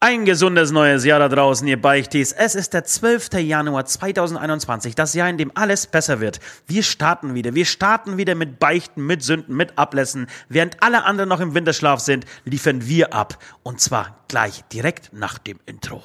Ein 0.00 0.24
gesundes 0.24 0.70
neues 0.70 1.04
Jahr 1.04 1.18
da 1.18 1.28
draußen, 1.28 1.66
ihr 1.66 1.82
Beichtis. 1.82 2.30
Es 2.30 2.54
ist 2.54 2.72
der 2.72 2.84
12. 2.84 3.32
Januar 3.40 3.84
2021, 3.84 4.94
das 4.94 5.12
Jahr, 5.12 5.28
in 5.28 5.38
dem 5.38 5.50
alles 5.56 5.88
besser 5.88 6.20
wird. 6.20 6.38
Wir 6.68 6.84
starten 6.84 7.34
wieder. 7.34 7.56
Wir 7.56 7.64
starten 7.64 8.16
wieder 8.16 8.36
mit 8.36 8.60
Beichten, 8.60 9.04
mit 9.04 9.24
Sünden, 9.24 9.56
mit 9.56 9.76
Ablässen. 9.76 10.28
Während 10.48 10.80
alle 10.84 11.02
anderen 11.02 11.28
noch 11.28 11.40
im 11.40 11.56
Winterschlaf 11.56 11.98
sind, 11.98 12.26
liefern 12.44 12.86
wir 12.86 13.12
ab. 13.12 13.42
Und 13.64 13.80
zwar 13.80 14.24
gleich 14.28 14.62
direkt 14.72 15.12
nach 15.12 15.36
dem 15.36 15.58
Intro. 15.66 16.04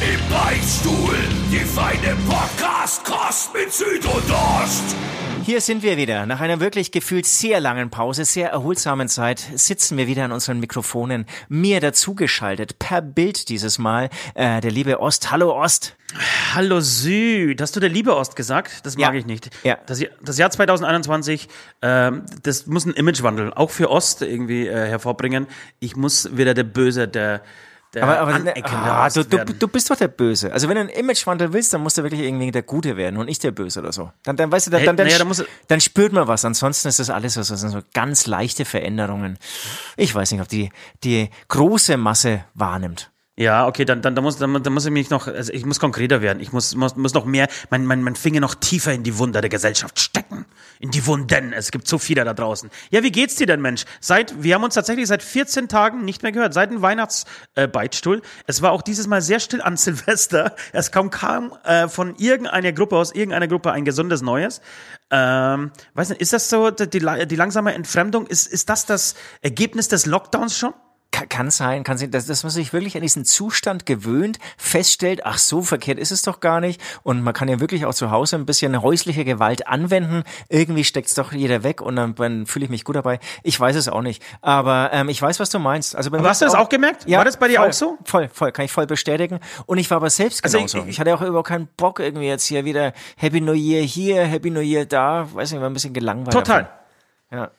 Im 0.00 0.20
Beichtstuhl, 0.30 1.14
die 1.52 1.58
feine 1.58 2.16
Podcast-Kost 2.28 3.52
mit 3.54 3.70
Süd 3.72 4.04
und 4.06 4.30
Ost. 4.32 4.96
Hier 5.44 5.60
sind 5.60 5.82
wir 5.82 5.96
wieder. 5.96 6.24
Nach 6.26 6.40
einer 6.40 6.60
wirklich 6.60 6.90
gefühlt 6.92 7.26
sehr 7.26 7.60
langen 7.60 7.90
Pause, 7.90 8.24
sehr 8.24 8.50
erholsamen 8.50 9.08
Zeit, 9.08 9.40
sitzen 9.54 9.96
wir 9.98 10.06
wieder 10.06 10.24
an 10.24 10.32
unseren 10.32 10.58
Mikrofonen. 10.60 11.26
Mir 11.48 11.80
dazugeschaltet, 11.80 12.78
per 12.78 13.02
Bild 13.02 13.48
dieses 13.50 13.78
Mal, 13.78 14.08
äh, 14.34 14.60
der 14.60 14.70
liebe 14.70 15.00
Ost. 15.00 15.30
Hallo 15.30 15.54
Ost. 15.54 15.96
Hallo 16.54 16.80
Süd. 16.80 17.60
Hast 17.60 17.76
du 17.76 17.80
der 17.80 17.90
liebe 17.90 18.16
Ost 18.16 18.36
gesagt? 18.36 18.86
Das 18.86 18.96
mag 18.96 19.12
Ja. 19.12 19.18
ich 19.18 19.26
nicht. 19.26 19.50
Ja. 19.64 19.78
Das, 19.86 20.00
Jahr- 20.00 20.12
das 20.22 20.38
Jahr 20.38 20.50
2021, 20.50 21.48
ähm, 21.82 22.22
das 22.42 22.66
muss 22.66 22.86
ein 22.86 22.94
Imagewandel 22.94 23.52
auch 23.52 23.70
für 23.70 23.90
Ost 23.90 24.22
irgendwie 24.22 24.66
äh, 24.66 24.88
hervorbringen. 24.88 25.46
Ich 25.78 25.94
muss 25.96 26.36
wieder 26.36 26.54
der 26.54 26.64
Böse, 26.64 27.06
der, 27.08 27.42
der 27.94 28.04
Aber, 28.04 28.18
aber 28.20 28.34
aneckende 28.34 28.68
ah, 28.70 29.08
du, 29.08 29.24
du, 29.24 29.36
du 29.54 29.68
bist 29.68 29.90
doch 29.90 29.96
der 29.96 30.08
Böse. 30.08 30.52
Also 30.52 30.68
wenn 30.68 30.76
du 30.76 30.80
einen 30.82 30.90
Imagewandel 30.90 31.52
willst, 31.52 31.72
dann 31.72 31.82
musst 31.82 31.98
du 31.98 32.02
wirklich 32.02 32.20
irgendwie 32.20 32.50
der 32.50 32.62
Gute 32.62 32.96
werden 32.96 33.16
und 33.16 33.26
nicht 33.26 33.42
der 33.42 33.50
Böse 33.50 33.80
oder 33.80 33.92
so. 33.92 34.12
Dann, 34.22 34.36
dann 34.36 34.52
weißt 34.52 34.68
du, 34.68 34.70
dann, 34.70 34.78
Hey, 34.80 34.86
dann, 34.86 34.96
dann, 34.96 35.06
naja, 35.06 35.18
da 35.18 35.24
muss- 35.24 35.44
dann 35.68 35.80
spürt 35.80 36.12
man 36.12 36.28
was. 36.28 36.44
Ansonsten 36.44 36.88
ist 36.88 36.98
das 36.98 37.10
alles 37.10 37.34
so, 37.34 37.42
so, 37.42 37.56
so 37.56 37.80
ganz 37.94 38.26
leichte 38.26 38.64
Veränderungen. 38.64 39.38
Ich 39.96 40.14
weiß 40.14 40.30
nicht, 40.32 40.40
ob 40.40 40.48
die 40.48 40.70
die 41.04 41.30
große 41.48 41.96
Masse 41.96 42.44
wahrnimmt. 42.54 43.10
Ja, 43.40 43.66
okay, 43.66 43.86
dann, 43.86 44.02
dann, 44.02 44.14
dann, 44.14 44.22
muss, 44.22 44.36
dann, 44.36 44.62
dann 44.62 44.72
muss 44.74 44.84
ich 44.84 44.92
mich 44.92 45.08
noch, 45.08 45.26
also 45.26 45.50
ich 45.50 45.64
muss 45.64 45.80
konkreter 45.80 46.20
werden. 46.20 46.40
Ich 46.40 46.52
muss, 46.52 46.74
muss, 46.74 46.94
muss 46.96 47.14
noch 47.14 47.24
mehr, 47.24 47.48
mein, 47.70 47.86
mein, 47.86 48.02
mein 48.02 48.14
Finger 48.14 48.38
noch 48.38 48.54
tiefer 48.54 48.92
in 48.92 49.02
die 49.02 49.16
Wunder 49.16 49.40
der 49.40 49.48
Gesellschaft 49.48 49.98
stecken. 49.98 50.44
In 50.78 50.90
die 50.90 51.06
Wunden. 51.06 51.54
Es 51.54 51.70
gibt 51.70 51.88
so 51.88 51.96
viele 51.96 52.22
da 52.26 52.34
draußen. 52.34 52.70
Ja, 52.90 53.02
wie 53.02 53.10
geht's 53.10 53.36
dir 53.36 53.46
denn, 53.46 53.62
Mensch? 53.62 53.86
Seit, 53.98 54.42
wir 54.42 54.54
haben 54.54 54.62
uns 54.62 54.74
tatsächlich 54.74 55.08
seit 55.08 55.22
14 55.22 55.68
Tagen 55.68 56.04
nicht 56.04 56.22
mehr 56.22 56.32
gehört. 56.32 56.52
Seit 56.52 56.70
dem 56.70 56.82
Weihnachtsbeitstuhl. 56.82 58.18
Äh, 58.18 58.22
es 58.46 58.60
war 58.60 58.72
auch 58.72 58.82
dieses 58.82 59.06
Mal 59.06 59.22
sehr 59.22 59.40
still 59.40 59.62
an 59.62 59.76
Silvester. 59.78 60.54
Es 60.74 60.92
kam 60.92 61.08
kaum 61.08 61.54
äh, 61.64 61.88
von 61.88 62.16
irgendeiner 62.16 62.72
Gruppe 62.72 62.98
aus 62.98 63.10
irgendeiner 63.10 63.48
Gruppe 63.48 63.72
ein 63.72 63.86
gesundes 63.86 64.20
Neues. 64.20 64.60
Ähm, 65.10 65.70
weiß 65.94 66.10
nicht, 66.10 66.20
ist 66.20 66.34
das 66.34 66.50
so, 66.50 66.70
die, 66.70 66.86
die 66.90 67.36
langsame 67.36 67.72
Entfremdung? 67.72 68.26
Ist, 68.26 68.48
ist 68.48 68.68
das 68.68 68.84
das 68.84 69.14
Ergebnis 69.40 69.88
des 69.88 70.04
Lockdowns 70.04 70.58
schon? 70.58 70.74
Kann, 71.28 71.50
sein, 71.50 71.84
kann 71.84 71.98
sein, 71.98 72.10
dass, 72.10 72.26
dass 72.26 72.42
man 72.42 72.50
sich 72.50 72.72
wirklich 72.72 72.96
an 72.96 73.02
diesen 73.02 73.24
Zustand 73.24 73.86
gewöhnt, 73.86 74.38
feststellt, 74.56 75.20
ach 75.24 75.38
so 75.38 75.62
verkehrt 75.62 75.98
ist 75.98 76.10
es 76.12 76.22
doch 76.22 76.40
gar 76.40 76.60
nicht 76.60 76.80
und 77.02 77.22
man 77.22 77.34
kann 77.34 77.48
ja 77.48 77.60
wirklich 77.60 77.84
auch 77.86 77.94
zu 77.94 78.10
Hause 78.10 78.36
ein 78.36 78.46
bisschen 78.46 78.80
häusliche 78.82 79.24
Gewalt 79.24 79.66
anwenden. 79.66 80.22
Irgendwie 80.48 80.84
steckt's 80.84 81.14
doch 81.14 81.32
jeder 81.32 81.62
weg 81.62 81.80
und 81.80 81.96
dann, 81.96 82.14
dann 82.14 82.46
fühle 82.46 82.64
ich 82.64 82.70
mich 82.70 82.84
gut 82.84 82.96
dabei. 82.96 83.18
Ich 83.42 83.58
weiß 83.58 83.76
es 83.76 83.88
auch 83.88 84.02
nicht, 84.02 84.22
aber 84.40 84.90
ähm, 84.92 85.08
ich 85.08 85.20
weiß, 85.20 85.40
was 85.40 85.50
du 85.50 85.58
meinst. 85.58 85.96
Also 85.96 86.10
hast 86.12 86.40
du 86.40 86.44
das 86.46 86.54
auch 86.54 86.68
gemerkt? 86.68 87.06
Ja, 87.06 87.18
War 87.18 87.24
das 87.24 87.36
bei 87.36 87.48
dir 87.48 87.58
voll, 87.60 87.68
auch 87.68 87.72
so? 87.72 87.98
Voll, 88.04 88.28
voll, 88.32 88.52
kann 88.52 88.64
ich 88.64 88.72
voll 88.72 88.86
bestätigen. 88.86 89.40
Und 89.66 89.78
ich 89.78 89.90
war 89.90 89.96
aber 89.96 90.10
selbst 90.10 90.42
Also 90.44 90.58
genauso. 90.58 90.78
ich- 90.78 90.84
ich, 90.84 90.90
ich- 90.90 91.00
hatte 91.00 91.14
auch 91.14 91.22
überhaupt 91.22 91.48
keinen 91.48 91.66
Bock 91.76 92.00
irgendwie 92.00 92.26
jetzt 92.26 92.44
hier 92.46 92.64
wieder 92.64 92.92
Happy 93.16 93.40
New 93.40 93.52
Year 93.52 93.82
hier, 93.82 94.24
Happy 94.24 94.50
New 94.50 94.60
Year 94.60 94.84
da. 94.86 95.28
Weiß 95.32 95.50
nicht, 95.52 95.60
war 95.60 95.68
ein 95.68 95.72
bisschen 95.74 95.92
gelangweilt. 95.94 96.32
Total. 96.32 96.62
davon. 97.30 97.38
Ja. 97.44 97.50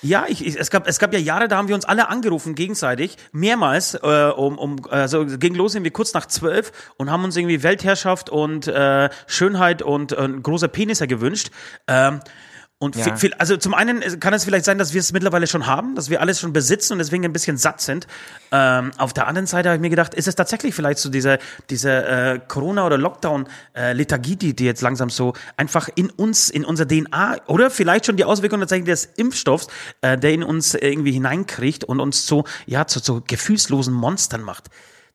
Ja, 0.00 0.26
ich, 0.28 0.46
ich, 0.46 0.56
es, 0.58 0.70
gab, 0.70 0.86
es 0.86 0.98
gab 0.98 1.12
ja 1.12 1.18
Jahre, 1.18 1.48
da 1.48 1.56
haben 1.56 1.66
wir 1.66 1.74
uns 1.74 1.84
alle 1.84 2.08
angerufen, 2.08 2.54
gegenseitig, 2.54 3.16
mehrmals, 3.32 3.94
äh, 3.94 4.32
um, 4.36 4.56
um, 4.56 4.76
also 4.90 5.26
ging 5.26 5.54
los 5.54 5.74
irgendwie 5.74 5.90
kurz 5.90 6.14
nach 6.14 6.26
zwölf 6.26 6.70
und 6.96 7.10
haben 7.10 7.24
uns 7.24 7.36
irgendwie 7.36 7.64
Weltherrschaft 7.64 8.30
und 8.30 8.68
äh, 8.68 9.10
Schönheit 9.26 9.82
und 9.82 10.12
äh, 10.12 10.28
großer 10.40 10.68
Penis 10.68 11.00
gewünscht. 11.00 11.50
Ähm, 11.88 12.20
und 12.80 12.94
Ja. 12.94 13.02
viel, 13.02 13.16
viel, 13.16 13.34
also 13.34 13.56
zum 13.56 13.74
einen 13.74 14.20
kann 14.20 14.32
es 14.34 14.44
vielleicht 14.44 14.64
sein, 14.64 14.78
dass 14.78 14.94
wir 14.94 15.00
es 15.00 15.12
mittlerweile 15.12 15.48
schon 15.48 15.66
haben, 15.66 15.96
dass 15.96 16.10
wir 16.10 16.20
alles 16.20 16.38
schon 16.38 16.52
besitzen 16.52 16.92
und 16.92 16.98
deswegen 17.00 17.24
ein 17.24 17.32
bisschen 17.32 17.56
satt 17.56 17.80
sind. 17.80 18.06
Ähm, 18.52 18.92
auf 18.98 19.12
der 19.12 19.26
anderen 19.26 19.48
Seite 19.48 19.68
habe 19.68 19.76
ich 19.76 19.80
mir 19.80 19.90
gedacht, 19.90 20.14
ist 20.14 20.28
es 20.28 20.36
tatsächlich 20.36 20.76
vielleicht 20.76 21.00
so 21.00 21.08
diese, 21.08 21.38
diese 21.70 21.90
äh, 22.06 22.40
Corona- 22.46 22.86
oder 22.86 22.96
Lockdown-Lethargie, 22.96 24.36
die, 24.36 24.54
die 24.54 24.64
jetzt 24.64 24.80
langsam 24.82 25.10
so 25.10 25.32
einfach 25.56 25.88
in 25.96 26.10
uns, 26.10 26.50
in 26.50 26.64
unser 26.64 26.86
DNA 26.86 27.38
oder 27.46 27.70
vielleicht 27.70 28.06
schon 28.06 28.16
die 28.16 28.24
Auswirkungen 28.24 28.60
tatsächlich 28.60 28.86
des 28.86 29.06
Impfstoffs, 29.16 29.66
äh, 30.02 30.16
der 30.16 30.32
in 30.32 30.44
uns 30.44 30.74
irgendwie 30.74 31.12
hineinkriegt 31.12 31.82
und 31.82 31.98
uns 31.98 32.26
so, 32.28 32.44
ja, 32.66 32.86
zu 32.86 33.00
so 33.00 33.22
gefühlslosen 33.26 33.92
Monstern 33.92 34.42
macht. 34.42 34.66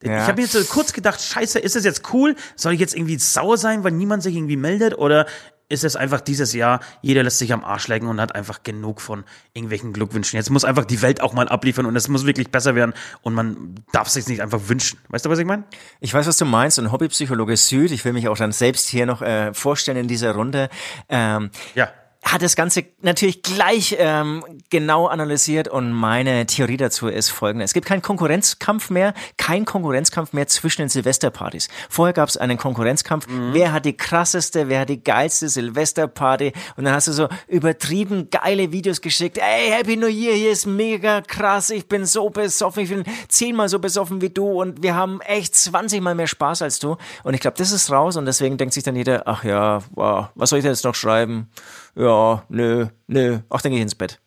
Ja. 0.03 0.17
Ich 0.17 0.27
habe 0.27 0.35
mir 0.35 0.41
jetzt 0.41 0.51
so 0.51 0.61
kurz 0.65 0.91
gedacht, 0.91 1.21
scheiße, 1.21 1.59
ist 1.59 1.77
es 1.77 1.85
jetzt 1.85 2.13
cool? 2.13 2.35
Soll 2.57 2.73
ich 2.73 2.79
jetzt 2.81 2.93
irgendwie 2.93 3.17
sauer 3.17 3.57
sein, 3.57 3.85
weil 3.85 3.91
niemand 3.93 4.21
sich 4.21 4.35
irgendwie 4.35 4.57
meldet? 4.57 4.97
Oder 4.97 5.27
ist 5.73 5.83
es 5.83 5.95
einfach 5.95 6.21
dieses 6.21 6.53
Jahr, 6.53 6.79
jeder 7.01 7.23
lässt 7.23 7.39
sich 7.39 7.51
am 7.51 7.63
Arsch 7.63 7.87
lecken 7.87 8.07
und 8.07 8.21
hat 8.21 8.35
einfach 8.35 8.63
genug 8.63 9.01
von 9.01 9.23
irgendwelchen 9.53 9.91
Glückwünschen. 9.91 10.37
Jetzt 10.37 10.49
muss 10.49 10.63
einfach 10.63 10.85
die 10.85 11.01
Welt 11.01 11.21
auch 11.21 11.33
mal 11.33 11.49
abliefern 11.49 11.85
und 11.85 11.95
es 11.95 12.07
muss 12.07 12.25
wirklich 12.25 12.51
besser 12.51 12.75
werden 12.75 12.93
und 13.21 13.33
man 13.33 13.75
darf 13.91 14.07
sich 14.07 14.27
nicht 14.27 14.41
einfach 14.41 14.61
wünschen. 14.67 14.99
Weißt 15.09 15.25
du, 15.25 15.29
was 15.29 15.39
ich 15.39 15.45
meine? 15.45 15.63
Ich 15.99 16.13
weiß, 16.13 16.27
was 16.27 16.37
du 16.37 16.45
meinst 16.45 16.79
und 16.79 16.91
Hobbypsychologe 16.91 17.57
Süd, 17.57 17.91
ich 17.91 18.05
will 18.05 18.13
mich 18.13 18.27
auch 18.27 18.37
dann 18.37 18.51
selbst 18.51 18.87
hier 18.87 19.05
noch 19.05 19.21
äh, 19.21 19.53
vorstellen 19.53 19.97
in 19.97 20.07
dieser 20.07 20.35
Runde, 20.35 20.69
ähm, 21.09 21.49
Ja. 21.75 21.89
Hat 22.23 22.41
das 22.41 22.55
Ganze 22.55 22.85
natürlich 23.01 23.43
gleich 23.43 23.95
ähm, 23.99 24.43
genau 24.69 25.07
analysiert 25.07 25.67
und 25.67 25.91
meine 25.91 26.45
Theorie 26.45 26.77
dazu 26.77 27.07
ist 27.07 27.29
folgende. 27.29 27.65
Es 27.65 27.73
gibt 27.73 27.85
keinen 27.85 28.01
Konkurrenzkampf 28.01 28.89
mehr, 28.89 29.13
kein 29.37 29.65
Konkurrenzkampf 29.65 30.33
mehr 30.33 30.47
zwischen 30.47 30.83
den 30.83 30.89
Silvesterpartys. 30.89 31.67
Vorher 31.89 32.13
gab 32.13 32.29
es 32.29 32.37
einen 32.37 32.57
Konkurrenzkampf, 32.57 33.27
wer 33.29 33.73
hat 33.73 33.85
die 33.85 33.97
krasseste, 33.97 34.69
wer 34.69 34.81
hat 34.81 34.89
die 34.89 35.03
geilste 35.03 35.49
Silvesterparty 35.49 36.53
und 36.77 36.85
dann 36.85 36.93
hast 36.93 37.07
du 37.07 37.11
so 37.11 37.27
übertrieben 37.47 38.29
geile 38.29 38.71
Videos 38.71 39.01
geschickt. 39.01 39.37
Ey, 39.37 39.69
Happy 39.71 39.97
New 39.97 40.07
Year, 40.07 40.33
hier 40.33 40.51
ist 40.51 40.65
mega 40.65 41.21
krass, 41.21 41.69
ich 41.71 41.87
bin 41.87 42.05
so 42.05 42.29
besoffen, 42.29 42.83
ich 42.83 42.89
bin 42.89 43.03
zehnmal 43.27 43.67
so 43.67 43.79
besoffen 43.79 44.21
wie 44.21 44.29
du 44.29 44.61
und 44.61 44.81
wir 44.81 44.95
haben 44.95 45.19
echt 45.21 45.55
20 45.55 46.01
mal 46.01 46.15
mehr 46.15 46.27
Spaß 46.27 46.61
als 46.61 46.79
du. 46.79 46.97
Und 47.23 47.33
ich 47.33 47.41
glaube, 47.41 47.57
das 47.57 47.71
ist 47.71 47.91
raus 47.91 48.15
und 48.15 48.25
deswegen 48.25 48.57
denkt 48.57 48.73
sich 48.73 48.83
dann 48.83 48.95
jeder, 48.95 49.27
ach 49.27 49.43
ja, 49.43 49.81
wow, 49.91 50.29
was 50.35 50.49
soll 50.49 50.59
ich 50.59 50.63
denn 50.63 50.71
jetzt 50.71 50.85
noch 50.85 50.95
schreiben? 50.95 51.49
Ja, 51.95 52.43
nö, 52.49 52.87
nö, 53.07 53.39
ach, 53.49 53.61
dann 53.61 53.71
geh 53.71 53.77
ich 53.77 53.83
ins 53.83 53.95
Bett. 53.95 54.19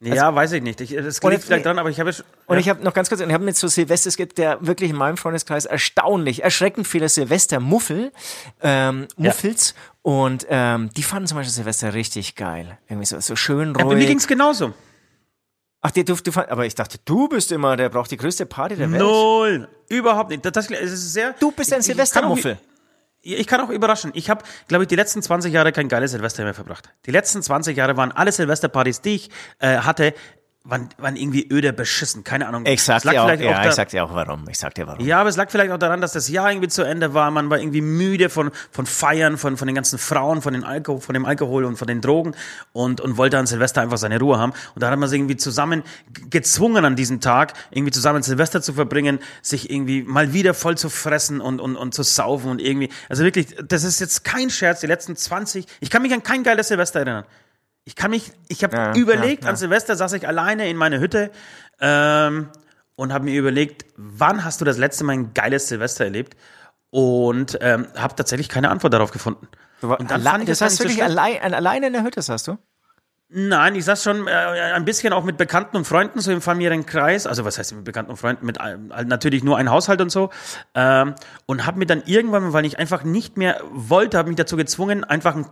ja, 0.00 0.34
weiß 0.34 0.52
ich 0.52 0.62
nicht. 0.62 0.80
Ich, 0.80 0.90
das 0.94 1.22
liegt 1.22 1.34
ich- 1.38 1.44
vielleicht 1.44 1.66
dran, 1.66 1.78
aber 1.78 1.90
ich 1.90 1.98
habe 2.00 2.12
schon. 2.12 2.24
Und 2.46 2.56
ja. 2.56 2.60
ich 2.60 2.68
habe 2.68 2.82
noch 2.82 2.94
ganz 2.94 3.08
kurz, 3.08 3.20
und 3.20 3.28
ich 3.28 3.34
habe 3.34 3.44
mit 3.44 3.56
so 3.56 3.68
Silvester, 3.68 4.08
es 4.08 4.16
gibt 4.16 4.38
ja 4.38 4.58
wirklich 4.60 4.90
in 4.90 4.96
meinem 4.96 5.16
Freundeskreis 5.16 5.64
erstaunlich, 5.64 6.42
erschreckend 6.42 6.86
viele 6.86 7.08
Silvester-Muffel, 7.08 8.12
ähm, 8.62 9.06
Muffels. 9.16 9.74
Und 10.02 10.46
ähm, 10.48 10.90
die 10.96 11.02
fanden 11.04 11.26
zum 11.28 11.36
Beispiel 11.38 11.52
Silvester 11.52 11.94
richtig 11.94 12.34
geil. 12.34 12.78
Irgendwie 12.88 13.06
so, 13.06 13.18
so 13.20 13.36
schön 13.36 13.68
ja, 13.68 13.72
bei 13.72 13.84
mir 13.84 13.94
ruhig. 13.94 14.06
ging's 14.08 14.26
genauso. 14.26 14.72
Ach, 15.80 15.90
die, 15.90 16.04
du, 16.04 16.14
du, 16.14 16.30
fand- 16.32 16.48
aber 16.50 16.66
ich 16.66 16.74
dachte, 16.76 16.98
du 17.04 17.28
bist 17.28 17.50
immer, 17.52 17.76
der 17.76 17.88
braucht 17.88 18.10
die 18.10 18.16
größte 18.16 18.46
Party 18.46 18.76
der 18.76 18.90
Welt. 18.90 19.02
Null. 19.02 19.68
Überhaupt 19.88 20.30
nicht. 20.30 20.44
Das, 20.44 20.52
das 20.52 20.70
ist 20.70 21.12
sehr. 21.12 21.34
Du 21.40 21.50
bist 21.52 21.72
ein 21.72 21.82
Silvestermuffel. 21.82 22.58
Ich 23.22 23.46
kann 23.46 23.60
auch 23.60 23.70
überraschen. 23.70 24.10
Ich 24.14 24.28
habe, 24.28 24.42
glaube 24.66 24.84
ich, 24.84 24.88
die 24.88 24.96
letzten 24.96 25.22
20 25.22 25.52
Jahre 25.52 25.72
kein 25.72 25.88
geiles 25.88 26.10
Silvester 26.10 26.42
mehr 26.42 26.54
verbracht. 26.54 26.90
Die 27.06 27.12
letzten 27.12 27.40
20 27.40 27.76
Jahre 27.76 27.96
waren 27.96 28.10
alle 28.10 28.32
Silvesterpartys, 28.32 29.00
die 29.00 29.14
ich 29.14 29.30
äh, 29.60 29.78
hatte, 29.78 30.12
waren, 30.64 30.88
waren 30.98 31.16
irgendwie 31.16 31.46
öde 31.52 31.72
beschissen. 31.72 32.22
Keine 32.22 32.46
Ahnung. 32.46 32.64
Ich 32.66 32.82
sag 32.84 33.02
dir 33.02 33.20
auch, 33.20 33.26
vielleicht 33.26 33.42
ja, 33.42 33.62
da- 33.62 33.68
ich 33.68 33.74
sag 33.74 33.88
dir 33.88 34.04
auch 34.04 34.14
warum. 34.14 34.48
Ich 34.48 34.58
sag 34.58 34.74
dir 34.74 34.86
warum. 34.86 35.04
ja, 35.04 35.18
aber 35.20 35.28
es 35.28 35.36
lag 35.36 35.50
vielleicht 35.50 35.72
auch 35.72 35.78
daran, 35.78 36.00
dass 36.00 36.12
das 36.12 36.28
Jahr 36.28 36.50
irgendwie 36.50 36.68
zu 36.68 36.82
Ende 36.84 37.14
war. 37.14 37.30
Man 37.32 37.50
war 37.50 37.58
irgendwie 37.58 37.80
müde 37.80 38.28
von, 38.30 38.52
von 38.70 38.86
Feiern, 38.86 39.38
von, 39.38 39.56
von 39.56 39.66
den 39.66 39.74
ganzen 39.74 39.98
Frauen, 39.98 40.40
von, 40.40 40.52
den 40.52 40.62
Alkohol, 40.62 41.00
von 41.00 41.14
dem 41.14 41.24
Alkohol 41.26 41.64
und 41.64 41.76
von 41.76 41.88
den 41.88 42.00
Drogen 42.00 42.34
und, 42.72 43.00
und 43.00 43.16
wollte 43.16 43.38
an 43.38 43.46
Silvester 43.46 43.82
einfach 43.82 43.98
seine 43.98 44.20
Ruhe 44.20 44.38
haben. 44.38 44.52
Und 44.74 44.82
da 44.82 44.90
hat 44.90 44.98
man 44.98 45.08
sich 45.08 45.18
irgendwie 45.18 45.36
zusammen 45.36 45.82
gezwungen 46.30 46.84
an 46.84 46.94
diesem 46.94 47.20
Tag, 47.20 47.54
irgendwie 47.70 47.92
zusammen 47.92 48.22
Silvester 48.22 48.62
zu 48.62 48.72
verbringen, 48.72 49.18
sich 49.42 49.68
irgendwie 49.70 50.02
mal 50.04 50.32
wieder 50.32 50.54
voll 50.54 50.76
zu 50.78 50.90
fressen 50.90 51.40
und, 51.40 51.60
und, 51.60 51.74
und 51.76 51.92
zu 51.92 52.04
saufen 52.04 52.50
und 52.50 52.60
irgendwie. 52.60 52.88
Also 53.08 53.24
wirklich, 53.24 53.48
das 53.66 53.82
ist 53.82 54.00
jetzt 54.00 54.22
kein 54.24 54.48
Scherz, 54.48 54.80
die 54.80 54.86
letzten 54.86 55.16
20, 55.16 55.66
ich 55.80 55.90
kann 55.90 56.02
mich 56.02 56.12
an 56.12 56.22
kein 56.22 56.44
geiles 56.44 56.68
Silvester 56.68 57.00
erinnern. 57.00 57.24
Ich 57.84 57.96
kann 57.96 58.10
mich, 58.10 58.32
ich 58.48 58.62
habe 58.62 58.76
Ja, 58.76 58.94
überlegt, 58.94 59.42
ja, 59.42 59.46
ja. 59.46 59.50
an 59.50 59.56
Silvester 59.56 59.96
saß 59.96 60.12
ich 60.12 60.26
alleine 60.28 60.68
in 60.68 60.76
meiner 60.76 61.00
Hütte 61.00 61.30
ähm, 61.80 62.48
und 62.94 63.12
habe 63.12 63.24
mir 63.24 63.38
überlegt, 63.38 63.86
wann 63.96 64.44
hast 64.44 64.60
du 64.60 64.64
das 64.64 64.78
letzte 64.78 65.04
Mal 65.04 65.14
ein 65.14 65.34
geiles 65.34 65.68
Silvester 65.68 66.04
erlebt? 66.04 66.36
Und 66.90 67.58
ähm, 67.62 67.86
habe 67.96 68.14
tatsächlich 68.14 68.48
keine 68.50 68.70
Antwort 68.70 68.92
darauf 68.92 69.10
gefunden. 69.12 69.48
Und 69.80 70.10
dann 70.10 70.22
fand 70.22 70.42
ich 70.42 70.48
das 70.50 70.58
das 70.58 70.66
heißt 70.66 70.76
so 70.78 70.84
wirklich 70.84 70.98
schlecht. 70.98 71.10
allein, 71.18 71.54
alleine 71.54 71.86
in 71.88 71.92
der 71.94 72.04
Hütte, 72.04 72.20
sagst 72.22 72.46
du? 72.48 72.58
Nein, 73.34 73.74
ich 73.76 73.86
saß 73.86 74.02
schon 74.02 74.28
äh, 74.28 74.30
ein 74.30 74.84
bisschen 74.84 75.14
auch 75.14 75.24
mit 75.24 75.38
Bekannten 75.38 75.78
und 75.78 75.86
Freunden 75.86 76.20
so 76.20 76.30
im 76.30 76.42
familiären 76.42 76.84
Kreis. 76.84 77.26
Also 77.26 77.46
was 77.46 77.58
heißt 77.58 77.74
mit 77.74 77.84
Bekannten 77.84 78.10
und 78.10 78.18
Freunden? 78.18 78.44
Mit 78.44 78.58
äh, 78.58 78.76
natürlich 79.06 79.42
nur 79.42 79.56
ein 79.56 79.70
Haushalt 79.70 80.02
und 80.02 80.10
so. 80.12 80.28
Ähm, 80.74 81.14
und 81.46 81.64
habe 81.66 81.78
mir 81.78 81.86
dann 81.86 82.02
irgendwann, 82.04 82.52
weil 82.52 82.66
ich 82.66 82.78
einfach 82.78 83.04
nicht 83.04 83.38
mehr 83.38 83.58
wollte, 83.72 84.18
habe 84.18 84.28
mich 84.28 84.36
dazu 84.36 84.58
gezwungen, 84.58 85.02
einfach 85.02 85.34
einen 85.34 85.46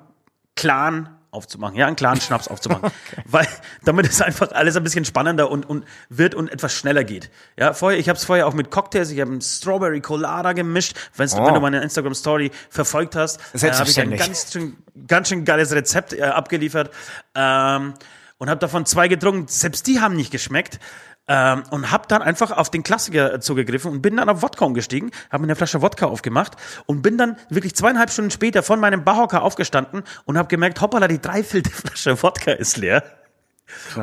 Clan 0.57 1.09
aufzumachen, 1.31 1.77
ja, 1.77 1.87
einen 1.87 1.97
klaren 1.97 2.21
Schnaps 2.21 2.49
aufzumachen, 2.49 2.91
weil 3.25 3.47
damit 3.85 4.07
es 4.09 4.21
einfach 4.21 4.53
alles 4.53 4.77
ein 4.77 4.83
bisschen 4.83 5.05
spannender 5.05 5.51
und, 5.51 5.69
und 5.69 5.85
wird 6.09 6.35
und 6.35 6.51
etwas 6.51 6.73
schneller 6.75 7.05
geht. 7.05 7.31
Ja, 7.59 7.73
vorher, 7.73 7.99
ich 7.99 8.09
habe 8.09 8.17
es 8.17 8.25
vorher 8.25 8.47
auch 8.47 8.55
mit 8.55 8.71
Cocktails, 8.71 9.11
ich 9.11 9.21
habe 9.21 9.31
einen 9.31 9.41
Strawberry 9.41 10.01
Colada 10.01 10.53
gemischt, 10.53 10.97
Wenn's, 11.17 11.35
Oh. 11.35 11.47
wenn 11.47 11.55
du 11.55 11.61
meine 11.61 11.81
Instagram 11.83 12.15
Story 12.15 12.51
verfolgt 12.69 13.17
hast, 13.17 13.41
äh, 13.55 13.71
habe 13.73 13.89
ich 13.89 14.01
ein 14.01 14.17
ganz 14.17 14.53
schön, 14.53 14.77
ganz 15.07 15.29
schön 15.29 15.45
geiles 15.45 15.73
Rezept 15.73 16.13
äh, 16.13 16.23
abgeliefert 16.23 16.91
ähm, 17.35 17.95
und 18.39 18.49
habe 18.51 18.59
davon 18.59 18.85
zwei 18.87 19.09
getrunken. 19.09 19.47
Selbst 19.49 19.87
die 19.87 20.01
haben 20.01 20.17
nicht 20.17 20.31
geschmeckt. 20.31 20.81
Ähm, 21.29 21.63
und 21.71 21.91
habe 21.93 22.05
dann 22.09 22.23
einfach 22.23 22.51
auf 22.51 22.71
den 22.71 22.83
Klassiker 22.83 23.41
zugegriffen 23.41 23.93
und 23.93 24.03
bin 24.03 24.17
dann 24.17 24.29
auf 24.29 24.43
Wodka 24.43 24.65
umgestiegen, 24.65 25.13
habe 25.31 25.43
mir 25.43 25.47
eine 25.47 25.57
Flasche 25.57 25.81
Wodka 25.81 26.07
aufgemacht 26.07 26.57
und 26.87 27.03
bin 27.03 27.19
dann 27.19 27.37
wirklich 27.51 27.77
zweieinhalb 27.77 28.11
Stunden 28.11 28.31
später 28.33 28.63
von 28.63 28.81
meinem 28.81 29.05
Barhocker 29.05 29.43
aufgestanden 29.43 30.03
und 30.25 30.37
habe 30.37 30.49
gemerkt, 30.49 30.81
hoppala, 30.81 31.07
die 31.07 31.21
dreiviertel 31.21 31.73
Flasche 31.73 32.21
Wodka 32.23 32.53
ist 32.53 32.77
leer. 32.77 33.05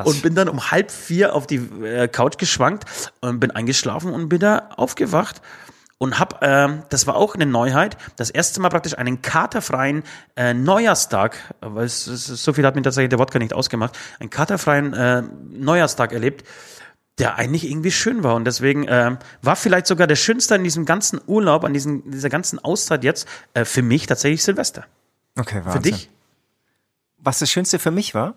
Und 0.06 0.22
bin 0.22 0.34
dann 0.34 0.48
um 0.48 0.72
halb 0.72 0.92
vier 0.92 1.36
auf 1.36 1.46
die 1.46 1.58
äh, 1.84 2.08
Couch 2.08 2.38
geschwankt 2.38 2.86
und 3.20 3.42
bin 3.42 3.52
eingeschlafen 3.52 4.14
und 4.14 4.30
bin 4.30 4.40
da 4.40 4.70
aufgewacht 4.78 5.42
und 5.98 6.20
hab, 6.20 6.44
ähm, 6.44 6.84
das 6.90 7.08
war 7.08 7.16
auch 7.16 7.36
eine 7.36 7.46
Neuheit, 7.46 7.98
das 8.18 8.30
erste 8.30 8.62
Mal 8.62 8.70
praktisch 8.70 8.98
einen 8.98 9.22
katerfreien 9.22 10.04
äh, 10.36 10.54
Neujahrstag, 10.54 11.38
weil 11.60 11.86
es, 11.86 12.08
es, 12.08 12.28
so 12.28 12.54
viel 12.54 12.66
hat 12.66 12.76
mir 12.76 12.84
tatsächlich 12.84 13.10
der 13.10 13.20
Wodka 13.20 13.40
nicht 13.40 13.54
ausgemacht, 13.54 13.98
einen 14.20 14.30
katerfreien 14.30 14.94
äh, 14.94 15.24
Neujahrstag 15.50 16.14
erlebt, 16.14 16.48
der 17.18 17.36
eigentlich 17.36 17.70
irgendwie 17.70 17.92
schön 17.92 18.24
war 18.24 18.36
und 18.36 18.46
deswegen 18.46 18.86
ähm, 18.88 19.18
war 19.42 19.56
vielleicht 19.56 19.88
sogar 19.88 20.08
der 20.08 20.16
schönste 20.16 20.56
in 20.56 20.64
diesem 20.64 20.86
ganzen 20.86 21.20
Urlaub, 21.26 21.64
an 21.64 21.74
diesem, 21.74 22.10
dieser 22.12 22.30
ganzen 22.30 22.60
Auszeit 22.60 23.04
jetzt 23.04 23.28
äh, 23.54 23.66
für 23.66 23.82
mich 23.82 24.06
tatsächlich 24.06 24.44
Silvester. 24.44 24.86
Okay, 25.38 25.64
Wahnsinn. 25.64 25.72
Für 25.72 25.90
dich? 25.90 26.10
Was 27.18 27.40
das 27.40 27.50
Schönste 27.50 27.80
für 27.80 27.92
mich 27.92 28.14
war? 28.14 28.36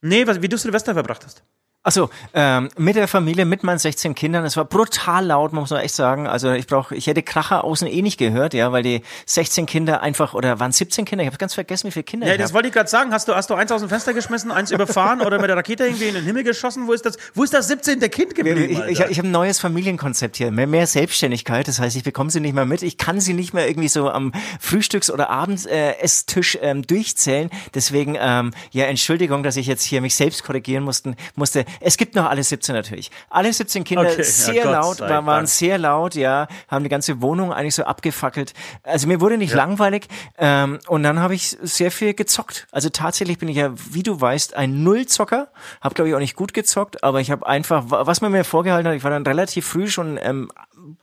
Nee, 0.00 0.26
was, 0.26 0.40
wie 0.40 0.48
du 0.48 0.56
Silvester 0.56 0.94
verbracht 0.94 1.24
hast. 1.24 1.42
Achso, 1.82 2.10
ähm, 2.34 2.68
mit 2.76 2.96
der 2.96 3.08
Familie, 3.08 3.46
mit 3.46 3.62
meinen 3.62 3.78
16 3.78 4.14
Kindern. 4.14 4.44
Es 4.44 4.54
war 4.58 4.66
brutal 4.66 5.24
laut, 5.24 5.54
muss 5.54 5.70
man 5.70 5.80
echt 5.80 5.94
sagen. 5.94 6.26
Also 6.26 6.52
ich 6.52 6.66
brauche, 6.66 6.94
ich 6.94 7.06
hätte 7.06 7.22
Kracher 7.22 7.64
außen 7.64 7.88
eh 7.88 8.02
nicht 8.02 8.18
gehört, 8.18 8.52
ja, 8.52 8.70
weil 8.70 8.82
die 8.82 9.00
16 9.24 9.64
Kinder 9.64 10.02
einfach, 10.02 10.34
oder 10.34 10.60
waren 10.60 10.72
17 10.72 11.06
Kinder? 11.06 11.22
Ich 11.24 11.28
habe 11.28 11.38
ganz 11.38 11.54
vergessen, 11.54 11.86
wie 11.86 11.92
viele 11.92 12.02
Kinder 12.02 12.26
Ja, 12.26 12.34
ich 12.34 12.38
das 12.38 12.50
hab. 12.50 12.54
wollte 12.56 12.68
ich 12.68 12.74
gerade 12.74 12.90
sagen. 12.90 13.12
Hast 13.12 13.28
du, 13.28 13.34
hast 13.34 13.48
du 13.48 13.54
eins 13.54 13.72
aus 13.72 13.80
dem 13.80 13.88
Fenster 13.88 14.12
geschmissen, 14.12 14.50
eins 14.50 14.70
überfahren 14.72 15.22
oder 15.22 15.38
mit 15.40 15.48
der 15.48 15.56
Rakete 15.56 15.86
irgendwie 15.86 16.08
in 16.08 16.14
den 16.16 16.24
Himmel 16.24 16.44
geschossen? 16.44 16.86
Wo 16.86 16.92
ist 16.92 17.06
das, 17.06 17.16
wo 17.32 17.44
ist 17.44 17.54
das 17.54 17.68
17. 17.68 17.98
Kind 18.10 18.34
geblieben? 18.34 18.60
Ich, 18.62 18.70
ich, 18.72 19.00
Alter? 19.00 19.10
ich 19.10 19.16
habe 19.16 19.28
ein 19.28 19.32
neues 19.32 19.58
Familienkonzept 19.58 20.36
hier, 20.36 20.50
mehr, 20.50 20.66
mehr 20.66 20.86
Selbstständigkeit. 20.86 21.66
Das 21.66 21.78
heißt, 21.78 21.96
ich 21.96 22.04
bekomme 22.04 22.28
sie 22.30 22.40
nicht 22.40 22.54
mehr 22.54 22.66
mit. 22.66 22.82
Ich 22.82 22.98
kann 22.98 23.20
sie 23.20 23.32
nicht 23.32 23.54
mehr 23.54 23.66
irgendwie 23.66 23.88
so 23.88 24.10
am 24.10 24.32
Frühstücks- 24.60 25.10
oder 25.10 25.30
Abendesstisch 25.30 25.72
äh, 25.72 25.98
Esstisch, 26.02 26.58
ähm, 26.60 26.86
durchzählen. 26.86 27.48
Deswegen, 27.72 28.18
ähm, 28.20 28.50
ja, 28.70 28.84
Entschuldigung, 28.84 29.42
dass 29.42 29.56
ich 29.56 29.66
jetzt 29.66 29.82
hier 29.82 30.02
mich 30.02 30.14
selbst 30.14 30.44
korrigieren 30.44 30.84
mussten, 30.84 31.16
musste. 31.36 31.64
Es 31.80 31.96
gibt 31.96 32.14
noch 32.14 32.28
alle 32.28 32.42
17 32.42 32.74
natürlich. 32.74 33.10
Alle 33.28 33.52
17 33.52 33.84
Kinder 33.84 34.02
Okay, 34.02 34.16
ja, 34.18 34.24
sehr 34.24 34.62
Gott 34.64 34.72
laut, 34.72 35.00
waren 35.00 35.26
Dank. 35.26 35.48
sehr 35.48 35.78
laut, 35.78 36.14
ja, 36.14 36.48
haben 36.68 36.82
die 36.82 36.88
ganze 36.90 37.20
Wohnung 37.22 37.52
eigentlich 37.52 37.74
so 37.74 37.84
abgefackelt. 37.84 38.52
Also 38.82 39.06
mir 39.06 39.20
wurde 39.20 39.38
nicht 39.38 39.54
langweilig 39.54 40.06
ähm, 40.38 40.78
und 40.88 41.02
dann 41.02 41.20
habe 41.20 41.34
ich 41.34 41.56
sehr 41.62 41.90
viel 41.90 42.14
gezockt. 42.14 42.66
Also 42.72 42.88
tatsächlich 42.88 43.38
bin 43.38 43.48
ich 43.48 43.56
ja, 43.56 43.70
wie 43.90 44.02
du 44.02 44.20
weißt, 44.20 44.54
ein 44.54 44.82
Nullzocker. 44.82 45.48
Habe 45.80 45.94
glaube 45.94 46.08
ich 46.08 46.14
auch 46.14 46.18
nicht 46.20 46.36
gut 46.36 46.54
gezockt, 46.54 47.02
aber 47.04 47.20
ich 47.20 47.30
habe 47.30 47.46
einfach, 47.46 47.84
wa- 47.90 48.06
was 48.06 48.20
man 48.20 48.32
mir 48.32 48.44
vorgehalten 48.44 48.88
hat, 48.88 48.96
ich 48.96 49.04
war 49.04 49.10
dann 49.10 49.24
relativ 49.26 49.66
früh 49.66 49.86
schon 49.88 50.18
ähm, 50.22 50.50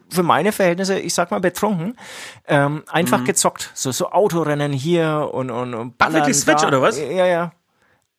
für 0.10 0.24
meine 0.24 0.52
Verhältnisse, 0.52 0.98
ich 1.00 1.13
sag 1.13 1.30
mal 1.31 1.40
betrunken, 1.40 1.98
ähm, 2.48 2.84
einfach 2.90 3.24
gezockt. 3.24 3.72
So 3.75 3.92
so 3.92 4.10
Autorennen 4.12 4.72
hier 4.74 5.30
und 5.34 5.52
und, 5.52 5.74
und 5.74 5.88
Mhm. 5.88 5.94
Ach, 6.00 6.08
wirklich 6.13 6.24
Ballern 6.24 6.34
Switch, 6.34 6.62
da. 6.62 6.68
oder 6.68 6.81
was? 6.81 6.98
Ja, 7.00 7.25
ja. 7.25 7.52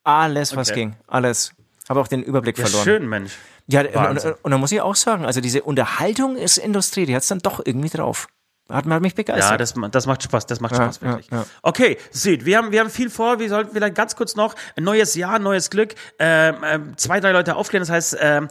Alles, 0.03 0.55
was 0.55 0.69
Okay. 0.71 0.79
ging, 0.79 0.95
alles. 1.07 1.53
Habe 1.89 1.99
auch 1.99 2.07
den 2.07 2.21
Überblick 2.21 2.57
ja, 2.57 2.65
verloren. 2.65 2.83
schön, 2.83 3.09
Mensch. 3.09 3.33
Ja, 3.67 3.81
und, 3.81 3.95
Wahnsinn. 3.95 4.31
und, 4.33 4.45
und 4.45 4.51
da 4.51 4.57
muss 4.59 4.71
ich 4.71 4.79
auch 4.79 4.95
sagen, 4.95 5.25
also 5.25 5.41
diese 5.41 5.63
Unterhaltung 5.63 6.37
ist 6.37 6.57
Industrie, 6.57 7.05
die 7.07 7.15
hat's 7.15 7.27
dann 7.27 7.39
doch 7.39 7.61
irgendwie 7.65 7.89
drauf. 7.89 8.27
Hat, 8.69 8.85
hat 8.85 9.01
mich 9.01 9.15
begeistert. 9.15 9.51
Ja, 9.51 9.57
das, 9.57 9.73
das 9.91 10.05
macht 10.05 10.21
Spaß, 10.21 10.45
das 10.45 10.59
macht 10.59 10.73
Ja, 10.73 10.83
Spaß, 10.83 11.01
wirklich. 11.01 11.29
ja. 11.31 11.45
Okay, 11.63 11.97
Süd, 12.11 12.45
wir 12.45 12.57
haben, 12.59 12.71
wir 12.71 12.81
haben 12.81 12.91
viel 12.91 13.09
vor, 13.09 13.39
wir 13.39 13.49
sollten 13.49 13.73
vielleicht 13.73 13.95
ganz 13.95 14.15
kurz 14.15 14.35
noch 14.35 14.53
ein 14.75 14.83
neues 14.83 15.15
Jahr, 15.15 15.39
neues 15.39 15.71
Glück, 15.71 15.95
ähm, 16.19 16.93
zwei, 16.95 17.19
drei 17.19 17.31
Leute 17.31 17.55
aufklären, 17.55 17.81
das 17.81 17.89
heißt, 17.89 18.17
ähm, 18.19 18.47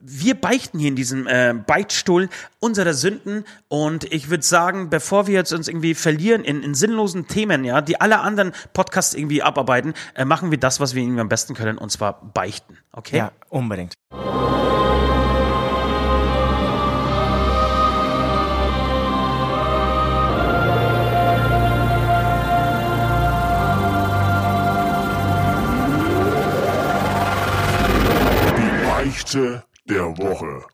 wir 0.00 0.34
beichten 0.34 0.78
hier 0.78 0.88
in 0.88 0.96
diesem 0.96 1.26
äh, 1.26 1.54
Beichtstuhl 1.54 2.28
unsere 2.60 2.94
Sünden 2.94 3.44
und 3.68 4.04
ich 4.12 4.30
würde 4.30 4.44
sagen, 4.44 4.90
bevor 4.90 5.26
wir 5.26 5.34
jetzt 5.34 5.52
uns 5.52 5.68
irgendwie 5.68 5.94
verlieren 5.94 6.44
in, 6.44 6.62
in 6.62 6.74
sinnlosen 6.74 7.26
Themen, 7.26 7.64
ja, 7.64 7.80
die 7.80 8.00
alle 8.00 8.20
anderen 8.20 8.52
Podcasts 8.72 9.14
irgendwie 9.14 9.42
abarbeiten, 9.42 9.94
äh, 10.14 10.24
machen 10.24 10.50
wir 10.50 10.58
das, 10.58 10.80
was 10.80 10.94
wir 10.94 11.02
irgendwie 11.02 11.20
am 11.20 11.28
besten 11.28 11.54
können, 11.54 11.78
und 11.78 11.90
zwar 11.90 12.20
beichten. 12.32 12.78
Okay? 12.92 13.16
ja, 13.16 13.32
unbedingt. 13.48 13.94
Die 28.58 28.86
Beichte 28.86 29.64
der 29.88 30.06
Woche. 30.18 30.66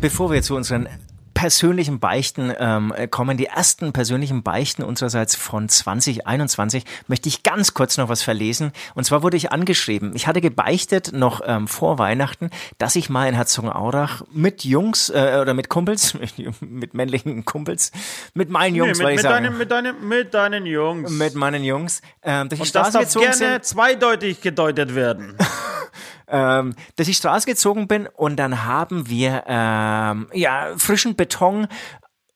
Bevor 0.00 0.30
wir 0.30 0.42
zu 0.42 0.54
unseren 0.54 0.88
persönlichen 1.34 2.00
Beichten 2.00 2.52
ähm, 2.58 2.94
kommen, 3.10 3.36
die 3.36 3.46
ersten 3.46 3.92
persönlichen 3.92 4.42
Beichten 4.42 4.82
unsererseits 4.82 5.36
von 5.36 5.68
2021, 5.68 6.84
möchte 7.08 7.28
ich 7.28 7.42
ganz 7.42 7.74
kurz 7.74 7.98
noch 7.98 8.08
was 8.08 8.22
verlesen. 8.22 8.72
Und 8.94 9.04
zwar 9.04 9.22
wurde 9.22 9.36
ich 9.36 9.52
angeschrieben. 9.52 10.12
Ich 10.14 10.26
hatte 10.26 10.40
gebeichtet 10.40 11.12
noch 11.12 11.42
ähm, 11.44 11.68
vor 11.68 11.98
Weihnachten, 11.98 12.50
dass 12.78 12.96
ich 12.96 13.10
mal 13.10 13.28
in 13.28 13.34
Herzogenaurach 13.34 14.22
mit 14.32 14.64
Jungs 14.64 15.10
äh, 15.10 15.38
oder 15.40 15.54
mit 15.54 15.68
Kumpels, 15.68 16.14
mit, 16.38 16.62
mit 16.62 16.94
männlichen 16.94 17.44
Kumpels, 17.44 17.92
mit 18.34 18.48
meinen 18.48 18.72
Nee, 18.72 18.78
Jungs, 18.78 18.98
mit, 18.98 19.06
weil 19.06 19.12
ich 19.12 19.16
mit, 19.18 19.22
sagen, 19.22 19.44
deinen, 19.44 19.58
mit, 19.58 19.70
deinen, 19.70 20.08
mit 20.08 20.34
deinen 20.34 20.66
Jungs. 20.66 21.10
mit 21.10 21.34
meinen 21.34 21.64
Jungs 21.64 22.00
ähm, 22.22 22.48
durch 22.48 22.60
die 22.60 22.66
und 22.68 22.74
das 22.74 22.88
Straße 22.88 22.92
darf 22.92 23.02
gezogen 23.02 23.24
gerne 23.26 23.36
sind. 23.36 23.64
zweideutig 23.64 24.40
gedeutet 24.40 24.94
werden. 24.94 25.36
ähm, 26.28 26.74
durch 26.96 27.08
die 27.08 27.14
Straße 27.14 27.46
gezogen 27.46 27.88
bin 27.88 28.06
und 28.06 28.36
dann 28.36 28.64
haben 28.64 29.08
wir 29.08 29.44
ähm, 29.46 30.28
ja 30.32 30.72
frischen 30.76 31.16
Beton 31.16 31.66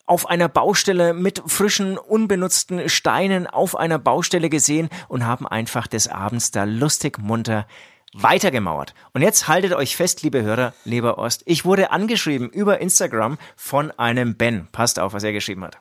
auf 0.06 0.28
einer 0.28 0.48
Baustelle 0.48 1.12
mit 1.12 1.42
frischen, 1.46 1.98
unbenutzten 1.98 2.88
Steinen 2.88 3.46
auf 3.46 3.76
einer 3.76 3.98
Baustelle 3.98 4.48
gesehen 4.48 4.88
und 5.08 5.26
haben 5.26 5.46
einfach 5.46 5.86
des 5.86 6.08
Abends 6.08 6.50
da 6.50 6.64
lustig 6.64 7.18
munter 7.18 7.66
weitergemauert. 8.14 8.94
Und 9.12 9.20
jetzt 9.20 9.48
haltet 9.48 9.74
euch 9.74 9.94
fest, 9.96 10.22
liebe 10.22 10.40
Hörer, 10.42 10.72
lieber 10.84 11.18
Ost. 11.18 11.42
Ich 11.44 11.66
wurde 11.66 11.90
angeschrieben 11.90 12.48
über 12.48 12.80
Instagram 12.80 13.36
von 13.54 13.90
einem 13.98 14.34
Ben. 14.36 14.66
Passt 14.72 14.98
auf, 14.98 15.12
was 15.12 15.24
er 15.24 15.32
geschrieben 15.34 15.62
hat. 15.62 15.76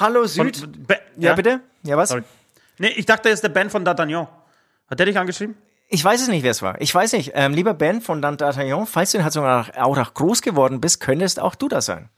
Hallo 0.00 0.24
Süd. 0.26 0.62
Und- 0.62 0.86
Be- 0.88 0.98
ja, 1.18 1.34
bitte? 1.34 1.60
Ja, 1.82 1.98
was? 1.98 2.08
Sorry. 2.08 2.22
Nee, 2.78 2.88
ich 2.96 3.04
dachte, 3.04 3.28
er 3.28 3.34
ist 3.34 3.42
der 3.42 3.50
Ben 3.50 3.68
von 3.68 3.84
D'Artagnan. 3.86 4.26
Hat 4.88 4.98
der 4.98 5.04
dich 5.06 5.18
angeschrieben? 5.18 5.54
Ich 5.90 6.04
weiß 6.04 6.20
es 6.20 6.28
nicht, 6.28 6.42
wer 6.42 6.50
es 6.50 6.60
war. 6.60 6.80
Ich 6.80 6.94
weiß 6.94 7.14
nicht. 7.14 7.32
Ähm, 7.34 7.54
lieber 7.54 7.72
Ben 7.72 8.02
von 8.02 8.22
D'Artagnan, 8.22 8.84
falls 8.84 9.12
du 9.12 9.18
in 9.18 9.22
Herzogenaurach 9.24 10.14
groß 10.14 10.42
geworden 10.42 10.80
bist, 10.82 11.00
könntest 11.00 11.40
auch 11.40 11.54
du 11.54 11.68
das 11.68 11.86
sein. 11.86 12.10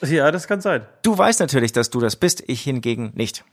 Ja, 0.00 0.30
das 0.30 0.48
kann 0.48 0.60
sein. 0.62 0.86
Du 1.02 1.16
weißt 1.16 1.40
natürlich, 1.40 1.72
dass 1.72 1.90
du 1.90 2.00
das 2.00 2.16
bist, 2.16 2.42
ich 2.46 2.62
hingegen 2.62 3.12
nicht. 3.14 3.44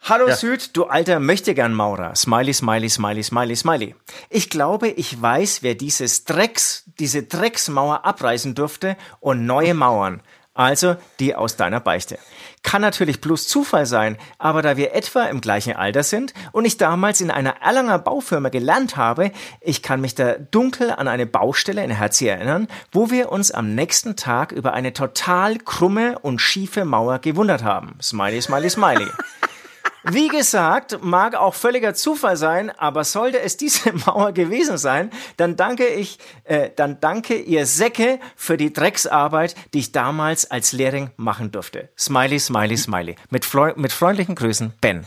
Hallo 0.00 0.28
Ja. 0.28 0.36
Süd, 0.36 0.76
du 0.76 0.84
alter 0.84 1.20
Möchtegern-Maurer. 1.20 2.14
Smiley, 2.14 2.54
smiley, 2.54 2.88
smiley, 2.88 3.22
smiley, 3.22 3.56
smiley. 3.56 3.94
Ich 4.30 4.48
glaube, 4.48 4.88
ich 4.88 5.20
weiß, 5.20 5.62
wer 5.62 5.74
dieses 5.74 6.24
Drecks, 6.24 6.84
diese 6.98 7.24
Drecksmauer 7.24 8.04
abreißen 8.04 8.54
durfte 8.54 8.96
und 9.20 9.44
neue 9.44 9.74
Mauern. 9.74 10.22
Also 10.58 10.96
die 11.20 11.36
aus 11.36 11.54
deiner 11.54 11.78
Beichte. 11.78 12.18
Kann 12.64 12.82
natürlich 12.82 13.20
bloß 13.20 13.46
Zufall 13.46 13.86
sein, 13.86 14.16
aber 14.38 14.60
da 14.60 14.76
wir 14.76 14.92
etwa 14.92 15.22
im 15.26 15.40
gleichen 15.40 15.76
Alter 15.76 16.02
sind 16.02 16.34
und 16.50 16.64
ich 16.64 16.76
damals 16.76 17.20
in 17.20 17.30
einer 17.30 17.62
Erlanger 17.62 18.00
Baufirma 18.00 18.48
gelernt 18.48 18.96
habe, 18.96 19.30
ich 19.60 19.84
kann 19.84 20.00
mich 20.00 20.16
da 20.16 20.32
dunkel 20.32 20.90
an 20.90 21.06
eine 21.06 21.26
Baustelle 21.26 21.84
in 21.84 21.92
Herzi 21.92 22.26
erinnern, 22.26 22.66
wo 22.90 23.08
wir 23.12 23.30
uns 23.30 23.52
am 23.52 23.76
nächsten 23.76 24.16
Tag 24.16 24.50
über 24.50 24.72
eine 24.72 24.92
total 24.92 25.58
krumme 25.58 26.18
und 26.18 26.40
schiefe 26.40 26.84
Mauer 26.84 27.20
gewundert 27.20 27.62
haben. 27.62 27.96
Smiley, 28.02 28.42
smiley, 28.42 28.68
smiley. 28.68 29.06
Wie 30.10 30.28
gesagt, 30.28 31.02
mag 31.02 31.34
auch 31.34 31.54
völliger 31.54 31.92
Zufall 31.92 32.36
sein, 32.38 32.70
aber 32.70 33.04
sollte 33.04 33.40
es 33.40 33.58
diese 33.58 33.92
Mauer 34.06 34.32
gewesen 34.32 34.78
sein, 34.78 35.10
dann 35.36 35.56
danke 35.56 35.86
ich, 35.86 36.18
äh, 36.44 36.70
dann 36.74 36.98
danke 37.00 37.34
ihr 37.34 37.66
Säcke 37.66 38.18
für 38.34 38.56
die 38.56 38.72
Drecksarbeit, 38.72 39.54
die 39.74 39.80
ich 39.80 39.92
damals 39.92 40.50
als 40.50 40.72
Lehrling 40.72 41.10
machen 41.16 41.52
durfte. 41.52 41.90
Smiley, 41.98 42.38
smiley, 42.38 42.76
smiley. 42.76 43.16
Mit, 43.28 43.46
mit 43.76 43.92
freundlichen 43.92 44.34
Grüßen, 44.34 44.72
Ben. 44.80 45.06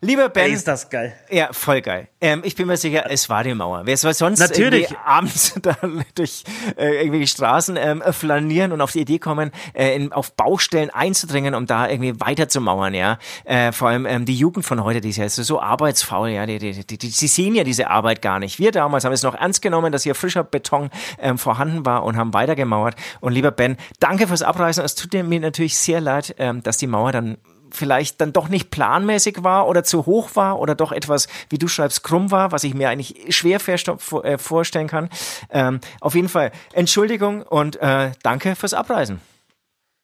Lieber 0.00 0.30
Ben. 0.30 0.46
Ey, 0.46 0.52
ist 0.52 0.66
das 0.66 0.88
geil. 0.88 1.14
Ja, 1.30 1.52
voll 1.52 1.82
geil. 1.82 2.08
Ähm, 2.20 2.40
ich 2.44 2.56
bin 2.56 2.66
mir 2.66 2.76
sicher, 2.76 3.10
es 3.10 3.28
war 3.28 3.44
die 3.44 3.54
Mauer. 3.54 3.82
Wer 3.84 3.96
soll 3.98 4.14
sonst 4.14 4.40
Natürlich. 4.40 4.96
abends 5.04 5.54
da 5.62 5.76
durch 6.14 6.44
äh, 6.76 7.02
irgendwie 7.02 7.20
die 7.20 7.26
Straßen 7.26 7.76
ähm, 7.76 8.02
flanieren 8.10 8.72
und 8.72 8.80
auf 8.80 8.92
die 8.92 9.00
Idee 9.00 9.18
kommen, 9.18 9.52
äh, 9.74 9.94
in, 9.94 10.12
auf 10.12 10.32
Baustellen 10.32 10.90
einzudringen, 10.90 11.54
um 11.54 11.66
da 11.66 11.88
irgendwie 11.88 12.18
weiter 12.18 12.48
zu 12.48 12.60
mauern, 12.60 12.94
ja. 12.94 13.18
Äh, 13.44 13.72
vor 13.72 13.88
allem 13.88 14.06
ähm, 14.06 14.24
die 14.24 14.39
Jugend 14.40 14.64
von 14.64 14.82
heute, 14.82 15.00
die 15.00 15.10
ist 15.10 15.18
ja 15.18 15.28
so 15.28 15.60
arbeitsfaul, 15.60 16.30
ja. 16.30 16.46
Die, 16.46 16.58
die, 16.58 16.84
die, 16.84 16.98
die, 16.98 17.08
sehen 17.10 17.54
ja 17.54 17.62
diese 17.62 17.88
Arbeit 17.88 18.22
gar 18.22 18.38
nicht. 18.38 18.58
Wir 18.58 18.72
damals 18.72 19.04
haben 19.04 19.12
es 19.12 19.22
noch 19.22 19.34
ernst 19.34 19.62
genommen, 19.62 19.92
dass 19.92 20.02
hier 20.02 20.14
frischer 20.14 20.42
Beton 20.42 20.90
ähm, 21.18 21.38
vorhanden 21.38 21.86
war 21.86 22.04
und 22.04 22.16
haben 22.16 22.34
weitergemauert. 22.34 22.96
Und 23.20 23.32
lieber 23.32 23.50
Ben, 23.50 23.76
danke 24.00 24.26
fürs 24.26 24.42
Abreißen. 24.42 24.84
Es 24.84 24.94
tut 24.94 25.12
mir 25.12 25.40
natürlich 25.40 25.76
sehr 25.76 26.00
leid, 26.00 26.34
ähm, 26.38 26.62
dass 26.62 26.78
die 26.78 26.86
Mauer 26.86 27.12
dann 27.12 27.36
vielleicht 27.70 28.20
dann 28.20 28.32
doch 28.32 28.48
nicht 28.48 28.70
planmäßig 28.70 29.44
war 29.44 29.68
oder 29.68 29.84
zu 29.84 30.06
hoch 30.06 30.30
war 30.34 30.58
oder 30.58 30.74
doch 30.74 30.90
etwas, 30.90 31.28
wie 31.50 31.58
du 31.58 31.68
schreibst, 31.68 32.02
krumm 32.02 32.30
war, 32.30 32.50
was 32.50 32.64
ich 32.64 32.74
mir 32.74 32.88
eigentlich 32.88 33.36
schwer 33.36 33.60
äh, 33.68 34.38
vorstellen 34.38 34.88
kann. 34.88 35.08
Ähm, 35.50 35.80
auf 36.00 36.14
jeden 36.14 36.28
Fall 36.28 36.50
Entschuldigung 36.72 37.42
und 37.42 37.76
äh, 37.76 38.10
danke 38.22 38.56
fürs 38.56 38.74
Abreisen. 38.74 39.20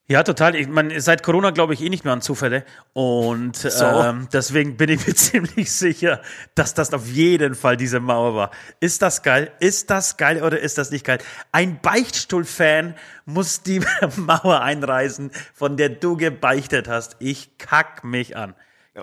Ja, 0.09 0.23
total. 0.23 0.55
Ich 0.55 0.69
meine, 0.69 1.01
seit 1.01 1.25
Corona 1.25 1.51
glaube 1.51 1.75
ich 1.75 1.83
eh 1.83 1.89
nicht 1.89 2.05
mehr 2.05 2.13
an 2.13 2.21
Zufälle. 2.21 2.65
Und 2.93 3.57
so. 3.57 3.85
ähm, 3.85 4.29
deswegen 4.33 4.77
bin 4.77 4.89
ich 4.89 5.05
mir 5.05 5.15
ziemlich 5.17 5.73
sicher, 5.73 6.21
dass 6.55 6.75
das 6.75 6.95
auf 6.95 7.07
jeden 7.09 7.57
Fall 7.57 7.77
diese 7.77 7.99
Mauer 7.99 8.37
war. 8.37 8.51
Ist 8.79 9.03
das 9.03 9.23
geil? 9.23 9.51
Ist 9.59 9.91
das 9.91 10.17
geil 10.17 10.43
oder 10.45 10.61
ist 10.61 10.79
das 10.79 10.93
nicht 10.93 11.05
geil? 11.05 11.19
Ein 11.51 11.81
Beichtstuhl-Fan 11.81 12.95
muss 13.25 13.63
die 13.63 13.81
Mauer 14.17 14.61
einreißen, 14.61 15.33
von 15.53 15.77
der 15.77 15.89
du 15.89 16.17
gebeichtet 16.17 16.89
hast. 16.89 17.17
Ich 17.19 17.59
kack 17.59 18.05
mich 18.05 18.37
an. 18.37 18.55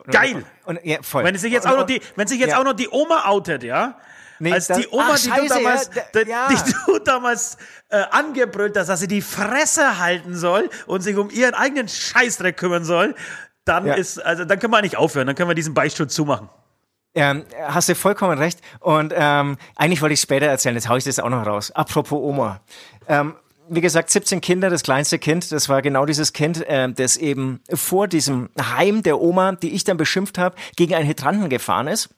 Geil! 0.09 0.45
Und, 0.65 0.77
und, 0.77 0.85
ja, 0.85 0.99
voll. 1.01 1.23
Wenn 1.23 1.37
sich 1.37 1.51
jetzt 1.51 1.67
auch 1.67 1.77
noch 1.77 1.85
die, 1.85 2.01
wenn 2.15 2.27
sich 2.27 2.39
jetzt 2.39 2.51
ja. 2.51 2.59
auch 2.59 2.63
noch 2.63 2.73
die 2.73 2.89
Oma 2.89 3.25
outet, 3.27 3.63
ja? 3.63 3.99
Nee, 4.39 4.53
als 4.53 4.67
die 4.67 4.87
Oma, 4.89 5.11
ach, 5.11 5.19
die, 5.19 5.29
Scheiße, 5.29 5.47
du 5.47 5.53
damals, 5.53 5.89
ja, 6.13 6.21
ja. 6.27 6.47
die 6.49 6.73
du 6.85 6.99
damals 6.99 7.57
äh, 7.89 8.03
angebrüllt 8.11 8.77
hast, 8.77 8.87
dass 8.87 8.99
sie 8.99 9.07
die 9.07 9.21
Fresse 9.21 9.99
halten 9.99 10.35
soll 10.35 10.69
und 10.85 11.01
sich 11.01 11.15
um 11.17 11.29
ihren 11.29 11.53
eigenen 11.53 11.87
Scheißdreck 11.87 12.57
kümmern 12.57 12.83
soll, 12.83 13.15
dann 13.65 13.85
ja. 13.85 13.93
ist, 13.93 14.23
also 14.23 14.45
dann 14.45 14.59
können 14.59 14.73
wir 14.73 14.81
nicht 14.81 14.97
aufhören, 14.97 15.27
dann 15.27 15.35
können 15.35 15.49
wir 15.49 15.55
diesen 15.55 15.73
Beichtstuhl 15.73 16.07
zumachen. 16.07 16.49
Ähm, 17.15 17.45
hast 17.61 17.89
du 17.89 17.95
vollkommen 17.95 18.37
recht. 18.37 18.59
Und 18.79 19.13
ähm, 19.15 19.57
eigentlich 19.75 20.01
wollte 20.01 20.13
ich 20.13 20.21
später 20.21 20.47
erzählen, 20.47 20.75
jetzt 20.75 20.89
haue 20.89 20.97
ich 20.97 21.03
das 21.03 21.19
auch 21.19 21.29
noch 21.29 21.45
raus. 21.45 21.71
Apropos 21.71 22.19
Oma. 22.19 22.61
Ähm, 23.07 23.35
wie 23.69 23.81
gesagt, 23.81 24.09
17 24.09 24.41
Kinder, 24.41 24.69
das 24.69 24.83
kleinste 24.83 25.19
Kind, 25.19 25.51
das 25.51 25.69
war 25.69 25.81
genau 25.81 26.05
dieses 26.05 26.33
Kind, 26.33 26.65
äh, 26.67 26.91
das 26.91 27.17
eben 27.17 27.61
vor 27.73 28.07
diesem 28.07 28.49
Heim 28.59 29.03
der 29.03 29.21
Oma, 29.21 29.53
die 29.53 29.73
ich 29.73 29.83
dann 29.83 29.97
beschimpft 29.97 30.37
habe, 30.37 30.55
gegen 30.75 30.95
einen 30.95 31.07
Hydranten 31.07 31.49
gefahren 31.49 31.87
ist. 31.87 32.09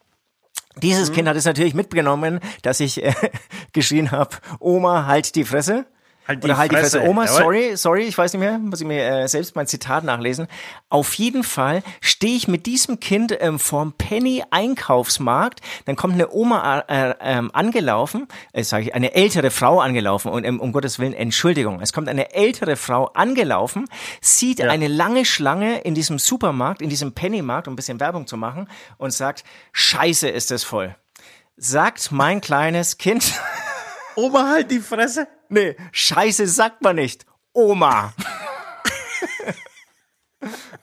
Dieses 0.81 1.09
mhm. 1.09 1.13
Kind 1.13 1.27
hat 1.27 1.37
es 1.37 1.45
natürlich 1.45 1.73
mitgenommen, 1.73 2.39
dass 2.61 2.79
ich 2.79 3.03
äh, 3.03 3.13
geschrien 3.73 4.11
habe, 4.11 4.37
Oma, 4.59 5.05
halt 5.05 5.35
die 5.35 5.45
Fresse. 5.45 5.85
Halt 6.27 6.43
die 6.43 6.45
Oder 6.45 6.57
halt 6.57 6.71
Fresse. 6.71 6.97
die 6.97 7.05
Fresse. 7.05 7.09
Oma, 7.09 7.27
sorry, 7.27 7.77
sorry, 7.77 8.03
ich 8.03 8.17
weiß 8.17 8.33
nicht 8.33 8.39
mehr, 8.39 8.57
muss 8.57 8.81
ich 8.81 8.87
mir 8.87 9.03
äh, 9.03 9.27
selbst 9.27 9.55
mein 9.55 9.67
Zitat 9.67 10.03
nachlesen. 10.03 10.47
Auf 10.89 11.13
jeden 11.13 11.43
Fall 11.43 11.83
stehe 12.01 12.35
ich 12.35 12.47
mit 12.47 12.65
diesem 12.65 12.99
Kind 12.99 13.35
ähm, 13.39 13.59
vorm 13.59 13.93
Penny-Einkaufsmarkt, 13.93 15.61
dann 15.85 15.95
kommt 15.95 16.15
eine 16.15 16.31
Oma 16.31 16.83
äh, 16.87 17.11
äh, 17.11 17.49
angelaufen, 17.53 18.27
äh, 18.53 18.63
sage 18.63 18.85
ich, 18.85 18.95
eine 18.95 19.13
ältere 19.13 19.51
Frau 19.51 19.79
angelaufen 19.79 20.31
und 20.31 20.45
ähm, 20.45 20.59
um 20.59 20.71
Gottes 20.71 20.97
Willen, 20.97 21.13
Entschuldigung, 21.13 21.79
es 21.81 21.93
kommt 21.93 22.09
eine 22.09 22.33
ältere 22.33 22.75
Frau 22.75 23.05
angelaufen, 23.13 23.85
sieht 24.19 24.59
ja. 24.59 24.69
eine 24.69 24.87
lange 24.87 25.25
Schlange 25.25 25.81
in 25.81 25.93
diesem 25.93 26.17
Supermarkt, 26.17 26.81
in 26.81 26.89
diesem 26.89 27.13
Penny-Markt, 27.13 27.67
um 27.67 27.73
ein 27.73 27.75
bisschen 27.75 27.99
Werbung 27.99 28.25
zu 28.25 28.35
machen 28.35 28.67
und 28.97 29.13
sagt, 29.13 29.43
scheiße 29.73 30.27
ist 30.27 30.51
es 30.51 30.63
voll. 30.63 30.95
Sagt 31.55 32.11
mein 32.11 32.41
kleines 32.41 32.97
Kind... 32.97 33.33
Oma, 34.15 34.49
halt 34.49 34.71
die 34.71 34.79
Fresse. 34.79 35.27
Nee, 35.49 35.75
Scheiße 35.91 36.47
sagt 36.47 36.81
man 36.81 36.95
nicht. 36.95 37.25
Oma. 37.53 38.13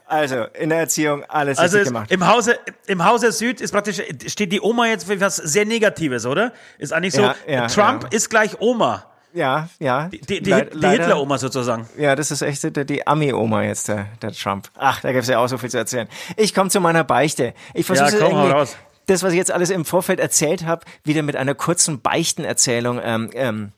Also 0.06 0.44
in 0.54 0.68
der 0.68 0.80
Erziehung 0.80 1.24
alles 1.24 1.58
also 1.58 1.78
richtig 1.78 1.92
gemacht. 1.92 2.10
Im 2.10 2.26
Hause, 2.26 2.58
im 2.86 3.02
Hause 3.02 3.32
Süd 3.32 3.62
ist 3.62 3.72
praktisch 3.72 4.02
steht 4.26 4.52
die 4.52 4.60
Oma 4.60 4.86
jetzt 4.86 5.06
für 5.06 5.18
was 5.20 5.36
sehr 5.36 5.64
Negatives, 5.64 6.26
oder? 6.26 6.52
Ist 6.78 6.92
eigentlich 6.92 7.14
so. 7.14 7.22
Ja, 7.22 7.34
ja, 7.46 7.66
Trump 7.66 8.02
ja. 8.04 8.08
ist 8.10 8.28
gleich 8.28 8.60
Oma. 8.60 9.06
Ja, 9.32 9.70
ja. 9.78 10.08
Die, 10.08 10.20
die, 10.20 10.42
die, 10.42 10.50
die 10.52 10.86
Hitler-Oma 10.86 11.38
sozusagen. 11.38 11.88
Ja, 11.96 12.14
das 12.14 12.30
ist 12.30 12.42
echt 12.42 12.90
die, 12.90 13.06
Ami-Oma 13.06 13.62
jetzt, 13.62 13.88
der, 13.88 14.06
der 14.20 14.32
Trump. 14.32 14.68
Ach, 14.76 15.00
da 15.00 15.12
gibt's 15.12 15.28
ja 15.28 15.38
auch 15.38 15.48
so 15.48 15.56
viel 15.56 15.70
zu 15.70 15.78
erzählen. 15.78 16.08
Ich 16.36 16.54
komme 16.54 16.68
zu 16.68 16.80
meiner 16.80 17.04
Beichte. 17.04 17.54
Ich 17.72 17.86
versuche 17.86 18.10
ja, 18.10 18.18
komm, 18.18 18.36
irgendwie, 18.36 18.50
raus. 18.50 18.76
das, 19.06 19.22
was 19.22 19.32
ich 19.32 19.38
jetzt 19.38 19.50
alles 19.50 19.70
im 19.70 19.86
Vorfeld 19.86 20.20
erzählt 20.20 20.66
habe, 20.66 20.84
wieder 21.04 21.22
mit 21.22 21.36
einer 21.36 21.54
kurzen 21.54 22.02
Beichtenerzählung 22.02 23.00
ähm, 23.02 23.30
ähm, 23.32 23.72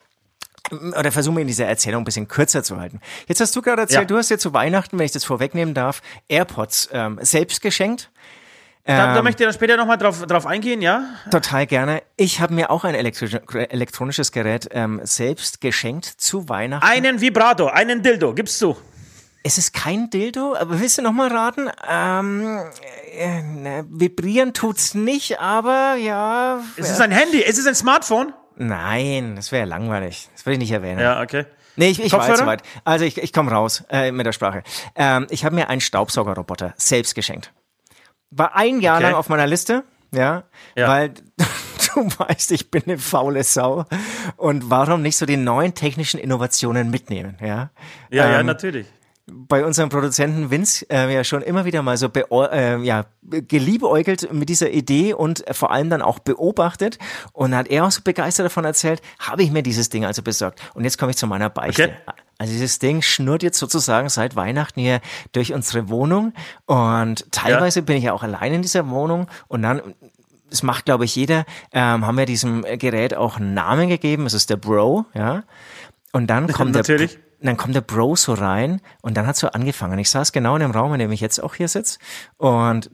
oder 0.70 1.12
versuchen 1.12 1.36
wir 1.36 1.42
in 1.42 1.48
dieser 1.48 1.66
Erzählung 1.66 2.02
ein 2.02 2.04
bisschen 2.04 2.28
kürzer 2.28 2.62
zu 2.62 2.78
halten. 2.78 3.00
Jetzt 3.26 3.40
hast 3.40 3.54
du 3.54 3.62
gerade 3.62 3.82
erzählt, 3.82 4.02
ja. 4.02 4.06
du 4.06 4.16
hast 4.16 4.30
dir 4.30 4.38
zu 4.38 4.52
Weihnachten, 4.54 4.98
wenn 4.98 5.06
ich 5.06 5.12
das 5.12 5.24
vorwegnehmen 5.24 5.74
darf, 5.74 6.00
AirPods 6.28 6.88
ähm, 6.92 7.18
selbst 7.20 7.60
geschenkt. 7.60 8.10
Da, 8.86 9.14
da 9.14 9.18
ähm, 9.18 9.24
möchte 9.24 9.42
ich 9.42 9.46
dann 9.46 9.54
später 9.54 9.78
nochmal 9.78 9.96
drauf, 9.96 10.26
drauf 10.26 10.44
eingehen, 10.44 10.82
ja? 10.82 11.04
Total 11.30 11.66
gerne. 11.66 12.02
Ich 12.16 12.40
habe 12.40 12.52
mir 12.52 12.70
auch 12.70 12.84
ein 12.84 12.94
elektronisches 12.94 14.30
Gerät 14.30 14.68
ähm, 14.72 15.00
selbst 15.04 15.62
geschenkt 15.62 16.04
zu 16.04 16.50
Weihnachten. 16.50 16.86
Einen 16.86 17.22
Vibrato, 17.22 17.68
einen 17.68 18.02
Dildo, 18.02 18.34
gibst 18.34 18.60
du? 18.60 18.76
Es 19.42 19.56
ist 19.56 19.72
kein 19.72 20.10
Dildo, 20.10 20.54
aber 20.54 20.80
willst 20.80 20.98
du 20.98 21.02
nochmal 21.02 21.28
raten? 21.28 21.70
Ähm, 21.88 22.60
äh, 23.16 23.42
ne, 23.42 23.86
vibrieren 23.88 24.52
tut's 24.52 24.94
nicht, 24.94 25.40
aber 25.40 25.96
ja. 25.96 26.60
Es 26.76 26.90
ist 26.90 27.00
ein 27.00 27.10
Handy, 27.10 27.42
es 27.42 27.56
ist 27.58 27.66
ein 27.66 27.74
Smartphone. 27.74 28.34
Nein, 28.56 29.36
das 29.36 29.52
wäre 29.52 29.66
langweilig. 29.66 30.28
Das 30.32 30.46
will 30.46 30.54
ich 30.54 30.58
nicht 30.58 30.70
erwähnen. 30.70 31.00
Ja, 31.00 31.20
okay. 31.20 31.46
Nee, 31.76 31.88
ich, 31.88 32.02
ich 32.02 32.12
war 32.12 32.28
jetzt 32.28 32.38
soweit. 32.38 32.62
Also 32.84 33.04
ich, 33.04 33.18
ich 33.18 33.32
komme 33.32 33.50
raus 33.50 33.84
äh, 33.90 34.12
mit 34.12 34.26
der 34.26 34.32
Sprache. 34.32 34.62
Ähm, 34.94 35.26
ich 35.30 35.44
habe 35.44 35.54
mir 35.54 35.68
einen 35.68 35.80
Staubsaugerroboter 35.80 36.74
selbst 36.76 37.14
geschenkt. 37.14 37.52
War 38.30 38.54
ein 38.54 38.80
Jahr 38.80 38.96
okay. 38.96 39.04
lang 39.04 39.14
auf 39.14 39.28
meiner 39.28 39.46
Liste, 39.46 39.84
ja, 40.12 40.44
ja. 40.76 40.88
weil 40.88 41.10
du 41.94 42.08
weißt, 42.18 42.52
ich 42.52 42.70
bin 42.70 42.82
eine 42.86 42.98
faule 42.98 43.42
Sau. 43.42 43.86
Und 44.36 44.70
warum 44.70 45.02
nicht 45.02 45.16
so 45.16 45.26
die 45.26 45.36
neuen 45.36 45.74
technischen 45.74 46.20
Innovationen 46.20 46.90
mitnehmen, 46.90 47.36
ja? 47.40 47.70
Ja, 48.10 48.26
ähm, 48.26 48.32
ja, 48.32 48.42
natürlich 48.42 48.86
bei 49.26 49.64
unserem 49.64 49.88
Produzenten 49.88 50.50
Vince 50.50 50.86
äh, 50.90 51.12
ja 51.12 51.24
schon 51.24 51.42
immer 51.42 51.64
wieder 51.64 51.82
mal 51.82 51.96
so 51.96 52.08
äh, 52.12 52.78
ja, 52.82 53.06
geliebäugelt 53.22 54.30
mit 54.32 54.48
dieser 54.48 54.70
Idee 54.70 55.14
und 55.14 55.44
vor 55.52 55.70
allem 55.70 55.88
dann 55.88 56.02
auch 56.02 56.18
beobachtet. 56.18 56.98
Und 57.32 57.54
hat 57.54 57.68
er 57.68 57.86
auch 57.86 57.90
so 57.90 58.02
begeistert 58.02 58.46
davon 58.46 58.64
erzählt, 58.64 59.00
habe 59.18 59.42
ich 59.42 59.50
mir 59.50 59.62
dieses 59.62 59.88
Ding 59.88 60.04
also 60.04 60.22
besorgt. 60.22 60.60
Und 60.74 60.84
jetzt 60.84 60.98
komme 60.98 61.10
ich 61.10 61.16
zu 61.16 61.26
meiner 61.26 61.48
Beichte. 61.48 61.84
Okay. 61.84 61.94
Also 62.36 62.52
dieses 62.52 62.78
Ding 62.78 63.00
schnurrt 63.00 63.42
jetzt 63.42 63.58
sozusagen 63.58 64.08
seit 64.08 64.36
Weihnachten 64.36 64.80
hier 64.80 65.00
durch 65.32 65.54
unsere 65.54 65.88
Wohnung. 65.88 66.34
Und 66.66 67.30
teilweise 67.32 67.80
ja. 67.80 67.84
bin 67.84 67.96
ich 67.96 68.04
ja 68.04 68.12
auch 68.12 68.22
allein 68.22 68.52
in 68.52 68.62
dieser 68.62 68.90
Wohnung. 68.90 69.28
Und 69.48 69.62
dann 69.62 69.94
das 70.50 70.62
macht, 70.62 70.84
glaube 70.84 71.04
ich, 71.04 71.16
jeder, 71.16 71.46
ähm, 71.72 72.06
haben 72.06 72.16
wir 72.16 72.26
diesem 72.26 72.62
Gerät 72.78 73.14
auch 73.14 73.38
einen 73.38 73.54
Namen 73.54 73.88
gegeben. 73.88 74.26
Es 74.26 74.34
ist 74.34 74.50
der 74.50 74.56
Bro, 74.56 75.06
ja. 75.14 75.42
Und 76.12 76.28
dann 76.28 76.46
kommt 76.52 76.74
Natürlich. 76.74 77.14
der 77.14 77.23
und 77.44 77.48
dann 77.48 77.58
kommt 77.58 77.74
der 77.74 77.82
Bro 77.82 78.16
so 78.16 78.32
rein 78.32 78.80
und 79.02 79.18
dann 79.18 79.26
hat 79.26 79.36
so 79.36 79.48
angefangen. 79.48 79.98
Ich 79.98 80.08
saß 80.08 80.32
genau 80.32 80.54
in 80.56 80.62
dem 80.62 80.70
Raum, 80.70 80.94
in 80.94 80.98
dem 80.98 81.12
ich 81.12 81.20
jetzt 81.20 81.42
auch 81.42 81.54
hier 81.54 81.68
sitze 81.68 81.98
und 82.38 82.90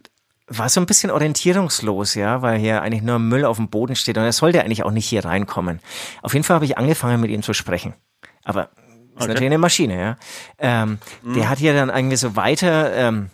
war 0.49 0.69
so 0.69 0.81
ein 0.81 0.87
bisschen 0.87 1.13
orientierungslos, 1.13 2.17
ja, 2.17 2.43
weil 2.43 2.59
hier 2.59 2.83
eigentlich 2.83 3.03
nur 3.03 3.21
Müll 3.21 3.45
auf 3.45 3.59
dem 3.59 3.69
Boden 3.69 3.95
steht 3.95 4.19
und 4.19 4.25
er 4.25 4.33
sollte 4.33 4.61
eigentlich 4.65 4.83
auch 4.83 4.91
nicht 4.91 5.07
hier 5.07 5.25
reinkommen. 5.25 5.79
Auf 6.23 6.33
jeden 6.33 6.43
Fall 6.43 6.57
habe 6.57 6.65
ich 6.65 6.77
angefangen, 6.77 7.21
mit 7.21 7.31
ihm 7.31 7.45
zu 7.45 7.53
sprechen. 7.53 7.95
Aber 8.43 8.63
ist 8.63 8.71
okay. 9.19 9.29
natürlich 9.29 9.47
eine 9.47 9.59
Maschine, 9.59 10.01
ja. 10.01 10.17
Ähm, 10.59 10.99
mhm. 11.23 11.35
Der 11.35 11.49
hat 11.49 11.59
hier 11.59 11.73
dann 11.73 11.89
irgendwie 11.89 12.17
so 12.17 12.35
weiter 12.35 12.93
ähm, 12.93 13.31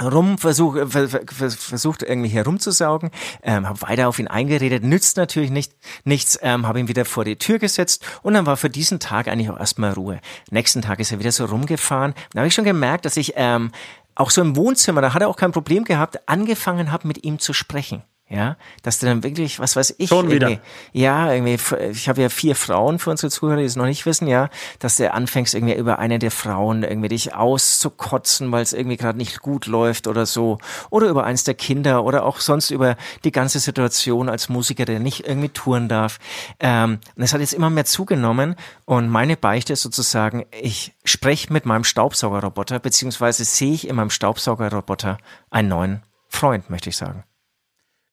rum 0.00 0.38
versuch, 0.38 0.76
versucht 0.88 2.02
irgendwie 2.02 2.28
herumzusaugen, 2.28 3.10
ähm, 3.42 3.68
habe 3.68 3.82
weiter 3.82 4.08
auf 4.08 4.18
ihn 4.18 4.28
eingeredet, 4.28 4.82
nützt 4.82 5.16
natürlich 5.16 5.50
nicht 5.50 5.72
nichts, 6.04 6.38
ähm, 6.42 6.66
habe 6.66 6.80
ihn 6.80 6.88
wieder 6.88 7.04
vor 7.04 7.24
die 7.24 7.36
Tür 7.36 7.58
gesetzt 7.58 8.04
und 8.22 8.34
dann 8.34 8.46
war 8.46 8.56
für 8.56 8.70
diesen 8.70 9.00
Tag 9.00 9.28
eigentlich 9.28 9.50
auch 9.50 9.58
erstmal 9.58 9.92
Ruhe. 9.92 10.20
Nächsten 10.50 10.82
Tag 10.82 11.00
ist 11.00 11.12
er 11.12 11.18
wieder 11.18 11.32
so 11.32 11.44
rumgefahren. 11.44 12.14
Da 12.32 12.40
habe 12.40 12.48
ich 12.48 12.54
schon 12.54 12.64
gemerkt, 12.64 13.04
dass 13.04 13.16
ich 13.16 13.34
ähm, 13.36 13.70
auch 14.14 14.30
so 14.30 14.40
im 14.40 14.56
Wohnzimmer, 14.56 15.00
da 15.00 15.14
hat 15.14 15.22
er 15.22 15.28
auch 15.28 15.36
kein 15.36 15.52
Problem 15.52 15.84
gehabt, 15.84 16.28
angefangen 16.28 16.92
habe 16.92 17.08
mit 17.08 17.24
ihm 17.24 17.38
zu 17.38 17.52
sprechen. 17.52 18.02
Ja, 18.30 18.56
dass 18.84 19.00
du 19.00 19.06
dann 19.06 19.24
wirklich, 19.24 19.58
was 19.58 19.74
weiß 19.74 19.96
ich, 19.98 20.08
Schon 20.08 20.30
wieder. 20.30 20.60
ja, 20.92 21.32
irgendwie, 21.32 21.58
ich 21.90 22.08
habe 22.08 22.22
ja 22.22 22.28
vier 22.28 22.54
Frauen 22.54 23.00
für 23.00 23.10
unsere 23.10 23.28
Zuhörer, 23.28 23.56
die 23.56 23.64
es 23.64 23.74
noch 23.74 23.86
nicht 23.86 24.06
wissen, 24.06 24.28
ja, 24.28 24.50
dass 24.78 24.96
du 24.96 25.12
anfängst 25.12 25.52
irgendwie 25.52 25.74
über 25.74 25.98
eine 25.98 26.20
der 26.20 26.30
Frauen 26.30 26.84
irgendwie 26.84 27.08
dich 27.08 27.34
auszukotzen, 27.34 28.52
weil 28.52 28.62
es 28.62 28.72
irgendwie 28.72 28.96
gerade 28.96 29.18
nicht 29.18 29.40
gut 29.40 29.66
läuft 29.66 30.06
oder 30.06 30.26
so, 30.26 30.58
oder 30.90 31.08
über 31.08 31.24
eins 31.24 31.42
der 31.42 31.54
Kinder 31.54 32.04
oder 32.04 32.24
auch 32.24 32.38
sonst 32.38 32.70
über 32.70 32.96
die 33.24 33.32
ganze 33.32 33.58
Situation 33.58 34.28
als 34.28 34.48
Musiker, 34.48 34.84
der 34.84 35.00
nicht 35.00 35.26
irgendwie 35.26 35.48
touren 35.48 35.88
darf. 35.88 36.20
Ähm, 36.60 37.00
und 37.16 37.22
es 37.24 37.34
hat 37.34 37.40
jetzt 37.40 37.52
immer 37.52 37.68
mehr 37.68 37.84
zugenommen 37.84 38.54
und 38.84 39.08
meine 39.08 39.36
Beichte 39.36 39.72
ist 39.72 39.82
sozusagen, 39.82 40.46
ich 40.52 40.94
spreche 41.04 41.52
mit 41.52 41.66
meinem 41.66 41.82
Staubsaugerroboter, 41.82 42.78
beziehungsweise 42.78 43.44
sehe 43.44 43.72
ich 43.72 43.88
in 43.88 43.96
meinem 43.96 44.10
Staubsaugerroboter 44.10 45.18
einen 45.50 45.68
neuen 45.68 46.02
Freund, 46.28 46.70
möchte 46.70 46.90
ich 46.90 46.96
sagen. 46.96 47.24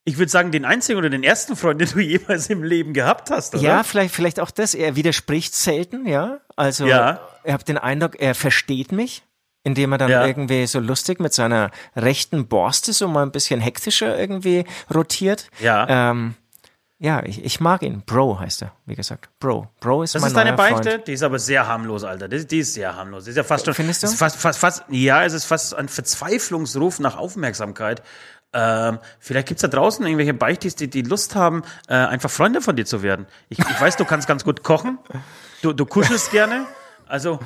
Ich 0.08 0.16
würde 0.18 0.30
sagen, 0.30 0.50
den 0.52 0.64
einzigen 0.64 0.98
oder 0.98 1.10
den 1.10 1.22
ersten 1.22 1.54
Freund, 1.54 1.80
den 1.82 1.88
du 1.90 2.00
jemals 2.00 2.48
im 2.48 2.62
Leben 2.62 2.94
gehabt 2.94 3.30
hast, 3.30 3.54
oder? 3.54 3.62
Ja, 3.62 3.82
vielleicht, 3.82 4.14
vielleicht 4.14 4.40
auch 4.40 4.50
das. 4.50 4.72
Er 4.74 4.96
widerspricht 4.96 5.54
selten, 5.54 6.06
ja. 6.06 6.38
Also, 6.56 6.86
Ja. 6.86 7.20
ich 7.44 7.52
habe 7.52 7.64
den 7.64 7.76
Eindruck, 7.76 8.18
er 8.18 8.34
versteht 8.34 8.90
mich, 8.90 9.22
indem 9.64 9.92
er 9.92 9.98
dann 9.98 10.10
Ja. 10.10 10.26
irgendwie 10.26 10.66
so 10.66 10.80
lustig 10.80 11.20
mit 11.20 11.34
seiner 11.34 11.70
rechten 11.94 12.46
Borste 12.46 12.94
so 12.94 13.06
mal 13.06 13.22
ein 13.22 13.32
bisschen 13.32 13.60
hektischer 13.60 14.18
irgendwie 14.18 14.64
rotiert. 14.94 15.50
Ja. 15.60 16.10
Ähm, 16.10 16.34
ja, 17.00 17.22
ich, 17.24 17.44
ich 17.44 17.60
mag 17.60 17.82
ihn. 17.82 18.02
Bro 18.06 18.40
heißt 18.40 18.62
er, 18.62 18.72
wie 18.86 18.94
gesagt. 18.96 19.28
Bro. 19.38 19.68
Bro 19.78 20.02
ist 20.04 20.14
Das 20.14 20.22
mein 20.22 20.30
ist 20.30 20.36
deine 20.36 20.54
Beichte? 20.54 20.90
Freund. 20.90 21.06
Die 21.06 21.12
ist 21.12 21.22
aber 21.22 21.38
sehr 21.38 21.68
harmlos, 21.68 22.02
Alter. 22.02 22.26
Die, 22.28 22.44
die 22.46 22.58
ist 22.60 22.74
sehr 22.74 22.96
harmlos. 22.96 23.24
Die 23.24 23.30
ist 23.30 23.36
ja 23.36 23.44
fast 23.44 23.66
schon. 23.66 23.74
Findest 23.74 24.02
du? 24.02 24.08
fast, 24.08 24.36
fast, 24.36 24.58
fast, 24.58 24.84
ja, 24.88 25.22
es 25.22 25.32
ist 25.34 25.44
fast 25.44 25.74
ein 25.74 25.88
Verzweiflungsruf 25.88 26.98
nach 26.98 27.16
Aufmerksamkeit. 27.16 28.02
Ähm, 28.52 28.98
vielleicht 29.20 29.48
gibt's 29.48 29.60
da 29.62 29.68
draußen 29.68 30.04
irgendwelche 30.06 30.32
Beichtis, 30.34 30.74
die, 30.74 30.88
die 30.88 31.02
Lust 31.02 31.34
haben, 31.34 31.62
äh, 31.88 31.94
einfach 31.94 32.30
Freunde 32.30 32.60
von 32.62 32.76
dir 32.76 32.86
zu 32.86 33.02
werden. 33.02 33.26
Ich, 33.50 33.58
ich 33.58 33.80
weiß, 33.80 33.96
du 33.96 34.04
kannst 34.06 34.26
ganz 34.26 34.42
gut 34.44 34.62
kochen. 34.62 34.98
Du, 35.62 35.72
du 35.72 35.84
kuschelst 35.84 36.30
gerne. 36.30 36.66
Also, 37.06 37.40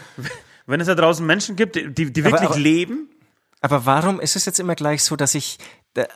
wenn 0.67 0.81
es 0.81 0.87
da 0.87 0.95
draußen 0.95 1.25
Menschen 1.27 1.57
gibt, 1.57 1.75
die, 1.77 2.13
die 2.13 2.25
wirklich 2.25 2.43
aber- 2.51 2.59
leben. 2.59 3.09
Aber 3.65 3.87
warum 3.87 4.19
ist 4.21 4.35
es 4.35 4.45
jetzt 4.45 4.59
immer 4.59 4.75
gleich 4.75 5.05
so, 5.05 5.15
dass 5.15 5.37
ich, 5.37 5.59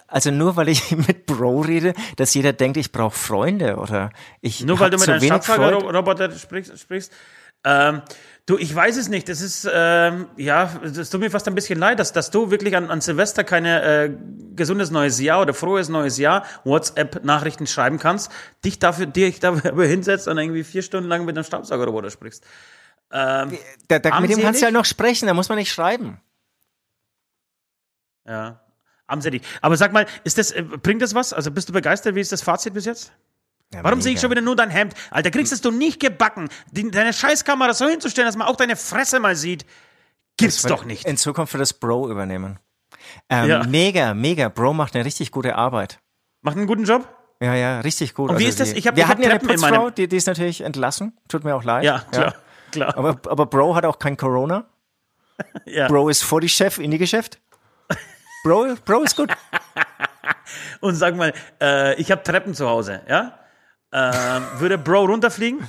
also 0.08 0.32
nur 0.32 0.56
weil 0.56 0.68
ich 0.68 0.90
mit 1.06 1.26
Bro 1.26 1.60
rede, 1.60 1.94
dass 2.16 2.34
jeder 2.34 2.52
denkt, 2.52 2.76
ich 2.76 2.90
brauche 2.90 3.16
Freunde 3.16 3.76
oder 3.76 4.10
ich 4.40 4.64
Nur 4.64 4.80
weil 4.80 4.90
du 4.90 4.98
mit 4.98 5.08
einem? 5.08 5.22
Staubsaugerroboter 5.22 6.30
sprichst. 6.32 6.76
sprichst. 6.78 7.12
Ähm, 7.64 8.02
du, 8.46 8.58
ich 8.58 8.74
weiß 8.74 8.96
es 8.96 9.08
nicht. 9.08 9.28
Das 9.28 9.40
ist, 9.40 9.68
ähm, 9.72 10.28
ja, 10.36 10.70
es 10.82 11.10
tut 11.10 11.20
mir 11.20 11.30
fast 11.30 11.48
ein 11.48 11.54
bisschen 11.54 11.78
leid, 11.78 11.98
dass, 11.98 12.12
dass 12.12 12.30
du 12.30 12.50
wirklich 12.50 12.76
an, 12.76 12.90
an 12.90 13.00
Silvester 13.00 13.44
keine 13.44 13.82
äh, 13.82 14.10
gesundes 14.54 14.90
neues 14.90 15.20
Jahr 15.20 15.42
oder 15.42 15.54
frohes 15.54 15.88
neues 15.88 16.18
Jahr 16.18 16.44
WhatsApp-Nachrichten 16.64 17.66
schreiben 17.66 17.98
kannst, 17.98 18.30
dich 18.64 18.78
dafür, 18.78 19.06
dich 19.06 19.40
dafür 19.40 19.84
hinsetzt 19.86 20.28
und 20.28 20.38
irgendwie 20.38 20.64
vier 20.64 20.82
Stunden 20.82 21.08
lang 21.08 21.24
mit 21.24 21.36
einem 21.36 21.44
Staubsaugerroboter 21.44 22.10
sprichst. 22.10 22.44
Ähm, 23.10 23.58
Da, 23.88 23.98
da, 23.98 24.20
mit 24.20 24.30
dem 24.30 24.40
kannst 24.40 24.60
du 24.62 24.66
ja 24.66 24.72
noch 24.72 24.84
sprechen, 24.84 25.26
da 25.26 25.34
muss 25.34 25.48
man 25.48 25.58
nicht 25.58 25.72
schreiben. 25.72 26.20
ja. 28.26 28.60
Armselig. 29.08 29.42
Aber 29.60 29.76
sag 29.76 29.92
mal, 29.92 30.06
ist 30.24 30.36
das, 30.36 30.50
äh, 30.50 30.62
bringt 30.62 31.00
das 31.00 31.14
was? 31.14 31.32
Also 31.32 31.52
bist 31.52 31.68
du 31.68 31.72
begeistert? 31.72 32.16
Wie 32.16 32.20
ist 32.20 32.32
das 32.32 32.42
Fazit 32.42 32.74
bis 32.74 32.86
jetzt? 32.86 33.12
Warum 33.82 34.00
sehe 34.00 34.12
ich 34.14 34.20
schon 34.20 34.30
wieder 34.30 34.40
nur 34.40 34.56
dein 34.56 34.70
Hemd? 34.70 34.94
Alter, 35.10 35.30
kriegst 35.30 35.52
es 35.52 35.60
du 35.60 35.70
nicht 35.70 36.00
gebacken, 36.00 36.48
die, 36.70 36.90
deine 36.90 37.12
Scheißkamera 37.12 37.74
so 37.74 37.88
hinzustellen, 37.88 38.26
dass 38.28 38.36
man 38.36 38.46
auch 38.48 38.56
deine 38.56 38.76
Fresse 38.76 39.20
mal 39.20 39.36
sieht? 39.36 39.66
Gibt's 40.36 40.62
doch 40.62 40.84
nicht. 40.84 41.04
In 41.06 41.16
Zukunft 41.16 41.52
wird 41.52 41.60
das 41.62 41.72
Bro 41.72 42.10
übernehmen. 42.10 42.58
Ähm, 43.28 43.48
Ja. 43.48 43.64
Mega, 43.64 44.14
mega. 44.14 44.48
Bro 44.48 44.74
macht 44.74 44.94
eine 44.94 45.04
richtig 45.04 45.30
gute 45.30 45.56
Arbeit. 45.56 45.98
Macht 46.42 46.56
einen 46.56 46.66
guten 46.66 46.84
Job? 46.84 47.08
Ja, 47.40 47.54
ja, 47.54 47.80
richtig 47.80 48.14
gut. 48.14 48.30
Also 48.30 48.36
Und 48.38 48.44
wie 48.44 48.48
ist 48.48 48.60
das? 48.60 48.72
Ich 48.72 48.86
hab- 48.86 48.96
wir 48.96 49.04
ich 49.04 49.08
hatten 49.08 49.22
ja 49.22 49.30
eine 49.30 49.38
Putzfrau, 49.40 49.90
die, 49.90 50.08
die 50.08 50.16
ist 50.16 50.26
natürlich 50.26 50.62
entlassen. 50.62 51.16
Tut 51.28 51.44
mir 51.44 51.54
auch 51.54 51.64
leid. 51.64 51.84
Ja, 51.84 52.00
klar. 52.10 52.34
klar. 52.72 52.96
Aber, 52.96 53.18
aber 53.28 53.46
Bro 53.46 53.74
hat 53.74 53.84
auch 53.84 53.98
kein 53.98 54.16
Corona. 54.16 54.64
Ja. 55.66 55.86
Bro 55.88 56.08
ist 56.08 56.22
vor 56.22 56.40
die 56.40 56.48
Chef 56.48 56.78
in 56.78 56.90
die 56.90 56.96
Geschäft. 56.96 57.38
Bro, 58.42 58.76
Bro 58.86 59.02
ist 59.02 59.16
gut. 59.16 59.30
Und 60.80 60.94
sag 60.94 61.14
mal, 61.16 61.34
äh, 61.60 61.94
ich 62.00 62.10
habe 62.10 62.22
Treppen 62.22 62.54
zu 62.54 62.66
Hause, 62.68 63.02
ja? 63.08 63.38
Ähm, 63.92 64.42
würde 64.58 64.78
Bro 64.78 65.04
runterfliegen? 65.04 65.66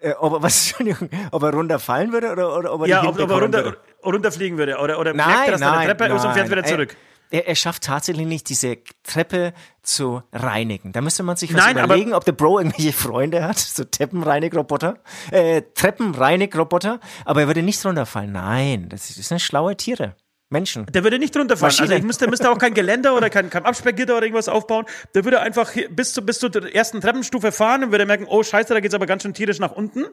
Äh, 0.00 0.12
ob 0.18 0.34
er, 0.34 0.42
was, 0.42 0.70
Entschuldigung, 0.70 1.08
ob 1.30 1.42
er 1.42 1.52
runterfallen 1.54 2.12
würde 2.12 2.32
oder, 2.32 2.56
oder 2.58 2.72
ob 2.74 2.82
er 2.82 2.88
Ja, 2.88 3.02
ob, 3.04 3.18
ob 3.18 3.30
er 3.30 3.40
runter, 3.40 3.64
würde? 3.64 3.78
runterfliegen 4.04 4.58
würde. 4.58 4.78
Oder, 4.78 4.98
oder 4.98 5.14
Nein, 5.14 5.28
merkt 5.28 5.46
er, 5.46 5.52
dass 5.52 5.60
da 5.60 5.68
eine 5.68 5.76
nein, 5.78 5.86
Treppe 5.88 6.14
ist 6.14 6.24
und 6.24 6.32
fährt 6.32 6.48
nein. 6.48 6.50
wieder 6.50 6.64
zurück. 6.64 6.96
Er, 7.30 7.48
er 7.48 7.54
schafft 7.56 7.84
tatsächlich 7.84 8.26
nicht, 8.26 8.48
diese 8.48 8.78
Treppe 9.02 9.54
zu 9.82 10.22
reinigen. 10.32 10.92
Da 10.92 11.00
müsste 11.00 11.22
man 11.22 11.36
sich 11.36 11.52
was 11.54 11.64
Nein, 11.64 11.82
überlegen, 11.82 12.12
ob 12.12 12.24
der 12.24 12.32
Bro 12.32 12.60
irgendwelche 12.60 12.92
Freunde 12.92 13.44
hat, 13.44 13.58
so 13.58 13.84
Treppenreinigroboter, 13.84 14.98
äh, 15.30 15.62
Treppenreinigroboter, 15.74 17.00
aber 17.24 17.40
er 17.40 17.46
würde 17.46 17.62
nicht 17.62 17.84
runterfallen. 17.84 18.32
Nein, 18.32 18.88
das 18.88 19.08
sind 19.08 19.40
schlaue 19.40 19.76
Tiere. 19.76 20.16
Menschen. 20.54 20.86
Der 20.86 21.04
würde 21.04 21.18
nicht 21.18 21.36
runterfallen. 21.36 21.70
Maschine. 21.70 21.88
Also 21.88 21.96
ich 21.96 22.04
müsste, 22.04 22.30
müsste 22.30 22.50
auch 22.50 22.58
kein 22.58 22.72
Geländer 22.74 23.16
oder 23.16 23.28
kein, 23.28 23.50
kein 23.50 23.64
Absperrgitter 23.66 24.16
oder 24.16 24.24
irgendwas 24.24 24.48
aufbauen. 24.48 24.86
Der 25.14 25.24
würde 25.24 25.40
einfach 25.40 25.72
bis, 25.90 26.12
zu, 26.12 26.22
bis 26.22 26.38
zur 26.38 26.54
ersten 26.72 27.00
Treppenstufe 27.00 27.52
fahren 27.52 27.84
und 27.84 27.90
würde 27.90 28.06
merken, 28.06 28.26
oh 28.28 28.42
scheiße, 28.42 28.72
da 28.72 28.80
geht's 28.80 28.94
aber 28.94 29.06
ganz 29.06 29.22
schön 29.22 29.34
tierisch 29.34 29.58
nach 29.58 29.72
unten. 29.72 30.04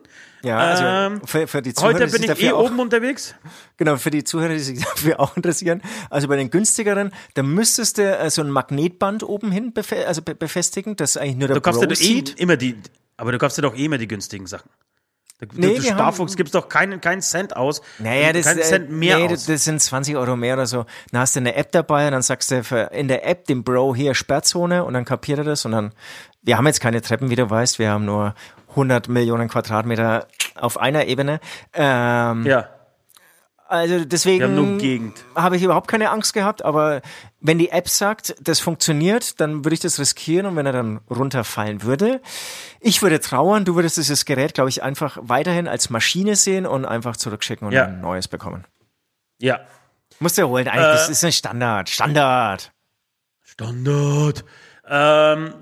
Ja, 0.44 0.58
also 0.58 0.84
Ähm, 0.84 1.22
für, 1.26 1.48
für 1.48 1.62
die 1.62 1.74
Zuhörer, 1.74 1.94
Heute 1.94 2.08
bin 2.08 2.24
ich 2.24 2.44
eh 2.44 2.52
auch, 2.52 2.66
oben 2.66 2.80
unterwegs. 2.80 3.36
Genau, 3.78 3.98
für 3.98 4.10
die 4.10 4.24
Zuhörer, 4.24 4.54
die 4.54 4.60
sich 4.60 4.80
dafür 4.84 5.20
auch 5.20 5.38
interessieren. 5.38 5.82
Also 6.10 6.28
bei 6.28 6.36
den 6.36 6.50
günstigeren, 6.50 7.12
da 7.36 7.44
müsstest 7.44 8.00
du 8.00 8.04
äh, 8.04 8.30
so 8.32 8.42
ein 8.42 8.50
Magnetband 8.50 9.24
oben 9.24 9.52
hin 9.52 9.74
befe 9.74 10.08
also 10.08 10.22
be 10.22 10.34
befestigen, 10.34 10.96
das 10.96 11.18
eigentlich 11.18 11.38
nur 11.38 11.48
der 11.48 11.56
Du 11.56 11.62
kaufst 11.62 11.82
Bro 11.82 11.88
doch 11.88 12.02
eh 12.02 12.24
immer 12.38 12.58
die, 12.58 12.76
aber 13.18 13.32
du 13.32 13.38
kaufst 13.38 13.58
dir 13.58 13.62
doch 13.62 13.76
eh 13.76 13.86
immer 13.86 14.00
die 14.00 14.08
günstigen 14.08 14.48
Sachen. 14.48 14.70
Nee, 15.54 15.76
wir 15.76 15.82
Sparfuchs 15.82 16.34
haben- 16.34 16.38
gibst 16.38 16.54
doch 16.56 16.70
keinen, 16.70 17.02
keinen 17.02 17.22
Cent 17.22 17.56
aus. 17.56 17.82
Naja, 18.00 18.32
das, 18.34 18.46
keinen 18.46 18.60
äh, 18.60 18.64
Cent 18.64 18.92
mehr 18.92 19.18
nee, 19.18 19.26
aus. 19.26 19.32
das, 19.32 19.46
das 19.46 19.64
sind 19.64 19.82
20 19.82 20.16
Euro 20.16 20.36
mehr 20.36 20.54
oder 20.54 20.66
so. 20.68 20.86
Dann 21.12 21.22
hast 21.22 21.36
du 21.36 21.40
eine 21.40 21.56
App 21.56 21.72
dabei 21.72 22.06
und 22.06 22.12
dann 22.12 22.22
sagst 22.22 22.52
du 22.52 22.64
für, 22.64 22.92
in 22.92 23.08
der 23.08 23.28
App 23.28 23.46
dem 23.48 23.64
Bro 23.64 23.96
hier 23.96 24.14
Sperrzone 24.14 24.84
und 24.84 24.94
dann 24.94 25.06
kapiert 25.06 25.40
er 25.40 25.46
das 25.46 25.66
und 25.66 25.72
dann, 25.72 25.94
wir 26.44 26.58
haben 26.58 26.68
jetzt 26.68 26.80
keine 26.82 27.02
Treppen, 27.02 27.30
wie 27.30 27.36
du 27.36 27.50
weißt, 27.50 27.80
wir 27.80 27.90
haben 27.90 28.06
nur 28.06 28.36
100 28.72 29.10
Millionen 29.10 29.50
Quadratmeter 29.50 30.28
auf 30.56 30.80
einer 30.80 31.06
Ebene. 31.06 31.40
Ähm, 31.74 32.46
ja, 32.46 32.70
Also 33.72 34.04
deswegen 34.04 35.14
habe 35.34 35.56
ich 35.56 35.64
überhaupt 35.64 35.88
keine 35.88 36.10
Angst 36.10 36.34
gehabt, 36.34 36.66
aber 36.66 37.02
wenn 37.40 37.58
die 37.58 37.70
App 37.70 37.88
sagt, 37.88 38.36
das 38.42 38.60
funktioniert, 38.60 39.40
dann 39.40 39.64
würde 39.64 39.74
ich 39.76 39.80
das 39.80 39.98
riskieren 39.98 40.46
und 40.46 40.58
wenn 40.58 40.66
er 40.66 40.74
dann 40.74 41.00
runterfallen 41.10 41.82
würde, 41.82 42.20
ich 42.82 43.02
würde 43.02 43.22
trauern, 43.22 43.64
du 43.64 43.76
würdest 43.76 43.96
dieses 43.96 44.26
Gerät, 44.26 44.56
glaube 44.56 44.70
ich, 44.70 44.84
einfach 44.84 45.18
weiterhin 45.22 45.70
als 45.70 45.90
Maschine 45.90 46.36
sehen 46.36 46.66
und 46.66 46.84
einfach 46.84 47.16
zurückschicken 47.16 47.66
und 47.66 47.74
Ja. 47.74 47.86
ein 47.86 48.02
neues 48.02 48.28
bekommen. 48.28 48.66
Ja. 49.40 49.62
Musst 50.20 50.38
du 50.38 50.46
holen, 50.50 50.68
eigentlich, 50.68 50.88
das 50.92 51.08
ist 51.08 51.24
ein 51.24 51.32
Standard, 51.32 51.90
Standard. 51.90 52.74
Standard. 53.42 54.44
Ähm, 54.86 55.54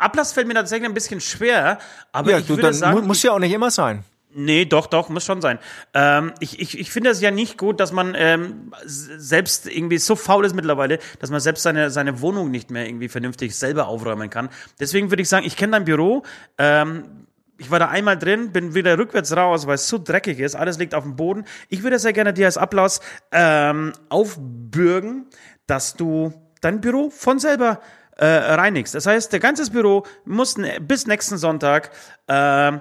Ablass 0.00 0.32
fällt 0.32 0.48
mir 0.48 0.54
tatsächlich 0.54 0.88
ein 0.88 0.94
bisschen 0.94 1.20
schwer, 1.20 1.78
aber 2.10 2.32
Ja, 2.32 2.38
ich 2.38 2.44
du, 2.46 2.50
würde 2.50 2.62
dann 2.62 2.72
sagen, 2.74 2.98
mu 2.98 3.06
muss 3.06 3.22
ja 3.22 3.30
auch 3.30 3.38
nicht 3.38 3.52
immer 3.52 3.70
sein. 3.70 4.02
Nee, 4.38 4.66
doch, 4.66 4.86
doch, 4.86 5.08
muss 5.08 5.24
schon 5.24 5.40
sein. 5.40 5.58
Ähm, 5.94 6.34
ich 6.40 6.60
ich, 6.60 6.78
ich 6.78 6.90
finde 6.90 7.08
es 7.08 7.22
ja 7.22 7.30
nicht 7.30 7.56
gut, 7.56 7.80
dass 7.80 7.90
man 7.90 8.14
ähm, 8.14 8.70
selbst 8.84 9.66
irgendwie 9.66 9.96
so 9.96 10.14
faul 10.14 10.44
ist 10.44 10.54
mittlerweile, 10.54 10.98
dass 11.20 11.30
man 11.30 11.40
selbst 11.40 11.62
seine, 11.62 11.88
seine 11.88 12.20
Wohnung 12.20 12.50
nicht 12.50 12.70
mehr 12.70 12.86
irgendwie 12.86 13.08
vernünftig 13.08 13.56
selber 13.56 13.88
aufräumen 13.88 14.28
kann. 14.28 14.50
Deswegen 14.78 15.10
würde 15.10 15.22
ich 15.22 15.30
sagen, 15.30 15.46
ich 15.46 15.56
kenne 15.56 15.72
dein 15.72 15.84
Büro. 15.86 16.22
Ähm, 16.58 17.26
ich 17.56 17.70
war 17.70 17.78
da 17.78 17.88
einmal 17.88 18.18
drin, 18.18 18.52
bin 18.52 18.74
wieder 18.74 18.98
rückwärts 18.98 19.34
raus, 19.34 19.66
weil 19.66 19.76
es 19.76 19.88
so 19.88 19.96
dreckig 19.96 20.38
ist. 20.38 20.54
Alles 20.54 20.76
liegt 20.76 20.94
auf 20.94 21.04
dem 21.04 21.16
Boden. 21.16 21.46
Ich 21.70 21.82
würde 21.82 21.98
sehr 21.98 22.12
gerne 22.12 22.34
dir 22.34 22.44
als 22.44 22.58
Applaus 22.58 23.00
ähm, 23.32 23.94
aufbürgen, 24.10 25.28
dass 25.66 25.94
du 25.94 26.34
dein 26.60 26.82
Büro 26.82 27.08
von 27.08 27.38
selber 27.38 27.80
äh, 28.18 28.26
reinigst. 28.26 28.94
Das 28.94 29.06
heißt, 29.06 29.32
der 29.32 29.40
ganze 29.40 29.70
Büro 29.70 30.04
muss 30.26 30.56
bis 30.80 31.06
nächsten 31.06 31.38
Sonntag 31.38 31.90
äh, 32.26 32.72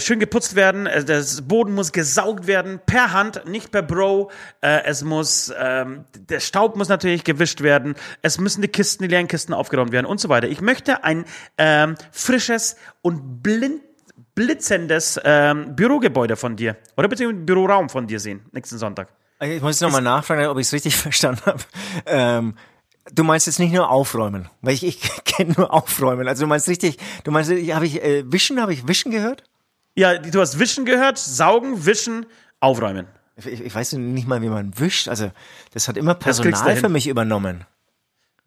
schön 0.00 0.18
geputzt 0.20 0.56
werden. 0.56 0.86
Äh, 0.86 1.04
Das 1.04 1.42
Boden 1.42 1.74
muss 1.74 1.92
gesaugt 1.92 2.46
werden 2.46 2.80
per 2.84 3.12
Hand, 3.12 3.46
nicht 3.46 3.70
per 3.70 3.82
Bro. 3.82 4.30
Äh, 4.60 4.84
es 4.84 5.02
muss, 5.02 5.52
ähm, 5.58 6.04
der 6.16 6.40
Staub 6.40 6.76
muss 6.76 6.88
natürlich 6.88 7.24
gewischt 7.24 7.62
werden. 7.62 7.94
Es 8.22 8.38
müssen 8.38 8.62
die 8.62 8.68
Kisten, 8.68 9.02
die 9.02 9.08
leeren 9.08 9.28
Kisten 9.28 9.54
aufgeräumt 9.54 9.92
werden 9.92 10.06
und 10.06 10.20
so 10.20 10.28
weiter. 10.28 10.48
Ich 10.48 10.60
möchte 10.60 11.04
ein 11.04 11.24
ähm, 11.58 11.94
frisches 12.12 12.76
und 13.02 13.42
blind 13.42 13.82
blitzendes 14.34 15.20
ähm, 15.24 15.74
Bürogebäude 15.76 16.36
von 16.36 16.56
dir 16.56 16.76
oder 16.96 17.08
beziehungsweise 17.08 17.44
Büroraum 17.44 17.88
von 17.90 18.06
dir 18.06 18.20
sehen 18.20 18.40
nächsten 18.52 18.78
Sonntag. 18.78 19.08
Ich 19.42 19.60
muss 19.60 19.80
nochmal 19.80 20.02
nachfragen, 20.02 20.46
ob 20.46 20.56
ich 20.58 20.66
es 20.66 20.72
richtig 20.72 20.96
verstanden 20.96 21.42
habe. 21.44 21.62
Ähm, 22.06 22.54
du 23.12 23.24
meinst 23.24 23.46
jetzt 23.46 23.58
nicht 23.58 23.72
nur 23.72 23.90
aufräumen, 23.90 24.48
weil 24.62 24.74
ich, 24.74 24.84
ich 24.84 25.00
kenne 25.24 25.54
nur 25.56 25.72
aufräumen. 25.72 26.28
Also 26.28 26.44
du 26.44 26.46
meinst 26.46 26.68
richtig, 26.68 26.98
du 27.24 27.30
meinst, 27.30 27.50
habe 27.50 27.86
ich 27.86 28.02
äh, 28.02 28.22
Wischen, 28.30 28.60
habe 28.60 28.72
ich 28.72 28.86
Wischen 28.86 29.10
gehört? 29.10 29.44
Ja, 30.00 30.16
du 30.16 30.40
hast 30.40 30.58
Wischen 30.58 30.86
gehört, 30.86 31.18
saugen, 31.18 31.84
wischen, 31.84 32.24
aufräumen. 32.58 33.06
Ich, 33.36 33.46
ich 33.46 33.74
weiß 33.74 33.92
nicht 33.92 34.26
mal, 34.26 34.40
wie 34.40 34.48
man 34.48 34.78
wischt. 34.78 35.08
Also 35.08 35.30
das 35.74 35.88
hat 35.88 35.98
immer 35.98 36.14
Personal 36.14 36.76
für 36.76 36.88
mich 36.88 37.06
übernommen. 37.06 37.66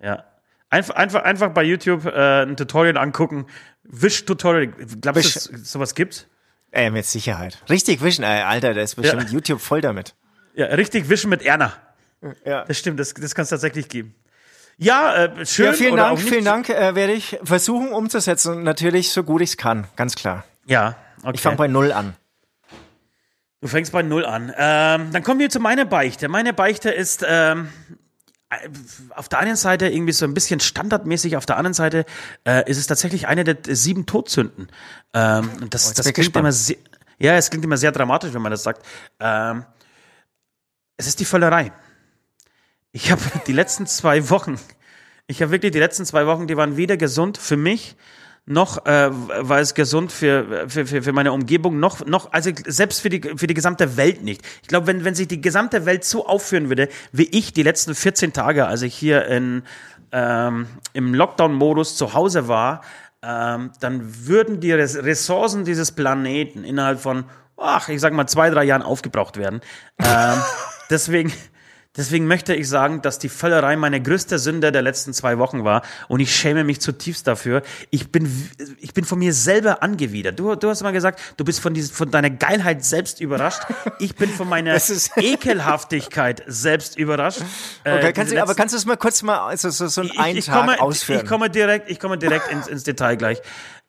Ja. 0.02 0.24
Einfach, 0.72 0.96
einfach, 0.96 1.22
einfach 1.24 1.52
bei 1.54 1.62
YouTube 1.64 2.06
äh, 2.06 2.42
ein 2.42 2.58
Tutorial 2.58 2.98
angucken. 2.98 3.46
Wisch-Tutorial. 3.84 4.68
Glaubst 5.02 5.06
du, 5.06 5.52
dass 5.52 5.62
es 5.62 5.72
sowas 5.72 5.94
gibt? 5.94 6.28
Äh, 6.72 6.90
mit 6.90 7.06
Sicherheit. 7.06 7.60
Richtig 7.70 8.02
wischen, 8.02 8.24
ey, 8.24 8.42
Alter, 8.42 8.74
da 8.74 8.82
ist 8.82 8.96
bestimmt 8.96 9.26
Ja. 9.26 9.30
YouTube 9.30 9.62
voll 9.62 9.82
damit. 9.82 10.16
Ja, 10.56 10.66
richtig 10.68 11.08
wischen 11.10 11.30
mit 11.30 11.44
Erna. 11.44 11.74
Ja. 12.46 12.66
Das 12.66 12.80
stimmt, 12.80 13.00
das, 13.00 13.14
das 13.14 13.36
kann 13.36 13.44
es 13.44 13.50
tatsächlich 13.50 13.90
geben. 13.90 14.16
Ja, 14.78 15.14
äh, 15.26 15.46
schön. 15.46 15.66
Ja, 15.68 15.74
vielen 15.74 15.94
oder 15.94 16.04
Dank, 16.04 16.14
auch 16.14 16.18
nicht. 16.18 16.30
vielen 16.30 16.46
Dank. 16.46 16.70
Äh, 16.70 16.96
werde 16.96 17.14
ich 17.14 17.38
versuchen 17.44 17.90
umzusetzen. 17.90 18.64
Natürlich 18.64 19.12
so 19.12 19.24
gut 19.24 19.42
ich 19.44 19.52
es 19.52 19.58
kann, 19.58 19.86
ganz 19.96 20.16
klar. 20.16 20.44
Ja, 20.66 20.96
okay. 21.22 21.32
Ich 21.36 21.42
fange 21.42 21.58
bei 21.58 21.68
Null 21.68 21.92
an. 21.92 22.16
Du 23.62 23.68
fängst 23.68 23.92
bei 23.94 24.02
Null 24.04 24.26
an. 24.26 24.54
Ähm, 24.58 25.12
dann 25.12 25.24
kommen 25.24 25.40
wir 25.40 25.50
zu 25.50 25.60
meiner 25.60 25.86
Beichte. 25.86 26.28
Meine 26.28 26.54
Beichte 26.54 26.90
ist 26.92 27.24
ähm, 27.26 27.70
auf 29.16 29.30
der 29.30 29.40
einen 29.40 29.56
Seite 29.56 29.88
irgendwie 29.88 30.12
so 30.12 30.26
ein 30.26 30.34
bisschen 30.34 30.60
standardmäßig, 30.60 31.38
auf 31.38 31.46
der 31.46 31.58
anderen 31.58 31.74
Seite 31.74 32.06
äh, 32.46 32.70
ist 32.70 32.78
es 32.78 32.88
tatsächlich 32.88 33.28
eine 33.28 33.44
der 33.44 33.58
sieben 33.76 34.06
Todsünden. 34.06 34.68
Ähm, 35.14 35.50
und 35.62 35.74
das, 35.74 35.90
Oh, 35.90 35.94
das 35.96 36.04
klingt 36.06 36.16
gespannt. 36.18 36.44
immer 36.44 36.52
sehr, 36.52 36.78
ja, 37.20 37.36
es 37.36 37.50
klingt 37.50 37.64
immer 37.64 37.78
sehr 37.78 37.92
dramatisch, 37.92 38.34
wenn 38.34 38.42
man 38.42 38.52
das 38.52 38.64
sagt. 38.64 38.86
Ähm, 39.20 39.66
es 40.98 41.08
ist 41.08 41.20
die 41.20 41.26
Völlerei. 41.26 41.72
Ich 42.92 43.12
habe 43.12 43.22
die 43.48 43.54
letzten 43.54 43.88
zwei 43.88 44.30
Wochen, 44.30 44.60
ich 45.28 45.42
habe 45.42 45.52
wirklich 45.52 45.72
die 45.72 45.80
letzten 45.80 46.06
zwei 46.06 46.28
Wochen, 46.28 46.48
die 46.48 46.58
waren 46.58 46.76
weder 46.78 46.98
gesund 46.98 47.38
für 47.38 47.58
mich, 47.58 47.96
noch 48.46 48.86
äh, 48.86 49.10
war 49.12 49.60
es 49.60 49.74
gesund 49.74 50.12
für, 50.12 50.70
für, 50.70 50.86
für, 50.86 51.02
für 51.02 51.14
meine 51.14 51.32
Umgebung, 51.32 51.80
noch, 51.80 52.06
noch, 52.06 52.34
also 52.34 52.52
selbst 52.66 53.02
für 53.02 53.10
die, 53.10 53.22
für 53.38 53.48
die 53.48 53.54
gesamte 53.54 53.96
Welt 53.96 54.22
nicht. 54.22 54.42
Ich 54.62 54.68
glaube, 54.68 54.88
wenn, 54.88 55.06
wenn 55.06 55.16
sich 55.16 55.28
die 55.28 55.40
gesamte 55.40 55.86
Welt 55.86 56.04
so 56.04 56.28
aufführen 56.28 56.68
würde, 56.68 56.90
wie 57.14 57.30
ich 57.32 57.54
die 57.54 57.64
letzten 57.64 57.96
14 57.96 58.34
Tage, 58.34 58.68
als 58.68 58.82
ich 58.82 58.94
hier 58.96 59.26
in, 59.28 59.64
ähm, 60.12 60.68
im 60.92 61.14
Lockdown-Modus 61.14 61.96
zu 61.96 62.14
Hause 62.14 62.50
war, 62.50 62.82
ähm, 63.22 63.72
dann 63.80 64.28
würden 64.28 64.60
die 64.60 64.74
Res 64.74 64.98
Ressourcen 64.98 65.64
dieses 65.64 65.94
Planeten 65.94 66.66
innerhalb 66.66 67.00
von, 67.00 67.24
ach, 67.56 67.88
ich 67.88 68.02
sag 68.02 68.12
mal, 68.12 68.28
zwei, 68.28 68.50
drei 68.50 68.66
Jahren 68.66 68.82
aufgebraucht 68.82 69.38
werden. 69.38 69.62
Ähm, 70.00 70.38
deswegen, 70.90 71.32
Deswegen 71.96 72.26
möchte 72.26 72.56
ich 72.56 72.68
sagen, 72.68 73.04
dass 73.04 73.20
die 73.20 73.30
Völlerei 73.30 73.76
meine 73.76 74.02
größte 74.02 74.40
Sünde 74.40 74.72
der 74.72 74.82
letzten 74.82 75.14
zwei 75.14 75.38
Wochen 75.38 75.64
war 75.64 75.84
und 76.08 76.22
ich 76.22 76.36
schäme 76.36 76.64
mich 76.64 76.82
zutiefst 76.82 77.28
dafür. 77.28 77.62
Ich 77.92 78.12
bin, 78.12 78.50
ich 78.80 78.96
bin 78.96 79.06
von 79.06 79.20
mir 79.20 79.32
selber 79.32 79.84
angewidert. 79.84 80.40
Du, 80.40 80.56
du 80.56 80.70
hast 80.70 80.82
mal 80.82 80.92
gesagt, 80.92 81.22
du 81.38 81.46
bist 81.46 81.60
von, 81.60 81.76
diesem, 81.76 81.96
von 81.96 82.10
deiner 82.10 82.32
Geilheit 82.32 82.84
selbst 82.84 83.22
überrascht. 83.22 83.62
Ich 84.00 84.16
bin 84.16 84.30
von 84.30 84.50
meiner 84.50 84.76
Ekelhaftigkeit 85.18 86.42
selbst 86.48 86.98
überrascht. 86.98 87.42
Äh, 87.84 87.94
Okay, 87.94 88.00
diese 88.02 88.14
kannst 88.14 88.34
du, 88.34 88.42
aber 88.42 88.56
kannst 88.56 88.74
du 88.74 88.78
es 88.78 88.86
mal 88.86 88.98
kurz 88.98 89.22
mal 89.22 89.40
also 89.48 89.70
so, 89.70 89.88
so 89.88 90.02
einen 90.02 90.10
ich, 90.32 90.38
ich 90.40 90.46
Tag 90.46 90.62
komme, 90.62 90.82
ausführen? 90.82 91.22
Ich 91.24 91.30
komme 91.30 91.50
direkt, 91.52 91.92
ich 91.92 92.00
komme 92.00 92.18
direkt 92.18 92.52
ins, 92.52 92.68
ins 92.68 92.84
Detail 92.84 93.18
gleich. 93.18 93.40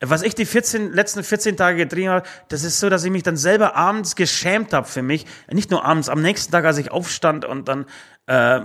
Was 0.01 0.23
ich 0.23 0.35
die 0.35 0.45
14, 0.45 0.91
letzten 0.91 1.23
14 1.23 1.55
Tage 1.55 1.77
getrieben 1.77 2.09
habe, 2.09 2.27
das 2.49 2.63
ist 2.63 2.79
so, 2.79 2.89
dass 2.89 3.03
ich 3.05 3.11
mich 3.11 3.23
dann 3.23 3.37
selber 3.37 3.75
abends 3.75 4.15
geschämt 4.15 4.73
habe 4.73 4.87
für 4.87 5.01
mich. 5.01 5.25
Nicht 5.49 5.71
nur 5.71 5.85
abends, 5.85 6.09
am 6.09 6.21
nächsten 6.21 6.51
Tag, 6.51 6.65
als 6.65 6.77
ich 6.77 6.91
aufstand 6.91 7.45
und 7.45 7.69
dann 7.69 7.85
äh, 8.27 8.61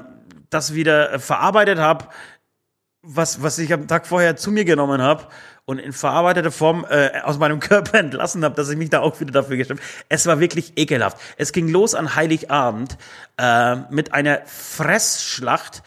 das 0.50 0.74
wieder 0.74 1.12
äh, 1.12 1.18
verarbeitet 1.20 1.78
habe, 1.78 2.08
was, 3.02 3.42
was 3.42 3.58
ich 3.58 3.72
am 3.72 3.86
Tag 3.86 4.06
vorher 4.06 4.36
zu 4.36 4.50
mir 4.50 4.64
genommen 4.64 5.00
habe 5.00 5.28
und 5.64 5.78
in 5.78 5.92
verarbeiteter 5.92 6.50
Form 6.50 6.84
äh, 6.90 7.20
aus 7.22 7.38
meinem 7.38 7.60
Körper 7.60 7.98
entlassen 7.98 8.44
habe, 8.44 8.56
dass 8.56 8.68
ich 8.68 8.76
mich 8.76 8.90
da 8.90 9.00
auch 9.00 9.20
wieder 9.20 9.32
dafür 9.32 9.56
geschämt 9.56 9.80
Es 10.08 10.26
war 10.26 10.40
wirklich 10.40 10.72
ekelhaft. 10.76 11.16
Es 11.36 11.52
ging 11.52 11.68
los 11.68 11.94
an 11.94 12.16
Heiligabend 12.16 12.98
äh, 13.38 13.76
mit 13.90 14.12
einer 14.12 14.42
Fressschlacht. 14.46 15.82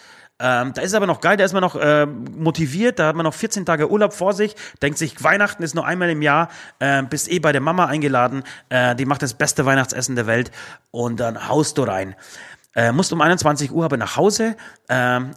Ähm, 0.46 0.74
da 0.74 0.82
ist 0.82 0.94
aber 0.94 1.08
noch 1.08 1.22
geil, 1.22 1.38
da 1.38 1.46
ist 1.46 1.54
man 1.54 1.62
noch 1.62 1.78
äh, 1.78 2.06
motiviert, 2.06 3.00
da 3.00 3.08
hat 3.08 3.16
man 3.16 3.24
noch 3.24 3.34
14 3.34 3.66
Tage 3.66 3.90
Urlaub 3.90 4.12
vor 4.12 4.34
sich, 4.34 4.58
denkt 4.82 4.98
sich, 4.98 5.24
Weihnachten 5.24 5.64
ist 5.64 5.74
nur 5.74 5.86
einmal 5.86 6.10
im 6.10 6.22
Jahr, 6.22 6.50
äh, 6.80 7.02
bist 7.02 7.32
eh 7.32 7.40
bei 7.40 7.54
der 7.54 7.62
Mama 7.62 7.86
eingeladen, 7.86 8.44
äh, 8.68 8.94
die 8.94 9.06
macht 9.06 9.22
das 9.22 9.36
beste 9.36 9.66
Weihnachtsessen 9.66 10.18
der 10.18 10.28
Welt 10.28 10.52
und 10.92 11.22
dann 11.22 11.48
haust 11.48 11.78
du 11.78 11.84
rein. 11.84 12.16
Äh, 12.76 12.92
musst 12.92 13.14
um 13.14 13.22
21 13.22 13.72
Uhr 13.72 13.86
aber 13.86 13.96
nach 13.96 14.18
Hause, 14.18 14.58
ähm, 14.90 15.32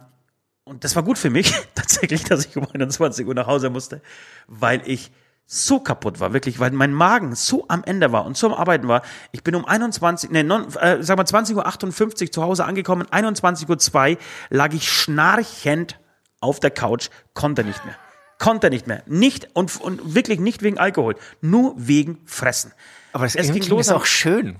und 0.65 0.83
das 0.83 0.97
war 0.97 1.03
gut 1.03 1.17
für 1.17 1.29
mich, 1.29 1.53
tatsächlich, 1.75 2.25
dass 2.25 2.45
ich 2.45 2.57
um 2.57 2.67
21 2.69 3.25
Uhr 3.25 3.33
nach 3.33 3.47
Hause 3.47 3.69
musste, 3.69 4.01
weil 4.47 4.81
ich 4.83 5.13
so 5.49 5.79
kaputt 5.79 6.19
war, 6.19 6.33
wirklich, 6.33 6.59
weil 6.59 6.71
mein 6.71 6.93
Magen 6.93 7.33
so 7.33 7.65
am 7.69 7.81
Ende 7.85 8.11
war 8.11 8.25
und 8.25 8.35
so 8.35 8.47
am 8.47 8.53
Arbeiten 8.53 8.89
war. 8.89 9.01
Ich 9.31 9.43
bin 9.43 9.55
um 9.55 9.63
21, 9.63 10.29
nee, 10.29 10.43
non, 10.43 10.67
äh, 10.75 11.01
sag 11.01 11.15
mal 11.15 11.23
20.58 11.23 12.21
Uhr 12.21 12.31
zu 12.31 12.43
Hause 12.43 12.65
angekommen, 12.65 13.07
21.02 13.07 14.11
Uhr 14.11 14.17
lag 14.49 14.73
ich 14.73 14.91
schnarchend 14.91 15.99
auf 16.41 16.59
der 16.59 16.71
Couch, 16.71 17.07
konnte 17.33 17.63
nicht 17.63 17.83
mehr. 17.85 17.95
Konnte 18.39 18.69
nicht 18.69 18.87
mehr. 18.87 19.03
Nicht 19.07 19.47
und, 19.53 19.79
und 19.79 20.13
wirklich 20.13 20.39
nicht 20.41 20.63
wegen 20.63 20.77
Alkohol, 20.77 21.15
nur 21.39 21.73
wegen 21.77 22.19
Fressen. 22.25 22.73
aber 23.13 23.23
das 23.23 23.35
es 23.35 23.51
ging 23.51 23.65
los 23.67 23.87
ist 23.87 23.93
auch 23.93 24.05
schön. 24.05 24.57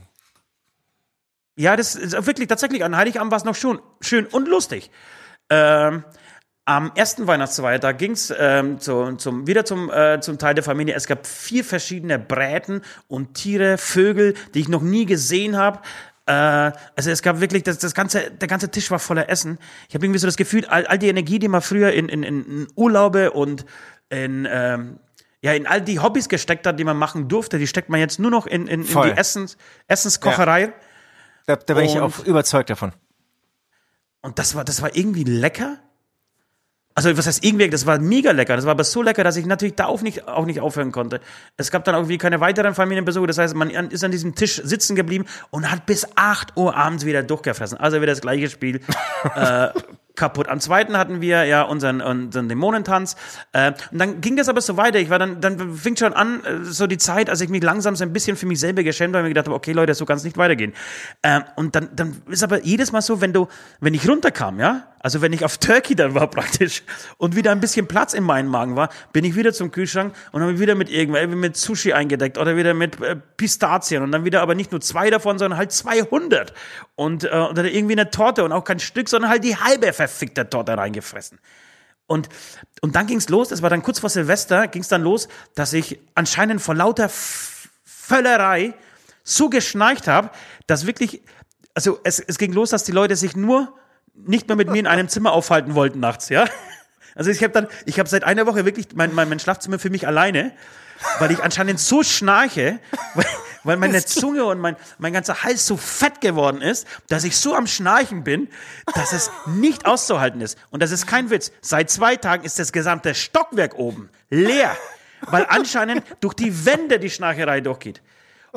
Ja, 1.58 1.76
das 1.76 1.96
ist 1.96 2.14
wirklich 2.26 2.48
tatsächlich 2.48 2.84
an 2.84 2.96
Heiligabend 2.96 3.32
war 3.32 3.38
es 3.38 3.44
noch 3.44 3.56
schon 3.56 3.82
schön 4.00 4.26
und 4.26 4.48
lustig. 4.48 4.90
Ähm, 5.50 6.06
am 6.68 6.92
ersten 6.96 7.28
Weihnachtsfeiertag 7.28 7.98
ging 7.98 8.12
es 8.12 8.34
ähm, 8.38 8.78
zu, 8.80 9.14
zum, 9.16 9.48
wieder 9.48 9.64
zum, 9.64 9.90
äh, 9.90 10.20
zum 10.20 10.38
Teil 10.38 10.54
der 10.54 10.66
Familie. 10.66 10.96
Es 10.96 11.08
gab 11.08 11.26
vier 11.26 11.64
verschiedene 11.64 12.20
Bräten 12.20 12.82
und 13.08 13.36
Tiere, 13.36 13.78
Vögel, 13.78 14.34
die 14.54 14.60
ich 14.60 14.68
noch 14.68 14.82
nie 14.82 15.06
gesehen 15.06 15.56
habe. 15.56 15.80
Äh, 16.26 16.34
also 16.34 17.10
es 17.10 17.22
gab 17.22 17.40
wirklich, 17.40 17.64
das, 17.64 17.78
das 17.78 17.94
ganze, 17.94 18.32
der 18.32 18.50
ganze 18.50 18.70
Tisch 18.70 18.92
war 18.92 19.00
voller 19.00 19.30
Essen. 19.30 19.60
Ich 19.88 19.96
habe 19.96 20.06
irgendwie 20.06 20.20
so 20.20 20.28
das 20.28 20.36
Gefühl, 20.36 20.66
all, 20.66 20.86
all 20.88 21.00
die 21.00 21.08
Energie, 21.08 21.40
die 21.40 21.48
man 21.48 21.62
früher 21.62 21.94
in, 21.94 22.10
in, 22.10 22.24
in 22.24 22.68
Urlaube 22.76 23.32
und 23.32 23.66
in, 24.10 24.46
ähm, 24.52 25.00
ja, 25.42 25.54
in 25.54 25.68
all 25.68 25.82
die 25.82 26.00
Hobbys 26.00 26.28
gesteckt 26.28 26.68
hat, 26.68 26.78
die 26.78 26.84
man 26.84 26.98
machen 26.98 27.30
durfte, 27.30 27.60
die 27.60 27.68
steckt 27.68 27.88
man 27.88 28.02
jetzt 28.02 28.20
nur 28.20 28.30
noch 28.30 28.46
in, 28.46 28.68
in, 28.68 28.82
in 28.82 28.88
die 28.88 29.12
Essens, 29.12 29.56
Essenskocherei. 29.88 30.74
Da, 31.46 31.56
da 31.56 31.74
bin 31.76 31.86
ich 31.86 31.96
Und- 31.96 32.02
auch 32.02 32.26
überzeugt 32.26 32.70
davon. 32.70 32.92
Und 34.22 34.38
das 34.38 34.54
war, 34.54 34.66
das 34.66 34.82
war 34.82 34.94
irgendwie 34.98 35.24
lecker. 35.24 35.78
Also, 36.98 37.16
was 37.16 37.28
heißt 37.28 37.46
irgendwie, 37.46 37.70
das 37.70 37.86
war 37.86 38.00
mega 38.00 38.32
lecker. 38.32 38.56
Das 38.56 38.66
war 38.66 38.72
aber 38.72 38.84
so 38.84 39.04
lecker, 39.04 39.24
dass 39.24 39.38
ich 39.38 39.46
natürlich 39.46 39.76
da 39.76 39.86
auch 39.86 40.02
nicht, 40.02 40.28
auch 40.28 40.48
nicht 40.48 40.62
aufhören 40.62 40.92
konnte. 40.92 41.22
Es 41.56 41.70
gab 41.70 41.84
dann 41.84 41.94
irgendwie 41.94 42.18
keine 42.18 42.40
weiteren 42.40 42.74
Familienbesuche. 42.74 43.28
Das 43.28 43.38
heißt, 43.38 43.54
man 43.54 43.70
ist 43.70 44.04
an 44.04 44.10
diesem 44.10 44.34
Tisch 44.34 44.60
sitzen 44.64 44.96
geblieben 44.96 45.26
und 45.52 45.70
hat 45.70 45.86
bis 45.86 46.08
8 46.16 46.58
Uhr 46.58 46.76
abends 46.76 47.06
wieder 47.06 47.22
durchgefressen. 47.22 47.78
Also 47.78 47.98
wieder 47.98 48.14
das 48.14 48.22
gleiche 48.22 48.50
Spiel. 48.50 48.82
äh, 49.36 49.68
kaputt. 50.18 50.50
Am 50.50 50.60
zweiten 50.60 50.98
hatten 50.98 51.22
wir 51.22 51.46
ja 51.46 51.62
unseren, 51.62 52.02
unseren 52.02 52.50
Dämonentanz. 52.50 53.16
Äh, 53.54 53.72
und 53.92 54.00
dann 54.00 54.20
ging 54.20 54.36
das 54.36 54.50
aber 54.50 54.60
so 54.60 54.76
weiter. 54.76 55.00
Ich 55.00 55.10
war 55.10 55.20
dann, 55.20 55.40
dann 55.40 55.76
fing 55.76 55.96
schon 55.96 56.14
an, 56.14 56.44
äh, 56.44 56.64
so 56.64 56.88
die 56.88 56.98
Zeit, 56.98 57.30
als 57.30 57.40
ich 57.40 57.50
mich 57.50 57.64
langsam 57.64 57.96
so 57.96 58.04
ein 58.04 58.12
bisschen 58.12 58.36
für 58.36 58.46
mich 58.46 58.60
selber 58.60 58.84
geschämt 58.84 59.14
habe 59.14 59.20
und 59.20 59.24
mir 59.24 59.30
gedacht 59.30 59.46
habe, 59.46 59.56
okay, 59.56 59.72
Leute, 59.72 59.94
so 59.94 60.06
kann 60.06 60.18
es 60.18 60.24
nicht 60.24 60.38
weitergehen. 60.38 60.74
Äh, 61.22 61.42
und 61.56 61.76
dann, 61.76 61.90
dann 61.96 62.22
ist 62.28 62.44
aber 62.44 62.64
jedes 62.64 62.92
Mal 62.92 63.02
so, 63.02 63.22
wenn 63.22 63.32
du, 63.32 63.48
wenn 63.80 63.94
ich 63.94 64.10
runterkam, 64.10 64.60
ja, 64.60 64.88
also 65.00 65.22
wenn 65.22 65.32
ich 65.32 65.46
auf 65.46 65.58
Turkey 65.58 65.96
dann 65.96 66.16
war 66.16 66.28
praktisch 66.30 66.84
und 67.18 67.36
wieder 67.36 67.52
ein 67.52 67.60
bisschen 67.60 67.88
Platz 67.88 68.14
in 68.14 68.24
meinem 68.24 68.50
Magen 68.50 68.76
war, 68.76 68.90
bin 69.14 69.24
ich 69.24 69.36
wieder 69.36 69.54
zum 69.54 69.72
Kühlschrank 69.72 70.14
und 70.32 70.42
habe 70.42 70.60
wieder 70.60 70.76
mit 70.76 70.90
irgendwas, 70.90 71.28
mit 71.28 71.56
Sushi 71.56 71.94
eingedeckt 71.94 72.38
oder 72.38 72.58
wieder 72.58 72.74
mit 72.74 73.00
äh, 73.02 73.16
Pistazien 73.16 74.04
und 74.04 74.12
dann 74.12 74.26
wieder 74.26 74.42
aber 74.42 74.56
nicht 74.56 74.72
nur 74.72 74.82
zwei 74.82 75.10
davon, 75.10 75.38
sondern 75.38 75.58
halt 75.58 75.72
200 75.72 76.54
und 76.96 77.24
äh, 77.24 77.28
oder 77.28 77.66
irgendwie 77.66 77.94
eine 77.94 78.10
Torte 78.10 78.44
und 78.44 78.52
auch 78.52 78.64
kein 78.64 78.80
Stück, 78.80 79.08
sondern 79.08 79.30
halt 79.30 79.44
die 79.44 79.56
halbe 79.56 79.86
verfickte 80.08 80.50
Torte 80.50 80.78
reingefressen. 80.78 81.40
Und, 82.08 82.30
und 82.82 82.96
dann 82.96 83.06
ging's 83.06 83.28
los, 83.30 83.50
das 83.50 83.62
war 83.62 83.70
dann 83.70 83.84
kurz 83.84 84.00
vor 84.00 84.10
Silvester, 84.10 84.68
ging's 84.68 84.88
dann 84.88 85.02
los, 85.02 85.28
dass 85.56 85.74
ich 85.74 86.00
anscheinend 86.16 86.62
vor 86.62 86.74
lauter 86.74 87.10
Völlerei 87.84 88.74
so 89.24 89.50
geschnarcht 89.50 90.08
habe, 90.08 90.30
dass 90.68 90.88
wirklich, 90.88 91.22
also 91.74 92.00
es, 92.06 92.20
es 92.20 92.38
ging 92.38 92.54
los, 92.54 92.70
dass 92.70 92.86
die 92.86 92.94
Leute 92.94 93.18
sich 93.18 93.36
nur 93.36 93.78
nicht 94.16 94.48
mehr 94.48 94.56
mit 94.56 94.70
mir 94.70 94.80
in 94.80 94.88
einem 94.88 95.10
Zimmer 95.10 95.34
aufhalten 95.34 95.76
wollten 95.76 96.00
nachts, 96.00 96.30
ja. 96.30 96.46
Also 97.14 97.32
ich 97.32 97.42
habe 97.42 97.52
dann, 97.52 97.68
ich 97.86 97.98
habe 97.98 98.08
seit 98.08 98.24
einer 98.24 98.46
Woche 98.46 98.64
wirklich 98.64 98.90
mein, 98.94 99.14
mein, 99.14 99.28
mein 99.28 99.40
Schlafzimmer 99.40 99.80
für 99.80 99.90
mich 99.90 100.06
alleine, 100.06 100.54
weil 101.18 101.32
ich 101.32 101.42
anscheinend 101.44 101.80
so 101.80 102.04
schnarche, 102.04 102.80
weil, 103.16 103.26
weil 103.68 103.78
meine 103.78 104.04
Zunge 104.04 104.46
und 104.46 104.60
mein, 104.60 104.78
mein 104.98 105.12
ganzer 105.12 105.44
Hals 105.44 105.68
so 105.68 105.76
fett 105.76 106.22
geworden 106.22 106.62
ist, 106.62 106.88
dass 107.10 107.26
ich 107.26 107.38
so 107.38 107.54
am 107.54 107.68
Schnarchen 107.68 108.24
bin, 108.24 108.48
dass 108.96 109.12
es 109.12 109.30
nicht 109.46 109.86
auszuhalten 109.86 110.40
ist. 110.40 110.58
Und 110.70 110.82
das 110.82 110.92
ist 110.92 111.06
kein 111.06 111.30
Witz. 111.30 111.52
Seit 111.62 111.90
zwei 111.90 112.16
Tagen 112.16 112.46
ist 112.46 112.60
das 112.60 112.72
gesamte 112.72 113.14
Stockwerk 113.14 113.76
oben 113.76 114.10
leer, 114.30 114.76
weil 115.22 115.46
anscheinend 115.50 116.04
durch 116.22 116.34
die 116.34 116.66
Wände 116.66 116.98
die 116.98 117.10
Schnarcherei 117.10 117.60
durchgeht. 117.60 118.02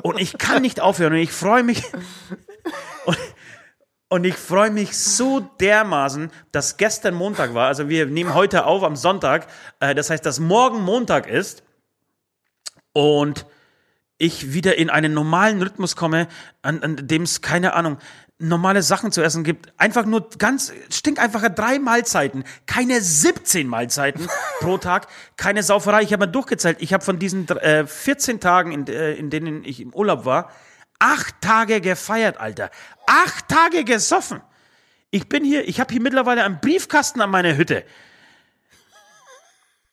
Und 0.03 0.19
ich 0.19 0.39
kann 0.39 0.63
nicht 0.63 0.81
aufhören 0.81 1.13
und 1.15 1.19
ich 1.19 1.33
freue 1.33 1.65
mich. 1.65 1.83
Und, 3.07 3.19
und 4.11 4.25
ich 4.25 4.35
freue 4.35 4.71
mich 4.71 4.99
so 4.99 5.41
dermaßen, 5.41 6.31
dass 6.53 6.77
gestern 6.77 7.15
Montag 7.15 7.55
war. 7.55 7.69
Also 7.69 7.89
wir 7.89 8.05
nehmen 8.05 8.35
heute 8.35 8.67
auf 8.67 8.83
am 8.83 8.95
Sonntag. 8.95 9.47
Äh, 9.81 9.95
das 9.95 10.11
heißt, 10.11 10.25
dass 10.27 10.39
morgen 10.39 10.83
Montag 10.83 11.27
ist. 11.27 11.63
Und 12.93 13.47
ich 14.21 14.53
wieder 14.53 14.77
in 14.77 14.91
einen 14.91 15.15
normalen 15.15 15.63
Rhythmus 15.63 15.97
komme, 15.97 16.29
an, 16.61 16.83
an 16.83 17.09
dem 17.09 17.23
es, 17.23 17.41
keine 17.41 17.73
Ahnung, 17.73 17.97
normale 18.39 18.83
Sachen 18.83 19.13
zu 19.13 19.23
essen 19.23 19.45
gibt. 19.45 19.73
Einfach 19.79 20.05
nur 20.05 20.29
ganz 20.37 20.73
stinkeinfache 20.91 21.51
drei 21.51 21.79
Mahlzeiten, 21.79 22.45
keine 22.67 23.01
17 23.01 23.67
Mahlzeiten 23.67 24.29
pro 24.61 24.77
Tag, 24.77 25.09
keine 25.39 25.63
Sauferei. 25.63 26.03
Ich 26.03 26.13
habe 26.13 26.27
mal 26.27 26.33
durchgezählt, 26.33 26.77
ich 26.81 26.93
habe 26.93 27.03
von 27.03 27.19
diesen 27.19 27.49
äh, 27.49 27.87
14 27.87 28.41
Tagen, 28.41 28.73
in, 28.73 28.87
äh, 28.89 29.15
in 29.15 29.31
denen 29.31 29.65
ich 29.65 29.81
im 29.81 29.95
Urlaub 29.95 30.27
war, 30.27 30.53
acht 30.99 31.41
Tage 31.41 31.81
gefeiert, 31.81 32.39
Alter. 32.39 32.71
Acht 33.07 33.49
Tage 33.49 33.85
gesoffen. 33.85 34.43
Ich 35.11 35.31
bin 35.31 35.45
hier, 35.45 35.67
ich 35.67 35.81
habe 35.81 35.93
hier 35.93 36.03
mittlerweile 36.03 36.45
einen 36.45 36.61
Briefkasten 36.61 37.23
an 37.23 37.31
meiner 37.31 37.57
Hütte. 37.57 37.85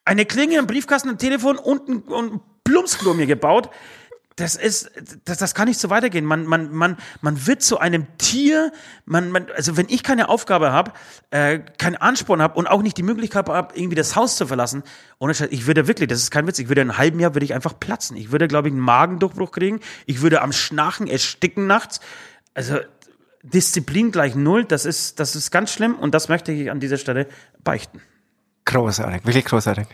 Eine 0.04 0.26
Klinge, 0.26 0.60
ein 0.60 0.68
Briefkasten, 0.68 1.10
ein 1.10 1.18
Telefon 1.18 1.58
und 1.58 1.88
ein, 1.88 2.02
und 2.02 2.34
ein 2.34 2.42
Plumpsklo 2.66 3.14
mir 3.14 3.26
gebaut 3.26 3.70
das 4.38 4.56
ist, 4.56 4.92
das, 5.26 5.40
das 5.40 5.56
kann 5.56 5.68
nicht 5.68 5.80
so 5.80 5.90
weitergehen. 5.90 6.24
Man, 6.24 6.46
man, 6.46 6.72
man, 6.72 6.98
man 7.22 7.48
wird 7.48 7.64
zu 7.64 7.80
einem 7.80 8.06
Tier. 8.20 8.72
Man, 9.06 9.32
man, 9.32 9.48
also 9.56 9.78
wenn 9.78 9.88
ich 9.90 10.04
keine 10.04 10.30
Aufgabe 10.30 10.72
habe, 10.72 10.94
äh, 11.32 11.58
keinen 11.58 11.96
Ansporn 11.96 12.42
habe 12.42 12.54
und 12.54 12.68
auch 12.68 12.84
nicht 12.84 12.98
die 12.98 13.04
Möglichkeit 13.04 13.50
habe, 13.50 13.76
irgendwie 13.76 13.96
das 13.96 14.16
Haus 14.16 14.38
zu 14.38 14.46
verlassen, 14.46 14.84
ohne 15.18 15.34
Scheiß, 15.34 15.48
ich 15.50 15.66
würde 15.66 15.88
wirklich, 15.88 16.08
das 16.08 16.20
ist 16.20 16.30
kein 16.30 16.46
Witz, 16.46 16.60
ich 16.60 16.70
würde 16.70 16.82
in 16.82 16.92
einem 16.92 17.00
halben 17.00 17.20
Jahr 17.20 17.34
würde 17.34 17.46
ich 17.46 17.56
einfach 17.56 17.80
platzen. 17.80 18.16
Ich 18.16 18.32
würde, 18.32 18.48
glaube 18.48 18.68
ich, 18.68 18.74
einen 18.74 18.82
Magendurchbruch 18.82 19.52
kriegen. 19.52 19.80
Ich 20.06 20.22
würde 20.22 20.44
am 20.44 20.52
Schnarchen 20.52 21.08
ersticken 21.08 21.66
nachts. 21.66 22.00
Also 22.54 22.78
Disziplin 23.42 24.12
gleich 24.12 24.36
null. 24.36 24.66
Das 24.66 24.86
ist, 24.86 25.20
das 25.20 25.36
ist 25.36 25.50
ganz 25.50 25.74
schlimm 25.74 25.96
und 25.96 26.14
das 26.14 26.30
möchte 26.30 26.52
ich 26.52 26.70
an 26.70 26.80
dieser 26.80 26.98
Stelle 26.98 27.28
beichten. 27.64 28.02
Großartig, 28.66 29.26
wirklich 29.26 29.46
großartig. 29.46 29.88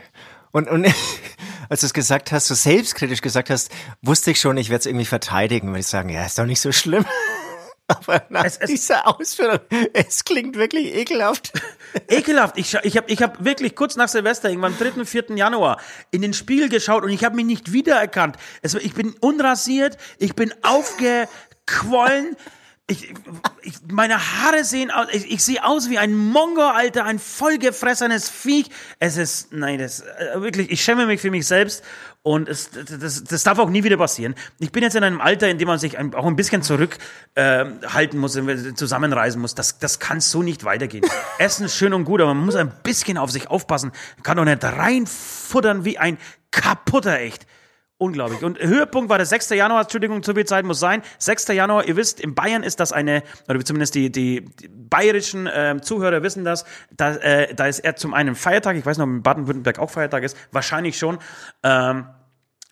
Und, 0.50 0.68
und 0.68 0.86
als 1.74 1.80
du 1.80 1.86
es 1.86 1.92
gesagt 1.92 2.30
hast, 2.30 2.46
so 2.46 2.54
selbstkritisch 2.54 3.20
gesagt 3.20 3.50
hast, 3.50 3.68
wusste 4.00 4.30
ich 4.30 4.38
schon, 4.38 4.56
ich 4.58 4.68
werde 4.68 4.78
es 4.78 4.86
irgendwie 4.86 5.06
verteidigen, 5.06 5.70
würde 5.70 5.80
ich 5.80 5.88
sagen, 5.88 6.08
ja, 6.08 6.24
ist 6.24 6.38
doch 6.38 6.46
nicht 6.46 6.60
so 6.60 6.70
schlimm. 6.70 7.04
Aber 7.88 8.22
nach 8.28 8.44
es, 8.44 8.58
es, 8.58 8.70
dieser 8.70 9.08
Ausführung, 9.08 9.58
es 9.92 10.24
klingt 10.24 10.54
wirklich 10.54 10.94
ekelhaft. 10.94 11.52
Ekelhaft. 12.08 12.58
Ich, 12.58 12.74
ich 12.84 12.96
habe 12.96 13.10
ich 13.10 13.20
hab 13.22 13.44
wirklich 13.44 13.74
kurz 13.74 13.96
nach 13.96 14.08
Silvester, 14.08 14.50
irgendwann 14.50 14.74
am 14.74 14.78
3., 14.78 15.04
4. 15.04 15.24
Januar, 15.34 15.80
in 16.12 16.22
den 16.22 16.32
Spiegel 16.32 16.68
geschaut 16.68 17.02
und 17.02 17.10
ich 17.10 17.24
habe 17.24 17.34
mich 17.34 17.44
nicht 17.44 17.72
wiedererkannt. 17.72 18.36
Es, 18.62 18.74
ich 18.74 18.94
bin 18.94 19.12
unrasiert, 19.20 19.98
ich 20.18 20.36
bin 20.36 20.54
aufgequollen. 20.62 22.36
Ich, 22.86 23.14
ich, 23.62 23.74
meine 23.90 24.18
Haare 24.18 24.62
sehen 24.62 24.90
aus, 24.90 25.06
ich, 25.10 25.30
ich 25.30 25.42
sehe 25.42 25.64
aus 25.64 25.88
wie 25.88 25.96
ein 25.96 26.14
Mongo, 26.14 26.60
Alter, 26.60 27.06
ein 27.06 27.18
vollgefressenes 27.18 28.28
Viech. 28.28 28.68
Es 28.98 29.16
ist, 29.16 29.54
nein, 29.54 29.78
das, 29.78 30.00
äh, 30.00 30.42
wirklich, 30.42 30.70
ich 30.70 30.84
schäme 30.84 31.06
mich 31.06 31.22
für 31.22 31.30
mich 31.30 31.46
selbst 31.46 31.82
und 32.20 32.46
es, 32.46 32.70
das, 32.72 33.24
das 33.24 33.42
darf 33.42 33.58
auch 33.58 33.70
nie 33.70 33.84
wieder 33.84 33.96
passieren. 33.96 34.34
Ich 34.58 34.70
bin 34.70 34.82
jetzt 34.82 34.96
in 34.96 35.02
einem 35.02 35.22
Alter, 35.22 35.48
in 35.48 35.56
dem 35.56 35.66
man 35.66 35.78
sich 35.78 35.98
auch 35.98 36.26
ein 36.26 36.36
bisschen 36.36 36.60
zurückhalten 36.60 37.82
äh, 37.82 37.86
halten 37.86 38.18
muss, 38.18 38.38
zusammenreisen 38.74 39.40
muss. 39.40 39.54
Das, 39.54 39.78
das 39.78 39.98
kann 39.98 40.20
so 40.20 40.42
nicht 40.42 40.64
weitergehen. 40.64 41.06
Essen 41.38 41.64
ist 41.64 41.76
schön 41.76 41.94
und 41.94 42.04
gut, 42.04 42.20
aber 42.20 42.34
man 42.34 42.44
muss 42.44 42.54
ein 42.54 42.70
bisschen 42.82 43.16
auf 43.16 43.30
sich 43.30 43.48
aufpassen. 43.48 43.92
Man 44.16 44.22
kann 44.24 44.36
doch 44.36 44.44
nicht 44.44 44.62
reinfuttern 44.62 45.86
wie 45.86 45.96
ein 45.96 46.18
kaputter, 46.50 47.18
echt. 47.18 47.46
Unglaublich. 48.04 48.42
Und 48.42 48.58
Höhepunkt 48.60 49.08
war 49.08 49.16
der 49.16 49.24
6. 49.24 49.48
Januar, 49.50 49.80
Entschuldigung, 49.80 50.22
zu 50.22 50.34
viel 50.34 50.44
Zeit 50.44 50.66
muss 50.66 50.78
sein. 50.78 51.00
6. 51.20 51.48
Januar, 51.48 51.86
ihr 51.86 51.96
wisst, 51.96 52.20
in 52.20 52.34
Bayern 52.34 52.62
ist 52.62 52.78
das 52.78 52.92
eine, 52.92 53.22
oder 53.48 53.64
zumindest 53.64 53.94
die, 53.94 54.12
die, 54.12 54.44
die 54.44 54.68
bayerischen 54.68 55.46
äh, 55.46 55.78
Zuhörer 55.80 56.22
wissen 56.22 56.44
das, 56.44 56.66
da, 56.94 57.14
äh, 57.14 57.54
da 57.54 57.66
ist 57.66 57.78
er 57.78 57.96
zum 57.96 58.12
einen 58.12 58.34
Feiertag, 58.34 58.76
ich 58.76 58.84
weiß 58.84 58.98
nicht, 58.98 59.04
ob 59.04 59.10
in 59.10 59.22
Baden-Württemberg 59.22 59.78
auch 59.78 59.88
Feiertag 59.88 60.22
ist, 60.22 60.36
wahrscheinlich 60.52 60.98
schon. 60.98 61.18
Ähm, 61.62 62.08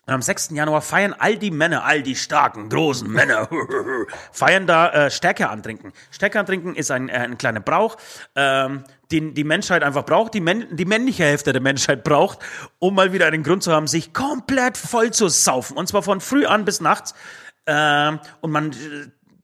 am 0.05 0.21
6. 0.21 0.49
Januar 0.51 0.81
feiern 0.81 1.15
all 1.17 1.37
die 1.37 1.49
Männer, 1.49 1.83
all 1.83 2.03
die 2.03 2.15
starken, 2.15 2.69
großen 2.69 3.09
Männer, 3.09 3.49
feiern 4.31 4.67
da 4.67 4.89
äh, 4.89 5.09
Stärke 5.09 5.49
antrinken. 5.49 5.93
Stärke 6.11 6.39
antrinken 6.39 6.75
ist 6.75 6.91
ein, 6.91 7.09
äh, 7.09 7.13
ein 7.13 7.39
kleiner 7.39 7.61
Brauch, 7.61 7.97
ähm, 8.35 8.83
den 9.13 9.33
die 9.33 9.43
Menschheit 9.43 9.83
einfach 9.83 10.05
braucht, 10.05 10.33
die, 10.33 10.41
Män 10.41 10.67
die 10.71 10.85
männliche 10.85 11.23
Hälfte 11.23 11.53
der 11.53 11.61
Menschheit 11.61 12.03
braucht, 12.03 12.39
um 12.79 12.95
mal 12.95 13.13
wieder 13.13 13.27
einen 13.27 13.43
Grund 13.43 13.63
zu 13.63 13.71
haben, 13.71 13.87
sich 13.87 14.13
komplett 14.13 14.75
voll 14.75 15.11
zu 15.11 15.29
saufen. 15.29 15.77
Und 15.77 15.87
zwar 15.87 16.03
von 16.03 16.19
früh 16.19 16.45
an 16.45 16.65
bis 16.65 16.81
nachts. 16.81 17.13
Ähm, 17.65 18.19
und 18.41 18.51
man 18.51 18.71
äh, 18.71 18.75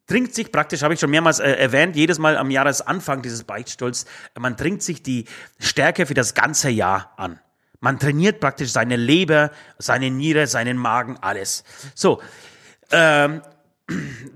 trinkt 0.07 0.35
sich 0.35 0.51
praktisch, 0.51 0.81
habe 0.81 0.93
ich 0.93 0.99
schon 0.99 1.11
mehrmals 1.11 1.39
äh, 1.39 1.51
erwähnt, 1.51 1.95
jedes 1.95 2.19
Mal 2.19 2.35
am 2.35 2.51
Jahresanfang 2.51 3.21
dieses 3.21 3.43
Beichtstolz, 3.43 4.05
man 4.37 4.57
trinkt 4.57 4.81
sich 4.81 5.03
die 5.03 5.25
Stärke 5.59 6.05
für 6.05 6.15
das 6.15 6.33
ganze 6.33 6.69
Jahr 6.69 7.13
an. 7.15 7.39
Man 7.79 7.97
trainiert 7.97 8.41
praktisch 8.41 8.71
seine 8.71 8.97
Leber, 8.97 9.51
seine 9.77 10.09
Niere, 10.11 10.47
seinen 10.47 10.77
Magen, 10.77 11.17
alles. 11.21 11.63
So, 11.95 12.21
ähm, 12.91 13.41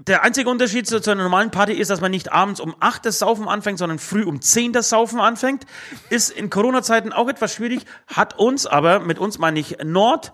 der 0.08 0.24
einzige 0.24 0.50
Unterschied 0.50 0.88
zu, 0.88 1.02
zu, 1.02 1.12
einer 1.12 1.24
normalen 1.24 1.52
Party 1.52 1.74
ist, 1.74 1.90
dass 1.90 2.02
man 2.02 2.12
nicht 2.12 2.32
abends 2.32 2.60
um 2.60 2.76
8 2.80 3.06
das 3.06 3.20
Saufen 3.20 3.48
anfängt, 3.48 3.80
sondern 3.80 4.00
früh 4.00 4.24
um 4.24 4.42
10 4.42 4.74
das 4.74 4.90
Saufen 4.90 5.20
anfängt. 5.20 5.66
Ist 6.10 6.32
in 6.32 6.50
Corona-Zeiten 6.50 7.14
auch 7.14 7.30
etwas 7.30 7.54
schwierig, 7.54 7.86
hat 8.08 8.38
uns 8.40 8.66
aber, 8.66 9.00
mit 9.00 9.20
uns 9.20 9.40
meine 9.40 9.60
ich 9.60 9.78
Nord, 9.84 10.34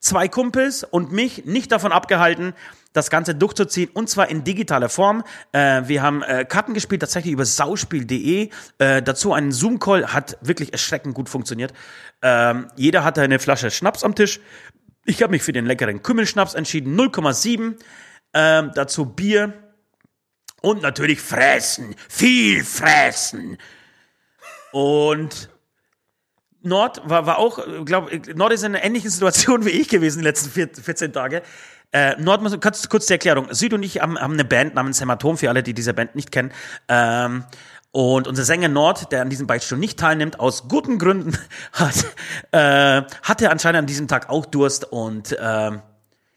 zwei 0.00 0.28
Kumpels 0.28 0.82
und 0.82 1.12
mich 1.12 1.44
nicht 1.44 1.70
davon 1.72 1.92
abgehalten, 1.92 2.54
das 2.92 3.10
Ganze 3.10 3.34
durchzuziehen 3.34 3.90
und 3.92 4.08
zwar 4.08 4.28
in 4.30 4.42
digitaler 4.42 4.88
Form. 4.88 5.22
Äh, 5.52 5.82
wir 5.86 6.02
haben 6.02 6.22
äh, 6.22 6.44
Karten 6.44 6.74
gespielt, 6.74 7.02
tatsächlich 7.02 7.32
über 7.32 7.44
sauspiel.de. 7.44 8.50
Äh, 8.78 9.02
dazu 9.02 9.32
einen 9.32 9.52
Zoom-Call, 9.52 10.12
hat 10.12 10.38
wirklich 10.40 10.72
erschreckend 10.72 11.14
gut 11.14 11.28
funktioniert. 11.28 11.72
Ähm, 12.22 12.66
jeder 12.76 13.04
hatte 13.04 13.22
eine 13.22 13.38
Flasche 13.38 13.70
Schnaps 13.70 14.02
am 14.02 14.14
Tisch. 14.14 14.40
Ich 15.04 15.22
habe 15.22 15.30
mich 15.30 15.42
für 15.42 15.52
den 15.52 15.66
leckeren 15.66 16.02
Kümmelschnaps 16.02 16.54
entschieden, 16.54 16.98
0,7. 16.98 17.76
Ähm, 18.32 18.70
dazu 18.74 19.06
Bier 19.06 19.52
und 20.62 20.82
natürlich 20.82 21.20
fressen, 21.20 21.94
viel 22.08 22.64
fressen. 22.64 23.58
Und 24.72 25.50
Nord 26.62 27.00
war, 27.08 27.26
war 27.26 27.38
auch, 27.38 27.58
glaube 27.84 28.20
Nord 28.34 28.52
ist 28.52 28.62
in 28.62 28.74
einer 28.74 28.84
ähnlichen 28.84 29.10
Situation 29.10 29.64
wie 29.66 29.70
ich 29.70 29.88
gewesen 29.88 30.18
die 30.18 30.24
letzten 30.24 30.50
14 30.50 31.12
Tage. 31.12 31.42
Äh, 31.92 32.14
Nord, 32.20 32.60
kurz, 32.60 32.88
kurz 32.88 33.06
die 33.06 33.14
Erklärung. 33.14 33.48
Süd 33.52 33.72
und 33.72 33.82
ich 33.82 34.00
haben, 34.00 34.18
haben 34.18 34.34
eine 34.34 34.44
Band 34.44 34.74
namens 34.74 35.00
Hämatom, 35.00 35.36
für 35.36 35.48
alle, 35.48 35.62
die 35.62 35.74
diese 35.74 35.92
Band 35.92 36.14
nicht 36.14 36.30
kennen. 36.30 36.52
Ähm, 36.88 37.44
und 37.92 38.28
unser 38.28 38.44
Sänger 38.44 38.68
Nord, 38.68 39.10
der 39.10 39.22
an 39.22 39.30
diesem 39.30 39.48
Beichtstuhl 39.48 39.78
nicht 39.78 39.98
teilnimmt, 39.98 40.38
aus 40.38 40.68
guten 40.68 40.98
Gründen, 40.98 41.36
hat, 41.72 42.04
äh, 42.52 43.02
hatte 43.22 43.50
anscheinend 43.50 43.80
an 43.80 43.86
diesem 43.86 44.06
Tag 44.06 44.28
auch 44.28 44.46
Durst 44.46 44.84
und 44.92 45.32
äh, 45.32 45.72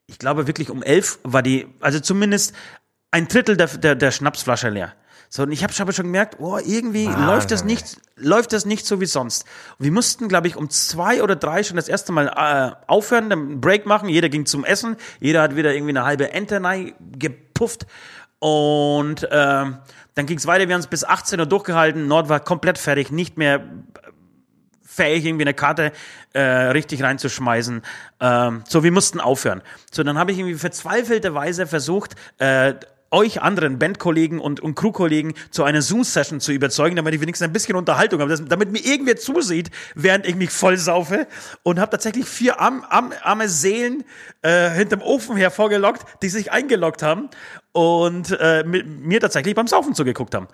ich 0.08 0.20
glaube 0.20 0.48
wirklich 0.48 0.70
um 0.70 0.84
elf 0.84 1.20
war 1.24 1.42
die, 1.42 1.68
also 1.80 2.00
zumindest 2.00 2.54
ein 3.12 3.28
Drittel 3.28 3.58
der, 3.58 3.68
der, 3.68 3.96
der 3.96 4.12
Schnapsflasche 4.12 4.70
leer. 4.70 4.94
So, 5.30 5.44
und 5.44 5.52
ich 5.52 5.64
habe 5.64 5.74
hab 5.74 5.94
schon 5.94 6.06
gemerkt, 6.06 6.40
oh, 6.40 6.60
irgendwie 6.64 7.08
Wahnsinn. 7.08 7.26
läuft 7.26 7.52
das 7.52 7.64
nicht, 7.64 7.98
läuft 8.16 8.54
das 8.54 8.66
nicht 8.66 8.86
so 8.86 9.02
wie 9.02 9.08
sonst. 9.08 9.46
Und 9.80 9.86
wir 9.86 9.92
mussten, 9.92 10.28
glaube 10.28 10.48
ich, 10.48 10.56
um 10.56 10.70
zwei 10.70 11.24
oder 11.24 11.36
drei 11.36 11.64
schon 11.64 11.76
das 11.76 11.88
erste 11.88 12.12
Mal 12.12 12.28
äh, 12.28 12.76
aufhören, 12.86 13.32
einen 13.32 13.60
Break 13.60 13.88
machen. 13.88 14.10
Jeder 14.10 14.30
ging 14.30 14.46
zum 14.46 14.64
Essen, 14.64 14.96
jeder 15.20 15.42
hat 15.42 15.56
wieder 15.56 15.74
irgendwie 15.74 15.90
eine 15.92 16.06
halbe 16.06 16.32
Ente 16.32 16.62
gepufft. 17.18 17.88
Und 18.38 19.24
äh, 19.24 19.28
dann 19.32 20.26
ging 20.28 20.38
es 20.38 20.46
weiter, 20.46 20.68
wir 20.68 20.76
haben 20.76 20.82
es 20.82 20.88
bis 20.88 21.04
18 21.04 21.40
Uhr 21.40 21.46
durchgehalten. 21.48 22.08
Nord 22.08 22.30
war 22.30 22.40
komplett 22.40 22.78
fertig, 22.78 23.12
nicht 23.12 23.38
mehr 23.38 23.66
fähig, 24.94 25.26
irgendwie 25.26 25.44
eine 25.44 25.54
Karte 25.54 25.92
äh, 26.34 26.42
richtig 26.42 27.04
reinzuschmeißen. 27.04 27.82
Ähm, 28.20 28.64
so, 28.68 28.84
wir 28.84 28.92
mussten 28.92 29.20
aufhören. 29.20 29.62
So, 29.92 30.04
dann 30.04 30.18
habe 30.18 30.32
ich 30.32 30.40
irgendwie 30.40 30.56
verzweifelterweise 30.56 31.68
versucht, 31.68 32.16
äh, 32.38 32.76
euch 33.14 33.42
anderen 33.42 33.80
Bandkollegen 33.80 34.40
und, 34.40 34.60
und 34.60 34.76
Crewkollegen 34.76 35.34
zu 35.52 35.64
einer 35.64 35.82
Zoom-Session 35.82 36.40
zu 36.40 36.52
überzeugen, 36.52 36.96
damit 36.96 37.14
ich 37.14 37.22
wenigstens 37.22 37.48
ein 37.48 37.54
bisschen 37.54 37.76
Unterhaltung 37.76 38.20
habe, 38.20 38.36
damit 38.36 38.72
mir 38.72 38.84
irgendwer 38.84 39.16
zusieht, 39.16 39.70
während 39.94 40.26
ich 40.26 40.36
mich 40.36 40.50
voll 40.50 40.78
saufe 40.78 41.28
und 41.62 41.80
habe 41.80 41.92
tatsächlich 41.92 42.26
vier 42.26 42.60
arm, 42.60 42.84
arm, 42.90 43.14
arme 43.22 43.48
Seelen 43.48 44.04
äh, 44.42 44.72
hinterm 44.72 45.02
Ofen 45.02 45.38
hervorgelockt, 45.38 46.24
die 46.24 46.30
sich 46.30 46.52
eingeloggt 46.52 47.04
haben 47.04 47.30
und 47.72 48.36
äh, 48.40 48.64
mit 48.64 48.88
mir 48.88 49.20
tatsächlich 49.20 49.56
beim 49.56 49.68
Saufen 49.68 49.94
zugeguckt 49.94 50.34
haben. 50.34 50.48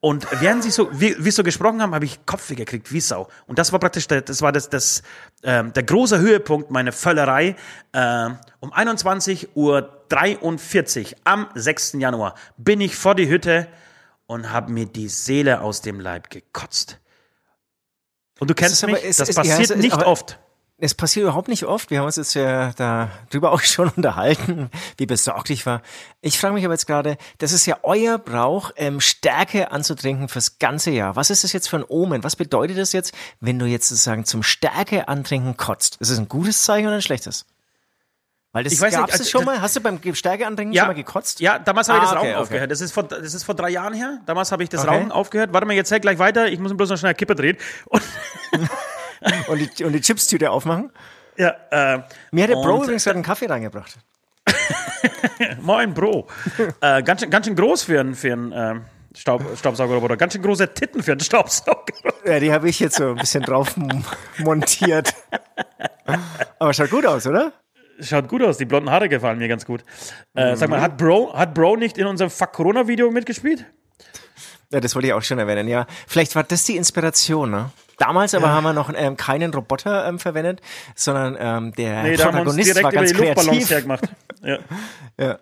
Und 0.00 0.26
während 0.40 0.62
sie 0.62 0.70
so, 0.70 0.88
wie, 0.92 1.16
wie 1.18 1.30
so 1.30 1.42
gesprochen 1.42 1.80
haben, 1.80 1.94
habe 1.94 2.04
ich 2.04 2.26
Kopfweh 2.26 2.54
gekriegt, 2.54 2.92
wie 2.92 3.00
Sau. 3.00 3.28
Und 3.46 3.58
das 3.58 3.72
war 3.72 3.80
praktisch, 3.80 4.06
der, 4.06 4.20
das 4.20 4.42
war 4.42 4.52
das, 4.52 4.68
das, 4.68 5.02
äh, 5.42 5.64
der 5.64 5.82
große 5.82 6.18
Höhepunkt 6.18 6.70
meiner 6.70 6.92
Völlerei. 6.92 7.56
Äh, 7.92 8.30
um 8.60 8.72
21.43 8.72 9.46
Uhr 9.54 11.18
am 11.24 11.48
6. 11.54 11.94
Januar 11.94 12.34
bin 12.56 12.80
ich 12.80 12.94
vor 12.94 13.14
die 13.14 13.28
Hütte 13.28 13.68
und 14.26 14.52
habe 14.52 14.70
mir 14.70 14.86
die 14.86 15.08
Seele 15.08 15.62
aus 15.62 15.80
dem 15.80 15.98
Leib 15.98 16.30
gekotzt. 16.30 16.98
Und 18.38 18.50
du 18.50 18.54
kennst 18.54 18.84
mich, 18.86 18.96
aber, 18.96 19.04
es, 19.04 19.16
das 19.16 19.30
es, 19.30 19.36
passiert 19.36 19.70
ja, 19.70 19.76
es, 19.76 19.82
nicht 19.82 19.96
oft. 20.04 20.38
Es 20.78 20.94
passiert 20.94 21.24
überhaupt 21.24 21.48
nicht 21.48 21.64
oft. 21.64 21.90
Wir 21.90 22.00
haben 22.00 22.04
uns 22.06 22.16
jetzt 22.16 22.34
ja 22.34 22.70
darüber 22.76 23.52
auch 23.52 23.60
schon 23.62 23.88
unterhalten, 23.96 24.70
wie 24.98 25.06
besorgt 25.06 25.48
ich 25.48 25.64
war. 25.64 25.80
Ich 26.20 26.38
frage 26.38 26.52
mich 26.52 26.64
aber 26.66 26.74
jetzt 26.74 26.86
gerade, 26.86 27.16
das 27.38 27.52
ist 27.52 27.64
ja 27.64 27.78
euer 27.82 28.18
Brauch, 28.18 28.72
ähm, 28.76 29.00
Stärke 29.00 29.70
anzutrinken 29.72 30.28
fürs 30.28 30.58
ganze 30.58 30.90
Jahr. 30.90 31.16
Was 31.16 31.30
ist 31.30 31.44
das 31.44 31.54
jetzt 31.54 31.68
für 31.70 31.76
ein 31.78 31.84
Omen? 31.88 32.22
Was 32.24 32.36
bedeutet 32.36 32.76
das 32.76 32.92
jetzt, 32.92 33.14
wenn 33.40 33.58
du 33.58 33.64
jetzt 33.64 33.88
sozusagen 33.88 34.26
zum 34.26 34.42
Stärke 34.42 35.08
antrinken 35.08 35.56
kotzt? 35.56 35.96
Ist 36.00 36.10
es 36.10 36.18
ein 36.18 36.28
gutes 36.28 36.62
Zeichen 36.62 36.86
oder 36.86 36.96
ein 36.96 37.02
schlechtes? 37.02 37.46
Weil 38.52 38.64
das 38.64 38.72
Ich 38.74 38.80
weiß 38.80 38.92
nicht, 38.92 39.00
gab's 39.00 39.12
also- 39.12 39.24
das 39.24 39.30
schon 39.30 39.44
mal? 39.46 39.60
Hast 39.62 39.76
du 39.76 39.80
beim 39.80 39.98
Stärkeandringen 40.14 40.74
schon 40.74 40.86
mal 40.86 40.94
gekotzt? 40.94 41.40
Ja, 41.40 41.58
damals 41.58 41.88
habe 41.88 41.98
ich 41.98 42.04
Ah, 42.04 42.06
das 42.06 42.12
okay, 42.12 42.18
Rauchen 42.20 42.30
okay. 42.36 42.42
aufgehört. 42.42 42.70
Das 42.70 42.80
ist, 42.82 42.92
vor, 42.92 43.02
das 43.04 43.32
ist 43.34 43.44
vor 43.44 43.54
drei 43.54 43.70
Jahren 43.70 43.94
her. 43.94 44.20
Damals 44.26 44.52
habe 44.52 44.62
ich 44.62 44.68
das 44.68 44.82
Okay. 44.82 44.90
Rauchen 44.94 45.10
aufgehört. 45.12 45.52
Warte 45.54 45.66
mal, 45.66 45.72
jetzt 45.74 45.90
hält 45.90 46.02
gleich 46.02 46.18
weiter. 46.18 46.48
Ich 46.48 46.58
muss 46.58 46.74
bloß 46.76 46.90
noch 46.90 46.96
schnell 46.98 47.10
eine 47.10 47.16
Kippe 47.16 47.34
drehen. 47.34 47.56
Und, 47.86 48.02
Und 49.48 49.78
die, 49.78 49.84
und 49.84 49.92
die 49.92 50.00
Chipstüte 50.00 50.50
aufmachen? 50.50 50.92
ja, 51.36 51.54
äh, 51.70 52.02
Mir 52.30 52.44
hat 52.44 52.50
der 52.50 52.56
Bro 52.56 52.84
übrigens 52.84 53.04
gerade 53.04 53.16
einen 53.16 53.24
Kaffee 53.24 53.46
reingebracht. 53.46 53.96
moin, 55.60 55.94
Bro. 55.94 56.26
äh, 56.80 57.02
ganz, 57.02 57.20
schön, 57.20 57.30
ganz 57.30 57.46
schön 57.46 57.56
groß 57.56 57.84
für 57.84 58.00
einen, 58.00 58.14
für 58.14 58.32
einen 58.32 58.52
ähm, 58.54 58.84
Staub, 59.14 59.42
Staubsaugerroboter. 59.56 60.16
Ganz 60.16 60.34
schön 60.34 60.42
große 60.42 60.72
Titten 60.74 61.02
für 61.02 61.12
einen 61.12 61.20
Staubsauger. 61.20 61.94
Ja, 62.24 62.40
die 62.40 62.52
habe 62.52 62.68
ich 62.68 62.80
jetzt 62.80 62.96
so 62.96 63.10
ein 63.10 63.16
bisschen 63.16 63.42
drauf 63.42 63.74
montiert. 64.38 65.14
Aber 66.58 66.72
schaut 66.72 66.90
gut 66.90 67.06
aus, 67.06 67.26
oder? 67.26 67.52
Schaut 68.00 68.28
gut 68.28 68.42
aus. 68.42 68.58
Die 68.58 68.66
blonden 68.66 68.90
Haare 68.90 69.08
gefallen 69.08 69.38
mir 69.38 69.48
ganz 69.48 69.64
gut. 69.64 69.82
Äh, 70.34 70.56
Sag 70.56 70.68
mal, 70.68 70.80
hat 70.80 70.98
Bro, 70.98 71.34
hat 71.34 71.54
Bro 71.54 71.76
nicht 71.76 71.96
in 71.98 72.06
unserem 72.06 72.30
Fuck 72.30 72.52
Corona-Video 72.52 73.10
mitgespielt? 73.10 73.64
Ja, 74.70 74.80
das 74.80 74.94
wollte 74.94 75.08
ich 75.08 75.14
auch 75.14 75.22
schon 75.22 75.38
erwähnen, 75.38 75.68
ja. 75.68 75.86
Vielleicht 76.06 76.34
war 76.34 76.42
das 76.42 76.64
die 76.64 76.76
Inspiration, 76.76 77.50
ne? 77.50 77.70
Damals 77.98 78.34
aber 78.34 78.50
haben 78.50 78.64
wir 78.64 78.72
noch 78.74 78.92
ähm, 78.94 79.16
keinen 79.16 79.52
Roboter 79.54 80.06
ähm, 80.06 80.18
verwendet, 80.18 80.60
sondern 80.94 81.36
ähm, 81.40 81.72
der 81.72 82.02
Nee, 82.02 82.16
Protagonist 82.16 82.68
direkt 82.68 82.84
war 82.84 82.92
ganz 82.92 83.10
die 83.12 83.16
Luftballons 83.16 83.48
kreativ. 83.50 83.70
hergemacht. 83.70 84.04
Ja. 84.42 84.58
Ja. 85.18 85.38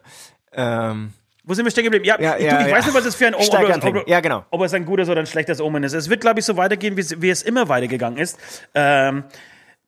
Ähm, 0.53 1.13
Wo 1.43 1.53
sind 1.55 1.65
wir 1.67 1.71
stehen 1.73 1.85
geblieben? 1.85 2.05
Ja, 2.05 2.19
Ja, 2.21 2.37
ich, 2.37 2.45
ja, 2.45 2.57
du, 2.59 2.63
ich 2.65 2.71
ja. 2.71 2.77
weiß 2.77 2.87
nicht, 2.87 2.95
was 2.95 3.05
es 3.05 3.15
für 3.17 3.27
ein 3.27 3.35
Omen 3.35 3.45
Steig 3.45 3.85
ob, 3.97 4.09
Ja, 4.09 4.21
genau. 4.21 4.45
ob 4.51 4.63
es 4.63 4.73
ein 4.73 4.85
gutes 4.87 5.09
oder 5.09 5.21
ein 5.21 5.27
schlechtes 5.27 5.61
Omen 5.61 5.83
ist. 5.83 5.93
Es 5.93 6.09
wird, 6.09 6.21
glaube 6.21 6.39
ich, 6.41 6.47
so 6.47 6.57
weitergehen, 6.57 6.97
wie 6.97 7.01
es, 7.01 7.21
wie 7.21 7.29
es 7.29 7.43
immer 7.43 7.69
weitergegangen 7.69 8.19
ist. 8.19 8.39
Ähm, 8.75 9.25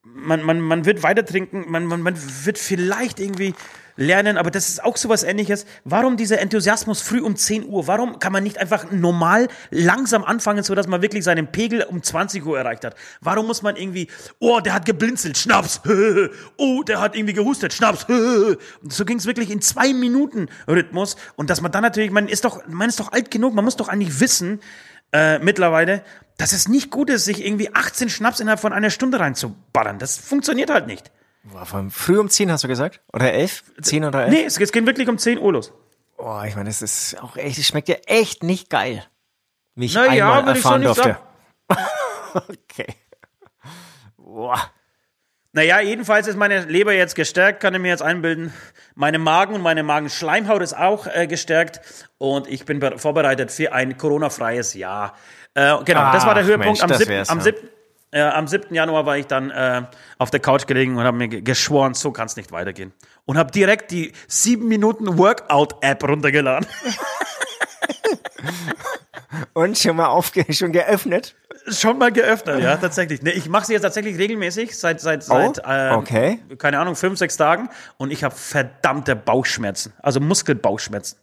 man, 0.03 0.43
man, 0.43 0.61
man 0.61 0.85
wird 0.85 1.03
weiter 1.03 1.25
trinken, 1.25 1.65
man, 1.69 1.87
man, 1.87 2.01
man 2.03 2.17
wird 2.45 2.59
vielleicht 2.59 3.21
irgendwie 3.21 3.55
lernen, 3.97 4.37
aber 4.37 4.51
das 4.51 4.69
ist 4.69 4.85
auch 4.85 4.97
sowas 4.97 5.23
ähnliches. 5.23 5.67
Warum 5.85 6.17
dieser 6.17 6.39
Enthusiasmus 6.41 7.01
früh 7.01 7.21
um 7.21 7.37
10 7.37 7.67
Uhr? 7.69 7.87
Warum 7.87 8.19
kann 8.19 8.33
man 8.33 8.43
nicht 8.43 8.59
einfach 8.59 8.91
normal 8.91 9.49
langsam 9.71 10.25
anfangen, 10.25 10.63
so 10.63 10.75
dass 10.75 10.87
man 10.87 11.03
wirklich 11.03 11.25
seinen 11.25 11.49
Pegel 11.49 11.83
um 11.83 12.03
20 12.03 12.45
Uhr 12.45 12.59
erreicht 12.59 12.85
hat? 12.85 12.95
Warum 13.21 13.47
muss 13.47 13.63
man 13.63 13.77
irgendwie, 13.77 14.09
oh, 14.39 14.61
der 14.61 14.75
hat 14.75 14.85
geblinzelt, 14.85 15.39
Schnaps, 15.39 15.81
oh, 16.57 16.83
der 16.83 17.01
hat 17.01 17.17
irgendwie 17.17 17.35
gehustet, 17.35 17.73
Schnaps, 17.73 18.05
und 18.83 18.93
so 18.93 19.05
ging 19.05 19.19
es 19.19 19.27
wirklich 19.27 19.51
in 19.51 19.61
zwei 19.61 19.93
Minuten 19.93 20.49
Rhythmus 20.69 21.17
und 21.37 21.51
dass 21.51 21.61
man 21.61 21.73
dann 21.73 21.83
natürlich, 21.83 22.11
man 22.11 22.29
ist 22.29 22.45
doch, 22.45 22.67
man 22.69 22.89
ist 22.89 23.01
doch 23.01 23.13
alt 23.13 23.31
genug, 23.31 23.55
man 23.55 23.65
muss 23.65 23.77
doch 23.77 23.89
eigentlich 23.89 24.21
wissen, 24.21 24.61
äh, 25.13 25.39
mittlerweile, 25.39 26.03
dass 26.37 26.53
es 26.53 26.69
nicht 26.69 26.91
gut 26.91 27.11
ist, 27.11 27.25
sich 27.25 27.45
irgendwie 27.45 27.75
18 27.75 28.11
Schnaps 28.11 28.41
innerhalb 28.41 28.61
von 28.61 28.73
einer 28.73 28.91
Stunde 28.91 29.21
reinzuballern. 29.21 29.99
Das 29.99 30.19
funktioniert 30.19 30.71
halt 30.71 30.87
nicht. 30.87 31.11
Früh 31.91 32.19
um 32.19 32.29
10 32.29 32.51
hast 32.51 32.65
du 32.65 32.69
gesagt? 32.69 33.01
Oder 33.13 33.33
11? 33.33 33.63
10 33.83 34.05
oder 34.05 34.25
11? 34.27 34.31
Nee, 34.33 34.45
es, 34.45 34.59
es 34.61 34.73
geht 34.73 34.87
wirklich 34.87 35.09
um 35.09 35.19
10 35.19 35.39
Uhr 35.39 35.53
los. 35.53 35.73
Oh, 36.19 36.41
ich 36.47 36.55
meine, 36.57 36.69
das 36.71 36.83
ist 36.83 37.23
auch 37.23 37.37
echt, 37.37 37.59
es 37.59 37.67
schmeckt 37.67 37.89
ja 37.89 37.97
echt 38.07 38.43
nicht 38.43 38.71
geil. 38.71 39.05
Wie 39.75 39.85
ich 39.87 39.95
Na 39.95 40.13
ja, 40.15 40.33
einmal 40.39 40.57
ich 40.57 40.63
so 40.63 40.69
erfahren 40.71 40.81
nicht 40.81 40.97
durfte. 40.97 41.19
okay. 42.35 42.95
Boah. 44.17 44.59
Naja, 45.53 45.81
jedenfalls 45.81 46.27
ist 46.27 46.37
meine 46.37 46.65
Leber 46.65 46.93
jetzt 46.93 47.15
gestärkt, 47.15 47.61
kann 47.61 47.75
ich 47.75 47.81
mir 47.81 47.89
jetzt 47.89 48.03
einbilden. 48.03 48.53
Meine 48.95 49.19
Magen 49.19 49.55
und 49.55 49.63
meine 49.63 49.83
Magenschleimhaut 49.83 50.61
ist 50.63 50.77
auch 50.77 51.07
äh, 51.07 51.27
gestärkt 51.27 51.81
und 52.19 52.47
ich 52.47 52.67
bin 52.67 52.79
be- 52.79 52.99
vorbereitet 52.99 53.51
für 53.51 53.73
ein 53.73 53.97
Corona-freies 53.97 54.75
Jahr. 54.75 55.15
Äh, 55.55 55.77
genau, 55.85 56.13
das 56.13 56.27
war 56.27 56.35
der 56.35 56.45
Ach, 56.45 56.49
Höhepunkt. 56.49 56.67
Mensch, 56.67 56.83
am, 56.83 56.89
das 56.89 56.99
7., 56.99 57.09
wär's, 57.11 57.29
am, 57.31 57.39
ja. 57.39 57.45
7., 58.17 58.29
äh, 58.29 58.31
am 58.31 58.47
7. 58.49 58.75
Januar 58.75 59.07
war 59.07 59.17
ich 59.19 59.27
dann 59.27 59.51
äh, 59.51 59.83
auf 60.19 60.31
der 60.31 60.41
Couch 60.41 60.67
gelegen 60.67 60.97
und 60.97 61.05
habe 61.05 61.17
mir 61.17 61.29
ge- 61.29 61.43
geschworen, 61.43 61.95
so 61.95 62.13
kann 62.13 62.27
es 62.27 62.37
nicht 62.37 62.53
weitergehen. 62.53 62.93
Und 63.25 63.39
habe 63.39 63.51
direkt 63.53 63.91
die 63.91 64.13
7 64.29 64.67
Minuten 64.67 65.19
Workout-App 65.19 66.03
runtergeladen. 66.05 66.67
Und 69.53 69.77
schon 69.79 69.97
mal 69.97 70.07
aufge 70.07 70.45
schon 70.53 70.73
geöffnet. 70.73 71.35
Schon 71.69 71.99
mal 71.99 72.13
geöffnet, 72.13 72.63
ja, 72.63 72.77
tatsächlich. 72.77 73.23
Nee, 73.23 73.31
ich 73.31 73.49
mache 73.49 73.67
sie 73.67 73.73
jetzt 73.73 73.83
tatsächlich 73.83 74.19
regelmäßig 74.19 74.79
seit 74.79 75.01
seit 75.01 75.25
seit 75.25 75.61
ähm, 75.67 75.97
okay. 75.97 76.39
keine 76.59 76.79
Ahnung 76.79 76.95
fünf 76.95 77.19
sechs 77.19 77.37
Tagen 77.37 77.69
und 77.97 78.13
ich 78.13 78.23
habe 78.23 78.35
verdammte 78.35 79.17
Bauchschmerzen, 79.17 79.93
also 80.01 80.21
Muskelbauchschmerzen. 80.21 81.19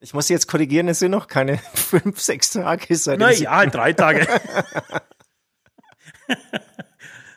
Ich 0.00 0.12
muss 0.12 0.28
jetzt 0.28 0.48
korrigieren, 0.48 0.88
es 0.88 0.98
sind 0.98 1.12
noch 1.12 1.28
keine 1.28 1.58
fünf, 1.74 2.20
sechs 2.20 2.50
Tage 2.50 2.94
seit 2.96 3.18
Na 3.18 3.30
dem 3.30 3.42
ja, 3.42 3.50
halt 3.52 3.74
drei 3.74 3.92
Tage. 3.92 4.26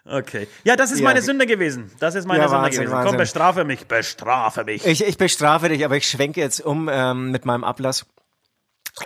okay, 0.05 0.47
ja, 0.63 0.75
das 0.75 0.91
ist 0.91 0.99
Ja, 0.99 1.05
meine 1.05 1.21
Sünde 1.21 1.45
gewesen. 1.45 1.91
Das 1.99 2.15
ist 2.15 2.25
meine 2.25 2.43
Ja, 2.43 2.47
Sünde 2.47 2.63
Wahnsinn, 2.63 2.81
gewesen. 2.81 2.93
Wahnsinn. 2.93 3.09
Komm, 3.09 3.17
bestrafe 3.17 3.63
mich, 3.63 3.87
bestrafe 3.87 4.63
mich. 4.63 4.85
Ich, 4.85 5.03
ich 5.05 5.17
bestrafe 5.17 5.69
dich, 5.69 5.83
aber 5.85 5.97
ich 5.97 6.07
schwenke 6.07 6.39
jetzt 6.39 6.61
um 6.61 6.89
ähm, 6.91 7.31
mit 7.31 7.45
meinem 7.45 7.63
Ablass. 7.63 8.05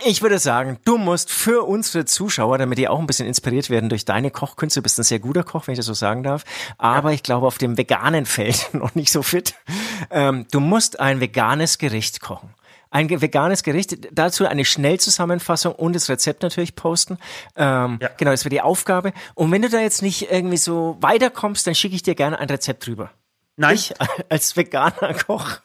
Ich 0.06 0.22
würde 0.22 0.38
sagen, 0.38 0.78
du 0.86 0.96
musst 0.96 1.30
für 1.30 1.66
unsere 1.66 2.06
Zuschauer, 2.06 2.56
damit 2.56 2.78
die 2.78 2.88
auch 2.88 2.98
ein 2.98 3.06
bisschen 3.06 3.26
inspiriert 3.28 3.68
werden 3.68 3.90
durch 3.90 4.06
deine 4.06 4.30
Kochkünste, 4.30 4.80
du 4.80 4.84
bist 4.84 4.98
ein 4.98 5.02
sehr 5.02 5.18
guter 5.18 5.42
Koch, 5.42 5.66
wenn 5.66 5.72
ich 5.72 5.78
das 5.78 5.84
so 5.86 5.92
sagen 5.92 6.22
darf, 6.22 6.44
aber 6.78 7.12
ich 7.12 7.22
glaube 7.22 7.46
auf 7.46 7.58
dem 7.58 7.76
veganen 7.76 8.24
Feld 8.24 8.70
noch 8.72 8.94
nicht 8.94 9.12
so 9.12 9.22
fit. 9.22 9.54
Ähm, 10.10 10.46
du 10.50 10.60
musst 10.60 10.98
ein 10.98 11.20
veganes 11.20 11.76
Gericht 11.76 12.20
kochen. 12.22 12.54
Ein 12.92 13.08
veganes 13.10 13.62
Gericht, 13.64 13.96
dazu 14.12 14.46
eine 14.46 14.64
Schnellzusammenfassung 14.64 15.74
und 15.74 15.94
das 15.96 16.08
Rezept 16.08 16.42
natürlich 16.42 16.76
posten. 16.76 17.18
Ähm, 17.56 17.98
Ja. 18.00 18.10
Genau, 18.18 18.30
das 18.30 18.44
wäre 18.44 18.50
die 18.50 18.60
Aufgabe. 18.60 19.12
Und 19.34 19.50
wenn 19.50 19.62
du 19.62 19.68
da 19.68 19.80
jetzt 19.80 20.02
nicht 20.02 20.30
irgendwie 20.30 20.58
so 20.58 20.98
weiterkommst, 21.00 21.66
dann 21.66 21.74
schicke 21.74 21.96
ich 21.96 22.02
dir 22.02 22.14
gerne 22.14 22.38
ein 22.38 22.48
Rezept 22.48 22.86
drüber. 22.86 23.10
Nein, 23.56 23.74
Ich 23.74 23.92
als 24.28 24.56
veganer 24.56 25.14
Koch 25.14 25.58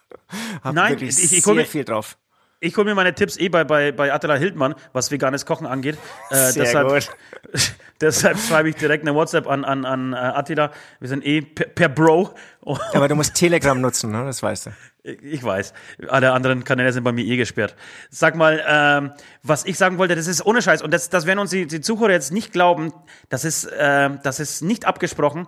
habe 0.64 0.76
Nein, 0.76 0.92
wirklich 0.94 1.18
ich- 1.20 1.32
ich 1.34 1.44
sehr 1.44 1.52
hol 1.52 1.56
mir- 1.62 1.66
viel 1.66 1.84
drauf. 1.86 2.18
Ich 2.60 2.76
hole 2.76 2.86
mir 2.86 2.96
meine 2.96 3.14
Tipps 3.14 3.38
eh 3.38 3.50
bei, 3.50 3.64
bei, 3.64 3.92
bei 3.92 4.12
Attila 4.12 4.36
Hildmann, 4.36 4.74
was 4.92 5.12
veganes 5.12 5.46
Kochen 5.46 5.68
angeht. 5.68 5.96
Äh, 6.32 6.52
Sehr 6.52 6.64
deshalb, 6.64 6.88
gut. 6.88 7.12
deshalb 8.02 8.40
schreibe 8.40 8.70
ich 8.70 8.76
direkt 8.76 9.04
eine 9.04 9.14
WhatsApp 9.14 9.46
an, 9.48 9.64
an, 9.64 9.86
an 9.86 10.14
äh, 10.14 10.16
Attila. 10.16 10.72
Wir 11.00 11.08
sind 11.08 11.24
eh 11.24 11.42
per, 11.42 11.68
per 11.68 11.90
Bro. 11.90 12.34
Und 12.62 12.82
Aber 12.96 13.08
du 13.08 13.14
musst 13.14 13.36
Telegram 13.36 13.80
nutzen, 13.80 14.12
ne? 14.12 14.26
das 14.26 14.42
weißt 14.42 14.66
du. 14.66 14.72
ich 15.04 15.44
weiß, 15.44 15.74
alle 16.10 16.32
anderen 16.34 16.64
Kanäle 16.64 16.92
sind 16.92 17.04
bei 17.04 17.12
mir 17.12 17.24
eh 17.26 17.38
gesperrt. 17.38 17.76
Sag 18.10 18.36
mal, 18.36 18.64
ähm, 18.68 19.12
was 19.44 19.64
ich 19.66 19.78
sagen 19.78 20.00
wollte, 20.00 20.16
das 20.16 20.26
ist 20.26 20.44
ohne 20.44 20.64
Scheiß. 20.64 20.82
Und 20.82 20.92
das, 20.94 21.10
das 21.10 21.28
werden 21.28 21.40
uns 21.40 21.52
die, 21.52 21.68
die 21.68 21.82
Zuhörer 21.82 22.12
jetzt 22.12 22.32
nicht 22.34 22.52
glauben. 22.54 22.92
Das 23.30 23.46
ist, 23.46 23.66
äh, 23.66 24.10
das 24.24 24.40
ist 24.40 24.64
nicht 24.64 24.86
abgesprochen. 24.86 25.48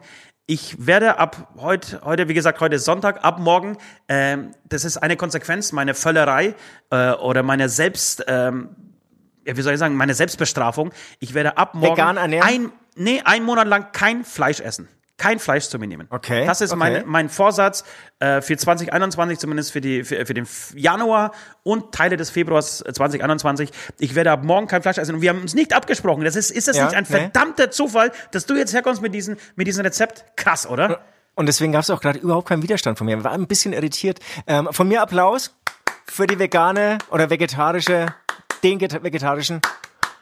Ich 0.51 0.88
werde 0.88 1.19
ab 1.19 1.47
heute, 1.57 2.01
heute, 2.03 2.27
wie 2.27 2.33
gesagt, 2.33 2.59
heute 2.59 2.77
ist 2.77 2.85
Sonntag, 2.85 3.23
ab 3.23 3.38
morgen, 3.38 3.77
ähm, 4.07 4.49
das 4.67 4.83
ist 4.83 4.97
eine 4.97 5.15
Konsequenz, 5.15 5.73
meine 5.73 5.93
Völlerei 5.93 6.55
äh, 6.89 7.12
oder 7.12 7.43
meine 7.43 7.69
Selbst, 7.69 8.23
ähm, 8.27 8.69
ja, 9.45 9.55
wie 9.55 9.62
soll 9.62 9.73
ich 9.73 9.79
sagen, 9.79 9.93
meine 9.93 10.15
Selbstbestrafung. 10.15 10.91
Ich 11.19 11.35
werde 11.35 11.55
ab 11.59 11.75
morgen 11.75 11.95
Vegan 11.95 12.17
ernähren? 12.17 12.47
ein, 12.49 12.71
nee, 12.95 13.21
ein 13.23 13.43
Monat 13.43 13.67
lang 13.67 13.91
kein 13.91 14.25
Fleisch 14.25 14.59
essen. 14.59 14.88
Kein 15.19 15.38
Fleisch 15.38 15.67
zu 15.67 15.77
mir 15.77 15.86
nehmen. 15.88 16.08
Okay, 16.10 16.45
Das 16.47 16.62
ist 16.62 16.71
okay. 16.71 16.79
mein, 16.79 17.03
mein 17.05 17.29
Vorsatz 17.29 17.84
äh, 18.17 18.41
für 18.41 18.58
2021, 18.58 19.38
zumindest 19.38 19.71
für, 19.71 19.82
die, 19.82 20.03
für, 20.03 20.25
für 20.25 20.34
den 20.34 20.47
Januar 20.73 21.32
und 21.62 21.93
Teile 21.93 22.17
des 22.17 22.32
Februars 22.32 22.82
äh, 22.82 22.91
2021. 22.93 23.69
Ich 23.99 24.15
werde 24.15 24.32
ab 24.32 24.43
morgen 24.43 24.65
kein 24.67 24.82
Fleisch 24.82 24.97
essen. 24.97 25.13
Und 25.15 25.21
wir 25.21 25.29
haben 25.29 25.41
uns 25.41 25.53
nicht 25.53 25.73
abgesprochen. 25.73 26.23
Das 26.23 26.36
ist, 26.36 26.49
ist 26.49 26.67
das 26.67 26.77
Ja, 26.77 26.86
nicht 26.86 26.95
ein 26.95 27.05
nee. 27.08 27.15
verdammter 27.19 27.69
Zufall, 27.69 28.12
dass 28.32 28.47
du 28.47 28.55
jetzt 28.55 28.73
herkommst 28.73 29.01
mit, 29.03 29.13
diesen, 29.13 29.38
mit 29.55 29.67
diesem 29.67 29.84
Rezept? 29.86 30.25
Krass, 30.36 30.65
oder? 30.67 31.01
Und 31.36 31.45
deswegen 31.45 31.71
gab 31.71 31.82
es 31.84 31.89
auch 31.89 32.01
gerade 32.01 32.19
überhaupt 32.19 32.47
keinen 32.49 32.63
Widerstand 32.63 32.97
von 32.97 33.05
mir. 33.05 33.17
Ich 33.17 33.23
war 33.23 33.32
ein 33.34 33.45
bisschen 33.47 33.73
irritiert. 33.73 34.19
Ähm, 34.47 34.69
von 34.71 34.88
mir 34.88 35.01
Applaus 35.01 35.55
für 36.05 36.25
die 36.27 36.39
vegane 36.39 36.97
oder 37.12 37.29
vegetarische, 37.29 38.08
den 38.63 38.79
get- 38.79 39.03
vegetarischen. 39.03 39.62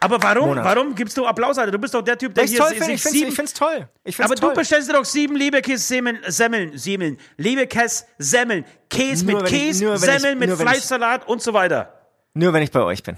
Aber 0.00 0.22
warum, 0.22 0.50
Monat. 0.50 0.64
warum 0.64 0.94
gibst 0.94 1.16
du 1.16 1.26
Applaus, 1.26 1.58
Alter? 1.58 1.72
Du 1.72 1.78
bist 1.78 1.92
doch 1.92 2.02
der 2.02 2.16
Typ, 2.16 2.32
der 2.34 2.44
ich 2.44 2.50
hier 2.50 2.60
toll 2.60 2.68
finde. 2.74 2.92
Ich 2.92 3.02
finde 3.02 3.18
sieben... 3.18 3.30
ich 3.30 3.34
find's 3.34 3.52
toll. 3.54 3.88
Ich 4.04 4.14
find's 4.16 4.30
aber 4.30 4.40
toll. 4.40 4.50
du 4.54 4.60
bestellst 4.60 4.88
dir 4.88 4.92
doch 4.92 5.04
sieben 5.04 5.34
Leberkäse-Semmeln, 5.34 6.20
Semmeln, 6.28 6.78
Semmeln, 6.78 7.18
Leberkäse, 7.36 8.04
Semmeln, 8.18 8.64
Käse 8.88 9.26
Nur 9.26 9.42
mit 9.42 9.50
ich- 9.50 9.58
Käse, 9.58 9.92
ich- 9.94 10.00
Semmeln 10.00 10.38
mit 10.38 10.52
Fleischsalat 10.52 11.26
und 11.26 11.42
so 11.42 11.52
weiter. 11.52 11.92
Nur 12.34 12.52
wenn 12.52 12.62
ich 12.62 12.70
bei 12.70 12.80
euch 12.82 13.02
bin. 13.02 13.16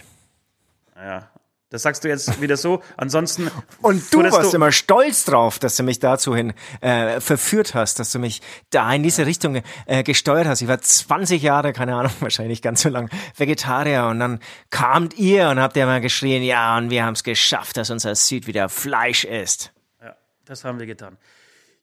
Ja, 0.97 1.31
das 1.70 1.83
sagst 1.83 2.02
du 2.02 2.09
jetzt 2.09 2.40
wieder 2.40 2.56
so. 2.56 2.83
Ansonsten. 2.96 3.48
Und 3.80 4.12
du 4.12 4.22
warst 4.24 4.54
immer 4.54 4.72
stolz 4.72 5.24
drauf, 5.24 5.61
dass 5.61 5.76
du 5.76 5.85
mich 5.85 6.00
dazu 6.00 6.35
hin 6.35 6.52
äh, 6.80 7.20
verführt 7.20 7.74
hast, 7.74 8.00
dass 8.00 8.11
du 8.11 8.18
mich 8.18 8.42
da 8.70 8.92
in 8.92 9.04
diese 9.04 9.24
Richtung 9.24 9.62
äh, 9.87 10.02
gesteuert 10.02 10.48
hast. 10.48 10.62
Ich 10.62 10.68
war 10.68 10.80
20 10.80 11.40
Jahre, 11.40 11.72
keine 11.72 11.94
Ahnung, 11.94 12.12
wahrscheinlich 12.20 12.61
ganz 12.61 12.83
so 12.83 12.88
lang, 12.88 13.09
Vegetarier 13.37 14.06
und 14.06 14.18
dann 14.18 14.40
kamt 14.70 15.16
ihr 15.16 15.48
und 15.48 15.60
habt 15.60 15.77
ihr 15.77 15.87
mal 15.87 16.00
geschrien, 16.00 16.42
ja, 16.42 16.77
und 16.77 16.90
wir 16.90 17.04
haben 17.04 17.14
es 17.14 17.23
geschafft, 17.23 17.77
dass 17.77 17.90
unser 17.90 18.16
Süd 18.16 18.48
wieder 18.48 18.68
Fleisch 18.68 19.25
isst. 19.25 19.73
Ja, 20.02 20.16
das 20.44 20.64
haben 20.64 20.81
wir 20.81 20.87
getan. 20.87 21.16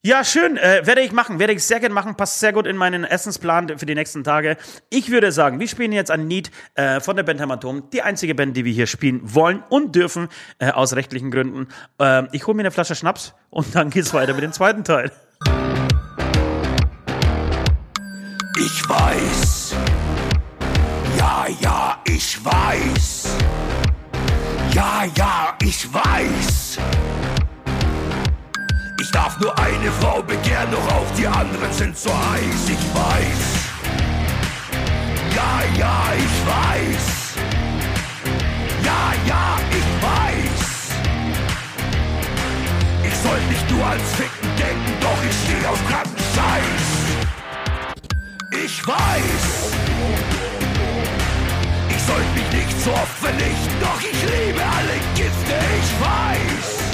Ja, 0.08 0.24
schön. 0.24 0.56
Äh, 0.56 0.86
werde 0.86 1.02
ich 1.02 1.12
machen. 1.12 1.38
Werde 1.38 1.52
ich 1.52 1.66
sehr 1.66 1.82
gerne 1.82 1.94
machen. 1.94 2.16
Passt 2.16 2.40
sehr 2.40 2.54
gut 2.54 2.66
in 2.66 2.78
meinen 2.78 3.04
Essensplan 3.04 3.78
für 3.78 3.86
die 3.86 3.94
nächsten 3.94 4.24
Tage. 4.24 4.56
Ich 4.90 5.12
würde 5.12 5.34
sagen, 5.34 5.60
wir 5.60 5.68
spielen 5.68 5.92
jetzt 5.92 6.12
ein 6.12 6.30
Lied 6.30 6.50
äh, 6.76 7.02
von 7.02 7.18
der 7.18 7.24
Band 7.24 7.42
Hämatom. 7.42 7.90
Die 7.90 8.02
einzige 8.02 8.34
Band, 8.34 8.56
die 8.56 8.64
wir 8.64 8.72
hier 8.72 8.88
spielen 8.88 9.20
wollen 9.24 9.66
und 9.68 9.96
dürfen, 9.96 10.30
äh, 10.60 10.72
aus 10.72 10.96
rechtlichen 10.96 11.30
Gründen. 11.30 11.68
Ähm, 12.00 12.30
ich 12.32 12.48
hole 12.48 12.56
mir 12.56 12.62
eine 12.62 12.72
Flasche 12.72 12.96
Schnaps 12.96 13.34
und 13.50 13.76
dann 13.76 13.90
geht's 13.90 14.14
weiter 14.14 14.34
mit 14.34 14.44
dem 14.44 14.54
zweiten 14.54 14.86
Teil. 14.86 15.12
Ich 18.58 18.90
weiß. 18.90 19.76
Ja, 21.18 21.48
ja, 21.60 22.02
ich 22.06 22.46
weiß. 22.46 23.36
Ja, 24.74 25.04
ja, 25.18 25.58
ich 25.62 25.94
weiß. 25.94 26.80
Ich 29.00 29.12
darf 29.12 29.40
nur 29.40 29.58
eine 29.60 29.92
Frau 30.02 30.24
begehren, 30.24 30.72
doch 30.72 30.88
auch 30.92 31.06
die 31.16 31.28
anderen 31.28 31.72
sind 31.72 31.96
so 31.96 32.10
heiß. 32.10 32.68
Ich 32.68 32.96
weiß. 32.96 33.58
Ja, 35.36 35.62
ja, 35.78 36.04
ich 36.18 36.46
weiß. 36.48 37.06
Ja, 38.84 39.14
ja, 39.28 39.60
ich 39.70 39.88
weiß. 40.04 40.68
Ich 43.04 43.16
soll 43.18 43.40
nicht 43.50 43.70
nur 43.70 43.86
ans 43.86 44.12
Ficken 44.16 44.50
denken, 44.58 44.94
doch 45.00 45.24
ich 45.30 45.36
stehe 45.46 45.70
auf 45.70 45.80
kranken 45.88 46.24
Scheiß. 46.36 46.86
Ich 48.66 48.88
weiß. 48.88 49.46
Ich 51.90 52.02
sollte 52.02 52.32
mich 52.34 52.52
nicht 52.52 52.84
so 52.84 52.92
oft 52.92 53.18
vernichten, 53.20 53.80
doch 53.80 54.02
ich 54.02 54.24
liebe 54.24 54.62
alle 54.64 54.98
Gifte, 55.16 55.54
ich 55.82 55.92
weiß. 56.02 56.87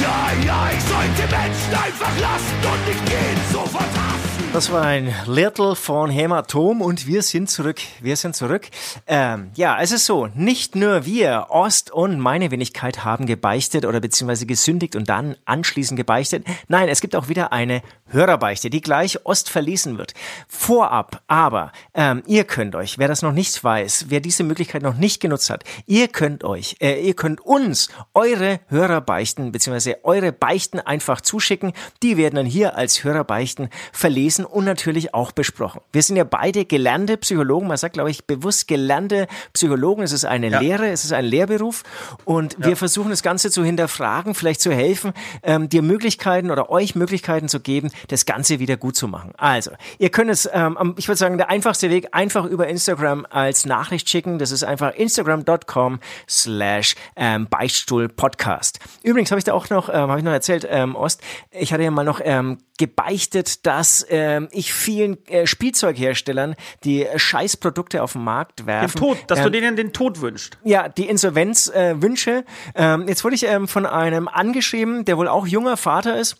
Ja, 0.00 0.32
ja, 0.46 0.70
ich 0.72 0.84
sollte 0.84 1.22
Menschen 1.30 1.74
einfach 1.74 2.20
lassen 2.20 2.56
und 2.72 2.86
nicht 2.86 3.08
jeden 3.08 3.52
sofort 3.52 3.82
hassen. 3.82 4.29
Das 4.52 4.72
war 4.72 4.82
ein 4.82 5.14
Little 5.26 5.76
von 5.76 6.10
Hämatom 6.10 6.82
und 6.82 7.06
wir 7.06 7.22
sind 7.22 7.48
zurück. 7.48 7.80
Wir 8.00 8.16
sind 8.16 8.34
zurück. 8.34 8.66
Ähm, 9.06 9.52
ja, 9.54 9.80
es 9.80 9.92
ist 9.92 10.06
so, 10.06 10.26
nicht 10.34 10.74
nur 10.74 11.06
wir, 11.06 11.46
Ost 11.50 11.92
und 11.92 12.18
meine 12.18 12.50
Wenigkeit 12.50 13.04
haben 13.04 13.26
gebeichtet 13.26 13.84
oder 13.86 14.00
beziehungsweise 14.00 14.46
gesündigt 14.46 14.96
und 14.96 15.08
dann 15.08 15.36
anschließend 15.44 15.96
gebeichtet. 15.96 16.44
Nein, 16.66 16.88
es 16.88 17.00
gibt 17.00 17.14
auch 17.14 17.28
wieder 17.28 17.52
eine 17.52 17.80
Hörerbeichte, 18.06 18.70
die 18.70 18.80
gleich 18.80 19.24
Ost 19.24 19.48
verließen 19.48 19.98
wird. 19.98 20.14
Vorab 20.48 21.22
aber, 21.28 21.70
ähm, 21.94 22.24
ihr 22.26 22.42
könnt 22.42 22.74
euch, 22.74 22.98
wer 22.98 23.06
das 23.06 23.22
noch 23.22 23.32
nicht 23.32 23.62
weiß, 23.62 24.06
wer 24.08 24.18
diese 24.18 24.42
Möglichkeit 24.42 24.82
noch 24.82 24.96
nicht 24.96 25.20
genutzt 25.20 25.48
hat, 25.48 25.62
ihr 25.86 26.08
könnt 26.08 26.42
euch, 26.42 26.76
äh, 26.80 27.00
ihr 27.00 27.14
könnt 27.14 27.40
uns 27.40 27.88
eure 28.14 28.58
Hörerbeichten 28.66 29.52
beziehungsweise 29.52 30.04
eure 30.04 30.32
Beichten 30.32 30.80
einfach 30.80 31.20
zuschicken. 31.20 31.72
Die 32.02 32.16
werden 32.16 32.34
dann 32.34 32.46
hier 32.46 32.76
als 32.76 33.04
Hörerbeichten 33.04 33.70
verlesen 33.92 34.39
und 34.44 34.64
natürlich 34.64 35.14
auch 35.14 35.32
besprochen. 35.32 35.80
Wir 35.92 36.02
sind 36.02 36.16
ja 36.16 36.24
beide 36.24 36.64
gelernte 36.64 37.16
Psychologen. 37.16 37.68
Man 37.68 37.76
sagt, 37.76 37.94
glaube 37.94 38.10
ich, 38.10 38.24
bewusst 38.26 38.68
gelernte 38.68 39.26
Psychologen. 39.52 40.02
Es 40.02 40.12
ist 40.12 40.24
eine 40.24 40.48
Ja. 40.48 40.60
Lehre, 40.60 40.88
es 40.88 41.04
ist 41.04 41.12
ein 41.12 41.24
Lehrberuf. 41.24 41.82
Und 42.24 42.56
wir 42.58 42.76
versuchen 42.76 43.10
das 43.10 43.22
Ganze 43.22 43.50
zu 43.50 43.64
hinterfragen, 43.64 44.34
vielleicht 44.34 44.60
zu 44.60 44.72
helfen, 44.72 45.12
ähm, 45.42 45.68
dir 45.68 45.82
Möglichkeiten 45.82 46.50
oder 46.50 46.70
euch 46.70 46.94
Möglichkeiten 46.94 47.48
zu 47.48 47.60
geben, 47.60 47.90
das 48.08 48.26
Ganze 48.26 48.58
wieder 48.58 48.76
gut 48.76 48.96
zu 48.96 49.08
machen. 49.08 49.32
Also, 49.36 49.70
ihr 49.98 50.10
könnt 50.10 50.30
es, 50.30 50.48
ähm, 50.52 50.94
ich 50.96 51.08
würde 51.08 51.18
sagen, 51.18 51.38
der 51.38 51.50
einfachste 51.50 51.90
Weg, 51.90 52.08
einfach 52.12 52.44
über 52.44 52.68
Instagram 52.68 53.26
als 53.30 53.66
Nachricht 53.66 54.08
schicken. 54.08 54.38
Das 54.38 54.50
ist 54.50 54.64
einfach 54.64 54.94
instagram.com 54.94 56.00
slash 56.28 56.94
ähm, 57.16 57.46
Beichtstuhl-Podcast. 57.48 58.78
Übrigens 59.02 59.30
habe 59.30 59.38
ich 59.38 59.44
da 59.44 59.52
auch 59.52 59.68
noch, 59.70 59.88
ähm, 59.88 59.94
habe 60.10 60.18
ich 60.18 60.24
noch 60.24 60.32
erzählt, 60.32 60.66
ähm, 60.68 60.94
Ost, 60.96 61.20
ich 61.50 61.72
hatte 61.72 61.82
ja 61.82 61.90
mal 61.90 62.04
noch 62.04 62.20
ähm, 62.22 62.58
gebeichtet, 62.80 63.66
dass 63.66 64.06
ähm, 64.08 64.48
ich 64.52 64.72
vielen 64.72 65.24
äh, 65.26 65.46
Spielzeugherstellern 65.46 66.56
die 66.82 67.06
Scheißprodukte 67.14 68.02
auf 68.02 68.14
den 68.14 68.24
Markt 68.24 68.60
Den 68.60 68.66
werfen. 68.66 68.98
Tod, 68.98 69.18
dass 69.26 69.40
ähm, 69.40 69.44
du 69.44 69.50
denen 69.50 69.76
den 69.76 69.92
Tod 69.92 70.22
wünschst. 70.22 70.56
ja, 70.64 70.88
die 70.88 71.06
Insolvenz 71.06 71.68
äh, 71.68 72.00
wünsche. 72.00 72.44
Ähm, 72.74 73.06
jetzt 73.06 73.22
wurde 73.22 73.36
ich 73.36 73.44
ähm, 73.44 73.68
von 73.68 73.84
einem 73.84 74.28
angeschrieben, 74.28 75.04
der 75.04 75.18
wohl 75.18 75.28
auch 75.28 75.46
junger 75.46 75.76
Vater 75.76 76.16
ist. 76.18 76.38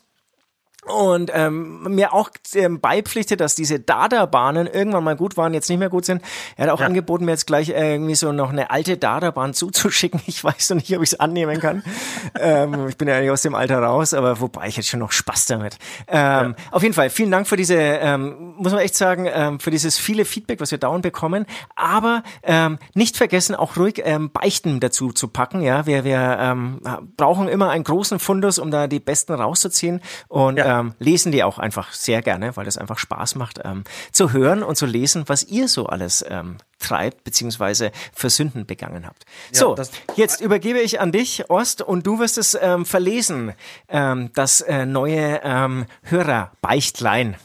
Und 0.87 1.29
ähm, 1.33 1.83
mir 1.95 2.11
auch 2.11 2.31
ähm, 2.55 2.81
beipflichtet, 2.81 3.39
dass 3.39 3.53
diese 3.53 3.79
Dada-Bahnen 3.79 4.65
irgendwann 4.65 5.03
mal 5.03 5.15
gut 5.15 5.37
waren, 5.37 5.53
jetzt 5.53 5.69
nicht 5.69 5.77
mehr 5.77 5.89
gut 5.89 6.05
sind. 6.05 6.23
Er 6.57 6.65
hat 6.65 6.73
auch 6.73 6.79
Ja. 6.79 6.87
angeboten, 6.87 7.25
mir 7.25 7.31
jetzt 7.31 7.45
gleich 7.45 7.69
äh, 7.69 7.93
irgendwie 7.93 8.15
so 8.15 8.31
noch 8.31 8.49
eine 8.49 8.71
alte 8.71 8.97
Dada-Bahn 8.97 9.53
zuzuschicken. 9.53 10.19
Ich 10.27 10.43
weiß 10.43 10.71
noch 10.71 10.77
nicht, 10.77 10.95
ob 10.97 11.03
ich 11.03 11.11
es 11.13 11.19
annehmen 11.19 11.59
kann. 11.59 11.83
ähm, 12.39 12.87
ich 12.87 12.97
bin 12.97 13.07
ja 13.07 13.15
eigentlich 13.15 13.29
aus 13.29 13.43
dem 13.43 13.53
Alter 13.53 13.77
raus, 13.79 14.15
aber 14.15 14.39
wobei 14.39 14.67
ich 14.69 14.77
jetzt 14.77 14.89
schon 14.89 15.01
noch 15.01 15.11
Spaß 15.11 15.45
damit. 15.45 15.77
Ähm, 16.07 16.55
Auf 16.71 16.81
jeden 16.81 16.95
Fall, 16.95 17.11
vielen 17.11 17.29
Dank 17.29 17.47
für 17.47 17.57
diese, 17.57 17.75
ähm, 17.75 18.55
muss 18.57 18.71
man 18.71 18.81
echt 18.81 18.95
sagen, 18.95 19.27
ähm, 19.31 19.59
für 19.59 19.69
dieses 19.69 19.99
viele 19.99 20.25
Feedback, 20.25 20.59
was 20.61 20.71
wir 20.71 20.79
dauernd 20.79 21.03
bekommen. 21.03 21.45
Aber 21.75 22.23
ähm, 22.41 22.79
nicht 22.95 23.17
vergessen, 23.17 23.53
auch 23.53 23.77
ruhig 23.77 24.01
ähm, 24.03 24.31
Beichten 24.31 24.79
dazu 24.79 25.11
zu 25.11 25.27
packen. 25.27 25.61
Ja, 25.61 25.85
wir, 25.85 26.03
wir 26.05 26.37
ähm, 26.39 26.81
brauchen 27.17 27.47
immer 27.47 27.69
einen 27.69 27.83
großen 27.83 28.17
Fundus, 28.17 28.57
um 28.57 28.71
da 28.71 28.87
die 28.87 28.99
besten 28.99 29.33
rauszuziehen 29.33 30.01
und 30.27 30.57
Ja. 30.57 30.70
Ähm, 30.79 30.93
lesen 30.99 31.31
die 31.31 31.43
auch 31.43 31.59
einfach 31.59 31.91
sehr 31.93 32.21
gerne, 32.21 32.55
weil 32.55 32.65
das 32.65 32.77
einfach 32.77 32.97
Spaß 32.97 33.35
macht, 33.35 33.59
ähm, 33.63 33.83
zu 34.11 34.31
hören 34.31 34.63
und 34.63 34.75
zu 34.75 34.85
lesen, 34.85 35.23
was 35.27 35.43
ihr 35.43 35.67
so 35.67 35.85
alles 35.87 36.23
ähm, 36.27 36.57
treibt 36.79 37.23
beziehungsweise 37.23 37.91
für 38.13 38.29
Sünden 38.29 38.65
begangen 38.65 39.05
habt. 39.05 39.23
so, 39.51 39.75
das- 39.75 39.91
jetzt 40.15 40.41
übergebe 40.41 40.79
ich 40.79 40.99
an 40.99 41.11
dich, 41.11 41.49
Ost, 41.49 41.81
und 41.81 42.07
du 42.07 42.19
wirst 42.19 42.37
es 42.37 42.57
ähm, 42.59 42.85
verlesen, 42.85 43.53
ähm, 43.89 44.31
das 44.33 44.61
äh, 44.61 44.85
neue 44.85 45.41
ähm, 45.43 45.85
Hörerbeichtlein. 46.03 47.35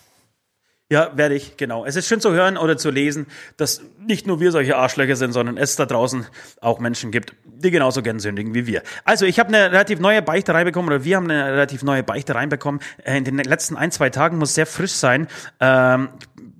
Ja, 0.88 1.16
werde 1.16 1.34
ich, 1.34 1.56
genau. 1.56 1.84
Es 1.84 1.96
ist 1.96 2.06
schön 2.06 2.20
zu 2.20 2.32
hören 2.32 2.56
oder 2.56 2.76
zu 2.76 2.90
lesen, 2.90 3.26
dass 3.56 3.82
nicht 3.98 4.28
nur 4.28 4.38
wir 4.38 4.52
solche 4.52 4.76
Arschlöcher 4.76 5.16
sind, 5.16 5.32
sondern 5.32 5.56
es 5.56 5.74
da 5.74 5.84
draußen 5.84 6.26
auch 6.60 6.78
Menschen 6.78 7.10
gibt, 7.10 7.34
die 7.44 7.72
genauso 7.72 8.02
gern 8.02 8.20
sündigen 8.20 8.54
wie 8.54 8.68
wir. 8.68 8.82
Also, 9.04 9.26
ich 9.26 9.40
habe 9.40 9.48
eine 9.48 9.72
relativ 9.72 9.98
neue 9.98 10.22
Beichte 10.22 10.54
reinbekommen, 10.54 10.88
oder 10.88 11.02
wir 11.02 11.16
haben 11.16 11.28
eine 11.28 11.52
relativ 11.52 11.82
neue 11.82 12.04
Beichte 12.04 12.36
reinbekommen. 12.36 12.80
Äh, 13.02 13.18
In 13.18 13.24
den 13.24 13.38
letzten 13.38 13.76
ein, 13.76 13.90
zwei 13.90 14.10
Tagen 14.10 14.38
muss 14.38 14.54
sehr 14.54 14.66
frisch 14.66 14.92
sein. 14.92 15.26
Ähm, 15.58 16.10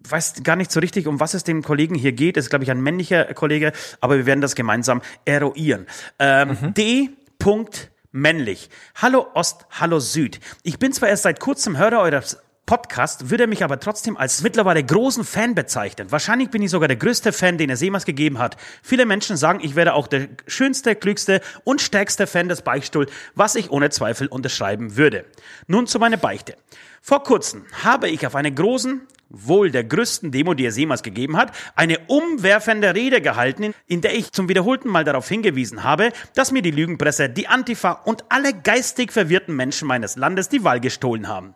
ich 0.05 0.11
weiß 0.11 0.43
gar 0.43 0.57
nicht 0.57 0.73
so 0.73 0.81
richtig, 0.81 1.07
um 1.07 1.21
was 1.21 1.35
es 1.35 1.45
dem 1.45 1.63
Kollegen 1.63 1.95
hier 1.95 2.13
geht. 2.13 2.37
Es 2.37 2.47
ist, 2.47 2.51
glaube 2.51 2.65
ich, 2.65 2.71
ein 2.73 2.81
männlicher 2.81 3.33
Kollege, 3.35 3.73
aber 4.01 4.17
wir 4.17 4.27
werden 4.27 4.41
das 4.41 4.57
gemeinsam 4.57 5.03
eruieren. 5.25 5.87
Ähm, 6.19 6.75
D. 6.77 7.11
Punkt 7.39 7.91
männlich. 8.11 8.71
Hallo 8.97 9.27
Ost, 9.35 9.67
hallo 9.71 10.01
Süd. 10.01 10.41
Ich 10.63 10.79
bin 10.79 10.93
zwar 10.93 11.11
erst 11.11 11.25
seit 11.25 11.39
kurzem 11.39 11.77
Hörer 11.77 12.01
eures 12.01 12.39
Podcast, 12.67 13.31
würde 13.31 13.47
mich 13.47 13.63
aber 13.63 13.79
trotzdem 13.79 14.17
als 14.17 14.43
mittlerweile 14.43 14.83
großen 14.83 15.25
Fan 15.25 15.55
bezeichnen. 15.55 16.11
Wahrscheinlich 16.11 16.51
bin 16.51 16.63
ich 16.63 16.71
sogar 16.71 16.89
der 16.89 16.97
größte 16.97 17.33
Fan, 17.33 17.59
den 17.59 17.71
es 17.71 17.81
jemals 17.81 18.05
gegeben 18.05 18.41
hat. 18.41 18.57
Viele 18.83 19.07
Menschen 19.07 19.37
sagen, 19.37 19.61
ich 19.63 19.77
wäre 19.77 19.95
auch 19.95 20.09
der 20.09 20.29
schönste, 20.49 20.97
klügste 20.97 21.41
und 21.63 21.81
stärkste 21.81 22.27
Fan 22.27 22.49
des 22.49 22.63
Beichtstuhl, 22.63 23.07
was 23.37 23.55
ich 23.55 23.71
ohne 23.71 23.91
Zweifel 23.91 24.27
unterschreiben 24.27 24.97
würde. 24.97 25.25
Nun 25.69 25.87
zu 25.87 26.01
meiner 26.01 26.17
Beichte. 26.17 26.57
Vor 27.01 27.23
kurzem 27.23 27.65
habe 27.85 28.09
ich 28.09 28.27
auf 28.27 28.35
einer 28.35 28.51
großen, 28.51 29.03
wohl 29.29 29.71
der 29.71 29.85
größten 29.85 30.33
Demo, 30.33 30.55
die 30.55 30.67
es 30.67 30.77
jemals 30.77 31.05
gegeben 31.05 31.37
hat, 31.37 31.53
eine 31.77 32.01
umwerfende 32.09 32.97
Rede 32.97 33.21
gehalten, 33.21 33.75
in 33.87 34.01
der 34.01 34.17
ich 34.17 34.33
zum 34.33 34.49
wiederholten 34.49 34.89
Mal 34.89 35.05
darauf 35.05 35.29
hingewiesen 35.29 35.85
habe, 35.85 36.11
dass 36.35 36.51
mir 36.51 36.63
die 36.63 36.73
Lügenpresse, 36.73 37.29
die 37.29 37.47
Antifa 37.47 37.93
und 37.93 38.25
alle 38.29 38.55
geistig 38.55 39.13
verwirrten 39.13 39.55
Menschen 39.55 39.87
meines 39.87 40.17
Landes 40.17 40.49
die 40.49 40.65
Wahl 40.65 40.81
gestohlen 40.81 41.29
haben. 41.29 41.55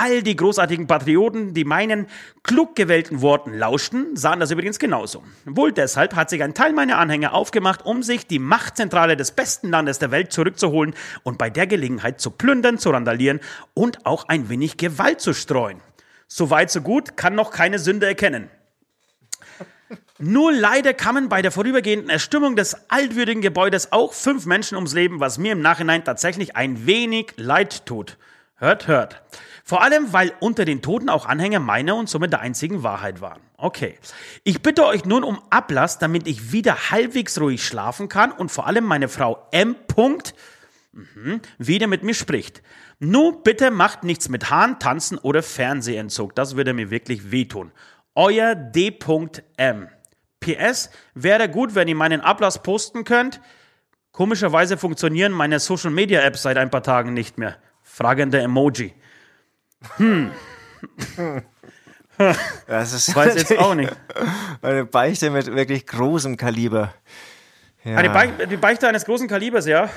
All 0.00 0.22
die 0.22 0.36
großartigen 0.36 0.86
Patrioten, 0.86 1.54
die 1.54 1.64
meinen 1.64 2.06
klug 2.44 2.76
gewählten 2.76 3.20
Worten 3.20 3.52
lauschten, 3.52 4.14
sahen 4.14 4.38
das 4.38 4.52
übrigens 4.52 4.78
genauso. 4.78 5.24
Wohl 5.44 5.72
deshalb 5.72 6.14
hat 6.14 6.30
sich 6.30 6.40
ein 6.44 6.54
Teil 6.54 6.72
meiner 6.72 6.98
Anhänger 6.98 7.34
aufgemacht, 7.34 7.84
um 7.84 8.04
sich 8.04 8.24
die 8.24 8.38
Machtzentrale 8.38 9.16
des 9.16 9.32
besten 9.32 9.70
Landes 9.70 9.98
der 9.98 10.12
Welt 10.12 10.32
zurückzuholen 10.32 10.94
und 11.24 11.36
bei 11.36 11.50
der 11.50 11.66
Gelegenheit 11.66 12.20
zu 12.20 12.30
plündern, 12.30 12.78
zu 12.78 12.90
randalieren 12.90 13.40
und 13.74 14.06
auch 14.06 14.28
ein 14.28 14.48
wenig 14.48 14.76
Gewalt 14.76 15.20
zu 15.20 15.34
streuen. 15.34 15.80
So 16.28 16.48
weit, 16.48 16.70
so 16.70 16.80
gut, 16.80 17.16
kann 17.16 17.34
noch 17.34 17.50
keine 17.50 17.80
Sünde 17.80 18.06
erkennen. 18.06 18.50
Nur 20.20 20.52
leider 20.52 20.94
kamen 20.94 21.28
bei 21.28 21.42
der 21.42 21.50
vorübergehenden 21.50 22.08
Erstürmung 22.08 22.54
des 22.54 22.88
altwürdigen 22.88 23.42
Gebäudes 23.42 23.90
auch 23.90 24.12
fünf 24.12 24.46
Menschen 24.46 24.76
ums 24.76 24.94
Leben, 24.94 25.18
was 25.18 25.38
mir 25.38 25.50
im 25.50 25.60
Nachhinein 25.60 26.04
tatsächlich 26.04 26.54
ein 26.54 26.86
wenig 26.86 27.32
leid 27.36 27.84
tut. 27.84 28.16
Hört, 28.60 28.86
hört. 28.86 29.22
Vor 29.68 29.82
allem, 29.82 30.14
weil 30.14 30.32
unter 30.40 30.64
den 30.64 30.80
Toten 30.80 31.10
auch 31.10 31.26
Anhänger 31.26 31.60
meiner 31.60 31.94
und 31.94 32.08
somit 32.08 32.32
der 32.32 32.40
einzigen 32.40 32.82
Wahrheit 32.82 33.20
waren. 33.20 33.42
Okay. 33.58 33.98
Ich 34.42 34.62
bitte 34.62 34.86
euch 34.86 35.04
nun 35.04 35.22
um 35.22 35.42
Ablass, 35.50 35.98
damit 35.98 36.26
ich 36.26 36.52
wieder 36.52 36.90
halbwegs 36.90 37.38
ruhig 37.38 37.62
schlafen 37.62 38.08
kann 38.08 38.32
und 38.32 38.50
vor 38.50 38.66
allem 38.66 38.84
meine 38.84 39.08
Frau 39.08 39.46
M. 39.52 39.76
Mhm, 40.92 41.42
wieder 41.58 41.86
mit 41.86 42.02
mir 42.02 42.14
spricht. 42.14 42.62
Nun 42.98 43.42
bitte 43.42 43.70
macht 43.70 44.04
nichts 44.04 44.30
mit 44.30 44.48
Hahn, 44.48 44.78
Tanzen 44.78 45.18
oder 45.18 45.42
Fernsehentzug. 45.42 46.34
Das 46.34 46.56
würde 46.56 46.72
mir 46.72 46.90
wirklich 46.90 47.30
wehtun. 47.30 47.70
Euer 48.14 48.54
D.M. 48.54 49.88
PS, 50.40 50.88
wäre 51.12 51.50
gut, 51.50 51.74
wenn 51.74 51.88
ihr 51.88 51.94
meinen 51.94 52.22
Ablass 52.22 52.62
posten 52.62 53.04
könnt. 53.04 53.42
Komischerweise 54.12 54.78
funktionieren 54.78 55.32
meine 55.32 55.60
Social 55.60 55.90
Media 55.90 56.22
Apps 56.22 56.40
seit 56.40 56.56
ein 56.56 56.70
paar 56.70 56.82
Tagen 56.82 57.12
nicht 57.12 57.36
mehr. 57.36 57.58
Fragende 57.82 58.40
Emoji. 58.40 58.94
Das 62.66 62.92
ist 62.92 63.14
Weiß 63.16 63.34
jetzt 63.34 63.56
auch 63.58 63.74
nicht. 63.74 63.94
eine 64.62 64.84
Beichte 64.84 65.30
mit 65.30 65.46
wirklich 65.54 65.86
großem 65.86 66.36
Kaliber. 66.36 66.94
Ja. 67.84 67.96
Eine 67.96 68.10
Beichte, 68.10 68.46
die 68.46 68.56
Beichte 68.56 68.88
eines 68.88 69.04
großen 69.04 69.28
Kalibers, 69.28 69.66
ja. 69.66 69.88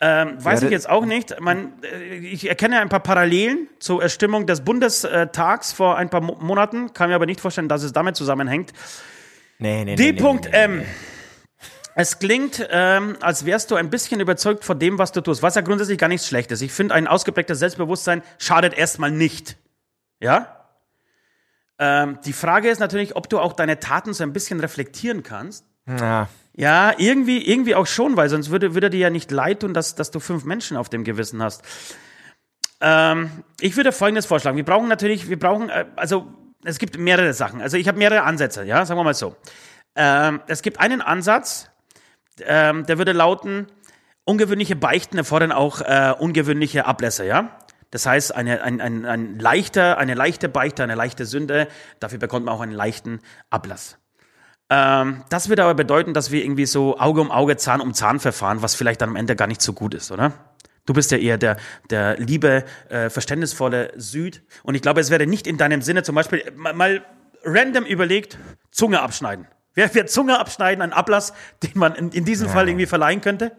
Ähm, 0.00 0.36
weiß 0.42 0.60
Ja, 0.60 0.66
ich 0.68 0.72
jetzt 0.72 0.88
auch 0.88 1.04
nicht. 1.04 1.40
Man, 1.40 1.72
äh, 1.82 2.14
ich 2.18 2.48
erkenne 2.48 2.78
ein 2.80 2.88
paar 2.88 3.00
Parallelen 3.00 3.66
zur 3.80 4.00
Erstimmung 4.00 4.46
des 4.46 4.60
Bundestags 4.60 5.72
vor 5.72 5.96
ein 5.98 6.08
paar 6.08 6.20
Mo 6.20 6.36
Monaten, 6.40 6.92
kann 6.94 7.10
mir 7.10 7.16
aber 7.16 7.26
nicht 7.26 7.40
vorstellen, 7.40 7.68
dass 7.68 7.82
es 7.82 7.92
damit 7.92 8.14
zusammenhängt. 8.14 8.72
Nee, 9.58 9.84
nee, 9.84 9.96
nee. 9.96 10.12
nee, 10.12 10.12
D.M. 10.12 10.84
Es 12.00 12.20
klingt, 12.20 12.64
ähm, 12.70 13.16
als 13.20 13.44
wärst 13.44 13.72
du 13.72 13.74
ein 13.74 13.90
bisschen 13.90 14.20
überzeugt 14.20 14.64
von 14.64 14.78
dem, 14.78 14.98
was 14.98 15.10
du 15.10 15.20
tust, 15.20 15.42
was 15.42 15.56
ja 15.56 15.62
grundsätzlich 15.62 15.98
gar 15.98 16.06
nichts 16.06 16.28
Schlechtes. 16.28 16.62
Ich 16.62 16.70
finde, 16.70 16.94
ein 16.94 17.08
ausgeprägtes 17.08 17.58
Selbstbewusstsein 17.58 18.22
schadet 18.38 18.72
erstmal 18.72 19.10
nicht. 19.10 19.56
Ja? 20.20 20.64
Ähm, 21.76 22.20
die 22.24 22.32
Frage 22.32 22.70
ist 22.70 22.78
natürlich, 22.78 23.16
ob 23.16 23.28
du 23.28 23.40
auch 23.40 23.52
deine 23.52 23.80
Taten 23.80 24.14
so 24.14 24.22
ein 24.22 24.32
bisschen 24.32 24.60
reflektieren 24.60 25.24
kannst. 25.24 25.64
Ja. 25.88 26.28
Ja, 26.54 26.92
irgendwie, 26.98 27.44
irgendwie 27.44 27.74
auch 27.74 27.88
schon, 27.88 28.16
weil 28.16 28.28
sonst 28.28 28.50
würde, 28.50 28.74
würde 28.74 28.90
dir 28.90 29.00
ja 29.00 29.10
nicht 29.10 29.32
leid 29.32 29.58
tun, 29.60 29.74
dass, 29.74 29.96
dass 29.96 30.12
du 30.12 30.20
fünf 30.20 30.44
Menschen 30.44 30.76
auf 30.76 30.88
dem 30.88 31.02
Gewissen 31.02 31.42
hast. 31.42 31.64
Ähm, 32.80 33.42
ich 33.58 33.76
würde 33.76 33.90
Folgendes 33.90 34.26
vorschlagen. 34.26 34.56
Wir 34.56 34.64
brauchen 34.64 34.86
natürlich, 34.86 35.28
wir 35.28 35.38
brauchen, 35.38 35.68
äh, 35.68 35.86
also 35.96 36.32
es 36.62 36.78
gibt 36.78 36.96
mehrere 36.96 37.34
Sachen. 37.34 37.60
Also 37.60 37.76
ich 37.76 37.88
habe 37.88 37.98
mehrere 37.98 38.22
Ansätze, 38.22 38.62
ja, 38.62 38.86
sagen 38.86 39.00
wir 39.00 39.04
mal 39.04 39.14
so. 39.14 39.34
Ähm, 39.96 40.40
es 40.46 40.62
gibt 40.62 40.78
einen 40.78 41.00
Ansatz, 41.00 41.68
ähm, 42.46 42.86
der 42.86 42.98
würde 42.98 43.12
lauten, 43.12 43.66
ungewöhnliche 44.24 44.76
Beichten 44.76 45.18
erfordern 45.18 45.52
auch 45.52 45.80
äh, 45.80 46.14
ungewöhnliche 46.18 46.86
Ablässe, 46.86 47.24
ja. 47.26 47.58
Das 47.90 48.04
heißt, 48.04 48.34
eine, 48.34 48.62
ein, 48.62 48.80
ein, 48.80 49.06
ein 49.06 49.38
leichter, 49.38 49.96
eine 49.96 50.14
leichte 50.14 50.48
Beichte, 50.48 50.82
eine 50.82 50.94
leichte 50.94 51.24
Sünde, 51.24 51.68
dafür 52.00 52.18
bekommt 52.18 52.44
man 52.44 52.54
auch 52.54 52.60
einen 52.60 52.72
leichten 52.72 53.20
Ablass. 53.48 53.96
Ähm, 54.70 55.24
das 55.30 55.48
würde 55.48 55.62
aber 55.62 55.74
bedeuten, 55.74 56.12
dass 56.12 56.30
wir 56.30 56.44
irgendwie 56.44 56.66
so 56.66 56.98
Auge 56.98 57.22
um 57.22 57.30
Auge, 57.30 57.56
Zahn 57.56 57.80
um 57.80 57.94
Zahn 57.94 58.20
verfahren, 58.20 58.60
was 58.60 58.74
vielleicht 58.74 59.00
dann 59.00 59.10
am 59.10 59.16
Ende 59.16 59.36
gar 59.36 59.46
nicht 59.46 59.62
so 59.62 59.72
gut 59.72 59.94
ist, 59.94 60.12
oder? 60.12 60.32
Du 60.84 60.92
bist 60.92 61.10
ja 61.10 61.18
eher 61.18 61.38
der, 61.38 61.56
der 61.90 62.18
liebe, 62.18 62.64
äh, 62.88 63.10
verständnisvolle 63.10 63.92
Süd. 63.96 64.42
Und 64.62 64.74
ich 64.74 64.82
glaube, 64.82 65.00
es 65.00 65.10
wäre 65.10 65.26
nicht 65.26 65.46
in 65.46 65.58
deinem 65.58 65.82
Sinne 65.82 66.02
zum 66.02 66.14
Beispiel 66.14 66.42
mal, 66.56 66.72
mal 66.72 67.04
random 67.44 67.84
überlegt, 67.84 68.38
Zunge 68.70 69.00
abschneiden. 69.00 69.46
Wer 69.78 69.94
wird 69.94 70.10
Zunge 70.10 70.40
abschneiden, 70.40 70.82
ein 70.82 70.92
Ablass, 70.92 71.32
den 71.62 71.70
man 71.74 71.94
in, 71.94 72.10
in 72.10 72.24
diesem 72.24 72.48
Fall 72.48 72.68
irgendwie 72.68 72.86
verleihen 72.86 73.20
könnte? 73.20 73.52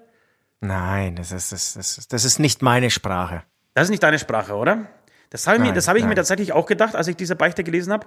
Nein, 0.60 1.16
das 1.16 1.32
ist, 1.32 1.54
das, 1.54 1.78
ist, 1.78 2.12
das 2.12 2.26
ist 2.26 2.40
nicht 2.40 2.62
meine 2.62 2.90
Sprache. 2.90 3.44
Das 3.74 3.86
ist 3.86 3.90
nicht 3.90 4.04
deine 4.04 4.20
Sprache, 4.20 4.56
oder? 4.56 4.90
Das 5.30 5.48
habe 5.48 5.56
ich, 5.56 5.62
mir, 5.62 5.68
Nein, 5.68 5.76
das 5.76 5.88
habe 5.88 5.98
ich 5.98 6.04
mir 6.04 6.10
nein. 6.10 6.18
tatsächlich 6.18 6.52
auch 6.52 6.66
gedacht, 6.66 6.94
als 6.94 7.08
ich 7.08 7.16
diese 7.16 7.38
Beichte 7.38 7.64
gelesen 7.64 7.94
habe. 7.94 8.06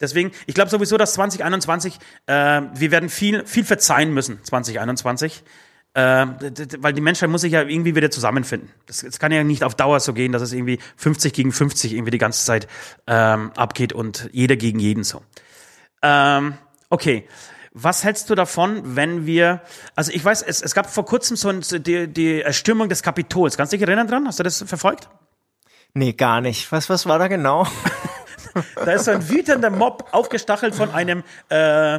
Deswegen, 0.00 0.30
ich 0.46 0.54
glaube 0.54 0.70
sowieso, 0.70 0.96
dass 0.96 1.12
2021, 1.12 1.98
äh, 2.24 2.62
wir 2.72 2.90
werden 2.90 3.10
viel, 3.10 3.44
viel 3.44 3.64
verzeihen 3.64 4.14
müssen, 4.14 4.42
2021. 4.42 5.44
Äh, 5.92 6.26
weil 6.78 6.94
die 6.94 7.02
Menschheit 7.02 7.28
muss 7.28 7.42
sich 7.42 7.52
ja 7.52 7.60
irgendwie 7.60 7.94
wieder 7.94 8.10
zusammenfinden. 8.10 8.70
Das, 8.86 9.02
das 9.02 9.18
kann 9.18 9.32
ja 9.32 9.44
nicht 9.44 9.64
auf 9.64 9.74
Dauer 9.74 10.00
so 10.00 10.14
gehen, 10.14 10.32
dass 10.32 10.40
es 10.40 10.54
irgendwie 10.54 10.78
50 10.96 11.34
gegen 11.34 11.52
50 11.52 11.92
irgendwie 11.92 12.10
die 12.10 12.18
ganze 12.18 12.42
Zeit 12.42 12.68
ähm, 13.06 13.52
abgeht 13.54 13.92
und 13.92 14.30
jeder 14.32 14.56
gegen 14.56 14.78
jeden 14.78 15.04
so. 15.04 15.20
Ähm, 16.00 16.54
okay. 16.90 17.28
Was 17.76 18.04
hältst 18.04 18.30
du 18.30 18.36
davon, 18.36 18.94
wenn 18.96 19.26
wir, 19.26 19.60
also 19.96 20.12
ich 20.12 20.24
weiß, 20.24 20.42
es, 20.42 20.62
es 20.62 20.74
gab 20.74 20.88
vor 20.88 21.04
kurzem 21.04 21.36
so 21.36 21.50
die, 21.78 22.06
die 22.06 22.40
Erstürmung 22.40 22.88
des 22.88 23.02
Kapitols. 23.02 23.56
Kannst 23.56 23.72
du 23.72 23.76
dich 23.76 23.86
erinnern 23.86 24.06
dran? 24.06 24.28
Hast 24.28 24.38
du 24.38 24.44
das 24.44 24.62
verfolgt? 24.62 25.08
Nee, 25.92 26.12
gar 26.12 26.40
nicht. 26.40 26.70
Was, 26.70 26.88
was 26.88 27.06
war 27.06 27.18
da 27.18 27.26
genau? 27.26 27.66
Da 28.76 28.92
ist 28.92 29.06
so 29.06 29.10
ein 29.10 29.28
wütender 29.28 29.70
Mob 29.70 30.06
aufgestachelt 30.12 30.76
von 30.76 30.92
einem, 30.92 31.24
äh, 31.48 31.98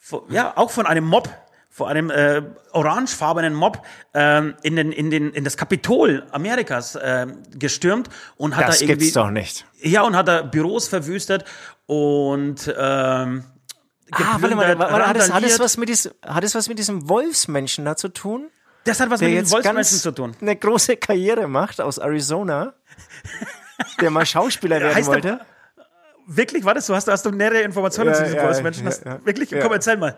von, 0.00 0.22
ja, 0.30 0.56
auch 0.56 0.72
von 0.72 0.86
einem 0.86 1.04
Mob, 1.04 1.28
von 1.70 1.88
einem 1.88 2.10
äh, 2.10 2.42
orangefarbenen 2.72 3.54
Mob 3.54 3.84
ähm, 4.14 4.54
in, 4.62 4.74
den, 4.74 4.90
in, 4.90 5.10
den, 5.10 5.30
in 5.32 5.44
das 5.44 5.56
Kapitol 5.56 6.26
Amerikas 6.32 6.96
äh, 6.96 7.28
gestürmt 7.56 8.08
und 8.36 8.56
hat 8.56 8.66
Das 8.66 8.78
da 8.80 8.84
irgendwie 8.86 9.04
gibt's 9.04 9.14
doch 9.14 9.30
nicht. 9.30 9.64
ja 9.80 10.02
und 10.02 10.16
hat 10.16 10.26
da 10.26 10.42
Büros 10.42 10.88
verwüstet 10.88 11.44
und 11.86 12.72
ähm, 12.76 13.44
Ah, 14.12 14.36
warte 14.40 14.54
mal, 14.54 14.66
hat, 14.68 14.76
es, 15.16 15.24
hat, 15.24 15.30
randaliert. 15.34 15.60
was 15.60 15.76
mit 15.76 15.88
diesem, 15.88 16.12
hat 16.26 16.44
es 16.44 16.54
was 16.54 16.68
mit 16.68 16.78
diesem 16.78 17.08
Wolfsmenschen 17.08 17.84
da 17.84 17.96
zu 17.96 18.08
tun? 18.08 18.50
das 18.84 19.00
hat 19.00 19.08
was 19.08 19.20
Der 19.20 19.30
mit 19.30 19.38
jetzt 19.38 19.50
Wolfsmenschen 19.52 19.98
zu 19.98 20.10
tun. 20.12 20.36
eine 20.42 20.56
große 20.56 20.96
Karriere 20.98 21.48
macht 21.48 21.80
aus 21.80 21.96
Arizona, 21.98 22.74
der 24.00 24.10
mal 24.10 24.26
Schauspieler 24.26 24.78
werden 24.80 24.94
Heißt 24.94 25.08
der- 25.08 25.14
wollte. 25.14 25.40
Wirklich, 26.26 26.64
war 26.64 26.72
das 26.74 26.86
so? 26.86 26.94
Hast 26.94 27.06
du, 27.08 27.12
hast 27.12 27.24
du 27.26 27.30
nähere 27.30 27.60
Informationen 27.62 28.10
Ja, 28.10 28.14
zu 28.16 28.22
diesen 28.24 28.36
ja, 28.36 28.44
Wolfsmenschen? 28.44 28.86
ja, 28.86 28.92
ja. 29.04 29.26
Wirklich? 29.26 29.50
Komm, 29.60 29.72
erzähl 29.72 29.96
mal. 29.98 30.16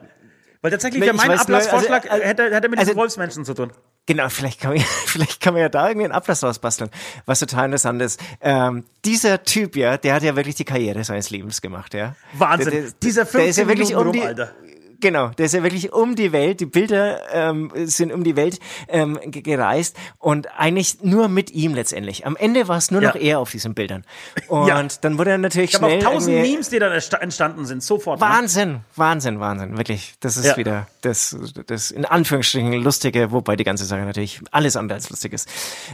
Weil 0.63 0.71
tatsächlich 0.71 1.01
Nee, 1.01 1.11
ich 1.11 1.13
mein 1.17 1.31
also, 1.31 1.43
Ablassvorschlag 1.43 2.11
also, 2.11 2.25
hätte, 2.25 2.55
hätte 2.55 2.69
mit 2.69 2.79
diesen 2.79 2.91
also- 2.91 3.01
Wolfsmenschen 3.01 3.45
zu 3.45 3.55
tun. 3.55 3.73
Genau, 4.09 4.29
vielleicht 4.29 4.61
kann, 4.61 4.73
man, 4.75 4.81
vielleicht 5.07 5.41
kann 5.41 5.53
man 5.55 5.63
ja 5.63 5.69
da 5.69 5.89
irgendwie 5.89 6.05
einen 6.05 6.15
Ablass 6.15 6.43
rausbasteln. 6.43 6.91
Was 7.27 7.41
total 7.41 7.65
interessant 7.67 8.01
ist. 8.03 8.21
Ähm, 8.41 8.85
dieser 9.05 9.43
Typ, 9.43 9.75
ja, 9.75 9.97
der 9.97 10.15
hat 10.15 10.23
ja 10.23 10.37
wirklich 10.37 10.55
die 10.55 10.65
Karriere 10.65 11.03
seines 11.03 11.31
Lebens 11.31 11.61
gemacht, 11.61 11.93
ja. 11.93 12.15
Wahnsinn. 12.35 12.71
Der, 12.71 12.83
der, 12.83 12.91
Dieser 13.03 13.25
der 13.25 13.47
ist 13.47 13.57
ja 13.59 13.65
15 13.65 13.69
wirklich 13.69 13.89
Minuten 13.89 14.07
um 14.07 14.13
die, 14.13 14.19
rum, 14.21 14.29
Alter. 14.29 14.55
Genau, 15.01 15.29
der 15.29 15.47
ist 15.47 15.53
ja 15.55 15.63
wirklich 15.63 15.93
um 15.93 16.17
die 16.17 16.33
Welt, 16.33 16.61
die 16.61 16.67
Bilder 16.67 17.21
ähm, 17.33 17.71
sind 17.85 18.13
um 18.13 18.25
die 18.25 18.37
Welt 18.37 18.59
ähm, 18.89 19.19
ge- 19.27 19.43
gereist 19.43 19.97
und 20.19 20.49
eigentlich 20.59 21.03
nur 21.03 21.29
mit 21.29 21.51
ihm 21.51 21.75
letztendlich. 21.75 22.27
Am 22.27 22.37
Ende 22.37 22.67
war 22.69 22.79
es 22.79 22.91
nur 22.91 23.03
Ja. 23.03 23.09
noch 23.09 23.17
er 23.17 23.39
auf 23.41 23.51
diesen 23.51 23.75
Bildern. 23.75 24.05
Und 24.49 24.69
Ja. 24.69 24.83
dann 25.03 25.19
wurde 25.19 25.31
er 25.33 25.39
natürlich 25.39 25.75
Ich 25.75 25.77
habe 25.83 25.91
schnell 25.91 26.07
auch 26.07 26.13
tausend 26.13 26.37
Memes, 26.41 26.71
die 26.71 26.79
dann 26.79 26.93
entstanden 26.93 27.65
sind, 27.67 27.83
sofort. 27.83 28.21
ne? 28.21 28.27
Wahnsinn, 28.27 28.81
Wahnsinn, 28.97 29.41
Wahnsinn, 29.41 29.77
wirklich. 29.77 30.15
Das 30.21 30.37
ist 30.37 30.47
Ja. 30.47 30.57
wieder 30.57 30.87
das, 31.03 31.37
das 31.67 31.91
in 31.91 32.05
Anführungsstrichen 32.05 32.73
lustige, 32.75 33.33
wobei 33.33 33.57
die 33.57 33.65
ganze 33.65 33.85
Sache 33.85 34.03
natürlich 34.03 34.41
alles 34.51 34.77
andere 34.77 34.97
als 34.97 35.11
lustig 35.11 35.33
ist. 35.33 35.49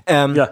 Ähm, 0.06 0.34
Ja. 0.36 0.50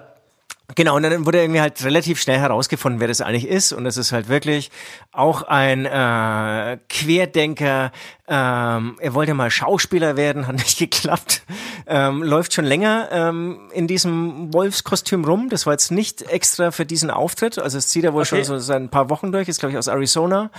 Genau, 0.75 0.97
und 0.97 1.03
dann 1.03 1.27
wurde 1.27 1.41
irgendwie 1.41 1.61
halt 1.61 1.83
relativ 1.85 2.21
schnell 2.21 2.39
herausgefunden, 2.39 3.01
wer 3.01 3.09
das 3.09 3.21
eigentlich 3.21 3.47
ist. 3.47 3.73
Und 3.73 3.87
es 3.87 3.97
ist 3.97 4.13
halt 4.13 4.29
wirklich 4.29 4.71
auch 5.13 5.43
ein 5.43 5.87
äh, 5.87 6.79
Querdenker. 6.89 7.93
Ähm, 8.29 8.97
er 9.01 9.15
wollte 9.15 9.35
mal 9.35 9.51
Schauspieler 9.51 10.17
werden, 10.17 10.47
hat 10.47 10.57
nicht 10.57 10.79
geklappt. 10.79 11.43
Ähm, 11.87 12.23
läuft 12.23 12.53
schon 12.55 12.65
länger 12.65 13.09
ähm, 13.11 13.69
in 13.73 13.87
diesem 13.87 14.53
Wolfskostüm 14.55 15.25
rum. 15.25 15.49
Das 15.49 15.67
war 15.67 15.73
jetzt 15.73 15.91
nicht 15.91 16.23
extra 16.23 16.71
für 16.71 16.87
diesen 16.87 17.11
Auftritt. 17.11 17.59
Also 17.59 17.79
es 17.79 17.89
zieht 17.89 18.05
er 18.05 18.13
wohl 18.13 18.21
Okay. 18.23 18.37
schon 18.37 18.45
so 18.45 18.59
seit 18.59 18.81
ein 18.81 18.91
paar 18.91 19.11
Wochen 19.11 19.33
durch. 19.33 19.49
Ist, 19.49 19.61
glaube 19.61 19.73
ich, 19.73 19.79
aus 19.79 19.89
Arizona. 19.89 20.51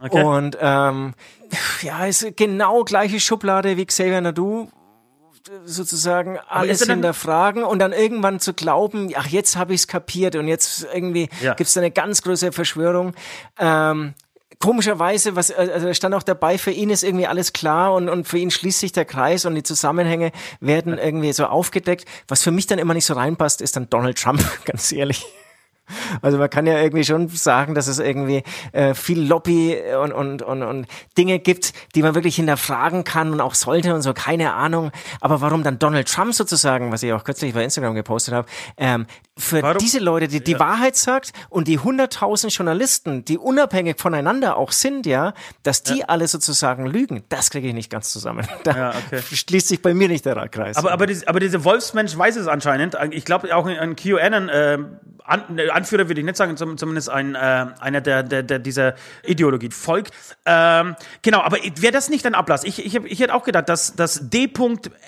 Okay. 0.00 0.22
Und 0.24 0.56
ähm, 0.60 1.14
ja, 1.82 2.06
ist 2.06 2.36
genau 2.36 2.84
gleiche 2.84 3.20
Schublade 3.20 3.76
wie 3.76 3.86
Xavier 3.86 4.20
Nadu 4.20 4.68
sozusagen 5.64 6.38
alles 6.48 6.82
er 6.82 6.94
hinterfragen 6.94 7.64
und 7.64 7.78
dann 7.78 7.92
irgendwann 7.92 8.40
zu 8.40 8.54
glauben, 8.54 9.10
ach, 9.14 9.26
jetzt 9.26 9.56
habe 9.56 9.74
ich 9.74 9.80
es 9.82 9.86
kapiert 9.88 10.36
und 10.36 10.48
jetzt 10.48 10.86
irgendwie 10.92 11.28
Ja. 11.40 11.54
gibt's 11.54 11.74
da 11.74 11.80
eine 11.80 11.90
ganz 11.90 12.22
große 12.22 12.52
Verschwörung. 12.52 13.14
Ähm, 13.58 14.14
komischerweise, 14.58 15.36
was, 15.36 15.50
also 15.50 15.86
da 15.86 15.94
stand 15.94 16.14
auch 16.14 16.22
dabei, 16.22 16.58
für 16.58 16.70
ihn 16.70 16.90
ist 16.90 17.02
irgendwie 17.02 17.26
alles 17.26 17.52
klar 17.52 17.94
und, 17.94 18.08
und 18.08 18.28
für 18.28 18.38
ihn 18.38 18.50
schließt 18.50 18.80
sich 18.80 18.92
der 18.92 19.06
Kreis 19.06 19.46
und 19.46 19.54
die 19.54 19.62
Zusammenhänge 19.62 20.32
werden 20.60 20.98
irgendwie 20.98 21.32
so 21.32 21.46
aufgedeckt. 21.46 22.04
Was 22.28 22.42
für 22.42 22.50
mich 22.50 22.66
dann 22.66 22.78
immer 22.78 22.94
nicht 22.94 23.06
so 23.06 23.14
reinpasst, 23.14 23.62
ist 23.62 23.76
dann 23.76 23.88
Donald 23.88 24.18
Trump, 24.20 24.42
ganz 24.66 24.92
ehrlich. 24.92 25.24
Also 26.22 26.38
man 26.38 26.50
kann 26.50 26.66
ja 26.66 26.80
irgendwie 26.80 27.04
schon 27.04 27.28
sagen, 27.28 27.74
dass 27.74 27.86
es 27.86 27.98
irgendwie 27.98 28.42
äh, 28.72 28.94
viel 28.94 29.22
Lobby 29.22 29.76
und, 30.02 30.12
und, 30.12 30.42
und, 30.42 30.62
und 30.62 30.86
Dinge 31.16 31.38
gibt, 31.38 31.72
die 31.94 32.02
man 32.02 32.14
wirklich 32.14 32.36
hinterfragen 32.36 33.04
kann 33.04 33.32
und 33.32 33.40
auch 33.40 33.54
sollte 33.54 33.94
und 33.94 34.02
so, 34.02 34.12
keine 34.12 34.54
Ahnung. 34.54 34.90
Aber 35.20 35.40
warum 35.40 35.62
dann 35.62 35.78
Donald 35.78 36.08
Trump 36.08 36.34
sozusagen, 36.34 36.92
was 36.92 37.02
ich 37.02 37.12
auch 37.12 37.24
kürzlich 37.24 37.54
bei 37.54 37.64
Instagram 37.64 37.94
gepostet 37.94 38.34
habe, 38.34 38.48
ähm, 38.76 39.06
für 39.40 39.62
Warum? 39.62 39.78
diese 39.78 39.98
Leute, 39.98 40.28
die 40.28 40.44
die 40.44 40.58
Wahrheit 40.58 40.96
sagt 40.96 41.32
und 41.48 41.66
die 41.66 41.78
100.000 41.80 42.54
Journalisten, 42.54 43.24
die 43.24 43.38
unabhängig 43.38 43.96
voneinander 43.98 44.56
auch 44.56 44.70
sind, 44.70 45.06
ja, 45.06 45.32
dass 45.62 45.82
die 45.82 46.06
alle 46.08 46.28
sozusagen 46.28 46.86
lügen, 46.86 47.24
das 47.30 47.50
kriege 47.50 47.68
ich 47.68 47.74
nicht 47.74 47.90
ganz 47.90 48.12
zusammen. 48.12 48.46
Da 48.62 48.76
Ja, 48.76 48.92
okay. 49.06 49.22
schließt 49.22 49.68
sich 49.68 49.80
bei 49.80 49.94
mir 49.94 50.08
nicht 50.08 50.26
der 50.26 50.36
Kreis. 50.48 50.76
Aber, 50.76 50.92
aber, 50.92 51.06
diese, 51.06 51.26
aber 51.28 51.40
diese 51.40 51.64
Wolfsmensch 51.64 52.16
weiß 52.16 52.36
es 52.36 52.46
anscheinend. 52.46 52.96
Ich 53.10 53.24
glaube 53.24 53.54
auch 53.56 53.64
ein 53.64 53.96
QAnon, 53.96 54.48
äh, 54.50 54.78
An, 55.30 55.58
äh, 55.58 55.70
Anführer 55.70 56.08
würde 56.08 56.20
ich 56.20 56.24
nicht 56.24 56.36
sagen, 56.36 56.56
zum, 56.56 56.76
zumindest 56.76 57.08
ein, 57.08 57.34
äh, 57.34 57.66
einer, 57.80 58.00
der, 58.00 58.22
der, 58.22 58.42
der 58.42 58.58
dieser 58.58 58.94
Ideologie 59.24 59.70
folgt. 59.70 60.12
Ähm, 60.44 60.96
genau, 61.22 61.40
aber 61.40 61.58
wäre 61.76 61.92
das 61.92 62.08
nicht 62.08 62.26
ein 62.26 62.34
Ablass? 62.34 62.64
Ich, 62.64 62.84
ich, 62.84 62.94
ich 62.94 63.20
hätte 63.20 63.34
auch 63.34 63.44
gedacht, 63.44 63.68
dass 63.68 63.94
das 63.96 64.28
D. 64.30 64.50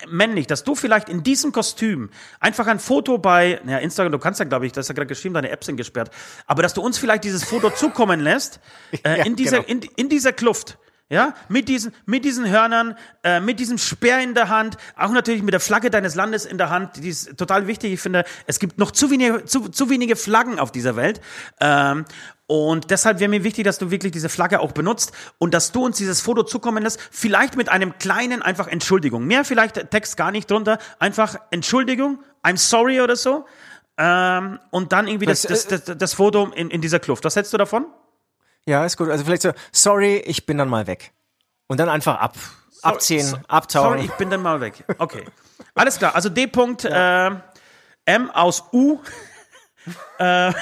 männlich, 0.09 0.47
dass 0.47 0.63
du 0.63 0.75
vielleicht 0.75 1.09
in 1.09 1.23
diesem 1.23 1.51
Kostüm 1.51 2.09
einfach 2.39 2.67
ein 2.67 2.79
Foto 2.79 3.17
bei, 3.17 3.59
ja, 3.65 3.77
Instagram, 3.77 4.11
du 4.11 4.19
kannst 4.19 4.39
ja, 4.39 4.45
glaube 4.45 4.65
ich, 4.65 4.71
das 4.71 4.85
ist 4.85 4.89
ja 4.89 4.95
gerade 4.95 5.07
geschrieben, 5.07 5.33
deine 5.33 5.49
Apps 5.49 5.65
sind 5.65 5.77
gesperrt, 5.77 6.11
aber 6.47 6.61
dass 6.61 6.73
du 6.73 6.81
uns 6.81 6.97
vielleicht 6.97 7.23
dieses 7.23 7.43
Foto 7.43 7.69
zukommen 7.69 8.19
lässt, 8.19 8.59
äh, 9.03 9.17
Ja, 9.17 9.25
in, 9.25 9.35
dieser, 9.35 9.61
genau. 9.63 9.67
in, 9.67 9.89
in 9.95 10.09
dieser 10.09 10.33
Kluft. 10.33 10.77
Ja, 11.13 11.35
mit 11.47 11.69
diesen, 11.69 11.93
mit 12.07 12.25
diesen 12.25 12.49
Hörnern, 12.49 12.95
äh, 13.23 13.39
mit 13.39 13.59
diesem 13.59 13.77
Speer 13.77 14.19
in 14.21 14.33
der 14.33 14.49
Hand, 14.49 14.77
auch 14.97 15.11
natürlich 15.11 15.43
mit 15.43 15.53
der 15.53 15.59
Flagge 15.59 15.91
deines 15.91 16.15
Landes 16.15 16.43
in 16.43 16.57
der 16.57 16.71
Hand, 16.71 16.97
die 17.03 17.09
ist 17.09 17.37
total 17.37 17.67
wichtig. 17.67 17.93
Ich 17.93 18.01
finde, 18.01 18.23
es 18.47 18.57
gibt 18.57 18.79
noch 18.79 18.89
zu 18.89 19.11
wenige, 19.11 19.45
zu, 19.45 19.69
zu 19.69 19.91
wenige 19.91 20.15
Flaggen 20.15 20.57
auf 20.57 20.71
dieser 20.71 20.95
Welt. 20.95 21.21
Ähm, 21.61 22.05
Und 22.47 22.89
deshalb 22.89 23.19
wäre 23.19 23.29
mir 23.29 23.43
wichtig, 23.43 23.63
dass 23.63 23.77
du 23.77 23.91
wirklich 23.91 24.11
diese 24.11 24.27
Flagge 24.27 24.59
auch 24.59 24.71
benutzt 24.71 25.11
und 25.37 25.53
dass 25.53 25.71
du 25.71 25.85
uns 25.85 25.97
dieses 25.97 26.19
Foto 26.19 26.43
zukommen 26.43 26.81
lässt. 26.83 26.99
Vielleicht 27.11 27.55
mit 27.57 27.69
einem 27.69 27.97
kleinen, 27.99 28.41
einfach 28.41 28.67
Entschuldigung. 28.67 29.25
Mehr 29.25 29.45
vielleicht 29.45 29.91
Text 29.91 30.17
gar 30.17 30.31
nicht 30.31 30.49
drunter. 30.49 30.79
Einfach 30.99 31.35
Entschuldigung, 31.51 32.23
I'm 32.43 32.57
sorry 32.57 33.01
oder 33.01 33.15
so. 33.15 33.45
Ähm, 33.97 34.59
und 34.71 34.91
dann 34.91 35.07
irgendwie 35.07 35.27
das, 35.27 35.43
das, 35.43 35.65
äh, 35.65 35.79
das, 35.79 35.97
das 35.97 36.13
Foto 36.15 36.47
in, 36.55 36.69
in 36.71 36.81
dieser 36.81 36.99
Kluft. 36.99 37.23
Was 37.23 37.35
hältst 37.35 37.53
du 37.53 37.57
davon? 37.57 37.85
Ja, 38.67 38.85
ist 38.85 38.97
gut. 38.97 39.09
Also 39.09 39.25
vielleicht 39.25 39.41
so, 39.41 39.51
sorry, 39.71 40.17
ich 40.25 40.45
bin 40.45 40.57
dann 40.57 40.69
mal 40.69 40.87
weg. 40.87 41.11
Und 41.67 41.79
dann 41.79 41.89
einfach 41.89 42.19
ab, 42.19 42.35
abziehen, 42.81 43.25
so- 43.25 43.37
abtauchen. 43.47 43.89
Sorry, 43.99 44.05
ich 44.05 44.11
bin 44.13 44.29
dann 44.29 44.41
mal 44.41 44.61
weg. 44.61 44.83
Okay. 44.97 45.25
Alles 45.75 45.97
klar. 45.97 46.15
Also 46.15 46.29
D. 46.29 46.45
-Punkt, 46.45 46.85
äh, 46.85 47.35
M 48.05 48.29
aus 48.31 48.63
U. 48.71 48.99
äh, 50.19 50.53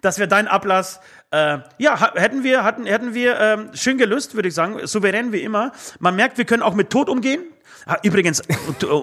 das 0.00 0.18
wäre 0.18 0.28
dein 0.28 0.48
Ablass. 0.48 1.00
Äh, 1.30 1.58
ja, 1.78 2.14
hätten 2.14 2.44
wir, 2.44 2.62
hatten, 2.64 2.86
hätten 2.86 3.12
wir 3.14 3.38
ähm, 3.40 3.70
schön 3.74 3.98
gelöst, 3.98 4.34
würde 4.34 4.48
ich 4.48 4.54
sagen. 4.54 4.86
Souverän 4.86 5.32
wie 5.32 5.42
immer. 5.42 5.72
Man 5.98 6.14
merkt, 6.16 6.38
wir 6.38 6.44
können 6.44 6.62
auch 6.62 6.74
mit 6.74 6.90
Tod 6.90 7.08
umgehen. 7.08 7.44
Ah, 7.88 7.98
Übrigens, 8.02 8.42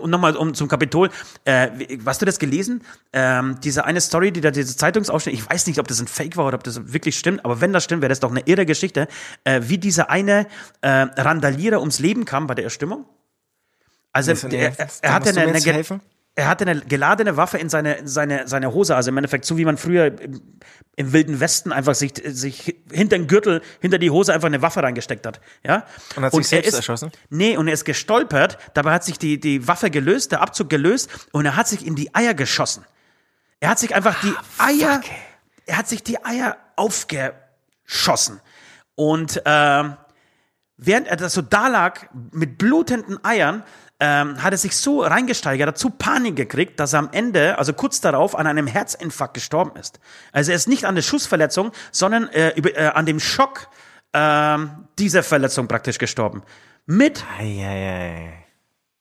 nochmal 0.06 0.36
um 0.36 0.54
zum 0.54 0.68
Kapitol, 0.68 1.10
äh, 1.46 1.70
hast 2.06 2.22
du 2.22 2.26
das 2.26 2.38
gelesen? 2.38 2.84
Ähm, 3.14 3.58
diese 3.64 3.86
eine 3.86 4.02
Story, 4.02 4.34
die 4.34 4.42
da 4.42 4.52
diese 4.52 4.76
Zeitungsausschnitt, 4.76 5.34
ich 5.34 5.50
weiß 5.50 5.68
nicht, 5.68 5.80
ob 5.80 5.88
das 5.88 6.02
ein 6.02 6.08
Fake 6.08 6.36
war 6.36 6.48
oder 6.48 6.56
ob 6.56 6.66
das 6.66 6.92
wirklich 6.92 7.18
stimmt, 7.18 7.46
aber 7.46 7.62
wenn 7.62 7.72
das 7.72 7.86
stimmt, 7.86 8.02
wäre 8.02 8.10
das 8.10 8.20
doch 8.20 8.30
eine 8.30 8.42
irre 8.42 8.66
Geschichte, 8.66 9.08
äh, 9.46 9.62
wie 9.64 9.78
dieser 9.78 10.10
eine 10.10 10.48
äh, 10.82 10.90
Randalierer 10.90 11.80
ums 11.80 12.00
Leben 12.00 12.26
kam 12.26 12.46
bei 12.46 12.56
der 12.56 12.66
Erstimmung. 12.66 13.06
Also 14.12 14.32
er, 14.32 14.78
er, 14.78 14.88
er 15.02 15.14
hatte 15.14 15.30
eine, 15.30 15.54
eine, 15.54 15.60
helfen? 15.60 16.02
Er 16.36 16.48
hatte 16.48 16.66
eine 16.66 16.82
geladene 16.82 17.38
Waffe 17.38 17.60
in 17.60 17.70
seine, 17.70 18.08
seine, 18.08 18.48
seine 18.48 18.74
Hose, 18.74 18.96
also 18.96 19.10
im 19.10 19.18
Endeffekt 19.18 19.46
so 19.46 19.58
wie 19.58 19.66
man 19.66 19.78
früher 19.78 20.20
im, 20.20 20.42
im 20.96 21.14
Wilden 21.14 21.40
Westen 21.40 21.72
einfach 21.72 21.94
sich, 21.94 22.14
sich 22.26 22.76
hinter 22.92 23.18
den 23.18 23.28
Gürtel, 23.28 23.62
hinter 23.82 24.00
die 24.00 24.10
Hose 24.10 24.34
einfach 24.34 24.48
eine 24.48 24.62
Waffe 24.62 24.82
reingesteckt 24.82 25.28
hat. 25.28 25.42
Ja? 25.64 25.86
Und 26.16 26.24
hat 26.24 26.32
sich 26.32 26.42
er 26.42 26.46
selbst 26.46 26.68
ist, 26.70 26.76
erschossen? 26.76 27.12
Nee, 27.30 27.56
und 27.56 27.68
er 27.68 27.74
ist 27.74 27.86
gestolpert, 27.86 28.58
dabei 28.74 28.94
hat 28.94 29.04
sich 29.04 29.20
die, 29.20 29.40
die 29.40 29.68
Waffe 29.68 29.92
gelöst, 29.92 30.32
der 30.32 30.42
Abzug 30.42 30.70
gelöst 30.70 31.10
und 31.32 31.46
er 31.46 31.56
hat 31.56 31.68
sich 31.68 31.86
in 31.86 31.96
die 31.96 32.14
Eier 32.16 32.34
geschossen. 32.34 32.84
Er 33.60 33.70
hat 33.70 33.80
sich 33.80 33.94
einfach 33.94 34.20
die 34.22 34.34
Eier, 34.58 34.96
fuck, 34.96 35.12
ey. 35.12 35.18
er 35.68 35.78
hat 35.78 35.88
sich 35.88 36.04
die 36.04 36.24
Eier 36.26 36.58
aufgeschossen. 36.76 38.42
Und 38.96 39.42
ähm, 39.46 39.98
während 40.78 41.08
er 41.08 41.16
das 41.16 41.34
so 41.34 41.44
da 41.44 41.68
lag, 41.68 42.08
mit 42.32 42.58
blutenden 42.58 43.24
Eiern, 43.24 43.64
ähm, 44.06 44.44
hat 44.44 44.52
er 44.52 44.58
sich 44.58 44.76
so 44.76 45.02
reingesteigert, 45.02 45.66
hat 45.66 45.78
so 45.78 45.90
Panik 45.90 46.36
gekriegt, 46.36 46.78
dass 46.78 46.92
er 46.92 47.00
am 47.00 47.10
Ende, 47.14 47.58
also 47.58 47.72
kurz 47.72 48.02
darauf, 48.02 48.38
an 48.38 48.48
einem 48.48 48.68
Herzinfarkt 48.68 49.34
gestorben 49.34 49.80
ist. 49.80 50.02
Also 50.34 50.52
er 50.52 50.58
ist 50.58 50.68
nicht 50.68 50.84
an 50.84 50.96
der 50.96 51.04
Schussverletzung, 51.04 51.72
sondern 51.94 52.28
äh, 52.28 52.50
über, 52.58 52.76
äh, 52.76 52.88
an 52.88 53.06
dem 53.06 53.22
Schock 53.22 53.70
ähm, 54.12 54.90
dieser 55.00 55.24
Verletzung 55.24 55.70
praktisch 55.70 56.00
gestorben. 56.00 56.44
Mit 56.86 57.24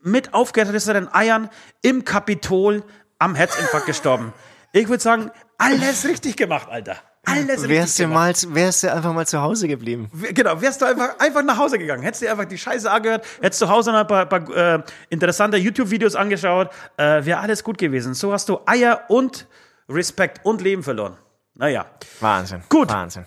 mit 0.04 0.34
aufgerissenen 0.34 1.12
Eiern 1.12 1.50
im 1.82 2.04
Kapitol 2.04 2.84
am 3.18 3.34
Herzinfarkt 3.34 3.86
gestorben. 3.86 4.32
Ich 4.72 4.88
würde 4.88 5.02
sagen, 5.02 5.32
alles 5.58 6.04
richtig 6.04 6.36
gemacht, 6.36 6.68
Alter. 6.70 6.96
Alles 7.24 7.62
richtig 7.62 7.68
Wärst 7.68 7.98
du, 8.00 8.06
mal, 8.08 8.34
wärst 8.48 8.82
du 8.82 8.92
einfach 8.92 9.12
mal 9.12 9.26
zu 9.26 9.40
Hause 9.40 9.68
geblieben. 9.68 10.10
Genau, 10.32 10.60
wärst 10.60 10.82
du 10.82 10.86
einfach, 10.86 11.18
einfach 11.20 11.42
nach 11.44 11.56
Hause 11.56 11.78
gegangen. 11.78 12.02
Hättest 12.02 12.22
dir 12.22 12.30
einfach 12.32 12.46
die 12.46 12.58
Scheiße 12.58 12.90
angehört, 12.90 13.24
hättest 13.40 13.60
zu 13.60 13.68
Hause 13.68 13.92
noch 13.92 14.00
ein 14.00 14.06
paar, 14.06 14.26
paar 14.26 14.56
äh, 14.56 14.82
interessante 15.08 15.56
YouTube-Videos 15.56 16.16
angeschaut, 16.16 16.70
äh, 16.96 17.24
wäre 17.24 17.38
alles 17.38 17.62
gut 17.62 17.78
gewesen. 17.78 18.14
So 18.14 18.32
hast 18.32 18.48
du 18.48 18.60
Eier 18.66 19.04
und 19.08 19.46
Respekt 19.88 20.44
und 20.44 20.60
Leben 20.60 20.82
verloren. 20.82 21.16
Naja. 21.54 21.86
Wahnsinn. 22.20 22.62
Gut. 22.68 22.90
Wahnsinn. 22.90 23.26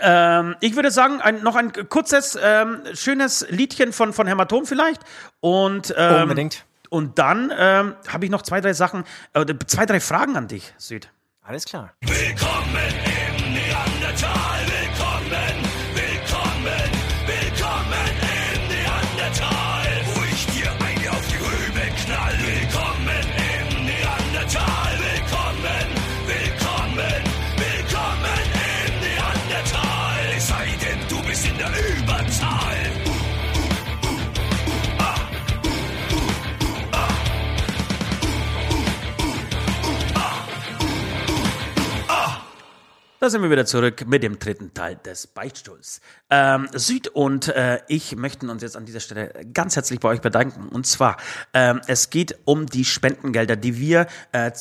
Ähm, 0.00 0.56
ich 0.60 0.74
würde 0.74 0.90
sagen, 0.90 1.20
ein, 1.20 1.42
noch 1.42 1.54
ein 1.56 1.72
kurzes, 1.88 2.38
ähm, 2.40 2.82
schönes 2.94 3.46
Liedchen 3.50 3.92
von, 3.92 4.12
von 4.12 4.26
Hämatom 4.26 4.66
vielleicht. 4.66 5.02
Und, 5.40 5.94
ähm, 5.96 6.22
Unbedingt. 6.22 6.64
Und 6.90 7.18
dann 7.18 7.52
ähm, 7.56 7.94
habe 8.08 8.24
ich 8.24 8.30
noch 8.30 8.42
zwei, 8.42 8.60
drei 8.60 8.72
Sachen, 8.72 9.04
äh, 9.34 9.44
zwei, 9.66 9.86
drei 9.86 10.00
Fragen 10.00 10.36
an 10.36 10.48
dich, 10.48 10.72
Süd. 10.78 11.10
Alles 11.42 11.64
klar. 11.64 11.92
Willkommen 12.00 13.07
Da 43.20 43.28
sind 43.30 43.42
wir 43.42 43.50
wieder 43.50 43.66
zurück 43.66 44.04
mit 44.06 44.22
dem 44.22 44.38
dritten 44.38 44.72
Teil 44.74 44.94
des 44.94 45.26
Beichtstuhls. 45.26 46.00
Ähm, 46.30 46.68
Süd 46.72 47.08
und 47.08 47.48
äh, 47.48 47.80
ich 47.88 48.14
möchten 48.14 48.48
uns 48.48 48.62
jetzt 48.62 48.76
an 48.76 48.84
dieser 48.86 49.00
Stelle 49.00 49.32
ganz 49.52 49.74
herzlich 49.74 49.98
bei 49.98 50.08
euch 50.08 50.20
bedanken. 50.20 50.68
Und 50.68 50.86
zwar, 50.86 51.16
ähm, 51.52 51.80
es 51.88 52.10
geht 52.10 52.38
um 52.44 52.66
die 52.66 52.84
Spendengelder, 52.84 53.56
die 53.56 53.76
wir 53.76 54.06
äh, 54.30 54.52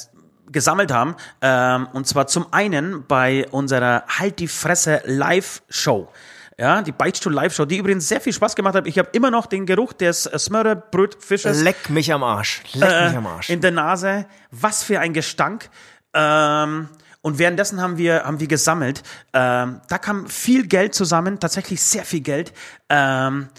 gesammelt 0.51 0.91
haben. 0.91 1.15
Ähm, 1.39 1.87
und 1.93 2.07
zwar 2.07 2.25
zum 2.25 2.51
einen 2.51 3.05
bei 3.05 3.47
unserer 3.51 4.03
Halt 4.07 4.39
die 4.39 4.47
Fresse 4.47 5.03
Live-Show. 5.05 6.09
Ja, 6.57 6.81
die 6.81 6.93
Beichtstuhl 6.93 7.33
Live-Show, 7.33 7.65
die 7.65 7.77
übrigens 7.77 8.07
sehr 8.07 8.21
viel 8.21 8.33
Spaß 8.33 8.55
gemacht 8.55 8.73
hat. 8.73 8.87
Ich 8.87 8.97
habe 8.97 9.09
immer 9.11 9.29
noch 9.29 9.45
den 9.45 9.67
Geruch 9.67 9.93
des 9.93 10.23
Smörrebrötfisches 10.23 11.61
Leck 11.61 11.91
mich 11.91 12.11
am 12.11 12.23
Arsch. 12.23 12.63
Leck 12.73 12.89
äh, 12.91 13.07
mich 13.09 13.17
am 13.17 13.27
Arsch. 13.27 13.51
in 13.51 13.61
der 13.61 13.69
Nase. 13.69 14.25
Was 14.49 14.81
für 14.81 14.99
ein 14.99 15.13
Gestank. 15.13 15.69
Ähm, 16.15 16.89
und 17.21 17.39
währenddessen 17.39 17.81
haben 17.81 17.97
wir, 17.97 18.23
haben 18.23 18.39
wir 18.39 18.47
gesammelt. 18.47 19.03
Ähm, 19.33 19.81
da 19.87 19.97
kam 19.97 20.27
viel 20.27 20.67
Geld 20.67 20.93
zusammen, 20.93 21.39
tatsächlich 21.39 21.81
sehr 21.81 22.05
viel 22.05 22.21
Geld. 22.21 22.53
Ähm, 22.89 23.49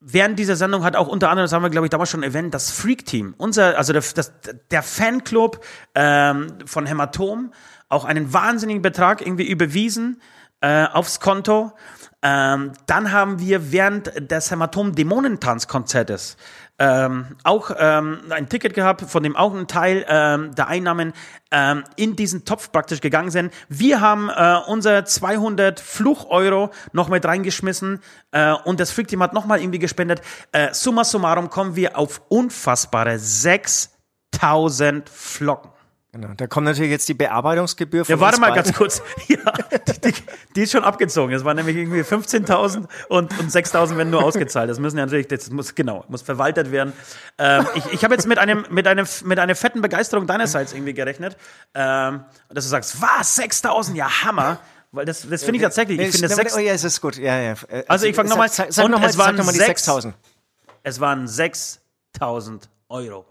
während 0.00 0.38
dieser 0.38 0.56
Sendung 0.56 0.82
hat 0.82 0.96
auch 0.96 1.08
unter 1.08 1.30
anderem, 1.30 1.44
das 1.44 1.52
haben 1.52 1.62
wir, 1.62 1.70
glaube 1.70 1.86
ich, 1.86 1.90
damals 1.90 2.10
schon 2.10 2.22
erwähnt, 2.22 2.54
das 2.54 2.70
Freak-Team, 2.70 3.34
unser, 3.36 3.76
also 3.76 3.92
der, 3.92 4.02
das, 4.14 4.32
der 4.70 4.82
Fanclub 4.82 5.64
ähm, 5.94 6.54
von 6.64 6.86
Hämatom, 6.86 7.52
auch 7.88 8.04
einen 8.04 8.32
wahnsinnigen 8.32 8.82
Betrag 8.82 9.20
irgendwie 9.20 9.48
überwiesen 9.48 10.20
äh, 10.60 10.86
aufs 10.86 11.20
Konto. 11.20 11.72
Ähm, 12.22 12.72
dann 12.86 13.12
haben 13.12 13.40
wir 13.40 13.72
während 13.72 14.30
des 14.30 14.50
Hämatom-Dämonentanz-Konzertes 14.50 16.36
ähm, 16.80 17.36
auch 17.44 17.70
ähm, 17.78 18.22
ein 18.30 18.48
Ticket 18.48 18.74
gehabt, 18.74 19.02
von 19.02 19.22
dem 19.22 19.36
auch 19.36 19.54
ein 19.54 19.68
Teil 19.68 20.04
ähm, 20.08 20.54
der 20.54 20.66
Einnahmen 20.68 21.12
ähm, 21.50 21.84
in 21.96 22.16
diesen 22.16 22.46
Topf 22.46 22.72
praktisch 22.72 23.02
gegangen 23.02 23.30
sind. 23.30 23.52
Wir 23.68 24.00
haben 24.00 24.30
äh, 24.30 24.56
unser 24.66 25.04
200 25.04 25.78
Fluch-Euro 25.78 26.70
noch 26.92 27.08
mit 27.08 27.24
reingeschmissen 27.26 28.00
äh, 28.32 28.54
und 28.64 28.80
das 28.80 28.90
Freak-Team 28.90 29.22
hat 29.22 29.34
nochmal 29.34 29.60
irgendwie 29.60 29.78
gespendet. 29.78 30.22
Äh, 30.52 30.72
summa 30.72 31.04
summarum 31.04 31.50
kommen 31.50 31.76
wir 31.76 31.98
auf 31.98 32.22
unfassbare 32.28 33.18
6000 33.18 35.08
Flocken. 35.10 35.70
Genau. 36.12 36.28
Da 36.36 36.48
kommt 36.48 36.64
natürlich 36.66 36.90
jetzt 36.90 37.08
die 37.08 37.14
Bearbeitungsgebühr 37.14 38.04
von 38.04 38.12
Ja, 38.16 38.20
warte 38.20 38.36
uns 38.36 38.40
mal 38.40 38.50
beiden. 38.50 38.64
ganz 38.64 38.76
kurz. 38.76 39.00
Ja, 39.28 39.52
die, 39.78 40.00
die, 40.10 40.14
die 40.56 40.62
ist 40.62 40.72
schon 40.72 40.82
abgezogen. 40.82 41.32
Es 41.32 41.44
waren 41.44 41.56
nämlich 41.56 41.76
irgendwie 41.76 42.00
15.000 42.00 42.88
und, 43.08 43.38
und 43.38 43.50
6.000 43.50 43.96
werden 43.96 44.10
nur 44.10 44.24
ausgezahlt. 44.24 44.68
Das 44.68 44.80
müssen 44.80 44.98
ja 44.98 45.04
natürlich, 45.06 45.28
das 45.28 45.50
muss, 45.50 45.74
genau, 45.76 46.04
muss 46.08 46.22
verwaltet 46.22 46.72
werden. 46.72 46.92
Ähm, 47.38 47.64
ich 47.76 47.86
ich 47.92 48.02
habe 48.04 48.14
jetzt 48.14 48.26
mit 48.26 48.38
einem, 48.38 48.66
mit 48.70 48.88
einem, 48.88 49.06
mit 49.24 49.38
einer 49.38 49.54
fetten 49.54 49.82
Begeisterung 49.82 50.26
deinerseits 50.26 50.72
irgendwie 50.72 50.94
gerechnet. 50.94 51.36
Ähm, 51.74 52.24
dass 52.48 52.64
du 52.64 52.70
sagst, 52.70 53.00
was, 53.00 53.38
6.000? 53.38 53.94
Ja, 53.94 54.24
Hammer. 54.24 54.58
Weil 54.90 55.04
das, 55.04 55.28
das 55.28 55.44
finde 55.44 55.58
ich 55.58 55.62
tatsächlich, 55.62 56.00
ich 56.00 56.10
finde 56.10 56.26
das 56.26 56.36
sechs, 56.36 56.56
oh 56.56 56.58
ja, 56.58 56.72
es 56.72 56.82
ist 56.82 57.00
gut. 57.00 57.16
Ja, 57.18 57.38
ja. 57.38 57.54
Äh, 57.68 57.84
Also 57.86 58.06
ich 58.06 58.16
fang 58.16 58.26
noch 58.26 58.36
mal- 58.36 58.48
Sag, 58.48 58.72
sag, 58.72 58.88
noch 58.88 59.00
es 59.04 59.16
waren 59.16 59.36
noch 59.36 59.44
die 59.52 59.58
sechs- 59.58 59.84
6000. 59.84 60.14
es 60.82 60.98
waren 60.98 61.26
6.000 61.28 62.62
Euro. 62.88 63.24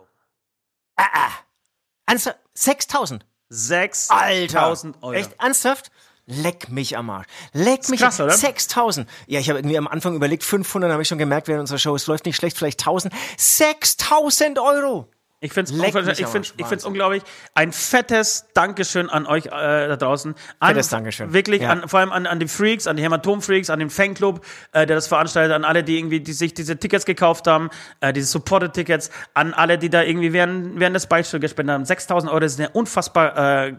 Ernsthaft? 2.05 2.39
6000? 2.59 3.25
6.000 3.51 4.93
Euro. 5.01 5.13
Echt 5.13 5.31
ernsthaft? 5.39 5.91
Leck 6.25 6.69
mich 6.69 6.95
am 6.95 7.09
Arsch. 7.09 7.25
Leck 7.53 7.89
mich 7.89 8.01
krass, 8.01 8.19
oder? 8.19 8.31
6000. 8.31 9.09
Ja, 9.25 9.39
ich 9.39 9.49
habe 9.49 9.59
irgendwie 9.59 9.77
am 9.77 9.87
Anfang 9.87 10.15
überlegt, 10.15 10.43
500 10.43 10.91
habe 10.91 11.01
ich 11.01 11.07
schon 11.07 11.17
gemerkt 11.17 11.47
während 11.47 11.61
unserer 11.61 11.79
Show. 11.79 11.95
Es 11.95 12.05
läuft 12.05 12.25
nicht 12.25 12.35
schlecht, 12.35 12.55
vielleicht 12.57 12.79
1000. 12.81 13.13
6000 13.37 14.59
Euro. 14.59 15.09
Ich 15.41 15.53
finde 15.53 15.71
es 15.71 16.19
ich 16.19 16.25
ich 16.57 16.67
find's 16.67 16.83
unglaublich. 16.83 17.23
Ein 17.53 17.71
fettes 17.71 18.47
Dankeschön 18.53 19.09
an 19.09 19.25
euch 19.25 19.45
äh, 19.45 19.49
da 19.49 19.95
draußen. 19.95 20.35
An, 20.59 20.67
Fettes 20.67 20.89
Dankeschön. 20.89 21.31
Wirklich, 21.31 21.61
Ja. 21.61 21.69
an, 21.69 21.87
vor 21.87 22.01
allem 22.01 22.11
an, 22.11 22.27
an 22.27 22.41
die 22.41 22.47
Freaks, 22.49 22.87
an 22.87 22.97
die 22.97 23.03
Hämatom-Freaks, 23.03 23.69
an 23.69 23.79
den 23.79 23.89
Fanclub, 23.89 24.45
äh, 24.73 24.85
der 24.85 24.97
das 24.97 25.07
veranstaltet, 25.07 25.55
an 25.55 25.63
alle, 25.63 25.85
die 25.85 25.97
irgendwie 25.97 26.19
die 26.19 26.33
sich 26.33 26.53
diese 26.53 26.77
Tickets 26.77 27.05
gekauft 27.05 27.47
haben, 27.47 27.69
äh, 28.01 28.11
diese 28.11 28.27
Supported-Tickets, 28.27 29.11
an 29.33 29.53
alle, 29.53 29.77
die 29.77 29.89
da 29.89 30.03
irgendwie 30.03 30.33
während, 30.33 30.77
während 30.77 30.97
des 30.97 31.07
Beispiels 31.07 31.39
gespendet 31.41 31.73
haben. 31.73 31.85
6000 31.85 32.33
Euro 32.33 32.43
ist 32.43 32.59
eine 32.59 32.69
unfassbar 32.71 33.67
äh, 33.67 33.75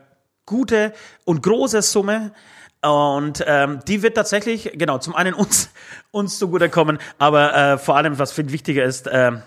gute 0.46 0.94
und 1.26 1.42
große 1.42 1.82
Summe. 1.82 2.32
Und 2.82 3.44
ähm, 3.46 3.80
die 3.86 4.02
wird 4.02 4.14
tatsächlich, 4.14 4.72
genau, 4.76 4.96
zum 4.96 5.14
einen 5.14 5.34
uns, 5.34 5.68
uns 6.10 6.38
zugutekommen, 6.38 6.98
aber 7.18 7.54
äh, 7.54 7.78
vor 7.78 7.98
allem, 7.98 8.18
was 8.18 8.32
viel 8.32 8.50
wichtiger 8.50 8.84
ist, 8.84 9.10
ähm, 9.12 9.42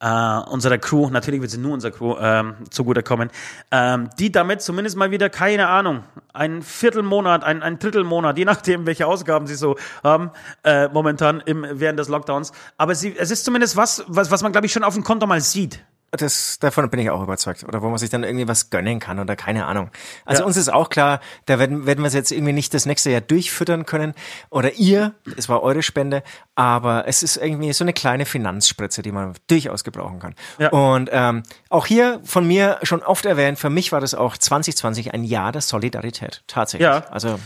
äh, 0.00 0.38
unserer 0.50 0.78
Crew, 0.78 1.08
natürlich 1.10 1.40
wird 1.40 1.50
sie 1.50 1.58
nur 1.58 1.72
unserer 1.72 1.92
Crew 1.92 2.16
ähm, 2.20 2.56
zugutekommen, 2.70 3.30
ähm, 3.70 4.10
die 4.18 4.30
damit 4.32 4.62
zumindest 4.62 4.96
mal 4.96 5.10
wieder, 5.10 5.30
keine 5.30 5.68
Ahnung, 5.68 6.04
ein 6.32 6.62
Viertelmonat, 6.62 7.44
ein, 7.44 7.62
ein 7.62 7.78
Drittelmonat, 7.78 8.36
je 8.36 8.44
nachdem, 8.44 8.86
welche 8.86 9.06
Ausgaben 9.06 9.46
sie 9.46 9.54
so 9.54 9.76
haben, 10.02 10.30
äh, 10.64 10.88
momentan 10.88 11.40
im, 11.40 11.66
während 11.70 11.98
des 11.98 12.08
Lockdowns. 12.08 12.52
Aber 12.76 12.94
sie, 12.94 13.16
es 13.16 13.30
ist 13.30 13.44
zumindest 13.44 13.76
was, 13.76 14.04
was, 14.06 14.30
was 14.30 14.42
man, 14.42 14.52
glaube 14.52 14.66
ich, 14.66 14.72
schon 14.72 14.84
auf 14.84 14.94
dem 14.94 15.04
Konto 15.04 15.26
mal 15.26 15.40
sieht. 15.40 15.84
Das, 16.16 16.58
davon 16.60 16.88
bin 16.90 17.00
ich 17.00 17.10
auch 17.10 17.22
überzeugt. 17.22 17.64
Oder 17.64 17.82
wo 17.82 17.88
man 17.88 17.98
sich 17.98 18.10
dann 18.10 18.24
irgendwie 18.24 18.48
was 18.48 18.70
gönnen 18.70 18.98
kann 19.00 19.18
oder 19.18 19.36
keine 19.36 19.66
Ahnung. 19.66 19.90
Also 20.24 20.42
Ja. 20.42 20.46
uns 20.46 20.56
ist 20.56 20.72
auch 20.72 20.88
klar, 20.90 21.20
da 21.46 21.58
werden, 21.58 21.86
werden 21.86 22.00
wir 22.02 22.08
es 22.08 22.14
jetzt 22.14 22.30
irgendwie 22.32 22.52
nicht 22.52 22.72
das 22.74 22.86
nächste 22.86 23.10
Jahr 23.10 23.20
durchfüttern 23.20 23.86
können. 23.86 24.14
Oder 24.50 24.74
ihr, 24.74 25.14
es 25.36 25.48
war 25.48 25.62
eure 25.62 25.82
Spende, 25.82 26.22
aber 26.54 27.06
es 27.08 27.22
ist 27.22 27.36
irgendwie 27.36 27.72
so 27.72 27.84
eine 27.84 27.92
kleine 27.92 28.26
Finanzspritze, 28.26 29.02
die 29.02 29.12
man 29.12 29.34
durchaus 29.48 29.84
gebrauchen 29.84 30.18
kann. 30.20 30.34
Ja. 30.58 30.68
Und 30.70 31.10
ähm, 31.12 31.42
auch 31.70 31.86
hier 31.86 32.20
von 32.24 32.46
mir 32.46 32.78
schon 32.82 33.02
oft 33.02 33.26
erwähnt, 33.26 33.58
für 33.58 33.70
mich 33.70 33.92
war 33.92 34.00
das 34.00 34.14
auch 34.14 34.36
2020 34.36 35.14
ein 35.14 35.24
Jahr 35.24 35.52
der 35.52 35.60
Solidarität. 35.62 36.42
Tatsächlich. 36.46 36.86
Ja. 36.86 37.04
Also 37.10 37.38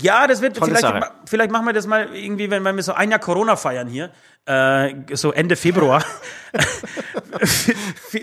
Ja, 0.00 0.26
das 0.26 0.40
wird 0.42 0.56
Tolle 0.56 0.76
vielleicht, 0.76 0.82
Sache. 0.82 1.10
vielleicht 1.26 1.50
machen 1.50 1.66
wir 1.66 1.72
das 1.72 1.86
mal 1.86 2.14
irgendwie, 2.14 2.50
wenn, 2.50 2.64
wenn 2.64 2.76
wir 2.76 2.82
so 2.82 2.92
ein 2.92 3.10
Jahr 3.10 3.18
Corona 3.18 3.56
feiern 3.56 3.88
hier, 3.88 4.10
äh, 4.46 4.94
so 5.14 5.32
Ende 5.32 5.56
Februar. 5.56 6.04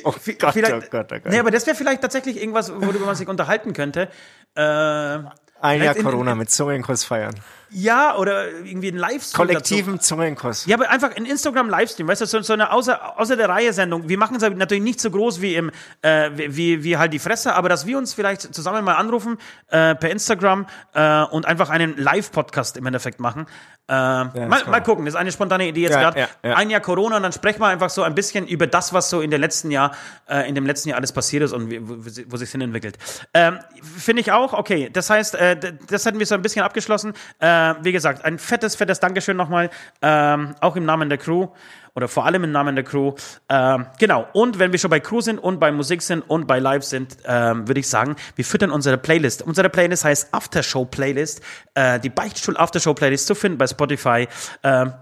Oh 0.03 0.11
Gott, 0.11 0.53
vielleicht, 0.53 0.73
oh 0.73 0.79
Gott, 0.89 1.11
oh 1.11 1.15
Gott. 1.15 1.25
Nee, 1.27 1.39
aber 1.39 1.51
das 1.51 1.65
wäre 1.67 1.75
vielleicht 1.75 2.01
tatsächlich 2.01 2.37
irgendwas, 2.39 2.71
worüber 2.73 3.05
man 3.05 3.15
sich 3.15 3.27
unterhalten 3.27 3.73
könnte. 3.73 4.09
Äh, 4.55 4.61
ein 4.61 5.81
Jahr 5.81 5.95
in- 5.95 6.03
Corona 6.03 6.35
mit 6.35 6.49
Zungenkuss 6.49 7.03
feiern. 7.03 7.35
Ja, 7.77 8.15
oder 8.15 8.51
irgendwie 8.51 8.87
ein 8.87 8.95
Livestream. 8.95 9.47
Kollektiven 9.47 9.99
Zungenkuss. 9.99 10.65
Ja, 10.65 10.77
aber 10.77 10.89
einfach 10.89 11.13
ein 11.13 11.25
Instagram-Livestream, 11.25 12.07
weißt 12.07 12.21
du, 12.21 12.25
so, 12.25 12.41
so 12.41 12.53
eine 12.53 12.71
außer, 12.71 13.19
außer 13.19 13.35
der 13.35 13.49
Reihe-Sendung. 13.49 14.07
Wir 14.07 14.17
machen 14.17 14.37
es 14.37 14.41
natürlich 14.41 14.83
nicht 14.83 15.01
so 15.01 15.11
groß 15.11 15.41
wie 15.41 15.55
im, 15.55 15.71
äh, 16.01 16.31
wie, 16.35 16.55
wie, 16.55 16.83
wie 16.85 16.97
halt 16.97 17.11
die 17.11 17.19
Fresse, 17.19 17.53
aber 17.53 17.67
dass 17.67 17.85
wir 17.85 17.97
uns 17.97 18.13
vielleicht 18.13 18.55
zusammen 18.55 18.85
mal 18.85 18.95
anrufen 18.95 19.39
äh, 19.67 19.93
per 19.93 20.09
Instagram 20.09 20.67
äh, 20.93 21.23
und 21.23 21.45
einfach 21.47 21.69
einen 21.69 21.97
Live-Podcast 21.97 22.77
im 22.77 22.85
Endeffekt 22.85 23.19
machen. 23.19 23.45
Äh, 23.87 23.93
mal, 23.93 24.31
kann 24.33 24.47
mal 24.49 24.61
man. 24.65 24.83
gucken, 24.83 25.05
das 25.05 25.13
ist 25.13 25.19
eine 25.19 25.31
spontane 25.31 25.67
Idee 25.67 25.81
jetzt 25.83 25.91
Ja, 25.93 26.01
gerade. 26.01 26.19
ja, 26.21 26.27
ja. 26.43 26.55
Ein 26.55 26.71
Jahr 26.71 26.81
Corona 26.81 27.17
und 27.17 27.23
dann 27.23 27.31
sprechen 27.33 27.59
wir 27.59 27.67
einfach 27.67 27.91
so 27.91 28.01
ein 28.01 28.15
bisschen 28.15 28.47
über 28.47 28.65
das, 28.65 28.93
was 28.93 29.11
so 29.11 29.21
in 29.21 29.29
den 29.29 29.39
letzten 29.39 29.69
Jahr, 29.69 29.91
äh, 30.27 30.49
in 30.49 30.55
dem 30.55 30.65
letzten 30.65 30.89
Jahr 30.89 30.97
alles 30.97 31.11
passiert 31.11 31.43
ist 31.43 31.53
und 31.53 31.69
wo, 31.71 31.95
wo 32.31 32.37
sich 32.37 32.49
hin 32.49 32.61
entwickelt. 32.61 32.97
Ähm, 33.35 33.59
Finde 33.83 34.21
ich 34.21 34.31
auch, 34.31 34.53
okay. 34.53 34.89
Das 34.91 35.11
heißt, 35.11 35.35
äh, 35.35 35.73
das 35.87 36.03
hätten 36.05 36.17
wir 36.17 36.25
so 36.25 36.33
ein 36.33 36.41
bisschen 36.41 36.63
abgeschlossen. 36.63 37.13
Äh, 37.39 37.75
wie 37.81 37.91
gesagt, 37.91 38.25
ein 38.25 38.39
fettes, 38.39 38.75
fettes 38.75 38.99
Dankeschön 38.99 39.37
nochmal, 39.37 39.69
ähm, 40.01 40.55
auch 40.61 40.75
im 40.75 40.85
Namen 40.85 41.09
der 41.09 41.19
Crew 41.19 41.49
oder 41.95 42.07
vor 42.07 42.25
allem 42.25 42.43
im 42.43 42.51
Namen 42.51 42.75
der 42.75 42.83
Crew. 42.83 43.13
Ähm, 43.49 43.85
genau. 43.99 44.27
Und 44.33 44.59
wenn 44.59 44.71
wir 44.71 44.79
schon 44.79 44.89
bei 44.89 44.99
Crew 44.99 45.21
sind 45.21 45.39
und 45.39 45.59
bei 45.59 45.71
Musik 45.71 46.01
sind 46.01 46.21
und 46.21 46.45
bei 46.45 46.59
Live 46.59 46.83
sind, 46.83 47.17
ähm, 47.25 47.67
würde 47.67 47.79
ich 47.79 47.89
sagen, 47.89 48.17
wir 48.35 48.43
füttern 48.45 48.69
unsere 48.69 48.97
Playlist. 48.97 49.41
Unsere 49.41 49.69
Playlist 49.69 50.03
heißt 50.03 50.33
Aftershow 50.33 50.85
Playlist. 50.85 51.41
Äh, 51.73 51.99
die 52.01 52.09
Beichtstuhl 52.09 52.57
Aftershow 52.57 52.93
Playlist 52.93 53.27
zu 53.27 53.35
finden 53.35 53.57
bei 53.57 53.67
Spotify. 53.67 54.27
Ähm, 54.63 54.93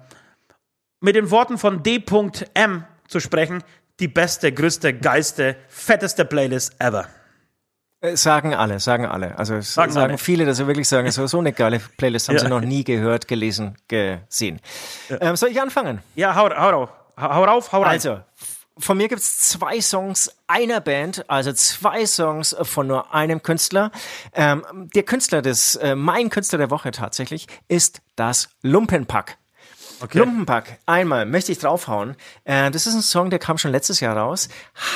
mit 1.01 1.15
den 1.15 1.31
Worten 1.31 1.57
von 1.57 1.83
D.M. 1.83 2.85
zu 3.07 3.19
sprechen, 3.19 3.63
die 3.99 4.07
beste, 4.07 4.51
größte, 4.51 4.93
geilste, 4.93 5.57
fetteste 5.67 6.25
Playlist 6.25 6.79
ever. 6.79 7.07
Äh, 8.03 8.17
Sagen 8.17 8.53
alle, 8.53 8.79
sagen 8.81 9.05
alle. 9.05 9.37
Also 9.39 9.55
es 9.55 9.73
Sagen 9.73 9.91
sagen, 9.93 10.17
viele, 10.17 10.45
dass 10.45 10.57
sie 10.57 10.67
wirklich 10.67 10.87
sagen, 10.89 11.09
so, 11.09 11.25
so 11.25 11.39
eine 11.39 11.53
geile 11.53 11.79
Playlist 11.79 12.27
haben 12.27 12.35
Ja. 12.35 12.41
sie 12.43 12.49
noch 12.49 12.59
nie 12.61 12.83
gehört, 12.83 13.27
gelesen, 13.29 13.77
gesehen. 13.87 14.59
Ähm, 15.21 15.35
soll 15.37 15.49
ich 15.49 15.61
anfangen? 15.61 16.01
Ja, 16.15 16.35
hau, 16.35 16.49
hau 16.49 16.69
rauf. 16.69 16.89
Hau, 17.19 17.33
hau 17.33 17.43
rauf, 17.45 17.71
hau 17.71 17.81
rein. 17.81 17.91
Also, 17.91 18.19
von 18.77 18.97
mir 18.97 19.07
gibt's 19.07 19.49
zwei 19.49 19.79
Songs 19.81 20.35
einer 20.47 20.81
Band, 20.81 21.29
also 21.29 21.53
zwei 21.53 22.05
Songs 22.05 22.55
von 22.63 22.87
nur 22.87 23.13
einem 23.13 23.41
Künstler. 23.41 23.91
Ähm, 24.33 24.63
der 24.95 25.03
Künstler 25.03 25.41
des, 25.41 25.75
äh, 25.75 25.95
mein 25.95 26.29
Künstler 26.29 26.57
der 26.57 26.71
Woche 26.71 26.91
tatsächlich, 26.91 27.47
ist 27.67 28.01
das 28.15 28.49
Lumpenpack. 28.63 29.37
Okay. 30.03 30.17
Lumpenpack, 30.19 30.79
einmal 30.85 31.25
möchte 31.25 31.51
ich 31.51 31.59
draufhauen. 31.59 32.15
Äh, 32.43 32.71
das 32.71 32.87
ist 32.87 32.95
ein 32.95 33.01
Song, 33.01 33.29
der 33.29 33.39
kam 33.39 33.57
schon 33.57 33.71
letztes 33.71 33.99
Jahr 33.99 34.17
raus. 34.17 34.49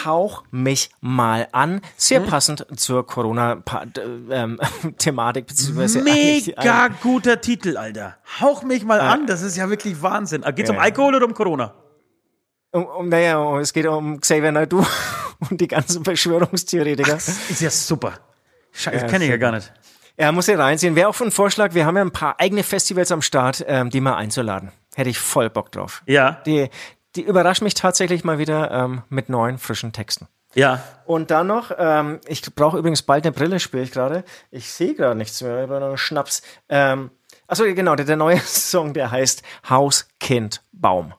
Hauch 0.06 0.44
mich 0.52 0.90
mal 1.02 1.48
an. 1.52 1.82
Sehr 1.96 2.22
Hm? 2.22 2.28
passend 2.28 2.66
zur 2.76 3.06
Corona-Thematik, 3.06 5.48
beziehungsweise 5.48 6.02
Mega 6.04 6.88
guter 7.02 7.42
Titel, 7.42 7.78
Alter. 7.78 8.18
Hauch 8.42 8.64
mich 8.64 8.84
mal 8.84 9.00
an, 9.00 9.28
das 9.28 9.42
ist 9.42 9.58
ja 9.58 9.70
wirklich 9.70 10.02
Wahnsinn. 10.02 10.42
Geht 10.56 10.66
es 10.66 10.70
um 10.70 10.76
Ja. 10.78 10.82
Alkohol 10.84 11.16
oder 11.16 11.26
um 11.26 11.34
Corona? 11.34 11.74
um, 12.72 12.86
um, 12.86 13.10
naja, 13.10 13.38
um, 13.40 13.58
es 13.60 13.74
geht 13.74 13.88
um 13.88 14.20
Xavier 14.22 14.52
Naidoo 14.52 14.86
und 15.50 15.60
die 15.62 15.68
ganzen 15.68 16.04
Verschwörungstheoretiker. 16.04 17.16
Ist 17.16 17.62
ja 17.62 17.70
super. 17.70 18.14
Scheiße, 18.72 19.06
Ja, 19.06 19.08
kenne 19.08 19.24
ich 19.26 19.32
ja 19.32 19.38
gar 19.38 19.52
nicht. 19.54 19.72
Ja, 20.20 20.32
muss 20.32 20.48
ja 20.48 20.58
reinziehen. 20.58 20.96
Wäre 20.96 21.08
auch 21.10 21.22
ein 21.22 21.32
Vorschlag, 21.32 21.74
wir 21.76 21.86
haben 21.86 21.96
ja 21.96 22.02
ein 22.04 22.12
paar 22.12 22.40
eigene 22.40 22.64
Festivals 22.64 23.12
am 23.12 23.22
Start, 23.22 23.64
ähm, 23.68 23.90
die 23.90 24.02
mal 24.02 24.16
einzuladen. 24.16 24.72
Hätte 24.98 25.12
ich 25.12 25.20
voll 25.20 25.50
Bock 25.52 25.72
drauf. 25.72 26.02
Ja, 26.08 26.32
Die, 26.48 26.70
die 27.16 27.22
überraschen 27.22 27.66
mich 27.66 27.76
tatsächlich 27.76 28.24
mal 28.24 28.40
wieder 28.40 28.72
ähm, 28.72 29.04
mit 29.10 29.30
neuen, 29.30 29.60
frischen 29.60 29.94
Texten. 29.94 30.28
ja. 30.56 30.82
Und 31.06 31.30
dann 31.30 31.46
noch, 31.48 31.72
ähm, 31.78 32.20
ich 32.28 32.42
brauche 32.56 32.78
übrigens 32.80 33.04
bald 33.04 33.26
eine 33.26 33.32
Brille, 33.32 33.60
spüre 33.60 33.84
ich 33.84 33.92
gerade. 33.92 34.24
Ich 34.50 34.72
sehe 34.74 34.96
gerade 34.96 35.16
nichts 35.16 35.40
mehr, 35.42 35.68
noch 35.68 35.82
einen 35.82 35.98
Schnaps. 35.98 36.42
Ähm, 36.68 37.12
achso, 37.48 37.64
genau, 37.64 37.96
der, 37.96 38.06
der 38.08 38.16
neue 38.18 38.40
Song, 38.46 38.94
der 38.96 39.12
heißt 39.12 39.44
Haus, 39.70 40.08
Kind, 40.20 40.64
Baum. 40.72 41.14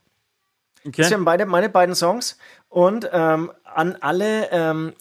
Das 0.84 0.88
Okay. 0.88 1.02
sind 1.04 1.24
beide, 1.24 1.46
meine 1.46 1.68
beiden 1.68 1.94
Songs. 1.94 2.36
Und 2.68 3.08
ähm, 3.12 3.52
an 3.64 3.96
alle 4.00 4.50
ähm, 4.50 4.92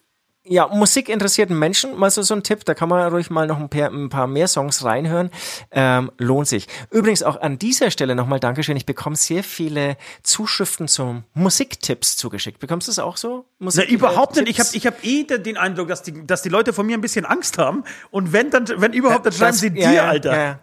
ja, 0.50 0.68
musikinteressierten 0.68 1.58
Menschen 1.58 1.98
mal 1.98 2.10
so, 2.10 2.22
so 2.22 2.34
ein 2.34 2.44
Tipp, 2.44 2.66
da 2.66 2.74
kann 2.74 2.90
man 2.90 3.08
ruhig 3.12 3.30
mal 3.30 3.48
noch 3.48 3.60
ein 3.60 3.70
paar, 3.70 3.90
ein 3.92 4.10
paar 4.10 4.28
mehr 4.28 4.48
Songs 4.48 4.84
reinhören. 4.84 5.30
Ähm, 5.72 6.12
lohnt 6.18 6.48
sich. 6.48 6.68
Übrigens 6.92 7.24
auch 7.24 7.40
an 7.42 7.60
dieser 7.60 7.92
Stelle 7.92 8.16
nochmal 8.16 8.40
Dankeschön. 8.40 8.78
Ich 8.78 8.86
bekomme 8.86 9.16
sehr 9.16 9.44
viele 9.44 9.98
Zuschriften 10.24 10.88
zu 10.88 11.24
Musiktipps 11.34 12.18
zugeschickt. 12.18 12.60
Bekommst 12.60 12.88
du 12.88 12.92
das 12.92 13.00
auch 13.00 13.18
so? 13.18 13.46
Na, 13.60 13.66
Musik 13.66 13.90
überhaupt 13.90 14.38
äh, 14.38 14.42
nicht. 14.42 14.52
Ich 14.52 14.60
habe 14.60 14.70
ich 14.74 14.88
hab 14.88 15.04
eh 15.06 15.24
den 15.24 15.58
Eindruck, 15.58 15.88
dass 15.90 16.04
die, 16.04 16.26
dass 16.26 16.42
die 16.42 16.50
Leute 16.50 16.74
von 16.74 16.86
mir 16.86 16.98
ein 16.98 17.02
bisschen 17.02 17.26
Angst 17.26 17.58
haben. 17.58 17.84
Und 18.12 18.34
wenn, 18.34 18.50
dann, 18.50 18.66
wenn 18.78 18.94
überhaupt, 18.94 19.26
dann 19.26 19.34
schreiben 19.34 19.52
Das- 19.52 19.60
sie 19.60 19.72
dir, 19.72 19.82
ja, 19.84 19.92
ja, 19.92 20.06
Alter. 20.06 20.36
Ja. 20.44 20.60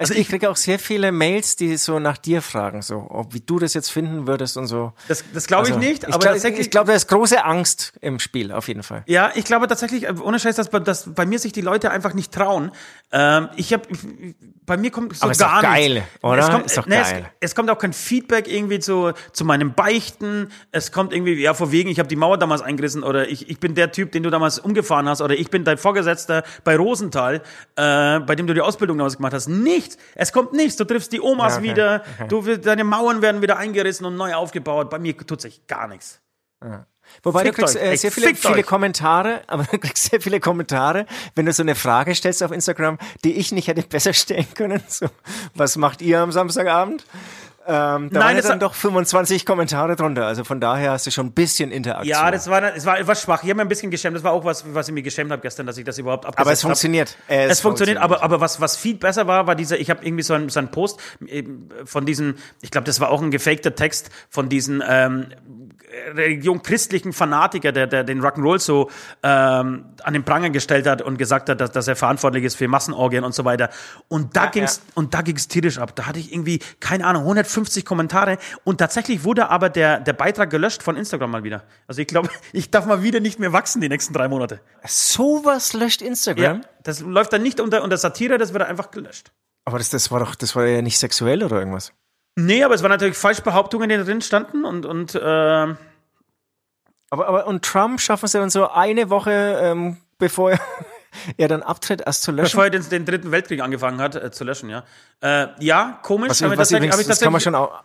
Also 0.00 0.14
ich 0.14 0.28
kriege 0.28 0.50
auch 0.50 0.56
sehr 0.56 0.78
viele 0.78 1.12
Mails, 1.12 1.56
die 1.56 1.76
so 1.76 1.98
nach 1.98 2.16
dir 2.18 2.42
fragen, 2.42 2.82
so, 2.82 3.06
ob 3.08 3.34
wie 3.34 3.40
du 3.40 3.58
das 3.58 3.74
jetzt 3.74 3.90
finden 3.92 4.26
würdest 4.26 4.56
und 4.56 4.66
so. 4.66 4.92
Das, 5.08 5.22
das 5.32 5.46
glaube 5.46 5.68
ich 5.68 5.74
Also, 5.74 5.86
nicht, 5.86 6.02
Ich 6.02 6.08
aber 6.08 6.18
glaube, 6.18 6.34
tatsächlich. 6.34 6.60
ich 6.60 6.70
glaub, 6.70 6.86
da 6.86 6.94
ist 6.94 7.06
große 7.08 7.44
Angst 7.44 7.92
im 8.00 8.18
Spiel, 8.18 8.50
auf 8.50 8.66
jeden 8.68 8.82
Fall. 8.82 9.02
Ja, 9.06 9.30
ich 9.34 9.44
glaube 9.44 9.66
tatsächlich, 9.68 10.04
äh, 10.08 10.14
ohne 10.22 10.38
Scheiß, 10.40 10.56
dass, 10.56 10.70
bei- 10.70 10.80
dass 10.80 11.12
bei 11.14 11.26
mir 11.26 11.38
sich 11.38 11.52
die 11.52 11.60
Leute 11.60 11.90
einfach 11.90 12.14
nicht 12.14 12.32
trauen. 12.32 12.72
Ähm, 13.12 13.48
ich 13.56 13.72
habe, 13.72 13.82
bei 14.66 14.76
mir 14.76 14.90
kommt 14.90 15.16
so 15.16 15.22
Aber 15.24 15.32
ist 15.32 15.38
gar 15.38 15.60
doch 15.62 15.68
nichts. 15.68 15.86
geil, 15.94 16.02
oder? 16.22 16.38
Es 16.38 16.48
kommt, 16.50 16.66
Ist 16.66 16.78
doch 16.78 16.86
nee, 16.86 16.94
geil. 16.96 17.30
Es, 17.40 17.50
es 17.50 17.54
kommt 17.54 17.70
auch 17.70 17.78
kein 17.78 17.92
Feedback 17.92 18.46
irgendwie 18.48 18.78
zu, 18.78 19.12
zu 19.32 19.44
meinem 19.44 19.74
Beichten. 19.74 20.50
Es 20.72 20.92
kommt 20.92 21.12
irgendwie, 21.12 21.34
ja, 21.34 21.54
vor 21.54 21.72
wegen, 21.72 21.90
ich 21.90 21.98
habe 21.98 22.08
die 22.08 22.16
Mauer 22.16 22.38
damals 22.38 22.62
eingerissen 22.62 23.02
oder 23.02 23.28
ich, 23.28 23.50
ich 23.50 23.58
bin 23.58 23.74
der 23.74 23.92
Typ, 23.92 24.12
den 24.12 24.22
du 24.22 24.30
damals 24.30 24.58
umgefahren 24.58 25.08
hast 25.08 25.20
oder 25.20 25.34
ich 25.34 25.50
bin 25.50 25.64
dein 25.64 25.76
Vorgesetzter 25.78 26.44
bei 26.64 26.76
Rosenthal, 26.76 27.42
äh, 27.76 28.20
bei 28.20 28.34
dem 28.36 28.46
du 28.46 28.54
die 28.54 28.60
Ausbildung 28.60 28.98
damals 28.98 29.16
gemacht 29.16 29.32
hast. 29.34 29.48
Nichts. 29.96 30.12
Es 30.14 30.32
kommt 30.32 30.52
nichts. 30.52 30.76
Du 30.76 30.84
triffst 30.84 31.12
die 31.12 31.20
Omas 31.20 31.54
Ja, 31.54 31.58
okay, 31.58 31.70
wieder, 31.70 32.02
du, 32.28 32.56
deine 32.58 32.84
Mauern 32.84 33.22
werden 33.22 33.42
wieder 33.42 33.56
eingerissen 33.56 34.06
und 34.06 34.16
neu 34.16 34.34
aufgebaut. 34.34 34.90
Bei 34.90 34.98
mir 34.98 35.16
tut 35.16 35.40
sich 35.40 35.66
gar 35.66 35.88
nichts. 35.88 36.20
Wobei 37.22 37.42
Fickt 37.42 37.58
du 37.58 37.62
kriegst 37.62 37.76
äh, 37.76 37.96
sehr 37.96 38.12
viele, 38.12 38.34
viele. 38.34 38.62
Kommentare, 38.62 39.42
aber 39.46 39.64
du 39.64 39.78
kriegst 39.78 40.10
sehr 40.10 40.20
viele 40.20 40.40
Kommentare, 40.40 41.06
wenn 41.34 41.46
du 41.46 41.52
so 41.52 41.62
eine 41.62 41.74
Frage 41.74 42.14
stellst 42.14 42.42
auf 42.42 42.52
Instagram, 42.52 42.98
die 43.24 43.34
ich 43.34 43.52
nicht 43.52 43.68
hätte 43.68 43.82
besser 43.82 44.12
stellen 44.12 44.46
können. 44.54 44.82
So, 44.88 45.06
was 45.54 45.76
macht 45.76 46.02
ihr 46.02 46.20
am 46.20 46.32
Samstagabend? 46.32 47.04
Ähm, 47.66 48.08
da 48.10 48.20
Nein, 48.20 48.20
waren 48.20 48.36
ja 48.36 48.42
dann 48.42 48.58
doch 48.58 48.74
25 48.74 49.44
Kommentare 49.44 49.94
drunter. 49.94 50.26
Also 50.26 50.44
von 50.44 50.60
daher 50.60 50.92
hast 50.92 51.06
du 51.06 51.10
schon 51.10 51.26
ein 51.26 51.32
bisschen 51.32 51.70
Interaktion. 51.70 52.10
Ja, 52.10 52.30
das 52.30 52.48
war, 52.48 52.60
das 52.62 52.86
war 52.86 52.98
etwas 52.98 53.22
schwach. 53.22 53.42
Ich 53.42 53.50
habe 53.50 53.56
mir 53.56 53.62
ein 53.62 53.68
bisschen 53.68 53.90
geschämt. 53.90 54.16
Das 54.16 54.24
war 54.24 54.32
auch 54.32 54.44
was, 54.44 54.64
was 54.74 54.88
ich 54.88 54.94
mir 54.94 55.02
geschämt 55.02 55.30
habe 55.30 55.42
gestern, 55.42 55.66
dass 55.66 55.76
ich 55.76 55.84
das 55.84 55.98
überhaupt 55.98 56.24
abgesetzt 56.24 56.40
aber 56.40 56.52
es 56.52 56.62
funktioniert. 56.62 57.16
Es, 57.28 57.60
funktioniert, 57.60 57.98
aber, 57.98 58.22
aber 58.22 58.40
was, 58.40 58.60
was 58.60 58.76
viel 58.76 58.94
besser 58.94 59.26
war, 59.26 59.46
war 59.46 59.54
dieser, 59.54 59.78
ich 59.78 59.90
habe 59.90 60.04
irgendwie 60.04 60.22
so 60.22 60.32
einen, 60.34 60.48
so 60.48 60.58
einen 60.58 60.70
Post 60.70 60.98
eben 61.26 61.68
von 61.84 62.06
diesen, 62.06 62.36
ich 62.62 62.70
glaube, 62.70 62.86
das 62.86 62.98
war 62.98 63.10
auch 63.10 63.20
ein 63.20 63.30
gefakter 63.30 63.74
Text 63.74 64.10
von 64.30 64.48
diesen 64.48 64.82
ähm, 64.88 65.26
Religion 66.14 66.62
christlichen 66.62 67.12
Fanatiker, 67.12 67.72
der, 67.72 67.86
der 67.86 68.04
den 68.04 68.20
Rock'n'Roll 68.22 68.58
so 68.58 68.90
ähm, 69.22 69.86
an 70.02 70.12
den 70.12 70.24
Pranger 70.24 70.50
gestellt 70.50 70.86
hat 70.86 71.02
und 71.02 71.18
gesagt 71.18 71.48
hat, 71.48 71.60
dass, 71.60 71.72
dass 71.72 71.88
er 71.88 71.96
verantwortlich 71.96 72.44
ist 72.44 72.56
für 72.56 72.68
Massenorgien 72.68 73.24
und 73.24 73.34
so 73.34 73.44
weiter. 73.44 73.70
Und 74.08 74.36
da 74.36 74.44
Ja, 74.44 74.50
ging's 74.50 74.76
ja. 74.86 74.92
und 74.94 75.14
da 75.14 75.22
ging's 75.22 75.48
tierisch 75.48 75.78
ab. 75.78 75.94
Da 75.96 76.06
hatte 76.06 76.18
ich 76.18 76.32
irgendwie 76.32 76.60
keine 76.80 77.04
Ahnung 77.06 77.22
150 77.22 77.84
Kommentare 77.84 78.38
und 78.64 78.78
tatsächlich 78.78 79.24
wurde 79.24 79.50
aber 79.50 79.68
der 79.68 80.00
der 80.00 80.12
Beitrag 80.12 80.50
gelöscht 80.50 80.82
von 80.82 80.96
Instagram 80.96 81.30
mal 81.30 81.44
wieder. 81.44 81.64
Also 81.86 82.00
ich 82.00 82.08
glaube, 82.08 82.28
ich 82.52 82.70
darf 82.70 82.86
mal 82.86 83.02
wieder 83.02 83.20
nicht 83.20 83.38
mehr 83.38 83.52
wachsen 83.52 83.80
die 83.80 83.88
nächsten 83.88 84.12
drei 84.14 84.28
Monate. 84.28 84.60
Sowas 84.86 85.72
löscht 85.72 86.02
Instagram. 86.02 86.42
Ja, 86.42 86.60
das 86.82 87.00
läuft 87.00 87.32
dann 87.32 87.42
nicht 87.42 87.60
unter 87.60 87.82
unter 87.82 87.96
Satire, 87.96 88.38
das 88.38 88.52
wird 88.52 88.62
einfach 88.62 88.90
gelöscht. 88.90 89.32
Aber 89.64 89.78
das, 89.78 89.90
das 89.90 90.10
war 90.10 90.20
doch, 90.20 90.34
das 90.34 90.56
war 90.56 90.66
ja 90.66 90.82
nicht 90.82 90.98
sexuell 90.98 91.42
oder 91.44 91.58
irgendwas. 91.58 91.92
Nee, 92.36 92.64
aber 92.64 92.74
es 92.74 92.82
waren 92.82 92.90
natürlich 92.90 93.16
Falschbehauptungen, 93.18 93.88
die 93.88 93.96
da 93.96 94.04
drin 94.04 94.20
standen 94.22 94.64
und 94.64 94.86
und 94.86 95.14
äh, 95.14 95.18
Aber, 97.10 97.26
aber 97.26 97.46
und 97.46 97.64
Trump 97.64 98.00
schaffen 98.00 98.26
es 98.26 98.32
ja 98.32 98.40
dann 98.40 98.50
so 98.50 98.70
eine 98.70 99.10
Woche, 99.10 99.58
ähm, 99.62 99.96
bevor 100.18 100.52
er, 100.52 100.60
er 101.36 101.48
dann 101.48 101.62
abtritt, 101.62 102.02
erst 102.06 102.22
zu 102.22 102.30
löschen. 102.30 102.52
Bevor 102.52 102.64
er 102.64 102.70
den, 102.70 102.88
den 102.88 103.04
dritten 103.04 103.32
Weltkrieg 103.32 103.60
angefangen 103.60 104.00
hat, 104.00 104.14
äh, 104.14 104.30
zu 104.30 104.44
löschen, 104.44 104.70
ja. 104.70 104.84
Äh, 105.20 105.48
ja, 105.58 105.98
komisch. 106.02 106.30
Was, 106.30 106.42
aber 106.42 106.52
was 106.52 106.68
das, 106.68 106.78
übrigens, 106.78 106.94
hab 106.94 107.00
ich 107.00 107.08
das 107.08 107.20
kann 107.20 107.32
man 107.32 107.40
schon 107.40 107.54
auch. 107.56 107.82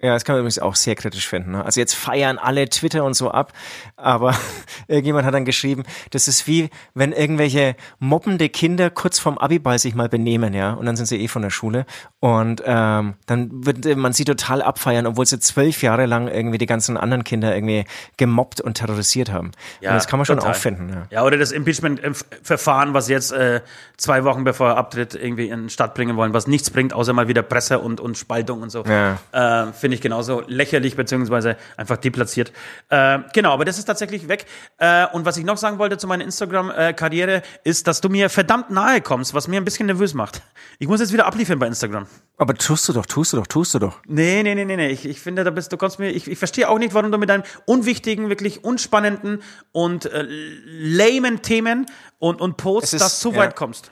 Ja, 0.00 0.12
das 0.12 0.24
kann 0.24 0.34
man 0.34 0.40
übrigens 0.40 0.60
auch 0.60 0.76
sehr 0.76 0.94
kritisch 0.94 1.26
finden. 1.26 1.52
Ne? 1.52 1.64
Also 1.64 1.80
jetzt 1.80 1.94
feiern 1.94 2.38
alle 2.38 2.68
Twitter 2.68 3.04
und 3.04 3.14
so 3.14 3.32
ab, 3.32 3.52
aber 3.96 4.34
irgendjemand 4.86 5.26
hat 5.26 5.34
dann 5.34 5.44
geschrieben, 5.44 5.82
das 6.10 6.28
ist 6.28 6.46
wie, 6.46 6.70
wenn 6.94 7.12
irgendwelche 7.12 7.74
mobbende 7.98 8.48
Kinder 8.48 8.90
kurz 8.90 9.18
vorm 9.18 9.38
Abiball 9.38 9.78
sich 9.78 9.96
mal 9.96 10.08
benehmen, 10.08 10.54
ja, 10.54 10.72
und 10.72 10.86
dann 10.86 10.96
sind 10.96 11.06
sie 11.06 11.20
eh 11.20 11.26
von 11.26 11.42
der 11.42 11.50
Schule 11.50 11.84
und 12.20 12.62
ähm, 12.64 13.14
dann 13.26 13.50
wird 13.66 13.96
man 13.96 14.12
sie 14.12 14.24
total 14.24 14.62
abfeiern, 14.62 15.06
obwohl 15.06 15.26
sie 15.26 15.40
zwölf 15.40 15.82
Jahre 15.82 16.06
lang 16.06 16.28
irgendwie 16.28 16.58
die 16.58 16.66
ganzen 16.66 16.96
anderen 16.96 17.24
Kinder 17.24 17.54
irgendwie 17.54 17.84
gemobbt 18.16 18.60
und 18.60 18.74
terrorisiert 18.74 19.32
haben. 19.32 19.50
Ja, 19.80 19.90
und 19.90 19.96
das 19.96 20.06
kann 20.06 20.18
man 20.18 20.26
schon 20.26 20.38
total. 20.38 20.52
auch 20.52 20.56
finden. 20.56 20.90
Ja. 20.90 21.06
Ja, 21.10 21.24
oder 21.24 21.38
das 21.38 21.50
Impeachment-Verfahren, 21.50 22.94
was 22.94 23.08
jetzt 23.08 23.32
äh, 23.32 23.62
zwei 23.96 24.22
Wochen 24.24 24.44
bevor 24.44 24.70
er 24.70 24.76
abtritt, 24.76 25.14
irgendwie 25.16 25.48
in 25.48 25.62
den 25.62 25.70
Start 25.70 25.94
bringen 25.94 26.16
wollen, 26.16 26.32
was 26.32 26.46
nichts 26.46 26.70
bringt, 26.70 26.92
außer 26.92 27.12
mal 27.12 27.26
wieder 27.26 27.42
Presse 27.42 27.80
und, 27.80 28.00
und 28.00 28.16
Spaltung 28.16 28.62
und 28.62 28.70
so. 28.70 28.84
Ja. 28.84 29.18
Äh, 29.32 29.72
Finde 29.88 29.94
ich 29.94 30.02
genauso 30.02 30.42
lächerlich, 30.46 30.96
beziehungsweise 30.96 31.56
einfach 31.78 31.96
deplatziert. 31.96 32.52
Äh, 32.90 33.20
genau, 33.32 33.54
aber 33.54 33.64
das 33.64 33.78
ist 33.78 33.86
tatsächlich 33.86 34.28
weg. 34.28 34.44
Äh, 34.76 35.06
und 35.14 35.24
was 35.24 35.38
ich 35.38 35.46
noch 35.46 35.56
sagen 35.56 35.78
wollte 35.78 35.96
zu 35.96 36.06
meiner 36.06 36.24
Instagram-Karriere, 36.24 37.40
ist, 37.64 37.86
dass 37.86 38.02
du 38.02 38.10
mir 38.10 38.28
verdammt 38.28 38.68
nahe 38.68 39.00
kommst, 39.00 39.32
was 39.32 39.48
mir 39.48 39.56
ein 39.58 39.64
bisschen 39.64 39.86
nervös 39.86 40.12
macht. 40.12 40.42
Ich 40.78 40.88
muss 40.88 41.00
jetzt 41.00 41.14
wieder 41.14 41.24
abliefern 41.24 41.58
bei 41.58 41.66
Instagram. 41.66 42.06
Aber 42.36 42.52
tust 42.52 42.86
du 42.90 42.92
doch, 42.92 43.06
tust 43.06 43.32
du 43.32 43.38
doch, 43.38 43.46
tust 43.46 43.72
du 43.72 43.78
doch. 43.78 43.98
Nee, 44.06 44.42
nee, 44.42 44.54
nee, 44.54 44.66
nee, 44.66 44.76
nee. 44.76 44.88
Ich, 44.90 45.06
ich 45.06 45.20
finde, 45.22 45.42
da 45.42 45.48
bist 45.50 45.72
du 45.72 45.78
kommst 45.78 45.98
mir. 45.98 46.10
Ich, 46.10 46.30
ich 46.30 46.38
verstehe 46.38 46.68
auch 46.68 46.78
nicht, 46.78 46.92
warum 46.92 47.10
du 47.10 47.16
mit 47.16 47.30
deinen 47.30 47.44
unwichtigen, 47.64 48.28
wirklich 48.28 48.62
unspannenden 48.62 49.42
und 49.72 50.04
äh, 50.04 50.26
lamen 50.66 51.40
Themen 51.40 51.86
und, 52.18 52.42
und 52.42 52.58
Posts 52.58 52.92
ist- 52.92 53.00
das 53.00 53.20
so 53.22 53.32
ja. 53.32 53.38
weit 53.38 53.56
kommst. 53.56 53.90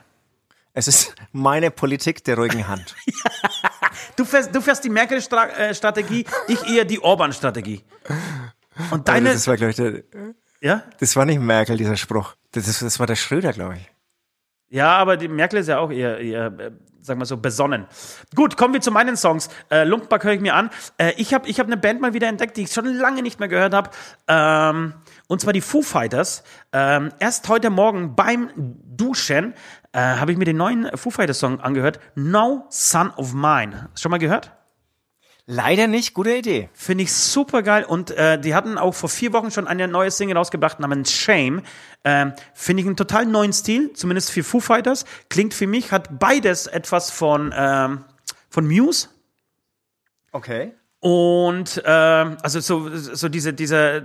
Es 0.77 0.87
ist 0.87 1.15
meine 1.31 1.71
Politik 1.71 2.23
der 2.23 2.37
ruhigen 2.37 2.67
Hand. 2.67 2.95
Du 4.15 4.25
fährst, 4.25 4.53
du 4.53 4.61
fährst 4.61 4.83
die 4.83 4.89
Merkel-Strategie, 4.89 6.25
ich 6.47 6.67
eher 6.67 6.85
die 6.85 6.99
Orban-Strategie. 6.99 7.83
Und 8.91 9.07
Deine, 9.07 9.25
deine. 9.25 9.33
das 9.33 9.47
war, 9.47 9.57
glaube 9.57 9.71
ich, 9.71 9.75
der, 9.75 10.03
ja? 10.61 10.83
das 10.99 11.15
war 11.15 11.25
nicht 11.25 11.39
Merkel, 11.39 11.77
dieser 11.77 11.95
Spruch. 11.97 12.35
Das, 12.51 12.65
das, 12.65 12.79
das 12.79 12.99
war 12.99 13.05
der 13.05 13.15
Schröder, 13.15 13.53
glaube 13.53 13.75
ich. 13.75 13.91
Ja, 14.69 14.97
aber 14.97 15.17
die 15.17 15.27
Merkel 15.27 15.59
ist 15.59 15.67
ja 15.67 15.79
auch 15.79 15.91
eher, 15.91 16.19
eher 16.19 16.45
äh, 16.59 16.71
sagen 17.01 17.19
wir 17.19 17.25
so, 17.25 17.37
besonnen. 17.37 17.87
Gut, 18.35 18.57
kommen 18.57 18.73
wir 18.73 18.81
zu 18.81 18.91
meinen 18.91 19.17
Songs. 19.17 19.49
Äh, 19.71 19.83
Lumpback 19.83 20.23
höre 20.23 20.33
ich 20.33 20.41
mir 20.41 20.55
an. 20.55 20.69
Äh, 20.97 21.13
ich 21.17 21.33
habe 21.33 21.47
ich 21.47 21.59
hab 21.59 21.67
eine 21.67 21.77
Band 21.77 22.01
mal 22.01 22.13
wieder 22.13 22.27
entdeckt, 22.27 22.57
die 22.57 22.63
ich 22.63 22.71
schon 22.71 22.85
lange 22.85 23.21
nicht 23.23 23.39
mehr 23.39 23.49
gehört 23.49 23.73
habe. 23.73 23.89
Ähm, 24.27 24.93
und 25.27 25.41
zwar 25.41 25.53
die 25.53 25.61
Foo 25.61 25.81
Fighters. 25.81 26.43
Ähm, 26.71 27.11
erst 27.19 27.47
heute 27.49 27.69
Morgen 27.69 28.15
beim 28.15 28.51
Duschen 28.55 29.53
äh, 29.97 30.19
habe 30.19 30.31
ich 30.31 30.37
mir 30.37 30.45
den 30.45 30.57
neuen 30.57 30.95
Foo 30.95 31.09
Fighters 31.09 31.39
Song 31.39 31.59
angehört. 31.59 31.99
No 32.13 32.67
Son 32.69 33.09
of 33.17 33.33
Mine. 33.33 33.89
Schon 33.95 34.11
mal 34.11 34.19
gehört? 34.19 34.51
Leider 35.47 35.87
nicht, 35.87 36.13
gute 36.13 36.35
Idee. 36.35 36.69
Finde 36.73 37.05
ich 37.05 37.11
super 37.11 37.63
geil. 37.63 37.83
Und 37.83 38.11
äh, 38.11 38.39
die 38.39 38.53
hatten 38.53 38.77
auch 38.77 38.93
vor 38.93 39.09
vier 39.09 39.33
Wochen 39.33 39.49
schon 39.49 39.65
eine 39.65 39.87
neue 39.87 40.11
Single 40.11 40.37
rausgebracht 40.37 40.79
namens 40.79 41.11
Shame. 41.11 41.63
Ähm, 42.03 42.33
Finde 42.53 42.81
ich 42.81 42.87
einen 42.87 42.95
total 42.95 43.25
neuen 43.25 43.53
Stil, 43.53 43.91
zumindest 43.93 44.29
für 44.29 44.43
Foo 44.43 44.59
Fighters. 44.59 45.03
Klingt 45.29 45.55
für 45.55 45.65
mich, 45.65 45.91
hat 45.91 46.19
beides 46.19 46.67
etwas 46.67 47.09
von, 47.09 47.51
ähm, 47.57 48.03
von 48.49 48.67
Muse. 48.67 49.07
Okay. 50.31 50.73
Und 50.99 51.81
ähm, 51.85 52.37
also 52.43 52.59
so, 52.59 52.95
so 52.95 53.29
diese, 53.29 53.51
diese 53.51 54.03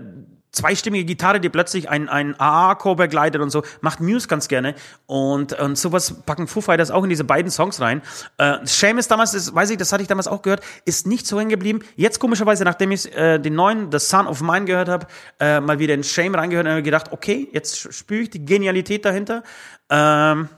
zweistimmige 0.53 1.05
Gitarre, 1.05 1.41
die 1.41 1.49
plötzlich 1.49 1.89
ein, 1.89 2.09
ein 2.09 2.39
AA-Chor 2.39 2.97
begleitet 2.97 3.41
und 3.41 3.51
so, 3.51 3.63
macht 3.81 4.01
Muse 4.01 4.29
ganz 4.29 4.49
gerne. 4.49 4.75
Und, 5.07 5.55
und 5.55 5.77
sowas 5.77 6.23
packen 6.25 6.47
Foo 6.47 6.61
Fighters 6.61 6.91
auch 6.91 7.03
in 7.03 7.11
diese 7.11 7.25
beiden 7.25 7.51
Songs 7.51 7.81
rein. 7.81 8.03
Äh, 8.37 8.67
Shame 8.67 8.99
ist 8.99 9.11
damals, 9.11 9.33
das 9.33 9.55
weiß 9.55 9.71
ich, 9.71 9.79
das 9.79 9.93
hatte 9.93 10.03
ich 10.03 10.09
damals 10.09 10.29
auch 10.29 10.43
gehört, 10.43 10.63
ist 10.85 11.07
nicht 11.07 11.27
so 11.27 11.39
hängen 11.41 11.51
geblieben. 11.51 11.81
Jetzt 11.97 12.21
komischerweise, 12.21 12.65
nachdem 12.65 12.93
ich 12.93 13.15
äh, 13.17 13.39
den 13.39 13.55
neuen 13.55 13.91
The 13.91 13.99
Son 13.99 14.27
of 14.27 14.43
Mine 14.43 14.67
gehört 14.67 14.89
habe, 14.89 15.07
äh, 15.41 15.61
mal 15.61 15.79
wieder 15.79 15.95
in 15.95 16.05
Shame 16.05 16.35
reingehört 16.35 16.67
und 16.67 16.83
gedacht, 16.83 17.13
okay, 17.13 17.49
jetzt 17.53 17.93
spüre 17.93 18.23
ich 18.23 18.31
die 18.31 18.45
Genialität 18.45 19.05
dahinter. 19.05 19.43
Ähm, 19.89 20.49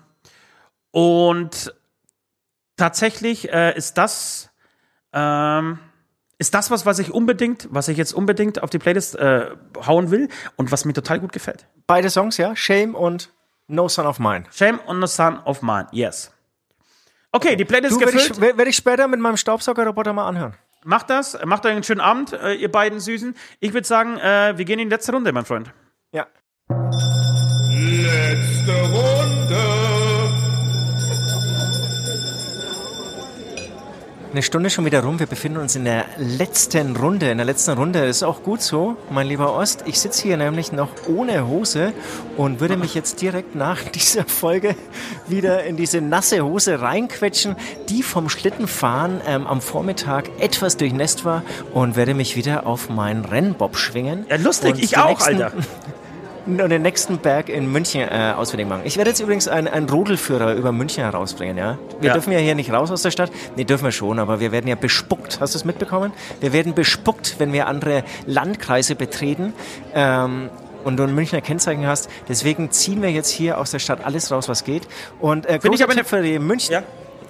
und 0.90 1.74
tatsächlich 2.76 3.52
äh, 3.52 3.76
ist 3.76 3.96
das 3.96 4.50
ähm, 5.12 5.78
ist 6.44 6.52
das 6.52 6.70
was, 6.70 6.84
was 6.84 6.98
ich 6.98 7.10
unbedingt, 7.10 7.68
was 7.70 7.88
ich 7.88 7.96
jetzt 7.96 8.12
unbedingt 8.12 8.62
auf 8.62 8.68
die 8.68 8.78
Playlist 8.78 9.16
äh, 9.16 9.46
hauen 9.86 10.10
will 10.10 10.28
und 10.56 10.70
was 10.72 10.84
mir 10.84 10.92
total 10.92 11.18
gut 11.18 11.32
gefällt. 11.32 11.66
Beide 11.86 12.10
Songs, 12.10 12.36
ja? 12.36 12.54
Shame 12.54 12.94
und 12.94 13.30
No 13.66 13.88
Son 13.88 14.06
of 14.06 14.18
Mine. 14.18 14.44
Shame 14.52 14.78
on 14.86 15.00
the 15.00 15.06
Son 15.06 15.38
of 15.46 15.62
Mine, 15.62 15.86
yes. 15.90 16.30
Okay, 17.32 17.56
die 17.56 17.64
Playlist 17.64 17.98
werde 17.98 18.12
gefüllt. 18.12 18.32
ich, 18.32 18.40
werd 18.42 18.58
werd 18.58 18.68
ich 18.68 18.76
später 18.76 19.08
mit 19.08 19.20
meinem 19.20 19.38
Staubsaugerroboter 19.38 20.12
mal 20.12 20.28
anhören. 20.28 20.52
Macht 20.84 21.08
das, 21.08 21.38
macht 21.46 21.64
euch 21.64 21.72
einen 21.72 21.82
schönen 21.82 22.02
Abend, 22.02 22.34
äh, 22.34 22.52
ihr 22.52 22.70
beiden 22.70 23.00
Süßen. 23.00 23.34
Ich 23.60 23.72
würde 23.72 23.86
sagen, 23.86 24.18
äh, 24.18 24.52
wir 24.58 24.66
gehen 24.66 24.78
in 24.78 24.90
die 24.90 24.94
letzte 24.94 25.12
Runde, 25.12 25.32
mein 25.32 25.46
Freund. 25.46 25.72
Ja. 26.12 26.26
Letzte 27.70 28.82
Runde. 28.92 30.03
Eine 34.34 34.42
Stunde 34.42 34.68
schon 34.68 34.84
wieder 34.84 35.04
rum. 35.04 35.20
Wir 35.20 35.28
befinden 35.28 35.58
uns 35.58 35.76
in 35.76 35.84
der 35.84 36.06
letzten 36.16 36.96
Runde. 36.96 37.30
In 37.30 37.38
der 37.38 37.44
letzten 37.46 37.70
Runde 37.78 38.00
ist 38.04 38.24
auch 38.24 38.42
gut 38.42 38.62
so, 38.62 38.96
mein 39.08 39.28
lieber 39.28 39.54
Ost. 39.54 39.84
Ich 39.86 40.00
sitze 40.00 40.24
hier 40.24 40.36
nämlich 40.36 40.72
noch 40.72 40.88
ohne 41.06 41.46
Hose 41.46 41.92
und 42.36 42.58
würde 42.58 42.76
mich 42.76 42.96
jetzt 42.96 43.22
direkt 43.22 43.54
nach 43.54 43.80
dieser 43.94 44.24
Folge 44.24 44.74
wieder 45.28 45.62
in 45.62 45.76
diese 45.76 46.00
nasse 46.00 46.44
Hose 46.44 46.80
reinquetschen, 46.80 47.54
die 47.88 48.02
vom 48.02 48.28
Schlittenfahren 48.28 49.20
ähm, 49.24 49.46
am 49.46 49.60
Vormittag 49.60 50.28
etwas 50.40 50.76
durchnässt 50.78 51.24
war 51.24 51.44
und 51.72 51.94
werde 51.94 52.14
mich 52.14 52.34
wieder 52.34 52.66
auf 52.66 52.88
meinen 52.90 53.24
Rennbob 53.24 53.76
schwingen. 53.76 54.26
Ja, 54.28 54.34
lustig, 54.34 54.74
Und 54.74 54.82
ich 54.82 54.98
auch, 54.98 55.10
nächsten- 55.10 55.42
Alter. 55.44 55.52
und 56.46 56.58
den 56.68 56.82
nächsten 56.82 57.18
Berg 57.18 57.48
in 57.48 57.70
München 57.72 58.02
äh, 58.02 58.32
ausfindig 58.36 58.68
machen. 58.68 58.82
Ich 58.84 58.96
werde 58.96 59.10
jetzt 59.10 59.20
übrigens 59.20 59.48
einen, 59.48 59.68
einen 59.68 59.88
Rodelführer 59.88 60.54
über 60.54 60.72
München 60.72 61.02
herausbringen, 61.04 61.56
ja? 61.56 61.78
Wir 62.00 62.08
Ja. 62.08 62.12
dürfen 62.14 62.32
ja 62.32 62.38
hier 62.38 62.54
nicht 62.54 62.72
raus 62.72 62.90
aus 62.90 63.02
der 63.02 63.10
Stadt. 63.10 63.30
Nee, 63.56 63.64
dürfen 63.64 63.84
wir 63.84 63.92
schon, 63.92 64.18
aber 64.18 64.40
wir 64.40 64.52
werden 64.52 64.66
ja 64.68 64.74
bespuckt. 64.74 65.40
Hast 65.40 65.54
du 65.54 65.58
es 65.58 65.64
mitbekommen? 65.64 66.12
Wir 66.40 66.52
werden 66.52 66.74
bespuckt, 66.74 67.36
wenn 67.38 67.52
wir 67.52 67.66
andere 67.66 68.04
Landkreise 68.26 68.94
betreten. 68.94 69.52
Ähm, 69.94 70.50
und 70.84 70.98
du 70.98 71.02
ein 71.04 71.14
Münchner 71.14 71.40
Kennzeichen 71.40 71.86
hast. 71.86 72.10
Deswegen 72.28 72.70
ziehen 72.70 73.00
wir 73.00 73.10
jetzt 73.10 73.30
hier 73.30 73.56
aus 73.58 73.70
der 73.70 73.78
Stadt 73.78 74.04
alles 74.04 74.30
raus, 74.30 74.50
was 74.50 74.64
geht. 74.64 74.86
Und 75.18 75.46
äh, 75.46 75.58
Finde 75.58 75.76
ich 75.76 75.82
aber 75.82 75.94
Tipp 75.94 76.06
für 76.06 76.20
die 76.22 76.38
München, 76.38 76.72
Ja. 76.74 76.82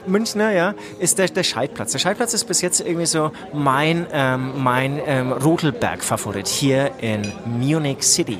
Münchner, 0.06 0.50
ja, 0.52 0.74
ist 0.98 1.18
der, 1.18 1.28
der 1.28 1.44
Scheidplatz. 1.44 1.92
Der 1.92 1.98
Scheidplatz 1.98 2.34
ist 2.34 2.44
bis 2.44 2.60
jetzt 2.60 2.80
irgendwie 2.80 3.06
so 3.06 3.30
mein, 3.54 4.06
ähm, 4.12 4.52
mein 4.62 5.00
ähm, 5.06 5.32
Rodelberg-Favorit 5.32 6.46
hier 6.48 6.90
in 7.00 7.32
Munich 7.46 8.02
City. 8.02 8.38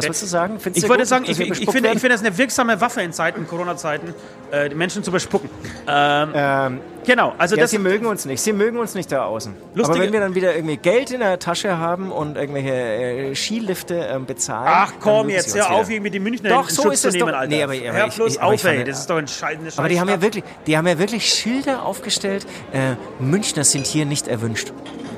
Was 0.00 0.06
willst 0.08 0.22
du 0.22 0.26
sagen? 0.26 0.58
Findest 0.60 0.84
Ich 0.84 0.88
würde 0.90 1.02
gut, 1.02 1.08
sagen, 1.08 1.24
ich, 1.26 1.38
ich, 1.40 1.70
finde, 1.70 1.88
ich 1.90 2.00
finde 2.00 2.08
das 2.10 2.20
eine 2.20 2.36
wirksame 2.36 2.80
Waffe 2.80 3.02
in 3.02 3.12
Zeiten, 3.12 3.46
Corona-Zeiten, 3.46 4.14
äh, 4.50 4.68
die 4.68 4.74
Menschen 4.74 5.02
zu 5.04 5.10
bespucken. 5.12 5.48
Ähm, 5.86 6.30
Ähm, 6.34 6.80
genau, 7.06 7.34
also 7.38 7.56
ja, 7.56 7.62
das 7.62 7.70
sie 7.70 7.78
mögen 7.78 8.06
uns 8.06 8.24
nicht. 8.24 8.40
Sie 8.40 8.52
mögen 8.52 8.78
uns 8.78 8.94
nicht 8.94 9.10
da 9.12 9.24
außen. 9.24 9.54
Lustige- 9.74 9.96
Aber 9.98 10.04
wenn 10.06 10.12
wir 10.12 10.20
dann 10.20 10.34
wieder 10.34 10.54
irgendwie 10.54 10.76
Geld 10.76 11.10
in 11.10 11.20
der 11.20 11.38
Tasche 11.38 11.78
haben 11.78 12.10
und 12.12 12.36
irgendwelche 12.36 12.72
äh, 12.72 13.34
Skilifte 13.34 13.94
ähm, 13.94 14.26
bezahlen. 14.26 14.68
Ach 14.72 14.92
komm 15.00 15.28
jetzt, 15.28 15.54
hör 15.56 15.70
auf, 15.72 15.90
irgendwie 15.90 16.10
die 16.10 16.20
Münchner 16.20 16.50
Doch, 16.50 16.68
in 16.68 16.74
so 16.74 16.82
Schutz 16.82 16.94
ist 16.94 17.02
zu 17.02 17.08
es 17.08 17.14
nehmen, 17.14 17.28
doch. 17.28 17.38
Alter. 17.38 17.48
Nee, 17.54 17.62
aber- 17.62 17.72
aber 17.74 17.92
hör 17.98 18.08
bloß 18.08 18.38
auf, 18.38 18.64
ey, 18.64 18.84
das 18.84 19.00
ist 19.00 19.10
doch 19.10 19.18
entscheidende 19.18 19.70
Aber 19.76 19.88
die 19.88 20.00
haben 20.00 20.08
ja 20.08 20.20
wirklich, 20.22 20.44
die 20.66 20.76
haben 20.76 20.86
ja 20.86 20.98
wirklich 20.98 21.26
Schilder 21.32 21.84
aufgestellt. 21.84 22.46
Äh, 22.72 22.94
Münchner 23.22 23.64
sind 23.64 23.86
hier 23.86 24.06
nicht 24.06 24.28
erwünscht. 24.28 24.72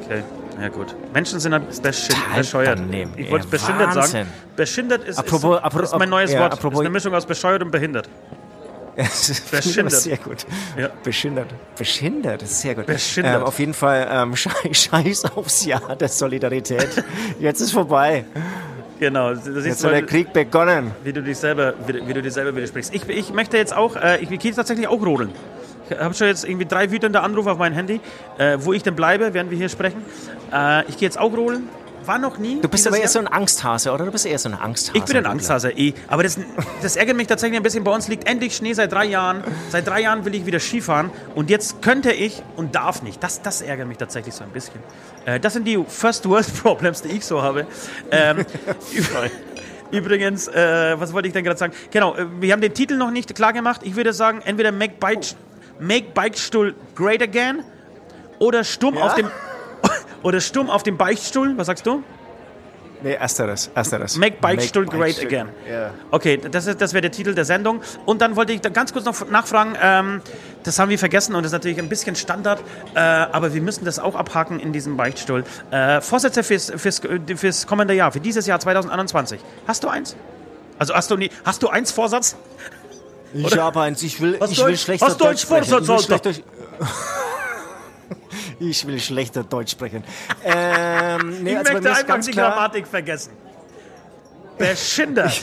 Okay, 0.04 0.22
ja 0.62 0.68
gut. 0.68 0.94
Menschen 1.12 1.40
sind 1.40 1.52
halt 1.52 1.64
bescheuert. 1.82 2.80
Ich 3.16 3.30
wollte 3.30 3.48
beschindert 3.48 3.94
Wahnsinn. 3.96 4.02
sagen. 4.24 4.28
Beschindert 4.56 5.04
ist, 5.04 5.18
Apropos- 5.18 5.58
ist, 5.58 5.64
apro- 5.64 5.82
ist 5.82 5.98
mein 5.98 6.08
neues 6.08 6.32
ja, 6.32 6.40
Wort. 6.40 6.52
apropos- 6.54 6.74
ist 6.78 6.80
eine 6.80 6.90
Mischung 6.90 7.14
aus 7.14 7.26
bescheuert 7.26 7.62
und 7.62 7.70
behindert. 7.70 8.08
Beschindert. 9.50 9.92
Sehr 9.92 10.18
gut. 10.18 10.46
Ja. 10.76 10.90
Beschindert. 11.02 11.48
Beschindert, 11.78 12.42
das 12.42 12.50
ist 12.50 12.60
sehr 12.60 12.74
gut. 12.74 12.86
Beschindert. 12.86 13.36
Ähm, 13.40 13.42
auf 13.42 13.58
jeden 13.58 13.74
Fall 13.74 14.06
ähm, 14.10 14.36
Scheiß 14.72 15.24
aufs 15.34 15.64
Jahr 15.64 15.96
der 15.96 16.08
Solidarität. 16.08 17.02
Jetzt 17.40 17.60
ist 17.60 17.72
vorbei. 17.72 18.24
Genau. 19.00 19.32
Jetzt 19.32 19.82
hat 19.84 19.92
der 19.92 20.04
Krieg 20.06 20.32
begonnen. 20.32 20.92
Wie 21.02 21.12
du 21.12 21.22
dich 21.22 21.38
selber, 21.38 21.74
wie, 21.86 22.06
wie 22.06 22.12
du 22.12 22.22
dir 22.22 22.30
selber 22.30 22.54
widersprichst. 22.54 22.94
Ich, 22.94 23.08
ich 23.08 23.32
möchte 23.32 23.56
jetzt 23.56 23.74
auch, 23.74 23.96
äh, 23.96 24.18
ich 24.22 24.28
gehe 24.38 24.52
tatsächlich 24.54 24.86
auch 24.86 25.00
rodeln. 25.04 25.30
Ich 25.92 25.98
habe 25.98 26.14
schon 26.14 26.26
jetzt 26.26 26.44
irgendwie 26.44 26.66
drei 26.66 26.90
wütende 26.90 27.20
Anrufe 27.20 27.50
auf 27.52 27.58
mein 27.58 27.72
Handy, 27.72 28.00
äh, 28.38 28.58
wo 28.60 28.72
ich 28.72 28.82
denn 28.82 28.96
bleibe, 28.96 29.34
während 29.34 29.50
wir 29.50 29.58
hier 29.58 29.68
sprechen. 29.68 30.02
Äh, 30.52 30.88
ich 30.88 30.98
gehe 30.98 31.06
jetzt 31.06 31.18
auch 31.18 31.32
rodeln. 31.32 31.68
War 32.04 32.18
noch 32.18 32.38
nie. 32.38 32.60
Du 32.60 32.68
bist 32.68 32.86
aber 32.88 32.98
eher 32.98 33.06
so 33.06 33.20
ein 33.20 33.28
Angsthase, 33.28 33.92
oder? 33.92 34.04
Du 34.04 34.10
bist 34.10 34.26
eher 34.26 34.38
so 34.38 34.48
ein 34.48 34.56
Angsthase. 34.56 34.98
Ich 34.98 35.04
bin 35.04 35.16
ein 35.16 35.26
Angsthase, 35.26 35.70
eh. 35.70 35.94
Aber 36.08 36.24
das, 36.24 36.36
das 36.82 36.96
ärgert 36.96 37.16
mich 37.16 37.28
tatsächlich 37.28 37.56
ein 37.56 37.62
bisschen. 37.62 37.84
Bei 37.84 37.92
uns 37.92 38.08
liegt 38.08 38.26
endlich 38.28 38.56
Schnee 38.56 38.72
seit 38.72 38.90
drei 38.90 39.04
Jahren. 39.04 39.44
Seit 39.68 39.86
drei 39.86 40.00
Jahren 40.00 40.24
will 40.24 40.34
ich 40.34 40.44
wieder 40.44 40.58
Skifahren. 40.58 41.10
Und 41.36 41.48
jetzt 41.48 41.80
könnte 41.80 42.10
ich 42.10 42.42
und 42.56 42.74
darf 42.74 43.02
nicht. 43.02 43.22
Das, 43.22 43.42
das 43.42 43.62
ärgert 43.62 43.86
mich 43.86 43.98
tatsächlich 43.98 44.34
so 44.34 44.42
ein 44.42 44.50
bisschen. 44.50 44.80
Äh, 45.26 45.38
das 45.38 45.52
sind 45.52 45.64
die 45.64 45.82
First 45.86 46.28
World 46.28 46.52
Problems, 46.62 47.02
die 47.02 47.10
ich 47.10 47.24
so 47.24 47.40
habe. 47.40 47.66
Ähm, 48.10 48.44
Übrigens, 49.92 50.48
äh, 50.48 50.98
was 50.98 51.12
wollte 51.12 51.28
ich 51.28 51.34
denn 51.34 51.44
gerade 51.44 51.58
sagen? 51.58 51.74
Genau, 51.90 52.16
äh, 52.16 52.26
wir 52.40 52.52
haben 52.52 52.62
den 52.62 52.74
Titel 52.74 52.96
noch 52.96 53.10
nicht 53.10 53.34
klar 53.34 53.52
gemacht. 53.52 53.82
Ich 53.84 53.94
würde 53.94 54.12
sagen, 54.12 54.40
entweder 54.44 54.72
Make, 54.72 54.94
Bike, 54.98 55.36
Make 55.82 56.12
Bikestuhl 56.14 56.74
Great 56.94 57.22
Again 57.22 57.64
oder 58.38 58.62
Sturm 58.62 58.94
ja? 58.94 59.02
auf 59.02 59.14
dem 59.16 59.28
oder 60.22 60.40
Sturm 60.40 60.70
auf 60.70 60.84
dem 60.84 60.96
Beichtstuhl. 60.96 61.58
Was 61.58 61.66
sagst 61.66 61.84
du? 61.86 62.04
Nee, 63.02 63.14
ersteres. 63.14 63.68
ersteres. 63.74 64.16
Make 64.16 64.36
Beichtstuhl 64.40 64.86
Great 64.86 65.18
Again. 65.20 65.48
Yeah. 65.68 65.90
Okay, 66.12 66.36
das, 66.36 66.66
das 66.76 66.92
wäre 66.92 67.02
der 67.02 67.10
Titel 67.10 67.34
der 67.34 67.44
Sendung. 67.44 67.82
Und 68.06 68.20
dann 68.20 68.36
wollte 68.36 68.52
ich 68.52 68.60
da 68.60 68.68
ganz 68.68 68.92
kurz 68.92 69.04
noch 69.04 69.28
nachfragen, 69.28 69.76
ähm, 69.82 70.22
das 70.62 70.78
haben 70.78 70.88
wir 70.88 71.00
vergessen 71.00 71.34
und 71.34 71.42
das 71.42 71.50
ist 71.50 71.54
natürlich 71.54 71.80
ein 71.80 71.88
bisschen 71.88 72.14
Standard, 72.14 72.60
äh, 72.94 73.00
aber 73.00 73.54
wir 73.54 73.60
müssen 73.60 73.84
das 73.84 73.98
auch 73.98 74.14
abhaken 74.14 74.60
in 74.60 74.72
diesem 74.72 74.96
Beichtstuhl. 74.96 75.42
Äh, 75.72 76.00
Vorsätze 76.00 76.44
fürs, 76.44 76.72
fürs, 76.76 77.00
fürs 77.34 77.66
kommende 77.66 77.94
Jahr, 77.94 78.12
für 78.12 78.20
dieses 78.20 78.46
Jahr 78.46 78.60
2021. 78.60 79.40
Hast 79.66 79.82
du 79.82 79.88
eins? 79.88 80.14
Also 80.78 80.94
hast 80.94 81.10
du, 81.10 81.16
nie, 81.16 81.30
hast 81.44 81.60
du 81.64 81.68
eins 81.68 81.90
Vorsatz? 81.90 82.36
Ich 83.34 83.58
habe 83.58 83.80
eins. 83.80 84.02
Ich 84.02 84.20
will, 84.20 84.38
ich 84.50 84.64
will 84.64 84.76
schlechter 84.76 85.06
Hast 85.06 85.20
du 85.20 85.24
eins 85.24 85.42
Vorsatz, 85.42 85.88
Alter? 85.88 86.32
Ich 88.58 88.86
will 88.86 89.00
schlechter 89.00 89.42
Deutsch 89.42 89.72
sprechen. 89.72 90.04
Ähm, 90.44 91.42
nee, 91.42 91.50
ich 91.50 91.58
also 91.58 91.72
möchte 91.72 91.90
einfach 91.90 92.20
die 92.20 92.30
Grammatik 92.30 92.86
vergessen. 92.86 93.32
Beschindert. 94.56 95.40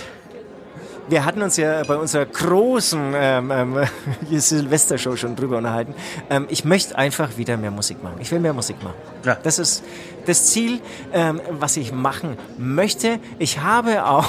wir 1.10 1.26
hatten 1.26 1.42
uns 1.42 1.58
ja 1.58 1.84
bei 1.84 1.96
unserer 1.98 2.26
großen 2.26 3.14
ähm, 3.16 3.52
ähm, 3.52 3.88
Silvestershow 4.40 5.16
schon 5.18 5.36
drüber 5.36 5.58
unterhalten. 5.58 5.94
Ähm, 6.30 6.46
ich 6.50 6.64
möchte 6.64 6.98
einfach 6.98 7.38
wieder 7.38 7.58
mehr 7.58 7.72
Musik 7.72 8.02
machen. 8.04 8.18
Ich 8.20 8.32
will 8.32 8.40
mehr 8.40 8.54
Musik 8.54 8.82
machen. 8.84 8.96
Ja. 9.26 9.38
Das 9.42 9.60
ist 9.60 9.84
das 10.26 10.46
Ziel, 10.46 10.80
ähm, 11.12 11.42
was 11.50 11.76
ich 11.78 11.92
machen 11.92 12.38
möchte. 12.58 13.20
Ich 13.40 13.60
habe 13.60 14.06
auch 14.06 14.28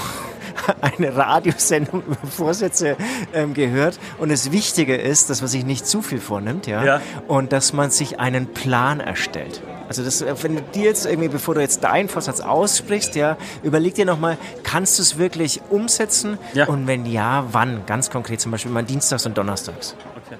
eine 0.81 1.17
Radiosendung 1.17 2.03
über 2.07 2.17
Vorsätze 2.29 2.97
ähm, 3.33 3.55
gehört. 3.55 3.99
Und 4.19 4.31
das 4.31 4.53
Wichtige 4.53 4.97
ist, 4.97 5.31
dass 5.31 5.41
man 5.41 5.49
sich 5.49 5.65
nicht 5.65 5.87
zu 5.87 6.03
viel 6.03 6.21
vornimmt, 6.21 6.67
ja, 6.67 6.85
ja. 6.85 7.03
und 7.29 7.53
dass 7.53 7.73
man 7.73 7.91
sich 7.91 8.21
einen 8.21 8.47
Plan 8.47 9.01
erstellt. 9.01 9.63
Also 9.89 10.05
das, 10.05 10.23
äh, 10.23 10.35
wenn 10.43 10.55
du 10.55 10.63
dir 10.63 10.85
jetzt 10.85 11.05
irgendwie, 11.05 11.29
bevor 11.29 11.55
du 11.57 11.61
jetzt 11.61 11.83
deinen 11.83 12.09
Vorsatz 12.09 12.41
aussprichst, 12.41 13.17
ja, 13.17 13.37
überleg 13.65 13.95
dir 13.95 14.05
nochmal, 14.05 14.39
kannst 14.63 14.99
du 14.99 15.03
es 15.03 15.19
wirklich 15.19 15.61
umsetzen? 15.69 16.39
Ja. 16.55 16.67
Und 16.67 16.87
wenn 16.87 17.07
ja, 17.07 17.47
wann? 17.51 17.85
Ganz 17.87 18.09
konkret, 18.09 18.41
zum 18.41 18.53
Beispiel 18.53 18.71
mal 18.71 18.85
Dienstags 18.85 19.27
und 19.27 19.37
Donnerstags. 19.37 19.97
Okay. 20.25 20.37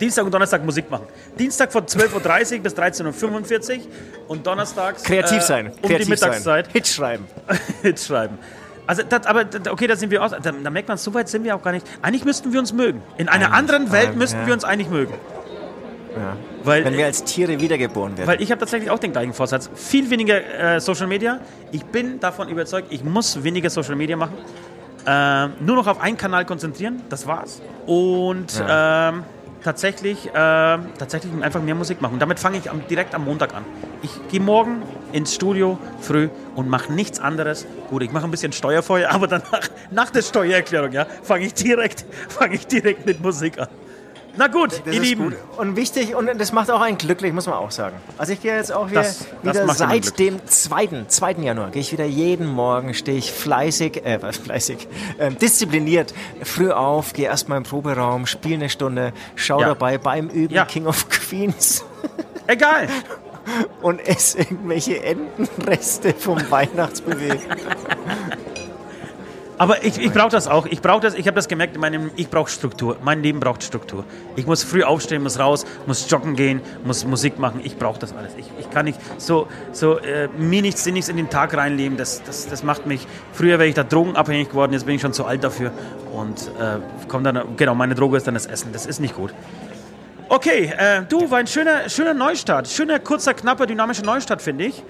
Dienstag 0.00 0.24
und 0.24 0.34
Donnerstag 0.34 0.64
Musik 0.64 0.90
machen. 0.90 1.06
Dienstag 1.38 1.72
von 1.72 1.84
12.30 1.84 2.56
Uhr 2.56 2.62
bis 2.62 2.74
13.45 2.74 3.78
Uhr 3.78 3.82
und 4.28 4.46
Donnerstags 4.46 5.02
kreativ 5.02 5.42
sein, 5.42 5.66
äh, 5.66 5.70
um 5.70 5.76
kreativ 5.82 6.06
die 6.06 6.10
Mittagszeit. 6.10 6.64
Sein. 6.66 6.72
Hits 6.72 6.94
schreiben. 6.94 7.26
Hits 7.82 8.06
schreiben. 8.06 8.38
Also, 8.88 9.02
das, 9.02 9.26
aber 9.26 9.44
okay, 9.70 9.86
da 9.86 9.96
sind 9.96 10.10
wir 10.10 10.22
aus. 10.22 10.30
Da, 10.30 10.50
da, 10.50 10.70
merkt 10.70 10.88
man, 10.88 10.96
so 10.96 11.12
weit 11.12 11.28
sind 11.28 11.44
wir 11.44 11.54
auch 11.54 11.62
gar 11.62 11.72
nicht. 11.72 11.86
Eigentlich 12.00 12.24
müssten 12.24 12.54
wir 12.54 12.58
uns 12.58 12.72
mögen. 12.72 13.02
In 13.18 13.28
einer 13.28 13.44
eigentlich, 13.44 13.58
anderen 13.58 13.92
Welt 13.92 14.16
müssten 14.16 14.40
ja. 14.40 14.46
wir 14.46 14.54
uns 14.54 14.64
eigentlich 14.64 14.88
mögen. 14.88 15.12
Ja. 16.16 16.36
Weil, 16.64 16.86
Wenn 16.86 16.96
wir 16.96 17.04
als 17.04 17.22
Tiere 17.22 17.60
wiedergeboren 17.60 18.16
werden. 18.16 18.26
Weil 18.26 18.40
ich 18.40 18.50
habe 18.50 18.60
tatsächlich 18.60 18.90
auch 18.90 18.98
den 18.98 19.12
gleichen 19.12 19.34
Vorsatz. 19.34 19.68
Viel 19.74 20.08
weniger 20.08 20.76
äh, 20.76 20.80
Social 20.80 21.06
Media. 21.06 21.38
Ich 21.70 21.84
bin 21.84 22.18
davon 22.18 22.48
überzeugt, 22.48 22.88
ich 22.88 23.04
muss 23.04 23.44
weniger 23.44 23.68
Social 23.68 23.94
Media 23.94 24.16
machen. 24.16 24.38
Äh, 25.04 25.48
nur 25.62 25.76
noch 25.76 25.86
auf 25.86 26.00
einen 26.00 26.16
Kanal 26.16 26.46
konzentrieren. 26.46 27.02
Das 27.10 27.26
war's. 27.26 27.60
Und 27.84 28.58
ja. 28.58 29.10
ähm, 29.10 29.24
tatsächlich, 29.62 30.26
äh, 30.26 30.32
tatsächlich 30.32 31.32
einfach 31.42 31.62
mehr 31.62 31.74
Musik 31.74 32.00
machen. 32.00 32.14
Und 32.14 32.20
damit 32.20 32.38
fange 32.38 32.58
ich 32.58 32.70
am, 32.70 32.86
direkt 32.88 33.14
am 33.14 33.24
Montag 33.24 33.54
an. 33.54 33.64
Ich 34.02 34.10
gehe 34.28 34.40
morgen 34.40 34.82
ins 35.12 35.34
Studio 35.34 35.78
früh 36.00 36.28
und 36.54 36.68
mache 36.68 36.92
nichts 36.92 37.20
anderes. 37.20 37.66
Gut, 37.90 38.02
ich 38.02 38.12
mache 38.12 38.24
ein 38.24 38.30
bisschen 38.30 38.52
Steuerfeuer, 38.52 39.10
aber 39.12 39.26
danach, 39.26 39.68
nach 39.90 40.10
der 40.10 40.22
Steuererklärung, 40.22 40.92
ja, 40.92 41.06
fange 41.22 41.46
ich 41.46 41.54
fange 42.28 42.54
ich 42.54 42.66
direkt 42.66 43.06
mit 43.06 43.20
Musik 43.20 43.58
an. 43.58 43.68
Na 44.38 44.46
gut, 44.46 44.82
das 44.84 44.94
ihr 44.94 45.00
Lieben. 45.00 45.24
Gut. 45.24 45.36
Und 45.56 45.74
wichtig, 45.74 46.14
und 46.14 46.28
das 46.38 46.52
macht 46.52 46.70
auch 46.70 46.80
einen 46.80 46.96
glücklich, 46.96 47.32
muss 47.32 47.46
man 47.46 47.56
auch 47.56 47.72
sagen. 47.72 47.96
Also 48.16 48.32
ich 48.32 48.40
gehe 48.40 48.54
jetzt 48.54 48.72
auch 48.72 48.88
wieder, 48.88 49.02
das, 49.02 49.26
wieder 49.42 49.66
das 49.66 49.78
seit 49.78 50.18
dem 50.20 50.46
2. 50.46 51.06
2. 51.08 51.32
Januar, 51.32 51.70
gehe 51.70 51.82
ich 51.82 51.92
wieder 51.92 52.04
jeden 52.04 52.46
Morgen, 52.46 52.94
stehe 52.94 53.18
ich 53.18 53.32
fleißig, 53.32 54.06
äh, 54.06 54.22
was 54.22 54.36
fleißig, 54.36 54.86
äh, 55.18 55.32
diszipliniert 55.32 56.14
früh 56.44 56.70
auf, 56.70 57.14
gehe 57.14 57.26
erstmal 57.26 57.58
im 57.58 57.64
Proberaum, 57.64 58.26
spiele 58.26 58.54
eine 58.54 58.68
Stunde, 58.68 59.12
schaue 59.34 59.62
ja. 59.62 59.68
dabei 59.68 59.98
beim 59.98 60.28
Üben 60.28 60.54
ja. 60.54 60.64
King 60.64 60.86
of 60.86 61.08
Queens. 61.08 61.84
Egal. 62.46 62.88
und 63.82 63.98
esse 64.06 64.38
irgendwelche 64.38 65.02
Entenreste 65.02 66.14
vom 66.14 66.38
Weihnachtsbuffet. 66.48 67.40
Aber 69.58 69.84
ich, 69.84 69.98
ich 69.98 70.12
brauche 70.12 70.30
das 70.30 70.46
auch. 70.46 70.66
Ich 70.66 70.80
brauche 70.80 71.00
das. 71.00 71.14
Ich 71.14 71.26
habe 71.26 71.34
das 71.34 71.48
gemerkt. 71.48 71.74
In 71.74 71.80
meinem, 71.80 72.10
ich 72.14 72.30
brauche 72.30 72.48
Struktur. 72.48 72.96
Mein 73.02 73.22
Leben 73.22 73.40
braucht 73.40 73.62
Struktur. 73.64 74.04
Ich 74.36 74.46
muss 74.46 74.62
früh 74.62 74.84
aufstehen, 74.84 75.22
muss 75.22 75.38
raus, 75.38 75.66
muss 75.86 76.08
joggen 76.08 76.36
gehen, 76.36 76.60
muss 76.84 77.04
Musik 77.04 77.38
machen. 77.38 77.60
Ich 77.64 77.76
brauche 77.76 77.98
das 77.98 78.14
alles. 78.14 78.32
Ich, 78.36 78.46
ich 78.60 78.70
kann 78.70 78.84
nicht 78.84 79.00
so, 79.18 79.48
so 79.72 79.98
äh, 79.98 80.28
mir 80.38 80.62
nichts 80.62 80.84
Sinniges 80.84 81.08
in 81.08 81.16
den 81.16 81.28
Tag 81.28 81.56
reinleben. 81.56 81.98
Das, 81.98 82.22
das, 82.22 82.46
das 82.48 82.62
macht 82.62 82.86
mich. 82.86 83.06
Früher 83.32 83.58
wäre 83.58 83.68
ich 83.68 83.74
da 83.74 83.82
drogenabhängig 83.82 84.50
geworden. 84.50 84.72
Jetzt 84.72 84.86
bin 84.86 84.94
ich 84.94 85.02
schon 85.02 85.12
zu 85.12 85.24
alt 85.24 85.42
dafür. 85.42 85.72
Und 86.12 86.52
äh, 86.60 86.78
kommt 87.08 87.26
dann 87.26 87.56
genau. 87.56 87.74
Meine 87.74 87.96
Droge 87.96 88.16
ist 88.16 88.26
dann 88.26 88.34
das 88.34 88.46
Essen. 88.46 88.72
Das 88.72 88.86
ist 88.86 89.00
nicht 89.00 89.16
gut. 89.16 89.34
Okay, 90.30 90.72
äh, 90.76 91.02
du, 91.08 91.30
war 91.30 91.38
ein 91.38 91.46
schöner, 91.46 91.88
schöner 91.88 92.14
Neustart. 92.14 92.68
Schöner, 92.68 92.98
kurzer, 93.00 93.34
knapper, 93.34 93.66
dynamischer 93.66 94.04
Neustart, 94.04 94.42
finde 94.42 94.66
ich. 94.66 94.84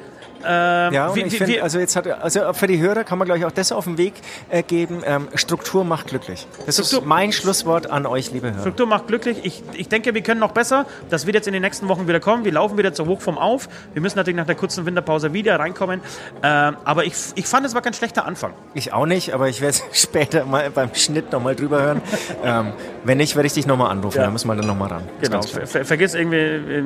Ähm, 0.44 0.94
ja, 0.94 1.14
wie, 1.14 1.22
ich 1.22 1.36
finde, 1.36 1.62
also 1.62 1.78
jetzt 1.78 1.96
hat, 1.96 2.06
also 2.06 2.52
für 2.52 2.66
die 2.66 2.80
Hörer 2.80 3.04
kann 3.04 3.18
man 3.18 3.26
gleich 3.26 3.44
auch 3.44 3.50
das 3.50 3.72
auf 3.72 3.84
den 3.84 3.98
Weg 3.98 4.14
äh, 4.48 4.62
geben. 4.62 5.02
Ähm, 5.04 5.28
Struktur 5.34 5.84
macht 5.84 6.08
glücklich. 6.08 6.46
Das 6.66 6.76
Struktur, 6.76 7.00
ist 7.00 7.06
mein 7.06 7.32
Schlusswort 7.32 7.90
an 7.90 8.06
euch, 8.06 8.30
liebe 8.32 8.50
Hörer. 8.50 8.60
Struktur 8.60 8.86
macht 8.86 9.06
glücklich. 9.06 9.38
Ich, 9.42 9.62
ich 9.74 9.88
denke, 9.88 10.14
wir 10.14 10.22
können 10.22 10.40
noch 10.40 10.52
besser. 10.52 10.86
Das 11.10 11.26
wird 11.26 11.34
jetzt 11.34 11.46
in 11.46 11.52
den 11.52 11.62
nächsten 11.62 11.88
Wochen 11.88 12.08
wieder 12.08 12.20
kommen. 12.20 12.44
Wir 12.44 12.52
laufen 12.52 12.78
wieder 12.78 12.92
zur 12.92 13.06
Hochform 13.06 13.38
auf. 13.38 13.68
Wir 13.92 14.02
müssen 14.02 14.16
natürlich 14.16 14.36
nach 14.36 14.46
der 14.46 14.54
kurzen 14.54 14.86
Winterpause 14.86 15.32
wieder 15.32 15.58
reinkommen. 15.58 16.00
Ähm, 16.42 16.76
aber 16.84 17.04
ich, 17.04 17.14
ich 17.34 17.46
fand, 17.46 17.66
es 17.66 17.74
war 17.74 17.82
kein 17.82 17.94
schlechter 17.94 18.24
Anfang. 18.24 18.52
Ich 18.74 18.92
auch 18.92 19.06
nicht, 19.06 19.34
aber 19.34 19.48
ich 19.48 19.60
werde 19.60 19.78
später 19.92 20.44
mal 20.44 20.70
beim 20.70 20.94
Schnitt 20.94 21.32
nochmal 21.32 21.56
drüber 21.56 21.82
hören. 21.82 22.02
ähm, 22.44 22.72
wenn 23.04 23.18
nicht, 23.18 23.36
werde 23.36 23.46
ich 23.46 23.54
dich 23.54 23.66
nochmal 23.66 23.90
anrufen. 23.90 24.18
Ja. 24.18 24.24
Da 24.24 24.30
müssen 24.30 24.48
wir 24.48 24.56
dann 24.56 24.66
nochmal 24.66 24.88
ran. 24.88 25.02
Genau. 25.20 25.42
Ver 25.42 25.84
vergiss 25.84 26.14
irgendwie, 26.14 26.36
äh, 26.36 26.82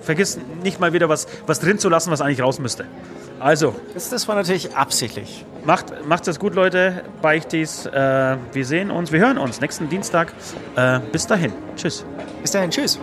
vergiss 0.00 0.38
nicht 0.62 0.80
mal 0.80 0.92
wieder 0.92 1.08
was, 1.08 1.26
was 1.46 1.60
drin 1.60 1.78
zu 1.78 1.88
lassen, 1.88 2.10
was 2.10 2.20
eigentlich 2.20 2.42
raus 2.42 2.58
müsste. 2.58 2.86
Also. 3.40 3.74
Das, 3.94 4.10
das 4.10 4.28
war 4.28 4.36
natürlich 4.36 4.76
absichtlich. 4.76 5.44
Macht, 5.64 6.06
macht 6.06 6.28
es 6.28 6.38
gut, 6.38 6.54
Leute. 6.54 7.04
Beichtis. 7.20 7.86
Äh, 7.86 8.36
wir 8.52 8.64
sehen 8.64 8.90
uns, 8.90 9.12
wir 9.12 9.20
hören 9.20 9.38
uns 9.38 9.60
nächsten 9.60 9.88
Dienstag. 9.88 10.32
Äh, 10.76 11.00
bis 11.12 11.26
dahin. 11.26 11.52
Tschüss. 11.76 12.04
Bis 12.42 12.50
dahin. 12.50 12.70
Tschüss. 12.70 12.98